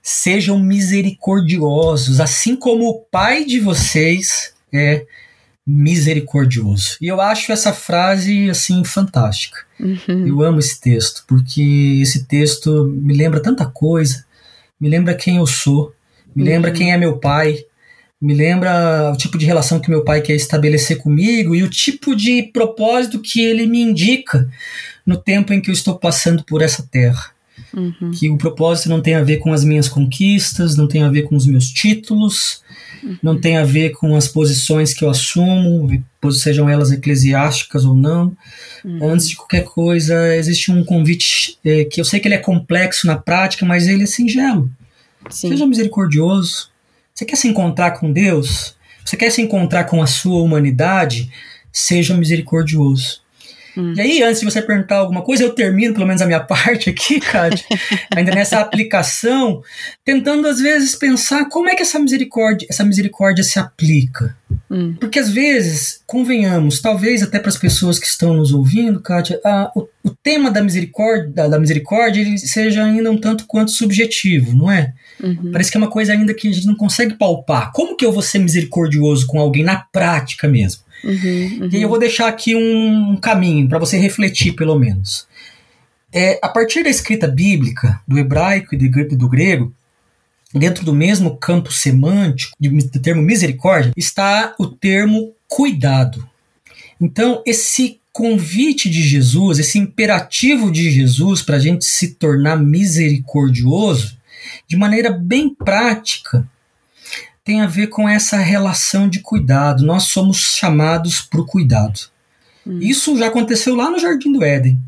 Sejam 0.02 0.60
misericordiosos, 0.60 2.20
assim 2.20 2.56
como 2.56 2.90
o 2.90 3.00
Pai 3.00 3.46
de 3.46 3.60
vocês 3.60 4.54
é 4.72 5.06
misericordioso. 5.66 6.98
E 7.02 7.08
eu 7.08 7.22
acho 7.22 7.52
essa 7.52 7.74
frase 7.74 8.50
assim 8.50 8.84
fantástica. 8.84 9.60
Uhum. 9.80 10.28
Eu 10.28 10.42
amo 10.42 10.60
esse 10.60 10.80
texto, 10.80 11.24
porque 11.28 12.00
esse 12.02 12.26
texto 12.26 12.86
me 12.86 13.14
lembra 13.16 13.42
tanta 13.42 13.66
coisa, 13.66 14.26
me 14.80 14.90
lembra 14.90 15.16
quem 15.16 15.38
eu 15.38 15.46
sou, 15.46 15.94
me 16.36 16.44
lembra 16.44 16.72
quem 16.72 16.92
é 16.92 16.98
meu 16.98 17.18
pai, 17.18 17.64
me 18.22 18.34
lembra 18.34 19.12
o 19.14 19.18
tipo 19.18 19.38
de 19.38 19.46
relação 19.46 19.80
que 19.80 19.90
meu 19.90 20.04
pai 20.04 20.22
quer 20.22 20.36
estabelecer 20.36 20.98
comigo 20.98 21.54
e 21.54 21.64
o 21.64 21.70
tipo 21.70 22.16
de 22.16 22.44
propósito 22.54 23.22
que 23.22 23.42
ele 23.42 23.66
me 23.68 23.82
indica 23.82 24.50
no 25.06 25.18
tempo 25.18 25.54
em 25.54 25.62
que 25.62 25.70
eu 25.70 25.74
estou 25.74 26.00
passando 26.00 26.44
por 26.46 26.62
essa 26.62 26.88
terra. 26.90 27.33
Uhum. 27.76 28.12
Que 28.12 28.30
o 28.30 28.38
propósito 28.38 28.90
não 28.90 29.02
tem 29.02 29.16
a 29.16 29.24
ver 29.24 29.38
com 29.38 29.52
as 29.52 29.64
minhas 29.64 29.90
conquistas, 29.90 30.78
não 30.78 30.88
tem 30.88 31.04
a 31.04 31.10
ver 31.10 31.24
com 31.24 31.36
os 31.36 31.48
meus 31.48 31.70
títulos, 31.70 32.62
uhum. 33.04 33.18
não 33.22 33.40
tem 33.40 33.58
a 33.58 33.66
ver 33.66 33.92
com 33.92 34.16
as 34.16 34.28
posições 34.28 34.94
que 34.94 35.04
eu 35.04 35.10
assumo, 35.10 35.90
sejam 36.32 36.70
elas 36.70 36.92
eclesiásticas 36.92 37.84
ou 37.84 37.96
não. 37.96 38.36
Uhum. 38.86 39.10
Antes 39.10 39.30
de 39.30 39.36
qualquer 39.36 39.64
coisa, 39.64 40.36
existe 40.36 40.72
um 40.72 40.84
convite 40.84 41.58
é, 41.66 41.86
que 41.86 42.00
eu 42.00 42.06
sei 42.06 42.20
que 42.20 42.28
ele 42.28 42.36
é 42.36 42.40
complexo 42.40 43.08
na 43.08 43.18
prática, 43.18 43.66
mas 43.66 43.88
ele 43.88 44.04
é 44.04 44.08
singelo. 44.08 44.70
Sim. 45.30 45.50
Seja 45.50 45.66
misericordioso. 45.66 46.70
Você 47.14 47.26
quer 47.26 47.36
se 47.36 47.48
encontrar 47.48 47.92
com 47.92 48.12
Deus? 48.12 48.76
Você 49.04 49.18
quer 49.18 49.32
se 49.32 49.42
encontrar 49.42 49.86
com 49.86 50.02
a 50.02 50.08
sua 50.08 50.42
humanidade? 50.42 51.32
Seja 51.72 52.16
misericordioso. 52.16 53.23
Hum. 53.78 53.94
E 53.96 54.02
aí, 54.02 54.24
antes 54.24 54.40
de 54.40 54.46
você 54.46 54.62
perguntar 54.62 54.98
alguma 54.98 55.22
coisa, 55.22 55.44
eu 55.44 55.54
termino 55.54 55.94
pelo 55.94 56.06
menos 56.06 56.22
a 56.22 56.26
minha 56.26 56.40
parte 56.46 56.90
aqui, 56.90 57.20
Cátia, 57.20 57.66
ainda 58.16 58.34
nessa 58.34 58.60
aplicação, 58.60 59.62
tentando 60.06 60.48
às 60.48 60.60
vezes 60.60 60.96
pensar 60.96 61.50
como 61.50 61.70
é 61.70 61.76
que 61.76 61.82
essa 61.82 62.00
misericórdia, 62.00 62.68
essa 62.70 62.84
misericórdia 62.84 63.44
se 63.44 63.60
aplica. 63.60 64.36
Hum. 64.70 64.96
Porque 65.00 65.20
às 65.20 65.30
vezes, 65.30 66.02
convenhamos, 66.06 66.82
talvez 66.82 67.24
até 67.24 67.40
para 67.40 67.50
as 67.50 67.58
pessoas 67.58 68.00
que 68.00 68.06
estão 68.06 68.34
nos 68.34 68.54
ouvindo, 68.54 69.00
Kátia, 69.00 69.40
a, 69.44 69.72
o, 69.76 69.88
o, 70.04 70.12
tema 70.12 70.52
da 70.52 70.62
misericórdia, 70.62 71.30
da, 71.30 71.48
da 71.48 71.60
misericórdia 71.60 72.38
seja 72.38 72.84
ainda 72.84 73.12
um 73.12 73.18
tanto 73.18 73.46
quanto 73.48 73.72
subjetivo, 73.72 74.56
não 74.56 74.72
é? 74.72 74.94
Uhum. 75.22 75.52
Parece 75.52 75.72
que 75.72 75.78
é 75.78 75.80
uma 75.80 75.90
coisa 75.90 76.14
ainda 76.14 76.34
que 76.34 76.48
a 76.48 76.52
gente 76.52 76.68
não 76.68 76.76
consegue 76.76 77.16
palpar. 77.16 77.72
Como 77.72 77.96
que 77.96 78.06
eu 78.06 78.12
vou 78.12 78.22
ser 78.22 78.40
misericordioso 78.40 79.26
com 79.28 79.40
alguém 79.40 79.64
na 79.64 79.78
prática 79.78 80.48
mesmo? 80.48 80.84
Uhum, 81.04 81.14
uhum. 81.14 81.70
E 81.72 81.78
aí 81.78 81.82
eu 81.82 81.90
vou 81.90 82.00
deixar 82.00 82.28
aqui 82.28 82.56
um 82.56 83.18
caminho 83.18 83.68
para 83.68 83.80
você 83.80 83.98
refletir, 83.98 84.54
pelo 84.54 84.78
menos. 84.78 85.28
É, 86.12 86.40
a 86.42 86.48
partir 86.48 86.84
da 86.84 86.90
escrita 86.90 87.28
bíblica, 87.28 88.00
do 88.08 88.18
hebraico 88.18 88.76
e 88.76 88.78
do 88.78 89.28
grego, 89.28 89.74
dentro 90.54 90.86
do 90.86 90.94
mesmo 90.94 91.36
campo 91.38 91.72
semântico 91.72 92.56
do 92.60 93.00
termo 93.00 93.22
misericórdia, 93.22 93.92
está 93.98 94.54
o 94.60 94.68
termo 94.68 95.34
cuidado. 95.48 96.28
Então, 97.02 97.42
esse 97.46 98.00
convite 98.14 98.90
de 98.90 99.02
Jesus, 99.02 99.58
esse 99.58 99.80
imperativo 99.80 100.72
de 100.72 100.92
Jesus 100.92 101.42
para 101.42 101.56
a 101.56 101.60
gente 101.60 101.84
se 101.84 102.14
tornar 102.14 102.58
misericordioso, 102.58 104.16
de 104.68 104.78
maneira 104.78 105.12
bem 105.12 105.54
prática, 105.54 106.48
tem 107.44 107.62
a 107.62 107.68
ver 107.68 107.88
com 107.88 108.08
essa 108.08 108.38
relação 108.38 109.10
de 109.10 109.20
cuidado. 109.20 109.86
Nós 109.86 110.04
somos 110.04 110.38
chamados 110.38 111.22
para 111.22 111.42
o 111.42 111.46
cuidado. 111.46 112.00
Hum. 112.66 112.80
Isso 112.80 113.18
já 113.18 113.28
aconteceu 113.28 113.76
lá 113.76 113.90
no 113.90 114.00
Jardim 114.00 114.32
do 114.32 114.44
Éden. 114.44 114.82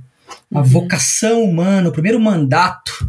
A 0.54 0.60
uhum. 0.60 0.64
vocação 0.64 1.44
humana, 1.44 1.90
o 1.90 1.92
primeiro 1.92 2.20
mandato 2.20 3.08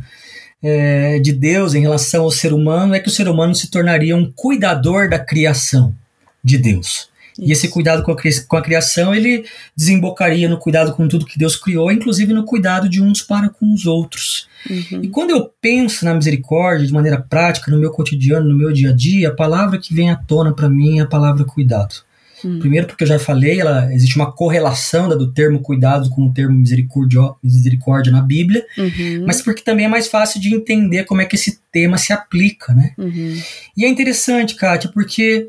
é, 0.62 1.18
de 1.20 1.32
Deus 1.32 1.74
em 1.74 1.80
relação 1.80 2.24
ao 2.24 2.30
ser 2.30 2.52
humano 2.52 2.94
é 2.94 3.00
que 3.00 3.08
o 3.08 3.12
ser 3.12 3.28
humano 3.28 3.54
se 3.54 3.70
tornaria 3.70 4.16
um 4.16 4.30
cuidador 4.30 5.08
da 5.08 5.18
criação 5.18 5.94
de 6.42 6.58
Deus. 6.58 7.08
E 7.38 7.52
esse 7.52 7.68
cuidado 7.68 8.02
com 8.02 8.12
a, 8.12 8.16
com 8.48 8.56
a 8.56 8.62
criação, 8.62 9.14
ele 9.14 9.44
desembocaria 9.76 10.48
no 10.48 10.58
cuidado 10.58 10.94
com 10.94 11.06
tudo 11.06 11.26
que 11.26 11.38
Deus 11.38 11.54
criou, 11.56 11.92
inclusive 11.92 12.32
no 12.32 12.44
cuidado 12.44 12.88
de 12.88 13.02
uns 13.02 13.20
para 13.20 13.48
com 13.50 13.72
os 13.74 13.86
outros. 13.86 14.48
Uhum. 14.68 15.00
E 15.02 15.08
quando 15.08 15.30
eu 15.30 15.50
penso 15.60 16.04
na 16.04 16.14
misericórdia 16.14 16.86
de 16.86 16.92
maneira 16.92 17.20
prática, 17.20 17.70
no 17.70 17.78
meu 17.78 17.90
cotidiano, 17.90 18.48
no 18.48 18.56
meu 18.56 18.72
dia 18.72 18.90
a 18.90 18.92
dia, 18.92 19.28
a 19.28 19.34
palavra 19.34 19.78
que 19.78 19.94
vem 19.94 20.10
à 20.10 20.16
tona 20.16 20.54
para 20.54 20.68
mim 20.68 20.98
é 20.98 21.02
a 21.02 21.06
palavra 21.06 21.44
cuidado. 21.44 22.06
Uhum. 22.42 22.58
Primeiro, 22.58 22.86
porque 22.86 23.04
eu 23.04 23.08
já 23.08 23.18
falei, 23.18 23.60
ela, 23.60 23.92
existe 23.92 24.16
uma 24.16 24.30
correlação 24.30 25.08
do 25.08 25.32
termo 25.32 25.60
cuidado 25.60 26.10
com 26.10 26.26
o 26.26 26.32
termo 26.32 26.58
misericórdia, 26.58 27.20
misericórdia 27.42 28.12
na 28.12 28.20
Bíblia, 28.22 28.64
uhum. 28.76 29.24
mas 29.26 29.40
porque 29.40 29.62
também 29.62 29.86
é 29.86 29.88
mais 29.88 30.06
fácil 30.06 30.40
de 30.40 30.54
entender 30.54 31.04
como 31.04 31.20
é 31.20 31.24
que 31.24 31.36
esse 31.36 31.58
tema 31.72 31.98
se 31.98 32.12
aplica, 32.12 32.72
né? 32.74 32.92
Uhum. 32.98 33.40
E 33.76 33.84
é 33.84 33.88
interessante, 33.88 34.54
Kátia, 34.54 34.90
porque 34.92 35.48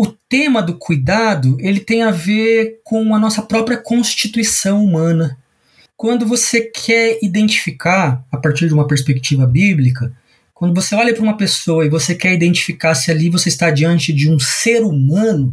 o 0.00 0.06
tema 0.06 0.62
do 0.62 0.78
cuidado 0.78 1.56
ele 1.58 1.80
tem 1.80 2.04
a 2.04 2.12
ver 2.12 2.78
com 2.84 3.12
a 3.16 3.18
nossa 3.18 3.42
própria 3.42 3.76
constituição 3.76 4.84
humana. 4.84 5.36
Quando 5.96 6.24
você 6.24 6.60
quer 6.60 7.18
identificar, 7.20 8.24
a 8.30 8.36
partir 8.36 8.68
de 8.68 8.74
uma 8.74 8.86
perspectiva 8.86 9.44
bíblica, 9.44 10.12
quando 10.54 10.72
você 10.72 10.94
olha 10.94 11.12
para 11.12 11.24
uma 11.24 11.36
pessoa 11.36 11.84
e 11.84 11.88
você 11.88 12.14
quer 12.14 12.32
identificar 12.32 12.94
se 12.94 13.10
ali 13.10 13.28
você 13.28 13.48
está 13.48 13.72
diante 13.72 14.12
de 14.12 14.30
um 14.30 14.38
ser 14.38 14.84
humano, 14.84 15.52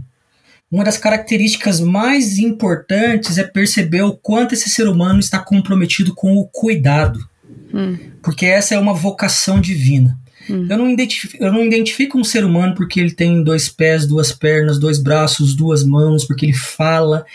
uma 0.72 0.84
das 0.84 1.00
características 1.00 1.80
mais 1.80 2.38
importantes 2.38 3.40
é 3.40 3.44
perceber 3.44 4.04
o 4.04 4.16
quanto 4.16 4.54
esse 4.54 4.70
ser 4.70 4.88
humano 4.88 5.20
está 5.20 5.40
comprometido 5.40 6.14
com 6.14 6.38
o 6.38 6.46
cuidado. 6.46 7.28
Hum. 7.74 7.98
Porque 8.22 8.46
essa 8.46 8.76
é 8.76 8.78
uma 8.78 8.94
vocação 8.94 9.60
divina. 9.60 10.20
Hum. 10.50 10.68
Eu, 10.70 10.78
não 10.78 10.90
identifico, 10.90 11.44
eu 11.44 11.52
não 11.52 11.64
identifico 11.64 12.18
um 12.18 12.24
ser 12.24 12.46
humano 12.46 12.76
porque 12.76 13.00
ele 13.00 13.12
tem 13.12 13.44
dois 13.44 13.70
pés, 13.70 14.06
duas 14.06 14.32
pernas, 14.32 14.80
dois 14.80 15.00
braços, 15.00 15.56
duas 15.56 15.84
mãos, 15.84 16.26
porque 16.26 16.46
ele 16.46 16.54
fala. 16.54 17.26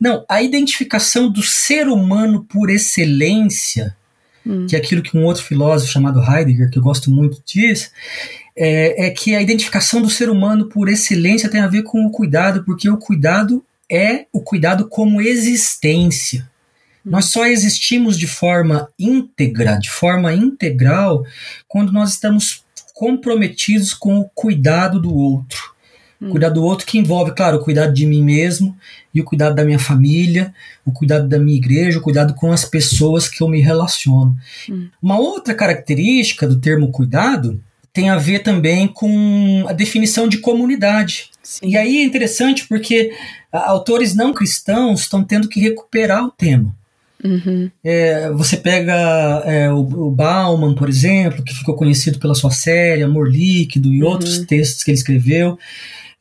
Não, 0.00 0.24
a 0.28 0.42
identificação 0.42 1.30
do 1.30 1.42
ser 1.42 1.88
humano 1.88 2.44
por 2.48 2.70
excelência, 2.70 3.96
hum. 4.46 4.66
que 4.66 4.74
é 4.76 4.78
aquilo 4.78 5.02
que 5.02 5.16
um 5.16 5.24
outro 5.24 5.44
filósofo 5.44 5.92
chamado 5.92 6.22
Heidegger, 6.22 6.70
que 6.70 6.78
eu 6.78 6.82
gosto 6.82 7.10
muito, 7.10 7.42
diz, 7.44 7.92
é, 8.56 9.06
é 9.06 9.10
que 9.10 9.34
a 9.34 9.42
identificação 9.42 10.02
do 10.02 10.10
ser 10.10 10.28
humano 10.28 10.66
por 10.66 10.88
excelência 10.88 11.48
tem 11.48 11.60
a 11.60 11.68
ver 11.68 11.84
com 11.84 12.04
o 12.04 12.10
cuidado, 12.10 12.64
porque 12.64 12.90
o 12.90 12.96
cuidado 12.96 13.64
é 13.90 14.26
o 14.32 14.40
cuidado 14.40 14.88
como 14.88 15.20
existência. 15.20 16.48
Nós 17.10 17.26
só 17.26 17.46
existimos 17.46 18.18
de 18.18 18.26
forma 18.26 18.88
íntegra, 18.98 19.78
de 19.78 19.90
forma 19.90 20.32
integral, 20.32 21.24
quando 21.66 21.92
nós 21.92 22.10
estamos 22.10 22.64
comprometidos 22.94 23.94
com 23.94 24.18
o 24.18 24.28
cuidado 24.34 25.00
do 25.00 25.14
outro. 25.14 25.72
Hum. 26.20 26.30
Cuidar 26.30 26.48
do 26.48 26.64
outro 26.64 26.84
que 26.84 26.98
envolve, 26.98 27.32
claro, 27.32 27.58
o 27.58 27.60
cuidado 27.60 27.94
de 27.94 28.04
mim 28.04 28.22
mesmo 28.22 28.76
e 29.14 29.20
o 29.20 29.24
cuidado 29.24 29.54
da 29.54 29.64
minha 29.64 29.78
família, 29.78 30.52
o 30.84 30.90
cuidado 30.90 31.28
da 31.28 31.38
minha 31.38 31.56
igreja, 31.56 31.98
o 31.98 32.02
cuidado 32.02 32.34
com 32.34 32.52
as 32.52 32.64
pessoas 32.64 33.28
que 33.28 33.40
eu 33.40 33.48
me 33.48 33.60
relaciono. 33.60 34.36
Hum. 34.68 34.88
Uma 35.00 35.18
outra 35.18 35.54
característica 35.54 36.46
do 36.46 36.60
termo 36.60 36.90
cuidado 36.90 37.62
tem 37.92 38.10
a 38.10 38.18
ver 38.18 38.40
também 38.40 38.86
com 38.88 39.64
a 39.68 39.72
definição 39.72 40.28
de 40.28 40.38
comunidade. 40.38 41.30
Sim. 41.42 41.68
E 41.68 41.76
aí 41.76 41.98
é 41.98 42.04
interessante 42.04 42.66
porque 42.68 43.12
autores 43.52 44.14
não 44.14 44.34
cristãos 44.34 45.02
estão 45.02 45.24
tendo 45.24 45.48
que 45.48 45.60
recuperar 45.60 46.24
o 46.24 46.30
tema. 46.30 46.76
Uhum. 47.24 47.70
É, 47.82 48.30
você 48.30 48.56
pega 48.56 48.94
é, 49.44 49.70
o, 49.72 49.80
o, 49.80 50.10
Bauman, 50.10 50.74
por 50.74 50.88
exemplo, 50.88 51.42
que 51.42 51.54
ficou 51.54 51.74
conhecido 51.74 52.18
pela 52.18 52.34
sua 52.34 52.50
série 52.50 53.02
Amor 53.02 53.28
Líquido 53.28 53.92
e 53.92 54.02
uhum. 54.02 54.08
outros 54.08 54.38
textos 54.40 54.84
que 54.84 54.90
ele 54.90 54.98
escreveu. 54.98 55.58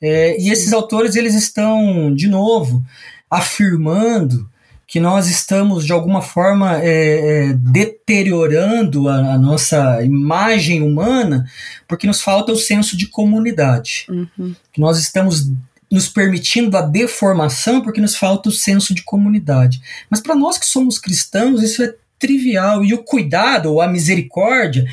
É, 0.01 0.39
e 0.39 0.49
esses 0.49 0.73
autores 0.73 1.15
eles 1.15 1.35
estão, 1.35 2.13
de 2.13 2.27
novo, 2.27 2.83
afirmando 3.29 4.49
que 4.87 4.99
nós 5.01 5.29
estamos, 5.29 5.85
de 5.85 5.91
alguma 5.91 6.21
forma, 6.21 6.79
é, 6.81 7.49
é, 7.49 7.53
deteriorando 7.53 9.09
a, 9.09 9.33
a, 9.33 9.37
nossa 9.37 10.01
imagem 10.01 10.81
humana 10.81 11.45
porque 11.85 12.07
nos 12.07 12.21
falta 12.21 12.53
o 12.53 12.57
senso 12.57 12.95
de 12.95 13.07
comunidade. 13.07 14.05
Uhum. 14.09 14.55
Que 14.71 14.79
nós 14.79 14.97
estamos 14.97 15.51
nos 15.91 16.09
permitindo 16.09 16.75
a 16.77 16.81
deformação 16.81 17.81
porque 17.81 18.01
nos 18.01 18.15
falta 18.15 18.49
o 18.49 18.51
senso 18.51 18.93
de 18.93 19.03
comunidade. 19.03 19.81
Mas 20.09 20.21
para 20.21 20.35
nós 20.35 20.57
que 20.57 20.65
somos 20.65 20.99
cristãos, 20.99 21.63
isso 21.63 21.81
é 21.83 21.93
trivial. 22.19 22.83
E 22.83 22.93
o 22.93 23.03
cuidado, 23.03 23.71
ou 23.71 23.81
a 23.81 23.87
misericórdia, 23.87 24.85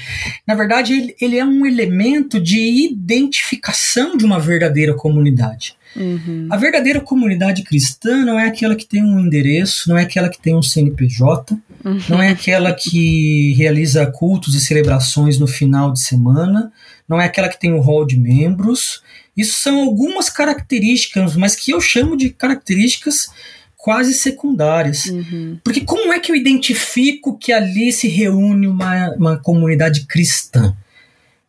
na 0.47 0.55
verdade, 0.55 0.93
ele, 0.93 1.17
ele 1.21 1.39
é 1.39 1.45
um 1.45 1.67
elemento 1.67 2.41
de 2.41 2.59
identificação 2.87 4.17
de 4.17 4.25
uma 4.25 4.39
verdadeira 4.39 4.95
comunidade. 4.95 5.77
Uhum. 5.97 6.49
A 6.51 6.57
verdadeira 6.57 7.01
comunidade 7.01 7.63
cristã 7.63 8.25
não 8.25 8.39
é 8.39 8.49
aquela 8.49 8.75
que 8.75 8.87
tem 8.87 9.03
um 9.03 9.21
endereço, 9.21 9.89
não 9.89 9.97
é 9.97 10.03
aquela 10.03 10.29
que 10.29 10.41
tem 10.41 10.55
um 10.55 10.63
CNPJ, 10.63 11.57
uhum. 11.85 11.99
não 12.09 12.23
é 12.23 12.31
aquela 12.31 12.73
que 12.73 13.53
realiza 13.55 14.05
cultos 14.07 14.55
e 14.55 14.61
celebrações 14.61 15.39
no 15.39 15.47
final 15.47 15.93
de 15.93 16.01
semana, 16.01 16.73
não 17.09 17.21
é 17.21 17.27
aquela 17.27 17.49
que 17.49 17.61
tem 17.61 17.73
o 17.73 17.77
um 17.77 17.81
hall 17.81 18.05
de 18.05 18.19
membros, 18.19 19.03
isso 19.37 19.59
são 19.59 19.81
algumas 19.81 20.29
características, 20.29 21.37
mas 21.37 21.57
que 21.57 21.73
eu 21.73 21.81
chamo 21.81 22.17
de 22.17 22.31
características 22.31 23.29
quase 23.77 24.15
secundárias. 24.15 25.07
Uhum. 25.07 25.59
Porque 25.63 25.83
como 25.83 26.13
é 26.13 26.19
que 26.19 26.33
eu 26.33 26.37
identifico 26.37 27.37
que 27.37 27.53
ali 27.53 27.93
se 27.93 28.09
reúne 28.09 28.67
uma, 28.67 29.11
uma 29.11 29.37
comunidade 29.37 30.07
cristã? 30.07 30.75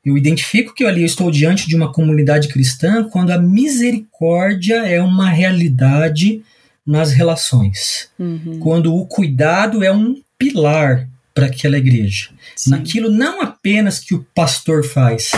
Eu 0.04 0.18
identifico 0.18 0.74
que 0.74 0.86
ali 0.86 1.02
eu 1.02 1.06
estou 1.06 1.32
diante 1.32 1.68
de 1.68 1.76
uma 1.76 1.92
comunidade 1.92 2.48
cristã 2.50 3.08
quando 3.10 3.32
a 3.32 3.40
misericórdia 3.40 4.86
é 4.86 5.02
uma 5.02 5.30
realidade 5.30 6.44
nas 6.86 7.12
relações. 7.12 8.10
Uhum. 8.20 8.60
Quando 8.60 8.94
o 8.94 9.06
cuidado 9.08 9.84
é 9.84 9.92
um 9.92 10.22
pilar 10.38 11.08
para 11.34 11.48
aquela 11.48 11.78
igreja. 11.78 12.30
Sim. 12.56 12.72
Naquilo 12.72 13.10
não 13.10 13.42
apenas 13.42 14.00
que 14.00 14.14
o 14.14 14.26
pastor 14.36 14.86
faz, 14.86 15.32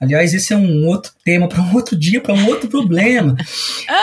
Aliás, 0.00 0.32
esse 0.32 0.54
é 0.54 0.56
um 0.56 0.86
outro 0.86 1.12
tema 1.22 1.46
para 1.46 1.60
um 1.60 1.74
outro 1.76 1.96
dia, 1.96 2.20
para 2.20 2.34
um 2.34 2.46
outro 2.46 2.68
problema. 2.68 3.36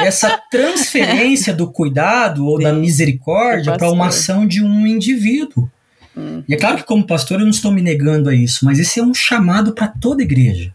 Essa 0.01 0.37
transferência 0.51 1.53
do 1.53 1.71
cuidado 1.71 2.45
ou 2.45 2.57
Sim, 2.57 2.63
da 2.63 2.73
misericórdia 2.73 3.75
para 3.75 3.91
uma 3.91 4.07
ação 4.07 4.45
de 4.45 4.63
um 4.63 4.85
indivíduo. 4.85 5.69
Hum. 6.15 6.43
E 6.47 6.53
é 6.53 6.57
claro 6.57 6.77
que, 6.77 6.83
como 6.83 7.05
pastor, 7.05 7.39
eu 7.39 7.45
não 7.45 7.51
estou 7.51 7.71
me 7.71 7.81
negando 7.81 8.29
a 8.29 8.35
isso, 8.35 8.63
mas 8.63 8.79
esse 8.79 8.99
é 8.99 9.03
um 9.03 9.13
chamado 9.13 9.73
para 9.73 9.87
toda 9.87 10.21
igreja. 10.21 10.73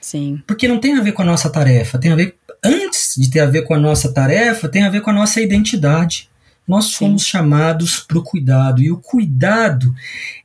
Sim. 0.00 0.42
Porque 0.46 0.68
não 0.68 0.78
tem 0.78 0.96
a 0.98 1.02
ver 1.02 1.12
com 1.12 1.22
a 1.22 1.24
nossa 1.24 1.48
tarefa, 1.48 1.98
tem 1.98 2.12
a 2.12 2.16
ver, 2.16 2.36
antes 2.62 3.14
de 3.16 3.30
ter 3.30 3.40
a 3.40 3.46
ver 3.46 3.62
com 3.62 3.74
a 3.74 3.78
nossa 3.78 4.12
tarefa, 4.12 4.68
tem 4.68 4.82
a 4.82 4.90
ver 4.90 5.00
com 5.00 5.10
a 5.10 5.14
nossa 5.14 5.40
identidade. 5.40 6.28
Nós 6.66 6.86
somos 6.86 7.22
Sim. 7.22 7.28
chamados 7.28 7.98
para 7.98 8.18
o 8.18 8.22
cuidado, 8.22 8.82
e 8.82 8.90
o 8.90 8.96
cuidado 8.96 9.94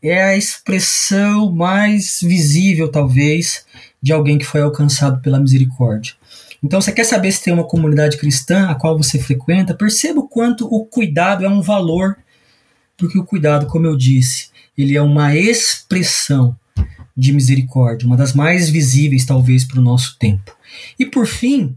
é 0.01 0.21
a 0.23 0.37
expressão 0.37 1.51
mais 1.51 2.19
visível, 2.21 2.89
talvez, 2.89 3.65
de 4.01 4.13
alguém 4.13 4.37
que 4.37 4.45
foi 4.45 4.61
alcançado 4.61 5.21
pela 5.21 5.39
misericórdia. 5.39 6.13
Então, 6.63 6.81
você 6.81 6.91
quer 6.91 7.05
saber 7.05 7.31
se 7.31 7.43
tem 7.43 7.53
uma 7.53 7.63
comunidade 7.63 8.17
cristã 8.17 8.67
a 8.67 8.75
qual 8.75 8.97
você 8.97 9.17
frequenta? 9.17 9.73
Perceba 9.73 10.19
o 10.19 10.27
quanto 10.27 10.65
o 10.65 10.85
cuidado 10.85 11.45
é 11.45 11.49
um 11.49 11.61
valor, 11.61 12.17
porque 12.97 13.17
o 13.17 13.23
cuidado, 13.23 13.65
como 13.65 13.85
eu 13.85 13.95
disse, 13.95 14.49
ele 14.77 14.95
é 14.95 15.01
uma 15.01 15.35
expressão 15.35 16.55
de 17.15 17.33
misericórdia, 17.33 18.07
uma 18.07 18.15
das 18.15 18.33
mais 18.33 18.69
visíveis, 18.69 19.25
talvez, 19.25 19.65
para 19.65 19.79
o 19.79 19.83
nosso 19.83 20.17
tempo. 20.17 20.55
E 20.97 21.05
por 21.05 21.27
fim, 21.27 21.75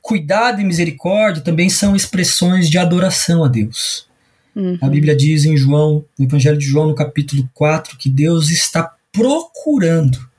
cuidado 0.00 0.60
e 0.60 0.64
misericórdia 0.64 1.42
também 1.42 1.68
são 1.68 1.94
expressões 1.94 2.68
de 2.68 2.78
adoração 2.78 3.44
a 3.44 3.48
Deus. 3.48 4.06
Uhum. 4.54 4.78
A 4.80 4.88
Bíblia 4.88 5.16
diz 5.16 5.44
em 5.44 5.56
João, 5.56 6.04
no 6.18 6.24
Evangelho 6.24 6.58
de 6.58 6.66
João, 6.66 6.88
no 6.88 6.94
capítulo 6.94 7.48
4, 7.54 7.96
que 7.96 8.10
Deus 8.10 8.50
está 8.50 8.94
procurando 9.12 10.31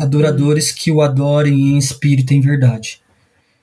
adoradores 0.00 0.72
que 0.72 0.90
o 0.90 1.02
adorem 1.02 1.74
em 1.74 1.78
espírito 1.78 2.32
e 2.32 2.36
em 2.36 2.40
verdade. 2.40 3.00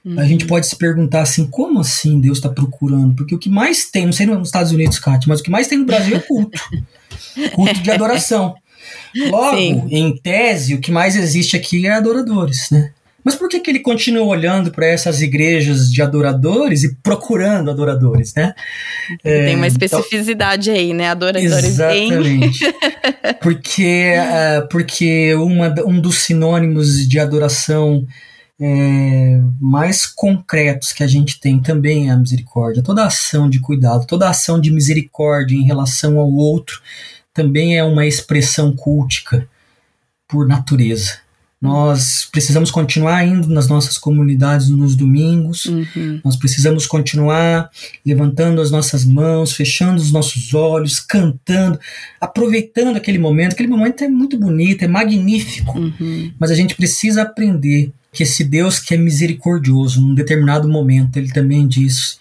Uhum. 0.05 0.19
A 0.19 0.26
gente 0.26 0.45
pode 0.45 0.68
se 0.68 0.76
perguntar 0.76 1.22
assim, 1.22 1.47
como 1.47 1.80
assim 1.80 2.22
Deus 2.22 2.38
está 2.38 2.47
procurando? 2.47 3.15
Porque 3.15 3.35
o 3.35 3.39
que 3.39 3.49
mais 3.49 3.89
tem, 3.89 4.05
não 4.05 4.14
sei 4.14 4.27
nos 4.27 4.47
Estados 4.47 4.72
Unidos, 4.72 4.99
Kátia, 4.99 5.27
mas 5.27 5.39
o 5.39 5.43
que 5.43 5.49
mais 5.49 5.68
tem 5.68 5.80
no 5.80 5.85
Brasil 5.85 6.15
é 6.15 6.19
culto. 6.19 6.61
culto 7.53 7.81
de 7.81 7.91
adoração. 7.91 8.55
Logo, 9.30 9.57
Sim. 9.57 9.88
em 9.89 10.15
tese, 10.15 10.76
o 10.76 10.80
que 10.80 10.91
mais 10.91 11.15
existe 11.15 11.57
aqui 11.57 11.85
é 11.88 11.93
adoradores, 11.93 12.69
né? 12.72 12.91
Mas 13.28 13.36
por 13.36 13.49
que, 13.49 13.60
que 13.60 13.70
ele 13.70 13.80
continua 13.80 14.24
olhando 14.24 14.72
para 14.72 14.86
essas 14.86 15.22
igrejas 15.22 15.91
de 15.91 16.02
adoradores 16.02 16.86
e 16.86 16.95
procurando 17.04 17.70
adoradores, 17.70 18.34
né? 18.34 18.56
Tem 19.22 19.54
uma 19.54 19.66
é, 19.66 19.68
então 19.68 19.68
especificidade 19.68 20.70
então, 20.70 20.82
aí, 20.82 20.94
né? 20.94 21.10
Adoradores 21.10 21.66
Exatamente. 21.66 22.64
Em... 22.64 22.72
porque 23.44 24.14
uh, 24.18 24.70
porque 24.70 25.36
uma, 25.36 25.76
um 25.86 25.99
dos 25.99 26.20
sinônimos 26.20 27.06
de 27.06 27.20
adoração 27.20 28.08
é, 28.62 29.41
mais 29.60 30.06
concretos 30.06 30.94
que 30.94 31.04
a 31.04 31.08
gente 31.08 31.38
tem 31.38 31.62
também 31.62 32.08
é 32.08 32.14
a 32.14 32.18
misericórdia. 32.18 32.82
Toda 32.82 33.06
ação 33.06 33.49
de 33.49 33.60
cuidado, 33.60 34.08
toda 34.08 34.30
ação 34.30 34.58
de 34.58 34.72
misericórdia 34.72 35.58
em 35.58 35.66
relação 35.66 36.18
ao 36.18 36.32
outro 36.32 36.82
também 37.34 37.78
é 37.78 37.84
uma 37.84 38.06
expressão 38.06 38.74
cultica 38.74 39.45
por 40.30 40.48
natureza. 40.48 41.27
Nós 41.59 42.27
precisamos 42.31 42.69
continuar 42.69 43.25
indo 43.25 43.47
nas 43.49 43.67
nossas 43.67 43.97
comunidades 43.97 44.69
nos 44.69 44.95
domingos, 44.95 45.65
uhum. 45.65 46.21
nós 46.23 46.35
precisamos 46.35 46.85
continuar 46.85 47.71
levantando 48.05 48.61
as 48.61 48.69
nossas 48.69 49.03
mãos, 49.03 49.53
fechando 49.53 49.99
os 49.99 50.11
nossos 50.11 50.53
olhos, 50.53 50.99
cantando, 50.99 51.79
aproveitando 52.21 52.97
aquele 52.97 53.17
momento. 53.17 53.53
Aquele 53.53 53.69
momento 53.69 54.03
é 54.03 54.07
muito 54.07 54.38
bonito, 54.38 54.84
é 54.84 54.88
magnífico, 54.88 55.79
uhum. 55.79 56.31
mas 56.39 56.51
a 56.51 56.55
gente 56.55 56.75
precisa 56.75 57.23
aprender 57.23 57.91
que 58.13 58.21
esse 58.21 58.43
Deus 58.43 58.79
que 58.79 58.93
é 58.93 58.97
misericordioso, 58.97 59.99
num 59.99 60.13
determinado 60.13 60.69
momento, 60.69 61.17
ele 61.17 61.31
também 61.31 61.67
diz 61.67 62.19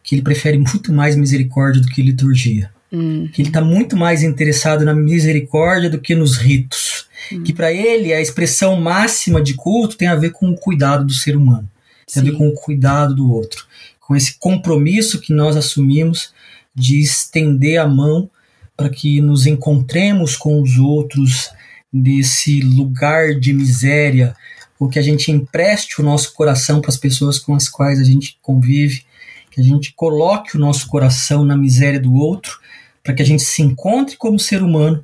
que 0.00 0.14
ele 0.14 0.22
prefere 0.22 0.58
muito 0.58 0.92
mais 0.92 1.16
misericórdia 1.16 1.82
do 1.82 1.88
que 1.88 2.00
liturgia. 2.00 2.70
Uhum. 2.92 3.28
Que 3.32 3.42
ele 3.42 3.48
está 3.48 3.60
muito 3.60 3.96
mais 3.96 4.22
interessado 4.22 4.84
na 4.84 4.94
misericórdia 4.94 5.90
do 5.90 5.98
que 5.98 6.14
nos 6.14 6.36
ritos 6.36 7.05
Hum. 7.32 7.42
Que 7.42 7.52
para 7.52 7.72
ele 7.72 8.12
a 8.12 8.20
expressão 8.20 8.80
máxima 8.80 9.42
de 9.42 9.54
culto 9.54 9.96
tem 9.96 10.08
a 10.08 10.16
ver 10.16 10.30
com 10.30 10.50
o 10.50 10.56
cuidado 10.56 11.04
do 11.04 11.12
ser 11.12 11.36
humano, 11.36 11.68
tem 12.06 12.20
Sim. 12.22 12.28
a 12.28 12.32
ver 12.32 12.38
com 12.38 12.48
o 12.48 12.54
cuidado 12.54 13.14
do 13.14 13.32
outro, 13.32 13.66
com 14.00 14.14
esse 14.14 14.38
compromisso 14.38 15.20
que 15.20 15.32
nós 15.32 15.56
assumimos 15.56 16.32
de 16.74 17.00
estender 17.00 17.80
a 17.80 17.86
mão 17.86 18.30
para 18.76 18.90
que 18.90 19.20
nos 19.20 19.46
encontremos 19.46 20.36
com 20.36 20.60
os 20.60 20.78
outros 20.78 21.50
nesse 21.92 22.60
lugar 22.60 23.34
de 23.34 23.52
miséria, 23.52 24.36
ou 24.78 24.88
que 24.88 24.98
a 24.98 25.02
gente 25.02 25.32
empreste 25.32 26.00
o 26.00 26.04
nosso 26.04 26.34
coração 26.34 26.82
para 26.82 26.90
as 26.90 26.98
pessoas 26.98 27.38
com 27.38 27.54
as 27.54 27.68
quais 27.68 27.98
a 27.98 28.04
gente 28.04 28.36
convive, 28.42 29.04
que 29.50 29.60
a 29.62 29.64
gente 29.64 29.94
coloque 29.94 30.56
o 30.56 30.60
nosso 30.60 30.86
coração 30.86 31.42
na 31.42 31.56
miséria 31.56 31.98
do 31.98 32.14
outro, 32.14 32.60
para 33.02 33.14
que 33.14 33.22
a 33.22 33.24
gente 33.24 33.42
se 33.42 33.62
encontre 33.62 34.16
como 34.16 34.38
ser 34.38 34.62
humano 34.62 35.02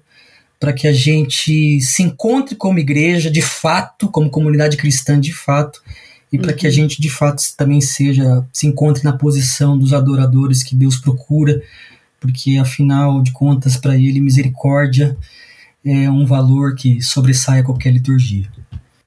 para 0.62 0.72
que 0.72 0.86
a 0.86 0.93
gente 0.93 1.80
se 1.80 2.05
encontre 2.05 2.55
como 2.55 2.78
igreja 2.78 3.28
de 3.28 3.43
fato, 3.43 4.09
como 4.09 4.30
comunidade 4.30 4.76
cristã 4.76 5.18
de 5.18 5.32
fato, 5.32 5.82
e 6.32 6.39
para 6.39 6.52
uhum. 6.52 6.56
que 6.56 6.66
a 6.68 6.70
uhum. 6.70 6.74
gente 6.76 7.02
de 7.02 7.10
fato 7.10 7.43
também 7.56 7.80
seja 7.80 8.47
se 8.52 8.68
encontre 8.68 9.02
na 9.02 9.12
posição 9.12 9.76
dos 9.76 9.93
adoradores 9.93 10.62
que 10.62 10.76
Deus 10.76 10.98
procura, 10.98 11.60
porque 12.20 12.59
afinal 12.59 13.20
de 13.20 13.32
contas 13.32 13.76
para 13.76 13.97
ele 13.97 14.20
misericórdia 14.20 15.16
é 15.84 16.09
um 16.09 16.24
valor 16.24 16.76
que 16.76 17.02
sobressai 17.02 17.59
a 17.59 17.64
qualquer 17.64 17.93
liturgia. 17.93 18.48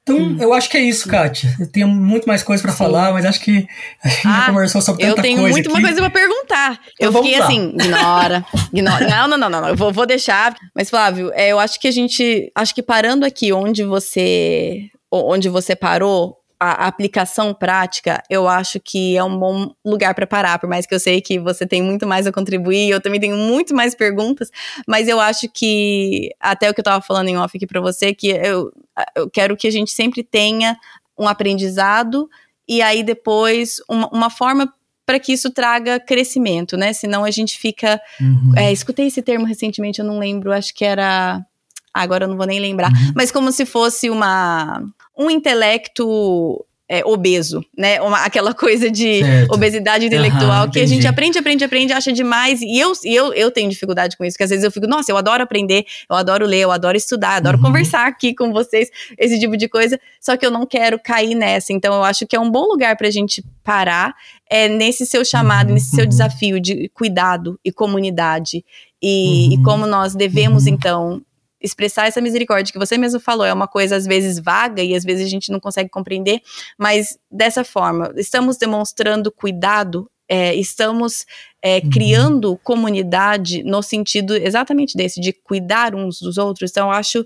Então, 0.07 0.19
hum. 0.19 0.37
eu 0.39 0.53
acho 0.53 0.69
que 0.69 0.77
é 0.77 0.81
isso, 0.81 1.09
Kátia. 1.09 1.55
Eu 1.59 1.65
tenho 1.65 1.87
muito 1.87 2.27
mais 2.27 2.43
coisa 2.43 2.61
para 2.61 2.71
falar, 2.71 3.11
mas 3.11 3.25
acho 3.25 3.41
que 3.41 3.67
a 4.03 4.07
gente 4.07 4.27
ah, 4.27 4.45
conversou 4.45 4.79
sobre 4.79 5.01
tanta 5.01 5.15
coisa. 5.15 5.27
Eu 5.27 5.35
tenho 5.35 5.49
muito 5.49 5.71
mais 5.71 5.83
coisa 5.83 5.99
para 5.99 6.09
perguntar. 6.11 6.79
Então, 6.93 7.11
eu 7.11 7.23
fiquei 7.23 7.39
lá. 7.39 7.45
assim, 7.45 7.69
ignora, 7.69 8.45
ignora. 8.71 9.07
Não, 9.09 9.27
não, 9.27 9.37
não, 9.37 9.49
não, 9.49 9.61
não. 9.61 9.69
Eu 9.69 9.75
vou, 9.75 9.91
vou 9.91 10.05
deixar. 10.05 10.55
Mas, 10.75 10.91
Flávio, 10.91 11.31
é, 11.33 11.49
eu 11.49 11.57
acho 11.57 11.79
que 11.79 11.87
a 11.87 11.91
gente. 11.91 12.51
Acho 12.53 12.75
que 12.75 12.83
parando 12.83 13.25
aqui 13.25 13.51
onde 13.51 13.83
você. 13.83 14.91
Onde 15.11 15.49
você 15.49 15.75
parou, 15.75 16.37
a 16.59 16.87
aplicação 16.87 17.53
prática, 17.53 18.23
eu 18.29 18.47
acho 18.47 18.79
que 18.79 19.17
é 19.17 19.23
um 19.23 19.37
bom 19.37 19.73
lugar 19.83 20.15
para 20.15 20.25
parar, 20.25 20.57
por 20.57 20.69
mais 20.69 20.85
que 20.85 20.95
eu 20.95 20.99
sei 20.99 21.21
que 21.21 21.37
você 21.39 21.65
tem 21.65 21.81
muito 21.81 22.07
mais 22.07 22.25
a 22.25 22.31
contribuir, 22.31 22.89
eu 22.89 23.01
também 23.01 23.19
tenho 23.19 23.35
muito 23.35 23.75
mais 23.75 23.93
perguntas, 23.93 24.49
mas 24.87 25.07
eu 25.07 25.19
acho 25.19 25.49
que, 25.49 26.29
até 26.39 26.69
o 26.69 26.73
que 26.73 26.79
eu 26.79 26.83
estava 26.83 27.01
falando 27.01 27.27
em 27.27 27.37
off 27.37 27.55
aqui 27.55 27.67
para 27.67 27.81
você, 27.81 28.13
que 28.13 28.29
eu, 28.29 28.71
eu 29.15 29.29
quero 29.29 29.57
que 29.57 29.67
a 29.67 29.71
gente 29.71 29.91
sempre 29.91 30.23
tenha 30.23 30.77
um 31.17 31.27
aprendizado 31.27 32.29
e 32.67 32.81
aí 32.81 33.03
depois 33.03 33.77
uma, 33.89 34.07
uma 34.09 34.29
forma 34.29 34.71
para 35.05 35.19
que 35.19 35.33
isso 35.33 35.51
traga 35.51 35.99
crescimento, 35.99 36.75
né? 36.75 36.91
Senão 36.91 37.23
a 37.23 37.31
gente 37.31 37.59
fica. 37.59 38.01
Uhum. 38.19 38.53
É, 38.57 38.71
escutei 38.71 39.05
esse 39.05 39.21
termo 39.21 39.45
recentemente, 39.45 39.99
eu 39.99 40.05
não 40.05 40.17
lembro, 40.17 40.51
acho 40.51 40.73
que 40.73 40.83
era. 40.83 41.45
Agora 41.93 42.25
eu 42.25 42.27
não 42.27 42.35
vou 42.35 42.47
nem 42.47 42.59
lembrar. 42.59 42.91
Uhum. 42.91 43.13
Mas 43.15 43.31
como 43.31 43.51
se 43.51 43.65
fosse 43.65 44.09
uma 44.09 44.83
um 45.17 45.29
intelecto 45.29 46.65
é, 46.87 47.03
obeso, 47.03 47.65
né? 47.75 47.99
Uma, 47.99 48.23
aquela 48.23 48.53
coisa 48.53 48.91
de 48.91 49.23
certo. 49.23 49.53
obesidade 49.53 50.05
intelectual 50.05 50.65
uhum, 50.65 50.71
que 50.71 50.79
a 50.79 50.85
gente 50.85 51.07
aprende, 51.07 51.37
aprende, 51.37 51.63
aprende, 51.63 51.93
acha 51.93 52.11
demais. 52.11 52.61
E 52.61 52.79
eu, 52.79 52.93
eu, 53.03 53.33
eu 53.33 53.51
tenho 53.51 53.69
dificuldade 53.69 54.15
com 54.15 54.23
isso, 54.23 54.35
porque 54.35 54.43
às 54.43 54.49
vezes 54.51 54.63
eu 54.63 54.71
fico, 54.71 54.85
nossa, 54.85 55.11
eu 55.11 55.17
adoro 55.17 55.41
aprender, 55.41 55.85
eu 56.09 56.15
adoro 56.15 56.45
ler, 56.45 56.59
eu 56.59 56.71
adoro 56.71 56.95
estudar, 56.95 57.37
adoro 57.37 57.57
uhum. 57.57 57.63
conversar 57.63 58.07
aqui 58.07 58.35
com 58.35 58.53
vocês, 58.53 58.89
esse 59.17 59.39
tipo 59.39 59.57
de 59.57 59.67
coisa. 59.67 59.99
Só 60.21 60.37
que 60.37 60.45
eu 60.45 60.51
não 60.51 60.65
quero 60.65 60.99
cair 60.99 61.33
nessa. 61.33 61.73
Então 61.73 61.93
eu 61.95 62.03
acho 62.03 62.27
que 62.27 62.35
é 62.35 62.39
um 62.39 62.51
bom 62.51 62.67
lugar 62.67 62.95
pra 62.95 63.09
gente 63.09 63.43
parar 63.63 64.13
é, 64.49 64.67
nesse 64.67 65.07
seu 65.07 65.25
chamado, 65.25 65.69
uhum. 65.69 65.73
nesse 65.73 65.95
seu 65.95 66.05
desafio 66.05 66.59
de 66.59 66.89
cuidado 66.89 67.59
e 67.65 67.71
comunidade. 67.71 68.63
E, 69.01 69.53
e 69.53 69.57
uhum. 69.57 69.63
como 69.63 69.87
nós 69.87 70.13
devemos, 70.13 70.65
uhum. 70.65 70.73
então, 70.73 71.21
expressar 71.65 72.07
essa 72.07 72.21
misericórdia 72.21 72.71
que 72.71 72.79
você 72.79 72.97
mesmo 72.97 73.19
falou, 73.19 73.45
é 73.45 73.53
uma 73.53 73.67
coisa 73.67 73.95
às 73.95 74.05
vezes 74.05 74.39
vaga 74.39 74.81
e 74.83 74.95
às 74.95 75.03
vezes 75.03 75.25
a 75.25 75.29
gente 75.29 75.51
não 75.51 75.59
consegue 75.59 75.89
compreender, 75.89 76.41
mas 76.77 77.17
dessa 77.29 77.63
forma, 77.63 78.13
estamos 78.15 78.57
demonstrando 78.57 79.31
cuidado 79.31 80.09
é, 80.27 80.55
estamos 80.55 81.25
é, 81.61 81.77
uhum. 81.83 81.89
criando 81.91 82.59
comunidade 82.63 83.63
no 83.63 83.81
sentido 83.81 84.35
exatamente 84.35 84.97
desse, 84.97 85.21
de 85.21 85.31
cuidar 85.31 85.93
uns 85.93 86.19
dos 86.19 86.37
outros. 86.37 86.71
Então, 86.71 86.87
eu 86.87 86.93
acho 86.93 87.25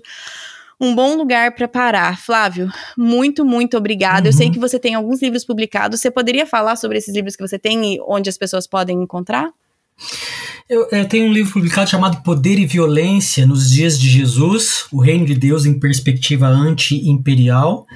um 0.80 0.94
bom 0.94 1.16
lugar 1.16 1.54
para 1.54 1.68
parar. 1.68 2.18
Flávio, 2.18 2.70
muito, 2.96 3.44
muito 3.44 3.76
obrigada. 3.76 4.22
Uhum. 4.22 4.26
Eu 4.26 4.32
sei 4.32 4.46
uhum. 4.46 4.52
que 4.52 4.58
você 4.58 4.78
tem 4.78 4.94
alguns 4.94 5.22
livros 5.22 5.44
publicados. 5.44 6.00
Você 6.00 6.10
poderia 6.10 6.46
falar 6.46 6.76
sobre 6.76 6.98
esses 6.98 7.14
livros 7.14 7.36
que 7.36 7.46
você 7.46 7.58
tem 7.58 7.94
e 7.94 8.00
onde 8.06 8.28
as 8.28 8.38
pessoas 8.38 8.66
podem 8.66 9.02
encontrar? 9.02 9.50
Eu, 10.70 10.86
eu, 10.92 11.08
tenho 11.08 11.26
um 11.26 11.32
livro 11.32 11.52
publicado 11.52 11.90
chamado 11.90 12.22
Poder 12.22 12.56
e 12.56 12.64
Violência 12.64 13.44
nos 13.44 13.68
Dias 13.68 13.98
de 13.98 14.08
Jesus, 14.08 14.86
O 14.92 15.00
Reino 15.00 15.26
de 15.26 15.34
Deus 15.34 15.66
em 15.66 15.76
Perspectiva 15.76 16.46
Anti-Imperial. 16.46 17.88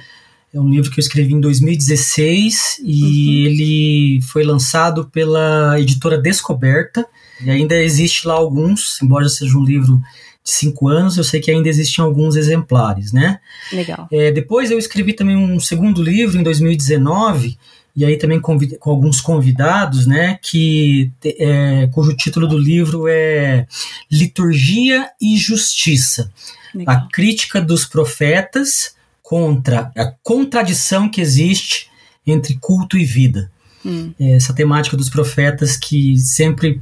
É 0.53 0.59
um 0.59 0.69
livro 0.69 0.91
que 0.91 0.99
eu 0.99 1.01
escrevi 1.01 1.33
em 1.33 1.39
2016 1.39 2.81
e 2.83 3.01
uhum. 3.01 3.45
ele 3.45 4.21
foi 4.23 4.43
lançado 4.43 5.05
pela 5.05 5.79
editora 5.79 6.17
Descoberta. 6.17 7.07
E 7.41 7.49
ainda 7.49 7.81
existe 7.81 8.27
lá 8.27 8.33
alguns, 8.33 9.01
embora 9.01 9.29
seja 9.29 9.57
um 9.57 9.63
livro 9.63 9.95
de 10.43 10.51
cinco 10.51 10.89
anos, 10.89 11.15
eu 11.15 11.23
sei 11.23 11.39
que 11.39 11.49
ainda 11.49 11.69
existem 11.69 12.03
alguns 12.03 12.35
exemplares, 12.35 13.13
né? 13.13 13.39
Legal. 13.71 14.05
É, 14.11 14.31
depois 14.31 14.69
eu 14.69 14.77
escrevi 14.77 15.13
também 15.13 15.37
um 15.37 15.61
segundo 15.61 16.03
livro 16.03 16.37
em 16.37 16.43
2019, 16.43 17.57
e 17.95 18.03
aí 18.03 18.17
também 18.17 18.41
com 18.41 18.89
alguns 18.89 19.21
convidados, 19.21 20.05
né, 20.05 20.37
que, 20.41 21.11
é, 21.23 21.87
cujo 21.93 22.15
título 22.15 22.47
do 22.47 22.57
livro 22.57 23.07
é 23.07 23.65
Liturgia 24.11 25.09
e 25.21 25.37
Justiça, 25.37 26.31
Legal. 26.73 26.95
a 26.95 27.07
crítica 27.09 27.61
dos 27.61 27.85
profetas 27.85 28.95
contra 29.23 29.91
a 29.97 30.13
contradição 30.21 31.09
que 31.09 31.21
existe 31.21 31.89
entre 32.27 32.57
culto 32.59 32.97
e 32.97 33.05
vida. 33.05 33.51
Hum. 33.85 34.13
Essa 34.19 34.53
temática 34.53 34.97
dos 34.97 35.09
profetas 35.09 35.77
que 35.77 36.17
sempre 36.17 36.81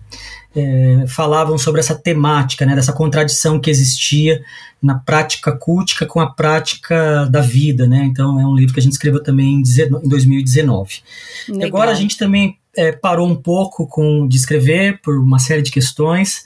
é, 0.56 1.06
falavam 1.08 1.58
sobre 1.58 1.82
essa 1.82 1.96
temática, 1.96 2.66
né, 2.66 2.76
dessa 2.76 2.94
contradição 2.94 3.60
que 3.60 3.70
existia 3.70 4.42
na 4.82 4.96
prática 4.96 5.52
cultica 5.52 6.06
com 6.06 6.20
a 6.20 6.30
prática 6.30 7.26
da 7.26 7.42
vida, 7.42 7.88
né? 7.88 8.04
Então 8.06 8.40
é 8.40 8.46
um 8.46 8.54
livro 8.54 8.74
que 8.74 8.80
a 8.80 8.84
gente 8.84 8.94
escreveu 8.94 9.24
também 9.24 9.56
em 9.56 9.64
2019. 10.08 11.02
Legal. 11.48 11.68
Agora 11.68 11.92
a 11.92 11.96
gente 11.96 12.18
também 12.18 12.58
é, 12.76 12.92
parou 12.92 13.28
um 13.28 13.36
pouco 13.36 13.88
com 13.88 14.28
de 14.28 14.36
escrever 14.36 15.00
por 15.02 15.18
uma 15.18 15.40
série 15.40 15.62
de 15.62 15.72
questões, 15.72 16.44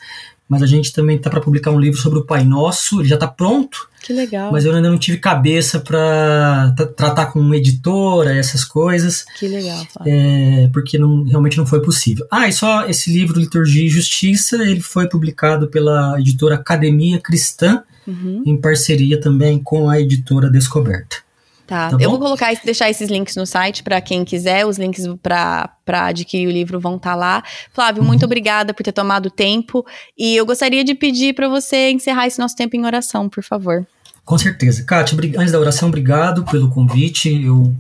mas 0.48 0.64
a 0.64 0.66
gente 0.66 0.94
também 0.94 1.18
está 1.18 1.30
para 1.30 1.42
publicar 1.42 1.72
um 1.72 1.80
livro 1.80 2.00
sobre 2.00 2.20
o 2.20 2.26
Pai 2.26 2.44
Nosso, 2.44 3.02
ele 3.02 3.10
já 3.10 3.16
está 3.16 3.28
pronto. 3.28 3.90
Que 4.02 4.14
legal. 4.14 4.52
Mas 4.52 4.64
eu 4.64 4.74
ainda 4.74 4.90
não 4.90 4.98
tive 4.98 5.18
cabeça 5.18 5.80
para 5.80 6.74
tratar 6.96 7.28
com 7.28 7.40
uma 7.40 7.58
editora, 7.58 8.34
essas 8.34 8.64
coisas. 8.64 9.26
Que 9.38 9.48
legal. 9.48 9.86
É, 10.06 10.70
porque 10.72 10.98
não, 10.98 11.24
realmente 11.24 11.58
não 11.58 11.66
foi 11.66 11.82
possível. 11.82 12.26
Ah, 12.32 12.48
e 12.48 12.54
só 12.54 12.88
esse 12.88 13.12
livro, 13.12 13.40
Liturgia 13.40 13.86
e 13.86 13.90
Justiça, 13.90 14.64
ele 14.64 14.80
foi 14.80 15.10
publicado 15.10 15.68
pela 15.68 16.20
editora 16.20 16.56
Academia 16.56 17.20
Cristã, 17.20 17.84
uhum. 18.08 18.44
em 18.46 18.56
parceria 18.56 19.20
também 19.20 19.60
com 19.62 19.90
a 19.90 20.00
editora 20.00 20.50
Descoberta. 20.50 21.27
Tá, 21.68 21.90
tá 21.90 21.98
eu 22.00 22.10
vou 22.10 22.18
colocar, 22.18 22.50
deixar 22.64 22.90
esses 22.90 23.10
links 23.10 23.36
no 23.36 23.46
site 23.46 23.84
para 23.84 24.00
quem 24.00 24.24
quiser, 24.24 24.66
os 24.66 24.80
links 24.80 25.06
para 25.22 25.70
adquirir 25.86 26.48
o 26.48 26.52
livro 26.52 26.80
vão 26.80 26.96
estar 26.96 27.12
tá 27.12 27.16
lá. 27.16 27.44
Flávio, 27.74 28.02
uhum. 28.02 28.08
muito 28.08 28.24
obrigada 28.24 28.74
por 28.74 28.84
ter 28.84 28.94
tomado 28.94 29.30
tempo 29.30 29.86
e 30.18 30.38
eu 30.38 30.46
gostaria 30.46 30.82
de 30.82 30.96
pedir 30.96 31.36
para 31.36 31.50
você 31.50 31.92
encerrar 31.92 32.26
esse 32.26 32.40
nosso 32.40 32.56
tempo 32.56 32.78
em 32.78 32.86
oração, 32.86 33.28
por 33.28 33.44
favor. 33.44 33.86
Com 34.24 34.38
certeza. 34.38 34.84
Kátia, 34.84 35.18
antes 35.38 35.52
da 35.52 35.60
oração, 35.60 35.90
obrigado 35.90 36.46
pelo 36.46 36.70
convite. 36.70 37.30
Eu, 37.44 37.76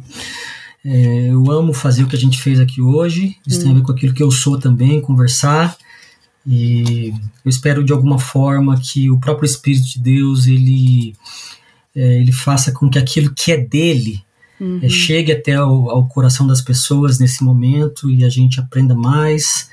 é, 0.84 1.30
eu 1.30 1.50
amo 1.50 1.74
fazer 1.74 2.04
o 2.04 2.08
que 2.08 2.16
a 2.16 2.20
gente 2.20 2.42
fez 2.42 2.60
aqui 2.60 2.82
hoje. 2.82 3.38
Isso 3.48 3.60
hum. 3.60 3.64
tem 3.64 3.72
a 3.72 3.76
ver 3.76 3.82
com 3.84 3.92
aquilo 3.94 4.14
que 4.14 4.24
eu 4.24 4.32
sou 4.32 4.60
também, 4.60 5.00
conversar. 5.00 5.78
E 6.46 7.14
eu 7.44 7.50
espero 7.50 7.84
de 7.84 7.92
alguma 7.92 8.20
forma 8.20 8.80
que 8.80 9.10
o 9.10 9.20
próprio 9.20 9.46
Espírito 9.46 9.86
de 9.88 10.00
Deus 10.00 10.48
ele 10.48 11.16
é, 11.98 12.20
ele 12.20 12.32
faça 12.32 12.72
com 12.72 12.88
que 12.88 13.00
aquilo 13.00 13.34
que 13.34 13.52
é 13.52 13.58
dele 13.58 14.24
uhum. 14.62 14.80
é, 14.84 14.88
chegue 14.88 15.32
até 15.32 15.60
o, 15.60 15.90
ao 15.90 16.08
coração 16.08 16.46
das 16.46 16.62
pessoas 16.62 17.18
nesse 17.18 17.44
momento 17.44 18.08
e 18.08 18.24
a 18.24 18.30
gente 18.30 18.60
aprenda 18.60 18.94
mais. 18.94 19.68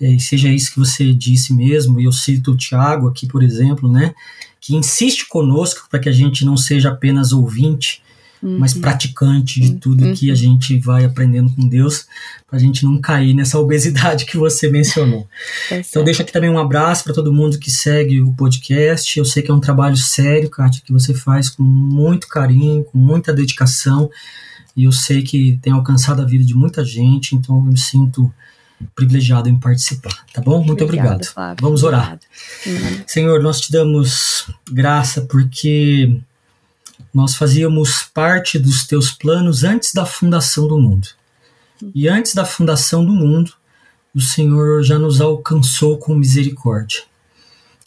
É, 0.00 0.08
e 0.08 0.20
seja 0.20 0.48
isso 0.48 0.72
que 0.72 0.78
você 0.78 1.12
disse 1.12 1.52
mesmo, 1.52 1.98
e 1.98 2.04
eu 2.04 2.12
cito 2.12 2.52
o 2.52 2.56
Tiago 2.56 3.08
aqui, 3.08 3.26
por 3.26 3.42
exemplo, 3.42 3.90
né, 3.90 4.14
que 4.60 4.76
insiste 4.76 5.26
conosco 5.26 5.88
para 5.90 5.98
que 5.98 6.08
a 6.08 6.12
gente 6.12 6.44
não 6.44 6.56
seja 6.56 6.90
apenas 6.90 7.32
ouvinte, 7.32 8.02
uhum. 8.42 8.58
mas 8.58 8.74
praticante 8.74 9.60
de 9.60 9.74
tudo 9.74 10.04
uhum. 10.04 10.14
que 10.14 10.30
a 10.30 10.34
gente 10.34 10.78
vai 10.78 11.04
aprendendo 11.04 11.52
com 11.54 11.68
Deus, 11.68 12.06
para 12.46 12.58
a 12.58 12.60
gente 12.60 12.84
não 12.84 13.00
cair 13.00 13.34
nessa 13.34 13.58
obesidade 13.58 14.24
que 14.24 14.36
você 14.36 14.70
mencionou. 14.70 15.26
Tá 15.68 15.78
então, 15.78 16.04
deixo 16.04 16.22
aqui 16.22 16.32
também 16.32 16.50
um 16.50 16.58
abraço 16.58 17.04
para 17.04 17.14
todo 17.14 17.32
mundo 17.32 17.58
que 17.58 17.70
segue 17.70 18.20
o 18.20 18.32
podcast. 18.32 19.18
Eu 19.18 19.24
sei 19.24 19.42
que 19.42 19.50
é 19.50 19.54
um 19.54 19.60
trabalho 19.60 19.96
sério, 19.96 20.48
Kátia, 20.48 20.82
que 20.84 20.92
você 20.92 21.12
faz 21.12 21.48
com 21.48 21.62
muito 21.62 22.28
carinho, 22.28 22.84
com 22.84 22.98
muita 22.98 23.32
dedicação, 23.32 24.10
e 24.76 24.84
eu 24.84 24.92
sei 24.92 25.22
que 25.22 25.58
tem 25.62 25.72
alcançado 25.72 26.22
a 26.22 26.24
vida 26.24 26.44
de 26.44 26.54
muita 26.54 26.84
gente, 26.84 27.34
então 27.34 27.56
eu 27.56 27.62
me 27.62 27.78
sinto 27.78 28.32
privilegiado 28.94 29.48
em 29.48 29.58
participar, 29.58 30.24
tá 30.32 30.40
bom? 30.40 30.62
Muito 30.62 30.84
Obrigada, 30.84 31.14
obrigado. 31.14 31.32
Flávio, 31.32 31.56
Vamos 31.62 31.82
orar. 31.82 32.18
Uhum. 32.66 33.02
Senhor, 33.06 33.42
nós 33.42 33.60
te 33.60 33.72
damos 33.72 34.46
graça 34.70 35.22
porque 35.22 36.20
nós 37.16 37.34
fazíamos 37.34 38.02
parte 38.12 38.58
dos 38.58 38.86
teus 38.86 39.10
planos 39.10 39.64
antes 39.64 39.94
da 39.94 40.04
fundação 40.04 40.68
do 40.68 40.78
mundo. 40.78 41.08
E 41.94 42.06
antes 42.06 42.34
da 42.34 42.44
fundação 42.44 43.06
do 43.06 43.14
mundo, 43.14 43.54
o 44.14 44.20
Senhor 44.20 44.82
já 44.82 44.98
nos 44.98 45.18
alcançou 45.18 45.96
com 45.96 46.14
misericórdia. 46.14 47.04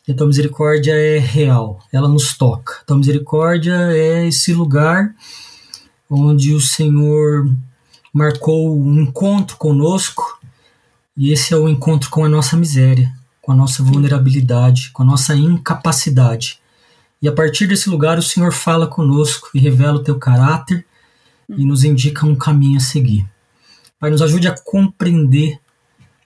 E 0.07 0.11
a 0.11 0.15
tua 0.15 0.25
misericórdia 0.25 0.93
é 0.93 1.19
real, 1.19 1.79
ela 1.93 2.07
nos 2.07 2.35
toca. 2.35 2.79
A 2.81 2.85
tua 2.85 2.97
misericórdia 2.97 3.75
é 3.91 4.27
esse 4.27 4.51
lugar 4.51 5.13
onde 6.09 6.55
o 6.55 6.59
Senhor 6.59 7.47
marcou 8.11 8.81
um 8.81 8.99
encontro 8.99 9.57
conosco, 9.57 10.39
e 11.15 11.31
esse 11.31 11.53
é 11.53 11.57
o 11.57 11.69
encontro 11.69 12.09
com 12.09 12.25
a 12.25 12.29
nossa 12.29 12.57
miséria, 12.57 13.13
com 13.43 13.51
a 13.51 13.55
nossa 13.55 13.83
vulnerabilidade, 13.83 14.89
com 14.89 15.03
a 15.03 15.05
nossa 15.05 15.35
incapacidade. 15.35 16.58
E 17.21 17.27
a 17.27 17.31
partir 17.31 17.67
desse 17.67 17.89
lugar 17.89 18.17
o 18.17 18.23
Senhor 18.23 18.51
fala 18.51 18.87
conosco 18.87 19.49
e 19.53 19.59
revela 19.59 19.97
o 19.97 20.03
teu 20.03 20.17
caráter 20.17 20.85
e 21.49 21.65
nos 21.65 21.83
indica 21.83 22.25
um 22.25 22.35
caminho 22.35 22.77
a 22.77 22.81
seguir. 22.81 23.25
Pai, 23.99 24.09
nos 24.09 24.21
ajude 24.21 24.47
a 24.47 24.55
compreender, 24.57 25.59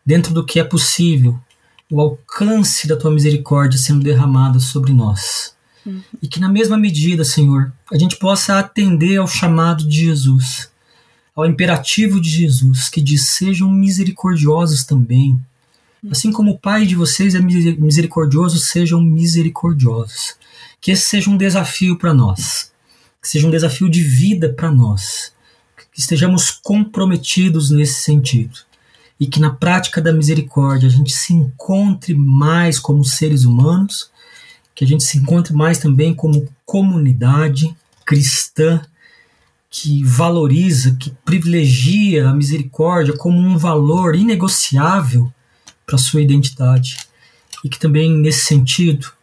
dentro 0.06 0.34
do 0.34 0.46
que 0.46 0.60
é 0.60 0.64
possível, 0.64 1.40
o 1.90 2.00
alcance 2.00 2.88
da 2.88 2.96
tua 2.96 3.12
misericórdia 3.12 3.80
sendo 3.80 4.04
derramada 4.04 4.60
sobre 4.60 4.94
nós. 4.94 5.56
E 6.22 6.28
que, 6.28 6.40
na 6.40 6.48
mesma 6.48 6.78
medida, 6.78 7.26
Senhor, 7.26 7.74
a 7.92 7.98
gente 7.98 8.18
possa 8.18 8.60
atender 8.60 9.18
ao 9.18 9.28
chamado 9.28 9.88
de 9.88 10.06
Jesus, 10.06 10.72
ao 11.36 11.46
imperativo 11.46 12.22
de 12.22 12.30
Jesus, 12.30 12.88
que 12.90 13.02
diz: 13.02 13.22
sejam 13.22 13.70
misericordiosos 13.70 14.86
também. 14.86 15.40
Assim 16.10 16.32
como 16.32 16.52
o 16.52 16.60
Pai 16.60 16.86
de 16.86 16.96
vocês 16.96 17.34
é 17.34 17.40
misericordioso, 17.42 18.60
sejam 18.60 19.02
misericordiosos. 19.02 20.36
Que 20.84 20.92
esse 20.92 21.04
seja 21.04 21.30
um 21.30 21.38
desafio 21.38 21.98
para 21.98 22.14
nós, 22.14 22.74
que 23.22 23.30
seja 23.30 23.48
um 23.48 23.50
desafio 23.50 23.90
de 23.90 24.04
vida 24.04 24.52
para 24.52 24.70
nós, 24.70 25.32
que 25.94 26.02
estejamos 26.02 26.52
comprometidos 26.52 27.70
nesse 27.70 28.02
sentido. 28.02 28.60
E 29.18 29.26
que 29.26 29.40
na 29.40 29.50
prática 29.50 30.02
da 30.02 30.12
misericórdia 30.12 30.90
a 30.90 30.92
gente 30.92 31.14
se 31.14 31.32
encontre 31.32 32.14
mais 32.14 32.80
como 32.80 33.02
seres 33.06 33.46
humanos, 33.46 34.12
que 34.76 34.84
a 34.84 34.88
gente 34.88 35.06
se 35.06 35.18
encontre 35.18 35.54
mais 35.54 35.78
também 35.78 36.14
como 36.14 36.50
comunidade 36.66 37.74
cristã 38.06 38.82
que 39.70 40.04
valoriza, 40.04 40.98
que 41.00 41.12
privilegia 41.24 42.28
a 42.28 42.34
misericórdia 42.34 43.16
como 43.16 43.40
um 43.40 43.58
valor 43.58 44.18
inegociável 44.18 45.32
para 45.86 45.98
sua 45.98 46.22
identidade. 46.22 46.98
E 47.64 47.70
que 47.70 47.80
também 47.80 48.12
nesse 48.12 48.42
sentido 48.42 49.14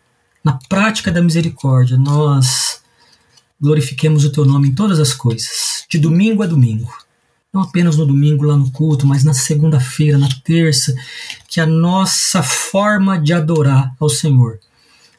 na 0.45 0.59
prática 0.69 1.13
da 1.13 1.23
misericórdia, 1.23 1.97
nós 1.97 2.81
glorifiquemos 3.61 4.25
o 4.25 4.33
teu 4.33 4.45
nome 4.45 4.69
em 4.69 4.75
todas 4.75 4.99
as 4.99 5.13
coisas, 5.13 5.85
de 5.89 5.99
domingo 5.99 6.43
a 6.43 6.47
domingo. 6.47 6.91
Não 7.53 7.63
apenas 7.63 7.97
no 7.97 8.07
domingo 8.07 8.45
lá 8.45 8.57
no 8.57 8.71
culto, 8.71 9.07
mas 9.07 9.25
na 9.25 9.35
segunda-feira, 9.35 10.17
na 10.17 10.29
terça, 10.45 10.95
que 11.49 11.61
a 11.61 11.67
nossa 11.67 12.43
forma 12.43 13.19
de 13.19 13.33
adorar 13.33 13.95
ao 13.99 14.09
Senhor 14.09 14.59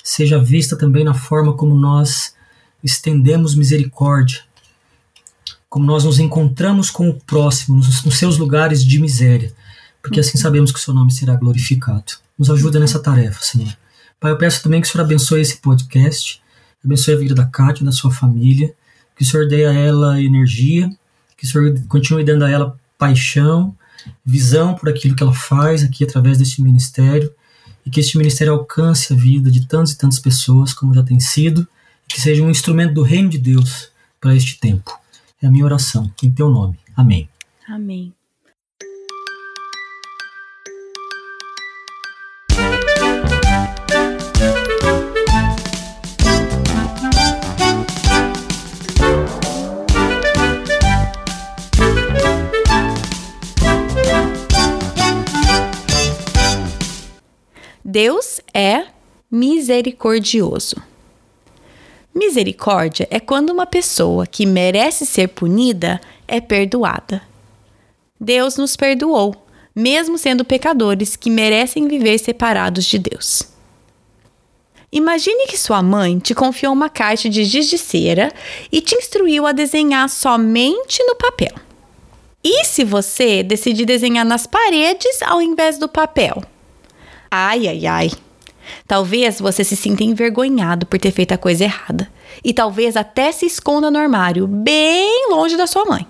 seja 0.04 0.42
vista 0.42 0.78
também 0.78 1.04
na 1.04 1.14
forma 1.14 1.54
como 1.54 1.76
nós 1.76 2.34
estendemos 2.84 3.54
misericórdia, 3.54 4.40
como 5.70 5.86
nós 5.86 6.04
nos 6.04 6.20
encontramos 6.20 6.90
com 6.90 7.10
o 7.10 7.14
próximo, 7.14 7.78
nos, 7.78 8.04
nos 8.04 8.16
seus 8.16 8.38
lugares 8.38 8.84
de 8.84 9.00
miséria, 9.00 9.54
porque 10.02 10.20
assim 10.20 10.38
sabemos 10.38 10.72
que 10.72 10.80
o 10.80 10.82
seu 10.82 10.94
nome 10.94 11.12
será 11.12 11.36
glorificado. 11.36 12.14
Nos 12.40 12.50
ajuda 12.50 12.80
nessa 12.80 13.00
tarefa, 13.00 13.44
Senhor. 13.44 13.78
Pai, 14.22 14.32
eu 14.32 14.38
peço 14.38 14.62
também 14.62 14.80
que 14.80 14.88
o 14.88 14.92
Senhor 14.92 15.04
abençoe 15.04 15.42
esse 15.42 15.58
podcast, 15.58 16.40
abençoe 16.86 17.16
a 17.16 17.18
vida 17.18 17.34
da 17.34 17.48
Kátia, 17.48 17.84
da 17.84 17.92
sua 17.92 18.12
família, 18.12 18.72
que 19.16 19.24
o 19.24 19.26
Senhor 19.26 19.48
dê 19.48 19.66
a 19.66 19.74
ela 19.74 20.22
energia, 20.22 20.88
que 21.36 21.44
o 21.44 21.50
Senhor 21.50 21.74
continue 21.88 22.24
dando 22.24 22.46
a 22.46 22.50
ela 22.50 22.80
paixão, 23.00 23.76
visão 24.24 24.76
por 24.76 24.90
aquilo 24.90 25.16
que 25.16 25.24
ela 25.24 25.34
faz 25.34 25.84
aqui 25.84 26.04
através 26.04 26.38
deste 26.38 26.62
ministério, 26.62 27.34
e 27.84 27.90
que 27.90 28.00
este 28.00 28.16
ministério 28.16 28.54
alcance 28.54 29.12
a 29.12 29.16
vida 29.16 29.50
de 29.50 29.66
tantas 29.66 29.94
e 29.94 29.98
tantas 29.98 30.20
pessoas, 30.20 30.72
como 30.72 30.94
já 30.94 31.02
tem 31.02 31.20
sido, 31.20 31.68
e 32.08 32.14
que 32.14 32.22
seja 32.22 32.44
um 32.44 32.52
instrumento 32.52 32.94
do 32.94 33.02
reino 33.02 33.28
de 33.28 33.40
Deus 33.40 33.90
para 34.20 34.36
este 34.36 34.60
tempo. 34.60 34.92
É 35.42 35.48
a 35.48 35.50
minha 35.50 35.66
oração, 35.66 36.14
em 36.22 36.30
teu 36.30 36.48
nome. 36.48 36.78
Amém. 36.96 37.28
Amém. 37.68 38.14
Deus 57.92 58.40
é 58.54 58.86
misericordioso. 59.30 60.78
Misericórdia 62.16 63.06
é 63.12 63.20
quando 63.20 63.50
uma 63.50 63.66
pessoa 63.66 64.26
que 64.26 64.46
merece 64.46 65.06
ser 65.06 65.28
punida 65.28 66.00
é 66.26 66.40
perdoada. 66.40 67.22
Deus 68.18 68.56
nos 68.56 68.78
perdoou, 68.78 69.36
mesmo 69.76 70.18
sendo 70.18 70.46
pecadores 70.46 71.18
que 71.18 71.30
merecem 71.30 71.86
viver 71.86 72.18
separados 72.18 72.86
de 72.86 72.98
Deus. 72.98 73.44
Imagine 74.90 75.48
que 75.48 75.58
sua 75.58 75.84
mãe 75.84 76.18
te 76.18 76.34
confiou 76.34 76.72
uma 76.72 76.90
caixa 76.90 77.28
de 77.28 77.44
giz 77.44 77.68
de 77.68 77.78
cera 77.78 78.32
e 78.72 78.80
te 78.80 78.96
instruiu 78.96 79.46
a 79.46 79.52
desenhar 79.52 80.08
somente 80.08 81.04
no 81.04 81.18
papel. 81.18 81.56
E 82.42 82.64
se 82.64 82.86
você 82.86 83.44
decidir 83.44 83.84
desenhar 83.84 84.24
nas 84.24 84.48
paredes 84.48 85.22
ao 85.24 85.42
invés 85.42 85.78
do 85.78 85.90
papel? 85.90 86.42
Ai, 87.34 87.66
ai, 87.70 87.88
ai. 87.88 88.12
Talvez 88.86 89.40
você 89.40 89.64
se 89.64 89.78
sinta 89.78 90.04
envergonhado 90.04 90.86
por 90.86 91.00
ter 91.00 91.12
feito 91.12 91.32
a 91.32 91.38
coisa 91.38 91.64
errada. 91.64 92.12
E 92.44 92.54
talvez 92.54 92.98
até 92.98 93.32
se 93.32 93.46
esconda 93.46 93.90
no 93.90 93.98
armário, 93.98 94.46
bem 94.46 95.30
longe 95.30 95.56
da 95.56 95.66
sua 95.66 95.86
mãe. 95.86 96.06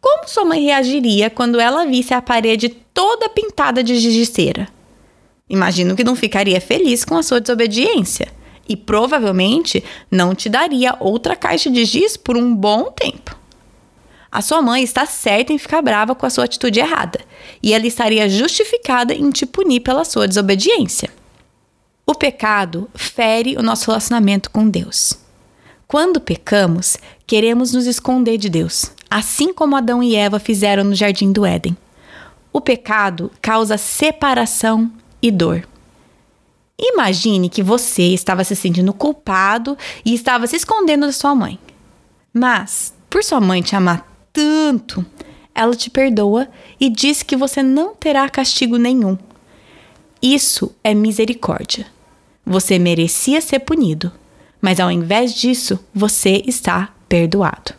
Como 0.00 0.26
sua 0.26 0.46
mãe 0.46 0.64
reagiria 0.64 1.28
quando 1.28 1.60
ela 1.60 1.84
visse 1.84 2.14
a 2.14 2.22
parede 2.22 2.70
toda 2.70 3.28
pintada 3.28 3.82
de 3.82 3.98
giz 3.98 4.14
de 4.14 4.24
cera? 4.24 4.68
Imagino 5.50 5.94
que 5.94 6.04
não 6.04 6.16
ficaria 6.16 6.60
feliz 6.60 7.04
com 7.04 7.16
a 7.16 7.22
sua 7.22 7.40
desobediência. 7.40 8.28
E 8.66 8.76
provavelmente 8.76 9.82
não 10.10 10.34
te 10.34 10.48
daria 10.48 10.96
outra 11.00 11.36
caixa 11.36 11.70
de 11.70 11.84
giz 11.84 12.16
por 12.16 12.36
um 12.36 12.54
bom 12.54 12.84
tempo. 12.84 13.36
A 14.30 14.42
sua 14.42 14.60
mãe 14.60 14.82
está 14.82 15.06
certa 15.06 15.52
em 15.52 15.58
ficar 15.58 15.80
brava 15.80 16.14
com 16.14 16.26
a 16.26 16.30
sua 16.30 16.44
atitude 16.44 16.78
errada, 16.78 17.18
e 17.62 17.72
ela 17.72 17.86
estaria 17.86 18.28
justificada 18.28 19.14
em 19.14 19.30
te 19.30 19.46
punir 19.46 19.80
pela 19.80 20.04
sua 20.04 20.28
desobediência. 20.28 21.10
O 22.06 22.14
pecado 22.14 22.88
fere 22.94 23.56
o 23.56 23.62
nosso 23.62 23.86
relacionamento 23.86 24.50
com 24.50 24.68
Deus. 24.68 25.14
Quando 25.86 26.20
pecamos, 26.20 26.96
queremos 27.26 27.72
nos 27.72 27.86
esconder 27.86 28.38
de 28.38 28.48
Deus, 28.48 28.92
assim 29.10 29.52
como 29.52 29.76
Adão 29.76 30.02
e 30.02 30.14
Eva 30.14 30.38
fizeram 30.38 30.84
no 30.84 30.94
jardim 30.94 31.32
do 31.32 31.44
Éden. 31.44 31.76
O 32.52 32.60
pecado 32.60 33.30
causa 33.40 33.76
separação 33.78 34.90
e 35.20 35.30
dor. 35.30 35.66
Imagine 36.78 37.48
que 37.48 37.62
você 37.62 38.04
estava 38.14 38.44
se 38.44 38.54
sentindo 38.54 38.92
culpado 38.92 39.76
e 40.04 40.14
estava 40.14 40.46
se 40.46 40.56
escondendo 40.56 41.06
da 41.06 41.12
sua 41.12 41.34
mãe. 41.34 41.58
Mas, 42.32 42.94
por 43.10 43.24
sua 43.24 43.40
mãe 43.40 43.62
te 43.62 43.74
amar 43.74 44.06
tanto, 44.32 45.04
ela 45.58 45.74
te 45.74 45.90
perdoa 45.90 46.48
e 46.78 46.88
diz 46.88 47.22
que 47.24 47.36
você 47.36 47.62
não 47.62 47.92
terá 47.92 48.28
castigo 48.28 48.76
nenhum. 48.76 49.18
Isso 50.22 50.72
é 50.84 50.94
misericórdia. 50.94 51.86
Você 52.46 52.78
merecia 52.78 53.40
ser 53.40 53.58
punido, 53.58 54.12
mas 54.60 54.78
ao 54.78 54.90
invés 54.90 55.34
disso, 55.34 55.78
você 55.92 56.42
está 56.46 56.94
perdoado. 57.08 57.74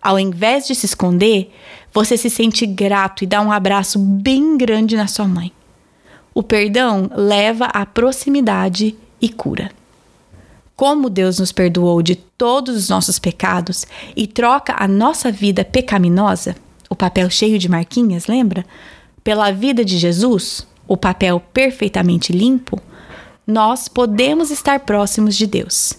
Ao 0.00 0.18
invés 0.18 0.66
de 0.66 0.74
se 0.74 0.86
esconder, 0.86 1.52
você 1.92 2.16
se 2.16 2.30
sente 2.30 2.64
grato 2.64 3.24
e 3.24 3.26
dá 3.26 3.42
um 3.42 3.52
abraço 3.52 3.98
bem 3.98 4.56
grande 4.56 4.96
na 4.96 5.06
sua 5.06 5.28
mãe. 5.28 5.52
O 6.34 6.42
perdão 6.42 7.10
leva 7.14 7.66
à 7.66 7.84
proximidade 7.84 8.96
e 9.20 9.28
cura. 9.28 9.70
Como 10.74 11.10
Deus 11.10 11.38
nos 11.38 11.52
perdoou 11.52 12.02
de 12.02 12.16
todos 12.16 12.76
os 12.76 12.88
nossos 12.88 13.18
pecados 13.18 13.86
e 14.14 14.26
troca 14.26 14.74
a 14.78 14.86
nossa 14.86 15.32
vida 15.32 15.64
pecaminosa, 15.64 16.54
o 16.88 16.96
papel 16.96 17.28
cheio 17.30 17.58
de 17.58 17.68
marquinhas, 17.68 18.26
lembra? 18.26 18.64
Pela 19.22 19.50
vida 19.50 19.84
de 19.84 19.98
Jesus, 19.98 20.66
o 20.86 20.96
papel 20.96 21.40
perfeitamente 21.52 22.32
limpo, 22.32 22.80
nós 23.46 23.88
podemos 23.88 24.50
estar 24.50 24.80
próximos 24.80 25.36
de 25.36 25.46
Deus. 25.46 25.94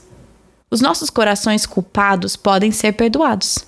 Os 0.69 0.81
nossos 0.81 1.09
corações 1.09 1.65
culpados 1.65 2.35
podem 2.35 2.71
ser 2.71 2.93
perdoados. 2.93 3.65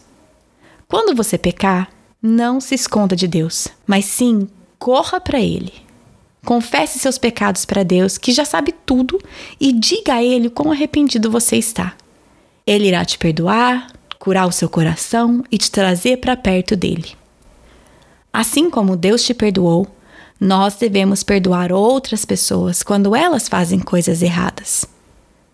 Quando 0.88 1.16
você 1.16 1.38
pecar, 1.38 1.90
não 2.22 2.60
se 2.60 2.76
esconda 2.76 3.16
de 3.16 3.28
Deus, 3.28 3.70
mas 3.88 4.06
sim 4.06 4.48
corra 4.78 5.22
para 5.22 5.40
Ele. 5.40 5.72
Confesse 6.44 7.00
seus 7.00 7.18
pecados 7.18 7.66
para 7.66 7.84
Deus, 7.84 8.18
que 8.18 8.32
já 8.32 8.44
sabe 8.44 8.74
tudo, 8.86 9.22
e 9.60 9.72
diga 9.72 10.16
a 10.16 10.24
Ele 10.24 10.50
quão 10.50 10.72
arrependido 10.72 11.32
você 11.32 11.58
está. 11.58 11.94
Ele 12.66 12.88
irá 12.88 13.06
te 13.06 13.18
perdoar, 13.18 13.92
curar 14.20 14.46
o 14.46 14.52
seu 14.52 14.70
coração 14.70 15.44
e 15.50 15.58
te 15.58 15.72
trazer 15.72 16.18
para 16.18 16.38
perto 16.38 16.76
dele. 16.76 17.16
Assim 18.32 18.70
como 18.70 18.96
Deus 18.96 19.24
te 19.24 19.34
perdoou, 19.34 19.88
nós 20.40 20.76
devemos 20.76 21.24
perdoar 21.24 21.72
outras 21.72 22.26
pessoas 22.26 22.84
quando 22.84 23.16
elas 23.16 23.48
fazem 23.50 23.80
coisas 23.80 24.22
erradas. 24.22 24.86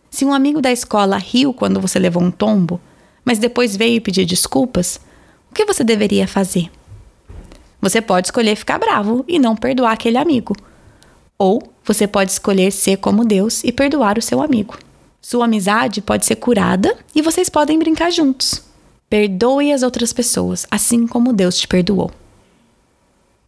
Se 0.10 0.26
um 0.26 0.34
amigo 0.34 0.62
da 0.62 0.72
escola 0.72 1.18
riu 1.18 1.54
quando 1.54 1.80
você 1.80 1.98
levou 1.98 2.22
um 2.22 2.32
tombo, 2.32 2.82
mas 3.24 3.40
depois 3.40 3.78
veio 3.78 4.02
pedir 4.02 4.26
desculpas, 4.26 5.00
o 5.50 5.54
que 5.54 5.64
você 5.64 5.84
deveria 5.84 6.28
fazer? 6.28 6.70
Você 7.80 8.02
pode 8.02 8.28
escolher 8.28 8.56
ficar 8.56 8.80
bravo 8.80 9.24
e 9.28 9.40
não 9.40 9.56
perdoar 9.56 9.94
aquele 9.94 10.18
amigo 10.18 10.56
ou 11.38 11.62
você 11.84 12.08
pode 12.08 12.32
escolher 12.32 12.72
ser 12.72 12.98
como 12.98 13.26
Deus 13.26 13.64
e 13.64 13.72
perdoar 13.72 14.18
o 14.18 14.22
seu 14.22 14.42
amigo. 14.42 14.78
Sua 15.28 15.46
amizade 15.46 16.04
pode 16.04 16.24
ser 16.24 16.36
curada 16.36 16.96
e 17.16 17.20
vocês 17.20 17.50
podem 17.50 17.80
brincar 17.80 18.12
juntos. 18.12 18.62
Perdoe 19.10 19.74
as 19.74 19.82
outras 19.82 20.14
pessoas, 20.14 20.68
assim 20.70 21.08
como 21.08 21.34
Deus 21.34 21.58
te 21.58 21.68
perdoou. 21.68 22.12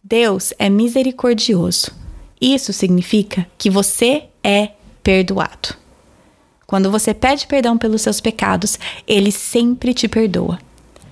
Deus 0.02 0.52
é 0.58 0.68
misericordioso. 0.68 1.92
Isso 2.40 2.72
significa 2.72 3.46
que 3.56 3.70
você 3.70 4.24
é 4.42 4.72
perdoado. 5.04 5.76
Quando 6.66 6.90
você 6.90 7.14
pede 7.14 7.46
perdão 7.46 7.78
pelos 7.78 8.02
seus 8.02 8.20
pecados, 8.20 8.76
ele 9.06 9.30
sempre 9.30 9.94
te 9.94 10.08
perdoa. 10.08 10.58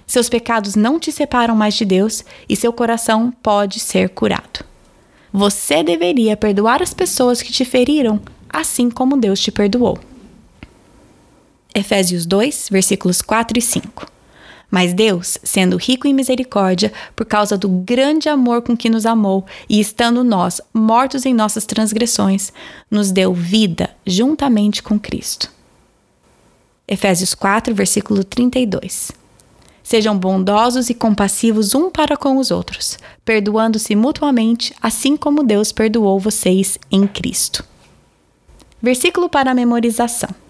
Seus 0.05 0.28
pecados 0.28 0.74
não 0.74 0.98
te 0.98 1.12
separam 1.12 1.55
mais 1.55 1.74
de 1.74 1.84
Deus 1.84 2.24
e 2.48 2.56
seu 2.56 2.72
coração 2.72 3.30
pode 3.40 3.78
ser 3.78 4.09
curado. 4.09 4.64
Você 5.32 5.84
deveria 5.84 6.36
perdoar 6.36 6.82
as 6.82 6.93
pessoas 6.93 7.40
que 7.40 7.52
te 7.52 7.64
feriram, 7.64 8.20
assim 8.48 8.90
como 8.90 9.16
Deus 9.16 9.38
te 9.38 9.52
perdoou. 9.52 9.97
Efésios 11.77 12.24
2, 12.24 12.69
versículos 12.70 13.20
4 13.20 13.59
e 13.59 13.61
5. 13.61 14.07
Mas 14.70 14.94
Deus, 14.94 15.36
sendo 15.44 15.77
rico 15.77 16.09
em 16.09 16.15
misericórdia, 16.15 16.90
por 17.15 17.27
causa 17.27 17.59
do 17.59 17.69
grande 17.69 18.31
amor 18.31 18.62
com 18.62 18.74
que 18.74 18.89
nos 18.89 19.05
amou, 19.05 19.44
e 19.69 19.78
estando 19.78 20.24
nós 20.24 20.59
mortos 20.73 21.27
em 21.27 21.35
nossas 21.35 21.66
transgressões, 21.66 22.51
nos 22.90 23.12
deu 23.12 23.35
vida 23.35 23.90
juntamente 24.07 24.82
com 24.82 24.98
Cristo. 24.98 25.53
Efésios 26.89 27.35
4, 27.35 27.74
versículo 27.74 28.24
32. 28.24 29.12
Sejam 29.82 30.19
bondosos 30.19 30.89
e 30.89 30.94
compassivos 30.94 31.74
um 31.74 31.90
para 31.90 32.16
com 32.16 32.39
os 32.39 32.51
outros, 32.51 32.98
perdoando-se 33.23 33.94
mutuamente, 33.94 34.74
assim 34.81 35.15
como 35.15 35.44
Deus 35.44 35.73
perdoou 35.73 36.19
vocês 36.19 36.78
em 36.90 37.07
Cristo. 37.07 37.62
Versículo 38.81 39.28
para 39.28 39.53
memorização. 39.53 40.45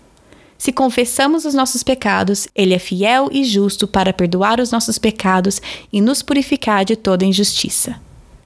Se 0.59 0.73
confessamos 0.73 1.45
os 1.45 1.55
nossos 1.55 1.83
pecados, 1.83 2.49
Ele 2.55 2.75
é 2.75 2.79
fiel 2.79 3.29
e 3.31 3.45
justo 3.45 3.87
para 3.87 4.13
perdoar 4.13 4.61
os 4.61 4.71
nossos 4.71 4.99
pecados 4.99 5.61
e 5.93 6.01
nos 6.01 6.23
purificar 6.23 6.85
de 6.85 6.97
toda 6.97 7.25
injustiça. 7.25 8.01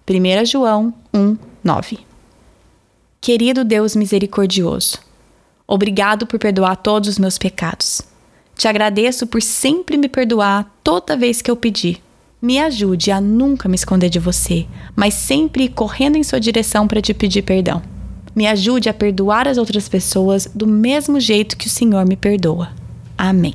1 0.09 0.45
João 0.45 0.93
1, 1.15 1.37
9. 1.63 1.99
Querido 3.21 3.65
Deus 3.65 3.95
misericordioso, 3.95 4.99
obrigado 5.67 6.27
por 6.27 6.39
perdoar 6.39 6.77
todos 6.77 7.09
os 7.09 7.19
meus 7.19 7.39
pecados. 7.39 8.03
Te 8.57 8.67
agradeço 8.67 9.27
por 9.27 9.41
sempre 9.41 9.97
me 9.97 10.09
perdoar 10.09 10.71
toda 10.83 11.17
vez 11.17 11.41
que 11.41 11.51
eu 11.51 11.57
pedi. 11.57 12.03
Me 12.43 12.59
ajude 12.59 13.11
a 13.11 13.21
nunca 13.21 13.69
me 13.69 13.75
esconder 13.75 14.09
de 14.09 14.19
você, 14.19 14.67
mas 14.97 15.15
sempre 15.15 15.69
correndo 15.69 16.17
em 16.17 16.23
sua 16.23 16.41
direção 16.41 16.89
para 16.89 17.01
te 17.01 17.15
pedir 17.15 17.43
perdão. 17.43 17.83
Me 18.35 18.47
ajude 18.47 18.89
a 18.89 18.95
perdoar 18.95 19.49
as 19.49 19.59
outras 19.59 19.89
pessoas 19.89 20.49
do 20.55 20.67
mesmo 20.67 21.19
jeito 21.19 21.57
que 21.57 21.67
o 21.67 21.71
Senhor 21.71 22.07
me 22.07 22.17
perdoa. 22.17 22.71
Amém. 23.17 23.55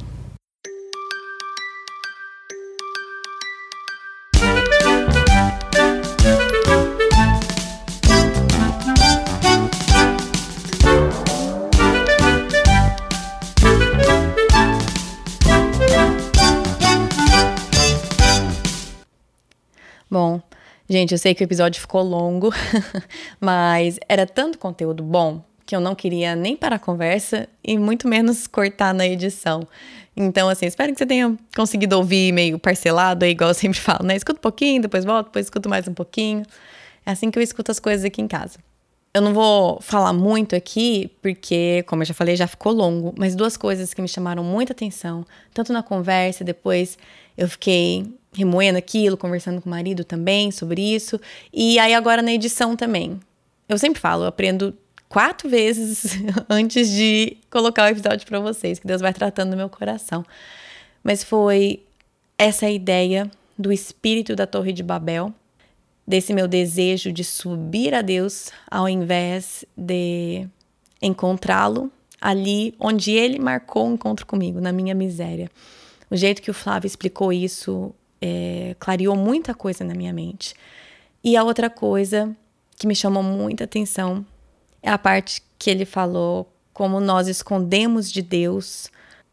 Gente, 20.96 21.12
eu 21.12 21.18
sei 21.18 21.36
que 21.36 21.44
o 21.44 21.46
episódio 21.46 21.82
ficou 21.82 22.02
longo, 22.02 22.52
mas 23.40 24.00
era 24.08 24.26
tanto 24.26 24.58
conteúdo 24.58 25.04
bom 25.04 25.44
que 25.66 25.76
eu 25.76 25.82
não 25.82 25.94
queria 25.94 26.36
nem 26.38 26.56
parar 26.56 26.78
a 26.78 26.80
conversa 26.80 27.50
e 27.62 27.78
muito 27.78 28.08
menos 28.08 28.48
cortar 28.48 28.94
na 28.94 29.06
edição. 29.06 29.68
Então, 30.16 30.48
assim, 30.48 30.66
espero 30.66 30.94
que 30.94 30.98
você 30.98 31.06
tenha 31.06 31.36
conseguido 31.54 31.98
ouvir 31.98 32.32
meio 32.32 32.58
parcelado 32.58 33.26
igual 33.26 33.50
eu 33.50 33.54
sempre 33.54 33.78
falo, 33.78 34.06
né? 34.06 34.16
Escuta 34.16 34.40
um 34.40 34.42
pouquinho, 34.42 34.82
depois 34.82 35.04
volto, 35.04 35.28
depois 35.28 35.48
escuto 35.48 35.68
mais 35.68 35.86
um 35.86 35.94
pouquinho. 35.94 36.44
É 37.06 37.12
assim 37.12 37.30
que 37.30 37.38
eu 37.38 37.44
escuto 37.44 37.72
as 37.72 37.80
coisas 37.80 38.06
aqui 38.06 38.22
em 38.22 38.28
casa. 38.28 38.58
eu 39.14 39.22
não 39.22 39.34
vou 39.34 39.82
falar 39.82 40.14
muito 40.14 40.56
aqui, 40.56 41.12
porque, 41.22 41.84
como 41.88 42.04
eu 42.04 42.06
já 42.06 42.14
falei, 42.14 42.38
já 42.38 42.48
ficou 42.48 42.72
longo, 42.72 43.14
mas 43.18 43.36
duas 43.36 43.58
coisas 43.58 43.94
que 43.94 44.02
me 44.02 44.08
chamaram 44.08 44.44
muita 44.44 44.72
atenção, 44.72 45.26
tanto 45.54 45.74
na 45.74 45.84
conversa, 45.84 46.44
depois 46.44 46.98
eu 47.38 47.50
fiquei 47.50 48.06
remoendo 48.36 48.78
aquilo, 48.78 49.18
conversando 49.18 49.62
com 49.62 49.68
o 49.68 49.72
marido 49.72 50.04
também 50.04 50.52
sobre 50.52 50.82
isso, 50.82 51.20
e 51.54 51.80
aí 51.80 51.94
agora 51.94 52.22
na 52.22 52.34
edição 52.34 52.76
também. 52.76 53.20
Eu 53.68 53.78
sempre 53.78 54.00
falo, 54.00 54.24
eu 54.24 54.28
aprendo 54.28 54.76
quatro 55.08 55.50
vezes 55.50 56.18
antes 56.50 56.90
de 56.90 57.38
colocar 57.50 57.86
o 57.86 57.88
episódio 57.88 58.28
para 58.28 58.40
vocês, 58.40 58.80
que 58.80 58.88
Deus 58.88 59.02
vai 59.02 59.14
tratando 59.14 59.52
no 59.52 59.58
meu 59.58 59.70
coração. 59.70 60.26
Mas 61.04 61.24
foi 61.24 61.84
essa 62.38 62.70
ideia 62.70 63.30
do 63.58 63.72
espírito 63.72 64.36
da 64.36 64.46
Torre 64.46 64.74
de 64.74 64.84
Babel 64.84 65.34
desse 66.06 66.34
meu 66.34 66.48
desejo 66.48 67.12
de 67.12 67.24
subir 67.24 67.94
a 67.94 68.02
Deus 68.02 68.52
ao 68.70 68.88
invés 68.88 69.66
de 69.76 70.48
encontrá-lo 71.02 71.92
ali 72.22 72.74
onde 72.80 73.12
ele 73.12 73.40
marcou 73.40 73.86
o 73.86 73.90
um 73.90 73.94
encontro 73.94 74.26
comigo, 74.26 74.60
na 74.60 74.72
minha 74.72 74.94
miséria. 74.94 75.50
O 76.10 76.16
jeito 76.16 76.42
que 76.42 76.52
o 76.52 76.54
Flávio 76.54 76.88
explicou 76.88 77.32
isso 77.32 77.94
é, 78.26 78.76
clareou 78.80 79.16
muita 79.16 79.54
coisa 79.54 79.84
na 79.84 79.94
minha 79.94 80.12
mente. 80.12 80.56
E 81.24 81.38
a 81.38 81.44
outra 81.44 81.70
coisa 81.70 82.36
que 82.78 82.88
me 82.88 82.96
chamou 82.96 83.24
muita 83.24 83.64
atenção 83.64 84.26
é 84.82 84.90
a 84.90 84.98
parte 84.98 85.42
que 85.58 85.70
ele 85.70 85.86
falou 85.86 86.52
como 86.74 87.00
nós 87.00 87.28
escondemos 87.28 88.12
de 88.12 88.22
Deus 88.22 88.90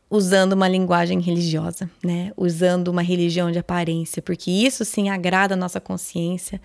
usando 0.09 0.53
uma 0.53 0.69
linguagem 0.69 1.21
religiosa, 1.21 1.91
né? 2.05 2.33
Usando 2.37 2.89
uma 2.89 3.03
religião 3.03 3.51
de 3.51 3.59
aparência, 3.59 4.21
porque 4.21 4.51
isso 4.51 4.85
sim 4.85 5.09
agrada 5.09 5.55
a 5.55 5.57
nossa 5.57 5.81
consciência. 5.81 6.61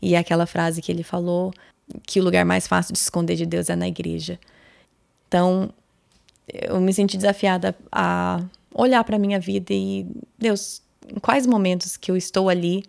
E 0.00 0.14
é 0.14 0.18
aquela 0.18 0.46
frase 0.46 0.80
que 0.80 0.90
ele 0.90 1.02
falou, 1.02 1.52
que 2.06 2.20
o 2.20 2.24
lugar 2.24 2.44
mais 2.44 2.66
fácil 2.66 2.92
de 2.92 2.98
esconder 2.98 3.36
de 3.36 3.44
Deus 3.44 3.68
é 3.68 3.76
na 3.76 3.88
igreja. 3.88 4.38
Então, 5.28 5.70
eu 6.48 6.80
me 6.80 6.92
senti 6.92 7.16
desafiada 7.16 7.76
a 7.90 8.40
olhar 8.74 9.02
para 9.04 9.18
minha 9.18 9.38
vida 9.38 9.72
e, 9.72 10.06
Deus, 10.38 10.81
em 11.08 11.18
quais 11.18 11.46
momentos 11.46 11.96
que 11.96 12.10
eu 12.10 12.16
estou 12.16 12.48
ali 12.48 12.84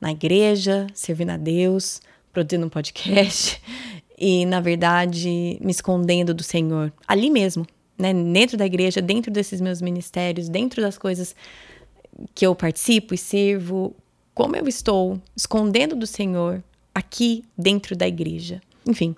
na 0.00 0.12
igreja, 0.12 0.86
servindo 0.94 1.30
a 1.30 1.36
Deus, 1.36 2.00
produzindo 2.32 2.66
um 2.66 2.68
podcast 2.68 3.60
e, 4.16 4.46
na 4.46 4.60
verdade, 4.60 5.58
me 5.60 5.70
escondendo 5.70 6.32
do 6.32 6.42
Senhor, 6.42 6.92
ali 7.06 7.30
mesmo, 7.30 7.66
né, 7.98 8.14
dentro 8.14 8.56
da 8.56 8.66
igreja, 8.66 9.02
dentro 9.02 9.30
desses 9.30 9.60
meus 9.60 9.82
ministérios, 9.82 10.48
dentro 10.48 10.80
das 10.80 10.96
coisas 10.96 11.34
que 12.34 12.46
eu 12.46 12.54
participo 12.54 13.14
e 13.14 13.18
sirvo, 13.18 13.94
como 14.34 14.56
eu 14.56 14.68
estou 14.68 15.20
escondendo 15.36 15.96
do 15.96 16.06
Senhor 16.06 16.62
aqui 16.94 17.44
dentro 17.56 17.96
da 17.96 18.06
igreja. 18.06 18.60
Enfim, 18.86 19.14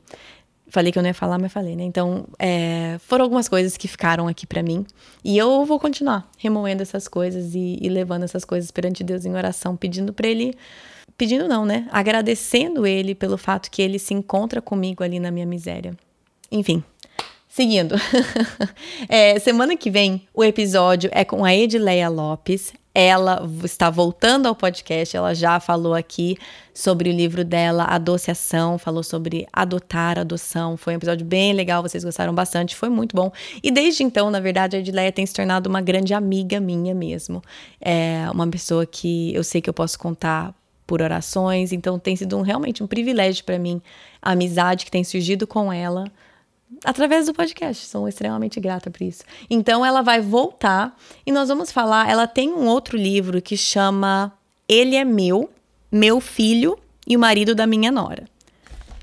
falei 0.70 0.90
que 0.90 0.98
eu 0.98 1.02
não 1.02 1.10
ia 1.10 1.14
falar, 1.14 1.38
mas 1.38 1.52
falei, 1.52 1.76
né? 1.76 1.84
Então, 1.84 2.26
é, 2.38 2.96
foram 3.00 3.24
algumas 3.24 3.48
coisas 3.48 3.76
que 3.76 3.86
ficaram 3.86 4.26
aqui 4.26 4.46
para 4.46 4.62
mim 4.62 4.86
e 5.24 5.36
eu 5.36 5.64
vou 5.64 5.78
continuar 5.78 6.30
remoendo 6.38 6.82
essas 6.82 7.06
coisas 7.06 7.54
e, 7.54 7.78
e 7.80 7.88
levando 7.88 8.22
essas 8.22 8.44
coisas 8.44 8.70
perante 8.70 9.04
Deus 9.04 9.24
em 9.24 9.34
oração, 9.34 9.76
pedindo 9.76 10.12
para 10.12 10.28
Ele 10.28 10.54
pedindo 11.18 11.46
não, 11.46 11.66
né? 11.66 11.86
Agradecendo 11.92 12.86
ele 12.86 13.14
pelo 13.14 13.36
fato 13.36 13.70
que 13.70 13.82
ele 13.82 13.98
se 13.98 14.14
encontra 14.14 14.62
comigo 14.62 15.04
ali 15.04 15.20
na 15.20 15.30
minha 15.30 15.44
miséria. 15.44 15.94
Enfim, 16.50 16.82
Seguindo. 17.50 17.96
é, 19.08 19.36
semana 19.40 19.76
que 19.76 19.90
vem, 19.90 20.22
o 20.32 20.44
episódio 20.44 21.10
é 21.12 21.24
com 21.24 21.44
a 21.44 21.52
Edileia 21.52 22.08
Lopes. 22.08 22.72
Ela 23.02 23.48
está 23.64 23.88
voltando 23.88 24.44
ao 24.44 24.54
podcast, 24.54 25.16
ela 25.16 25.34
já 25.34 25.58
falou 25.58 25.94
aqui 25.94 26.36
sobre 26.74 27.08
o 27.08 27.12
livro 27.14 27.42
dela, 27.42 27.84
Adociação, 27.84 28.76
falou 28.76 29.02
sobre 29.02 29.46
adotar, 29.50 30.18
adoção. 30.18 30.76
Foi 30.76 30.92
um 30.92 30.96
episódio 30.96 31.24
bem 31.24 31.54
legal, 31.54 31.80
vocês 31.80 32.04
gostaram 32.04 32.34
bastante, 32.34 32.76
foi 32.76 32.90
muito 32.90 33.16
bom. 33.16 33.32
E 33.62 33.70
desde 33.70 34.02
então, 34.02 34.30
na 34.30 34.38
verdade, 34.38 34.76
a 34.76 34.80
Edileia 34.80 35.10
tem 35.10 35.24
se 35.24 35.32
tornado 35.32 35.66
uma 35.66 35.80
grande 35.80 36.12
amiga 36.12 36.60
minha 36.60 36.94
mesmo. 36.94 37.42
É 37.80 38.26
uma 38.34 38.46
pessoa 38.46 38.84
que 38.84 39.34
eu 39.34 39.42
sei 39.42 39.62
que 39.62 39.70
eu 39.70 39.74
posso 39.74 39.98
contar 39.98 40.54
por 40.86 41.00
orações, 41.00 41.72
então 41.72 41.98
tem 41.98 42.14
sido 42.16 42.36
um, 42.36 42.42
realmente 42.42 42.82
um 42.82 42.86
privilégio 42.86 43.46
para 43.46 43.58
mim 43.58 43.80
a 44.20 44.32
amizade 44.32 44.84
que 44.84 44.90
tem 44.90 45.04
surgido 45.04 45.46
com 45.46 45.72
ela 45.72 46.04
através 46.84 47.26
do 47.26 47.34
podcast. 47.34 47.86
Sou 47.86 48.08
extremamente 48.08 48.60
grata 48.60 48.90
por 48.90 49.02
isso. 49.02 49.24
Então 49.48 49.84
ela 49.84 50.02
vai 50.02 50.20
voltar 50.20 50.96
e 51.26 51.32
nós 51.32 51.48
vamos 51.48 51.70
falar. 51.72 52.08
Ela 52.08 52.26
tem 52.26 52.50
um 52.50 52.66
outro 52.66 52.96
livro 52.96 53.40
que 53.42 53.56
chama 53.56 54.32
Ele 54.68 54.96
é 54.96 55.04
Meu, 55.04 55.50
Meu 55.90 56.20
Filho 56.20 56.78
e 57.06 57.16
o 57.16 57.20
Marido 57.20 57.54
da 57.54 57.66
Minha 57.66 57.90
Nora. 57.90 58.24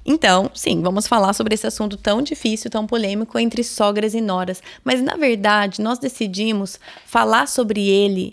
Então, 0.09 0.49
sim, 0.53 0.81
vamos 0.81 1.05
falar 1.05 1.33
sobre 1.33 1.53
esse 1.53 1.67
assunto 1.67 1.97
tão 1.97 2.21
difícil, 2.21 2.71
tão 2.71 2.87
polêmico 2.87 3.37
entre 3.37 3.61
sogras 3.61 4.13
e 4.13 4.21
noras. 4.21 4.63
Mas, 4.81 5.01
na 5.01 5.17
verdade, 5.17 5.81
nós 5.81 5.99
decidimos 5.99 6.79
falar 7.05 7.45
sobre 7.45 7.85
ele 7.85 8.31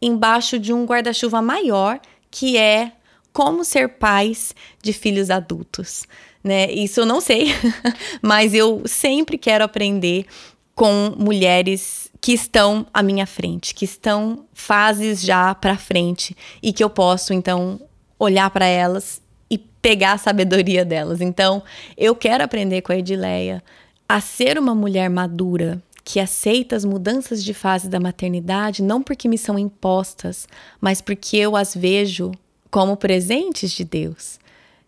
embaixo 0.00 0.60
de 0.60 0.72
um 0.72 0.84
guarda-chuva 0.84 1.42
maior, 1.42 2.00
que 2.30 2.56
é 2.56 2.92
como 3.32 3.64
ser 3.64 3.88
pais 3.90 4.54
de 4.82 4.92
filhos 4.92 5.30
adultos 5.30 6.06
né? 6.42 6.70
Isso 6.70 7.00
eu 7.00 7.06
não 7.06 7.20
sei, 7.20 7.48
mas 8.22 8.54
eu 8.54 8.82
sempre 8.86 9.36
quero 9.36 9.64
aprender 9.64 10.26
com 10.74 11.14
mulheres 11.16 12.10
que 12.20 12.32
estão 12.32 12.86
à 12.92 13.02
minha 13.02 13.26
frente, 13.26 13.74
que 13.74 13.84
estão 13.84 14.46
fases 14.52 15.20
já 15.20 15.54
para 15.54 15.76
frente 15.76 16.36
e 16.62 16.72
que 16.72 16.82
eu 16.82 16.90
posso 16.90 17.32
então 17.32 17.80
olhar 18.18 18.48
para 18.50 18.66
elas 18.66 19.20
e 19.50 19.58
pegar 19.58 20.12
a 20.12 20.18
sabedoria 20.18 20.84
delas. 20.84 21.20
Então, 21.20 21.62
eu 21.96 22.14
quero 22.14 22.44
aprender 22.44 22.82
com 22.82 22.92
a 22.92 22.96
Edileia 22.96 23.62
a 24.08 24.20
ser 24.20 24.58
uma 24.58 24.74
mulher 24.74 25.10
madura, 25.10 25.82
que 26.04 26.18
aceita 26.18 26.74
as 26.74 26.84
mudanças 26.84 27.44
de 27.44 27.52
fase 27.52 27.88
da 27.88 28.00
maternidade 28.00 28.82
não 28.82 29.02
porque 29.02 29.28
me 29.28 29.36
são 29.36 29.58
impostas, 29.58 30.48
mas 30.80 31.02
porque 31.02 31.36
eu 31.36 31.54
as 31.54 31.74
vejo 31.74 32.32
como 32.70 32.96
presentes 32.96 33.72
de 33.72 33.84
Deus. 33.84 34.38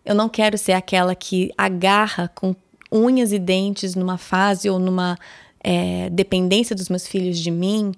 Eu 0.03 0.15
não 0.15 0.27
quero 0.27 0.57
ser 0.57 0.73
aquela 0.73 1.15
que 1.15 1.51
agarra 1.57 2.27
com 2.33 2.55
unhas 2.91 3.31
e 3.31 3.39
dentes 3.39 3.95
numa 3.95 4.17
fase 4.17 4.69
ou 4.69 4.79
numa 4.79 5.17
é, 5.63 6.09
dependência 6.09 6.75
dos 6.75 6.89
meus 6.89 7.07
filhos 7.07 7.39
de 7.39 7.51
mim, 7.51 7.93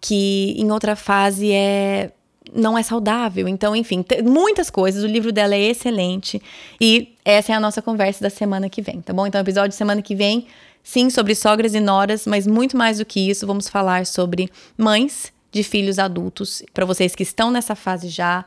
que 0.00 0.54
em 0.58 0.70
outra 0.70 0.94
fase 0.94 1.52
é 1.52 2.12
não 2.54 2.78
é 2.78 2.82
saudável. 2.82 3.48
Então, 3.48 3.74
enfim, 3.74 4.04
muitas 4.24 4.70
coisas. 4.70 5.02
O 5.02 5.06
livro 5.06 5.32
dela 5.32 5.54
é 5.54 5.60
excelente 5.60 6.40
e 6.80 7.14
essa 7.24 7.52
é 7.52 7.54
a 7.56 7.60
nossa 7.60 7.82
conversa 7.82 8.22
da 8.22 8.30
semana 8.30 8.68
que 8.68 8.80
vem, 8.80 9.00
tá 9.00 9.12
bom? 9.12 9.26
Então, 9.26 9.40
episódio 9.40 9.70
de 9.70 9.74
semana 9.74 10.00
que 10.00 10.14
vem, 10.14 10.46
sim, 10.82 11.10
sobre 11.10 11.34
sogras 11.34 11.74
e 11.74 11.80
noras, 11.80 12.26
mas 12.26 12.46
muito 12.46 12.76
mais 12.76 12.98
do 12.98 13.04
que 13.04 13.28
isso, 13.28 13.46
vamos 13.46 13.68
falar 13.68 14.06
sobre 14.06 14.48
mães 14.78 15.32
de 15.50 15.62
filhos 15.62 15.98
adultos. 15.98 16.62
Para 16.72 16.84
vocês 16.84 17.14
que 17.14 17.22
estão 17.22 17.50
nessa 17.50 17.74
fase 17.74 18.08
já, 18.08 18.44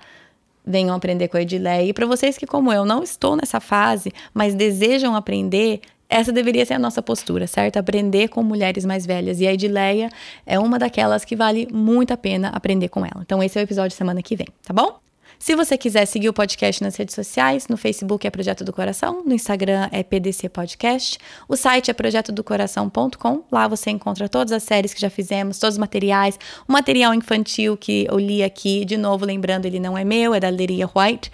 venham 0.65 0.95
aprender 0.95 1.27
com 1.27 1.37
a 1.37 1.41
Edileia. 1.41 1.89
E 1.89 1.93
para 1.93 2.05
vocês 2.05 2.37
que, 2.37 2.45
como 2.45 2.71
eu, 2.71 2.85
não 2.85 3.03
estou 3.03 3.35
nessa 3.35 3.59
fase, 3.59 4.11
mas 4.33 4.53
desejam 4.53 5.15
aprender, 5.15 5.81
essa 6.07 6.31
deveria 6.31 6.65
ser 6.65 6.75
a 6.75 6.79
nossa 6.79 7.01
postura, 7.01 7.47
certo? 7.47 7.77
Aprender 7.77 8.29
com 8.29 8.43
mulheres 8.43 8.85
mais 8.85 9.05
velhas. 9.05 9.39
E 9.39 9.47
a 9.47 9.53
Edileia 9.53 10.09
é 10.45 10.59
uma 10.59 10.79
daquelas 10.79 11.25
que 11.25 11.35
vale 11.35 11.67
muito 11.71 12.13
a 12.13 12.17
pena 12.17 12.49
aprender 12.49 12.89
com 12.89 13.05
ela. 13.05 13.21
Então, 13.21 13.41
esse 13.41 13.57
é 13.57 13.61
o 13.61 13.63
episódio 13.63 13.89
de 13.89 13.95
semana 13.95 14.21
que 14.21 14.35
vem, 14.35 14.47
tá 14.63 14.73
bom? 14.73 15.08
Se 15.41 15.55
você 15.55 15.77
quiser 15.77 16.05
seguir 16.05 16.27
o 16.27 16.33
podcast 16.33 16.83
nas 16.83 16.97
redes 16.97 17.15
sociais, 17.15 17.69
no 17.69 17.77
Facebook 17.77 18.27
é 18.27 18.29
Projeto 18.29 18.65
do 18.65 18.73
Coração, 18.73 19.23
no 19.25 19.33
Instagram 19.33 19.87
é 19.89 20.03
PDC 20.03 20.49
Podcast, 20.49 21.17
o 21.47 21.55
site 21.55 21.89
é 21.89 21.93
projetodocoração.com. 21.93 23.43
Lá 23.49 23.65
você 23.65 23.89
encontra 23.89 24.27
todas 24.27 24.51
as 24.51 24.63
séries 24.63 24.93
que 24.93 24.99
já 24.99 25.09
fizemos, 25.09 25.57
todos 25.57 25.75
os 25.75 25.79
materiais, 25.79 26.37
o 26.67 26.73
material 26.73 27.13
infantil 27.13 27.77
que 27.77 28.05
eu 28.11 28.19
li 28.19 28.43
aqui, 28.43 28.83
de 28.83 28.97
novo 28.97 29.25
lembrando, 29.25 29.65
ele 29.65 29.79
não 29.79 29.97
é 29.97 30.03
meu, 30.03 30.35
é 30.35 30.41
da 30.41 30.49
Leria 30.49 30.89
White. 30.93 31.31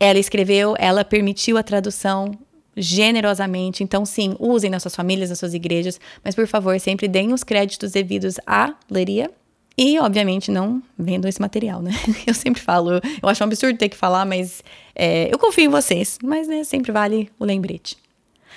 Ela 0.00 0.18
escreveu, 0.18 0.74
ela 0.76 1.04
permitiu 1.04 1.56
a 1.56 1.62
tradução 1.62 2.32
generosamente. 2.76 3.84
Então, 3.84 4.04
sim, 4.04 4.34
usem 4.40 4.70
nas 4.70 4.82
suas 4.82 4.96
famílias, 4.96 5.30
nas 5.30 5.38
suas 5.38 5.54
igrejas, 5.54 6.00
mas 6.24 6.34
por 6.34 6.48
favor, 6.48 6.78
sempre 6.80 7.06
deem 7.06 7.32
os 7.32 7.44
créditos 7.44 7.92
devidos 7.92 8.40
à 8.44 8.74
Leria 8.90 9.30
e, 9.78 9.98
obviamente, 9.98 10.50
não 10.50 10.82
vendam 10.98 11.28
esse 11.28 11.40
material, 11.40 11.82
né? 11.82 11.92
Eu 12.26 12.32
sempre 12.32 12.62
falo, 12.62 12.92
eu 13.22 13.28
acho 13.28 13.42
um 13.44 13.46
absurdo 13.46 13.78
ter 13.78 13.90
que 13.90 13.96
falar, 13.96 14.24
mas 14.24 14.62
é, 14.94 15.28
eu 15.30 15.38
confio 15.38 15.64
em 15.64 15.68
vocês. 15.68 16.18
Mas, 16.22 16.48
né, 16.48 16.64
sempre 16.64 16.90
vale 16.90 17.30
o 17.38 17.44
lembrete. 17.44 17.96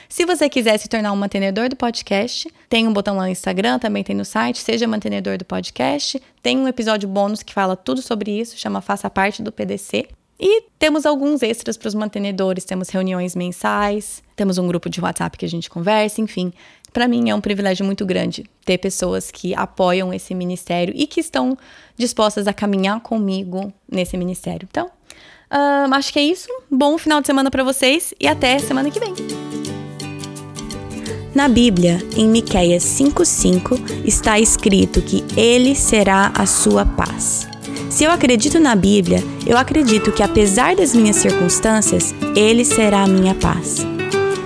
Se 0.07 0.25
você 0.25 0.49
quiser 0.49 0.77
se 0.77 0.87
tornar 0.87 1.11
um 1.11 1.15
mantenedor 1.15 1.67
do 1.67 1.75
podcast, 1.75 2.51
tem 2.69 2.87
um 2.87 2.93
botão 2.93 3.17
lá 3.17 3.23
no 3.23 3.29
Instagram, 3.29 3.77
também 3.79 4.03
tem 4.03 4.15
no 4.15 4.23
site, 4.23 4.59
seja 4.59 4.87
mantenedor 4.87 5.37
do 5.37 5.45
podcast. 5.45 6.21
Tem 6.41 6.57
um 6.57 6.67
episódio 6.67 7.07
bônus 7.07 7.43
que 7.43 7.53
fala 7.53 7.75
tudo 7.75 8.01
sobre 8.01 8.31
isso, 8.31 8.57
chama 8.57 8.79
Faça 8.79 9.09
Parte 9.09 9.43
do 9.43 9.51
PDC. 9.51 10.07
E 10.39 10.63
temos 10.79 11.05
alguns 11.05 11.43
extras 11.43 11.75
para 11.75 11.89
os 11.89 11.93
mantenedores, 11.93 12.63
temos 12.63 12.87
reuniões 12.87 13.35
mensais, 13.35 14.23
temos 14.37 14.57
um 14.57 14.65
grupo 14.65 14.89
de 14.89 15.01
WhatsApp 15.01 15.37
que 15.37 15.43
a 15.43 15.49
gente 15.49 15.69
conversa, 15.69 16.21
enfim. 16.21 16.53
Para 16.91 17.07
mim 17.07 17.29
é 17.29 17.35
um 17.35 17.41
privilégio 17.41 17.85
muito 17.85 18.05
grande 18.05 18.45
ter 18.65 18.77
pessoas 18.77 19.31
que 19.31 19.53
apoiam 19.55 20.13
esse 20.13 20.33
ministério 20.33 20.93
e 20.95 21.05
que 21.05 21.19
estão 21.19 21.57
dispostas 21.97 22.47
a 22.47 22.53
caminhar 22.53 22.99
comigo 23.01 23.73
nesse 23.91 24.17
ministério. 24.17 24.67
Então, 24.69 24.87
uh, 24.87 25.93
acho 25.93 26.11
que 26.11 26.19
é 26.19 26.23
isso. 26.23 26.47
Bom 26.69 26.97
final 26.97 27.21
de 27.21 27.27
semana 27.27 27.51
para 27.51 27.63
vocês 27.63 28.13
e 28.19 28.27
até 28.27 28.57
semana 28.59 28.89
que 28.89 28.99
vem. 28.99 29.13
Na 31.33 31.47
Bíblia, 31.47 31.99
em 32.17 32.27
Miqueias 32.27 32.83
5:5, 32.83 33.79
está 34.03 34.39
escrito 34.39 35.01
que 35.01 35.23
ele 35.37 35.75
será 35.75 36.33
a 36.35 36.45
sua 36.45 36.85
paz. 36.85 37.47
Se 37.89 38.03
eu 38.03 38.11
acredito 38.11 38.59
na 38.59 38.75
Bíblia, 38.75 39.23
eu 39.45 39.57
acredito 39.57 40.11
que 40.11 40.23
apesar 40.23 40.75
das 40.75 40.93
minhas 40.93 41.17
circunstâncias, 41.17 42.13
ele 42.35 42.65
será 42.65 43.03
a 43.03 43.07
minha 43.07 43.35
paz. 43.35 43.85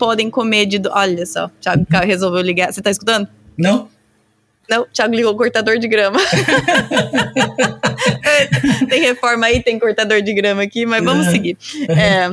Podem 0.00 0.30
comer 0.30 0.64
de. 0.64 0.80
Olha 0.88 1.26
só, 1.26 1.44
o 1.44 1.50
Thiago 1.60 1.86
resolveu 2.06 2.40
ligar. 2.40 2.72
Você 2.72 2.80
tá 2.80 2.90
escutando? 2.90 3.28
Não. 3.56 3.86
Não, 4.66 4.82
o 4.82 4.86
Thiago 4.86 5.14
ligou 5.14 5.32
o 5.32 5.36
cortador 5.36 5.78
de 5.78 5.86
grama. 5.86 6.18
tem 8.88 9.02
reforma 9.02 9.46
aí, 9.46 9.62
tem 9.62 9.78
cortador 9.78 10.22
de 10.22 10.32
grama 10.32 10.62
aqui, 10.62 10.86
mas 10.86 11.04
vamos 11.04 11.26
seguir. 11.26 11.58
É, 11.88 12.30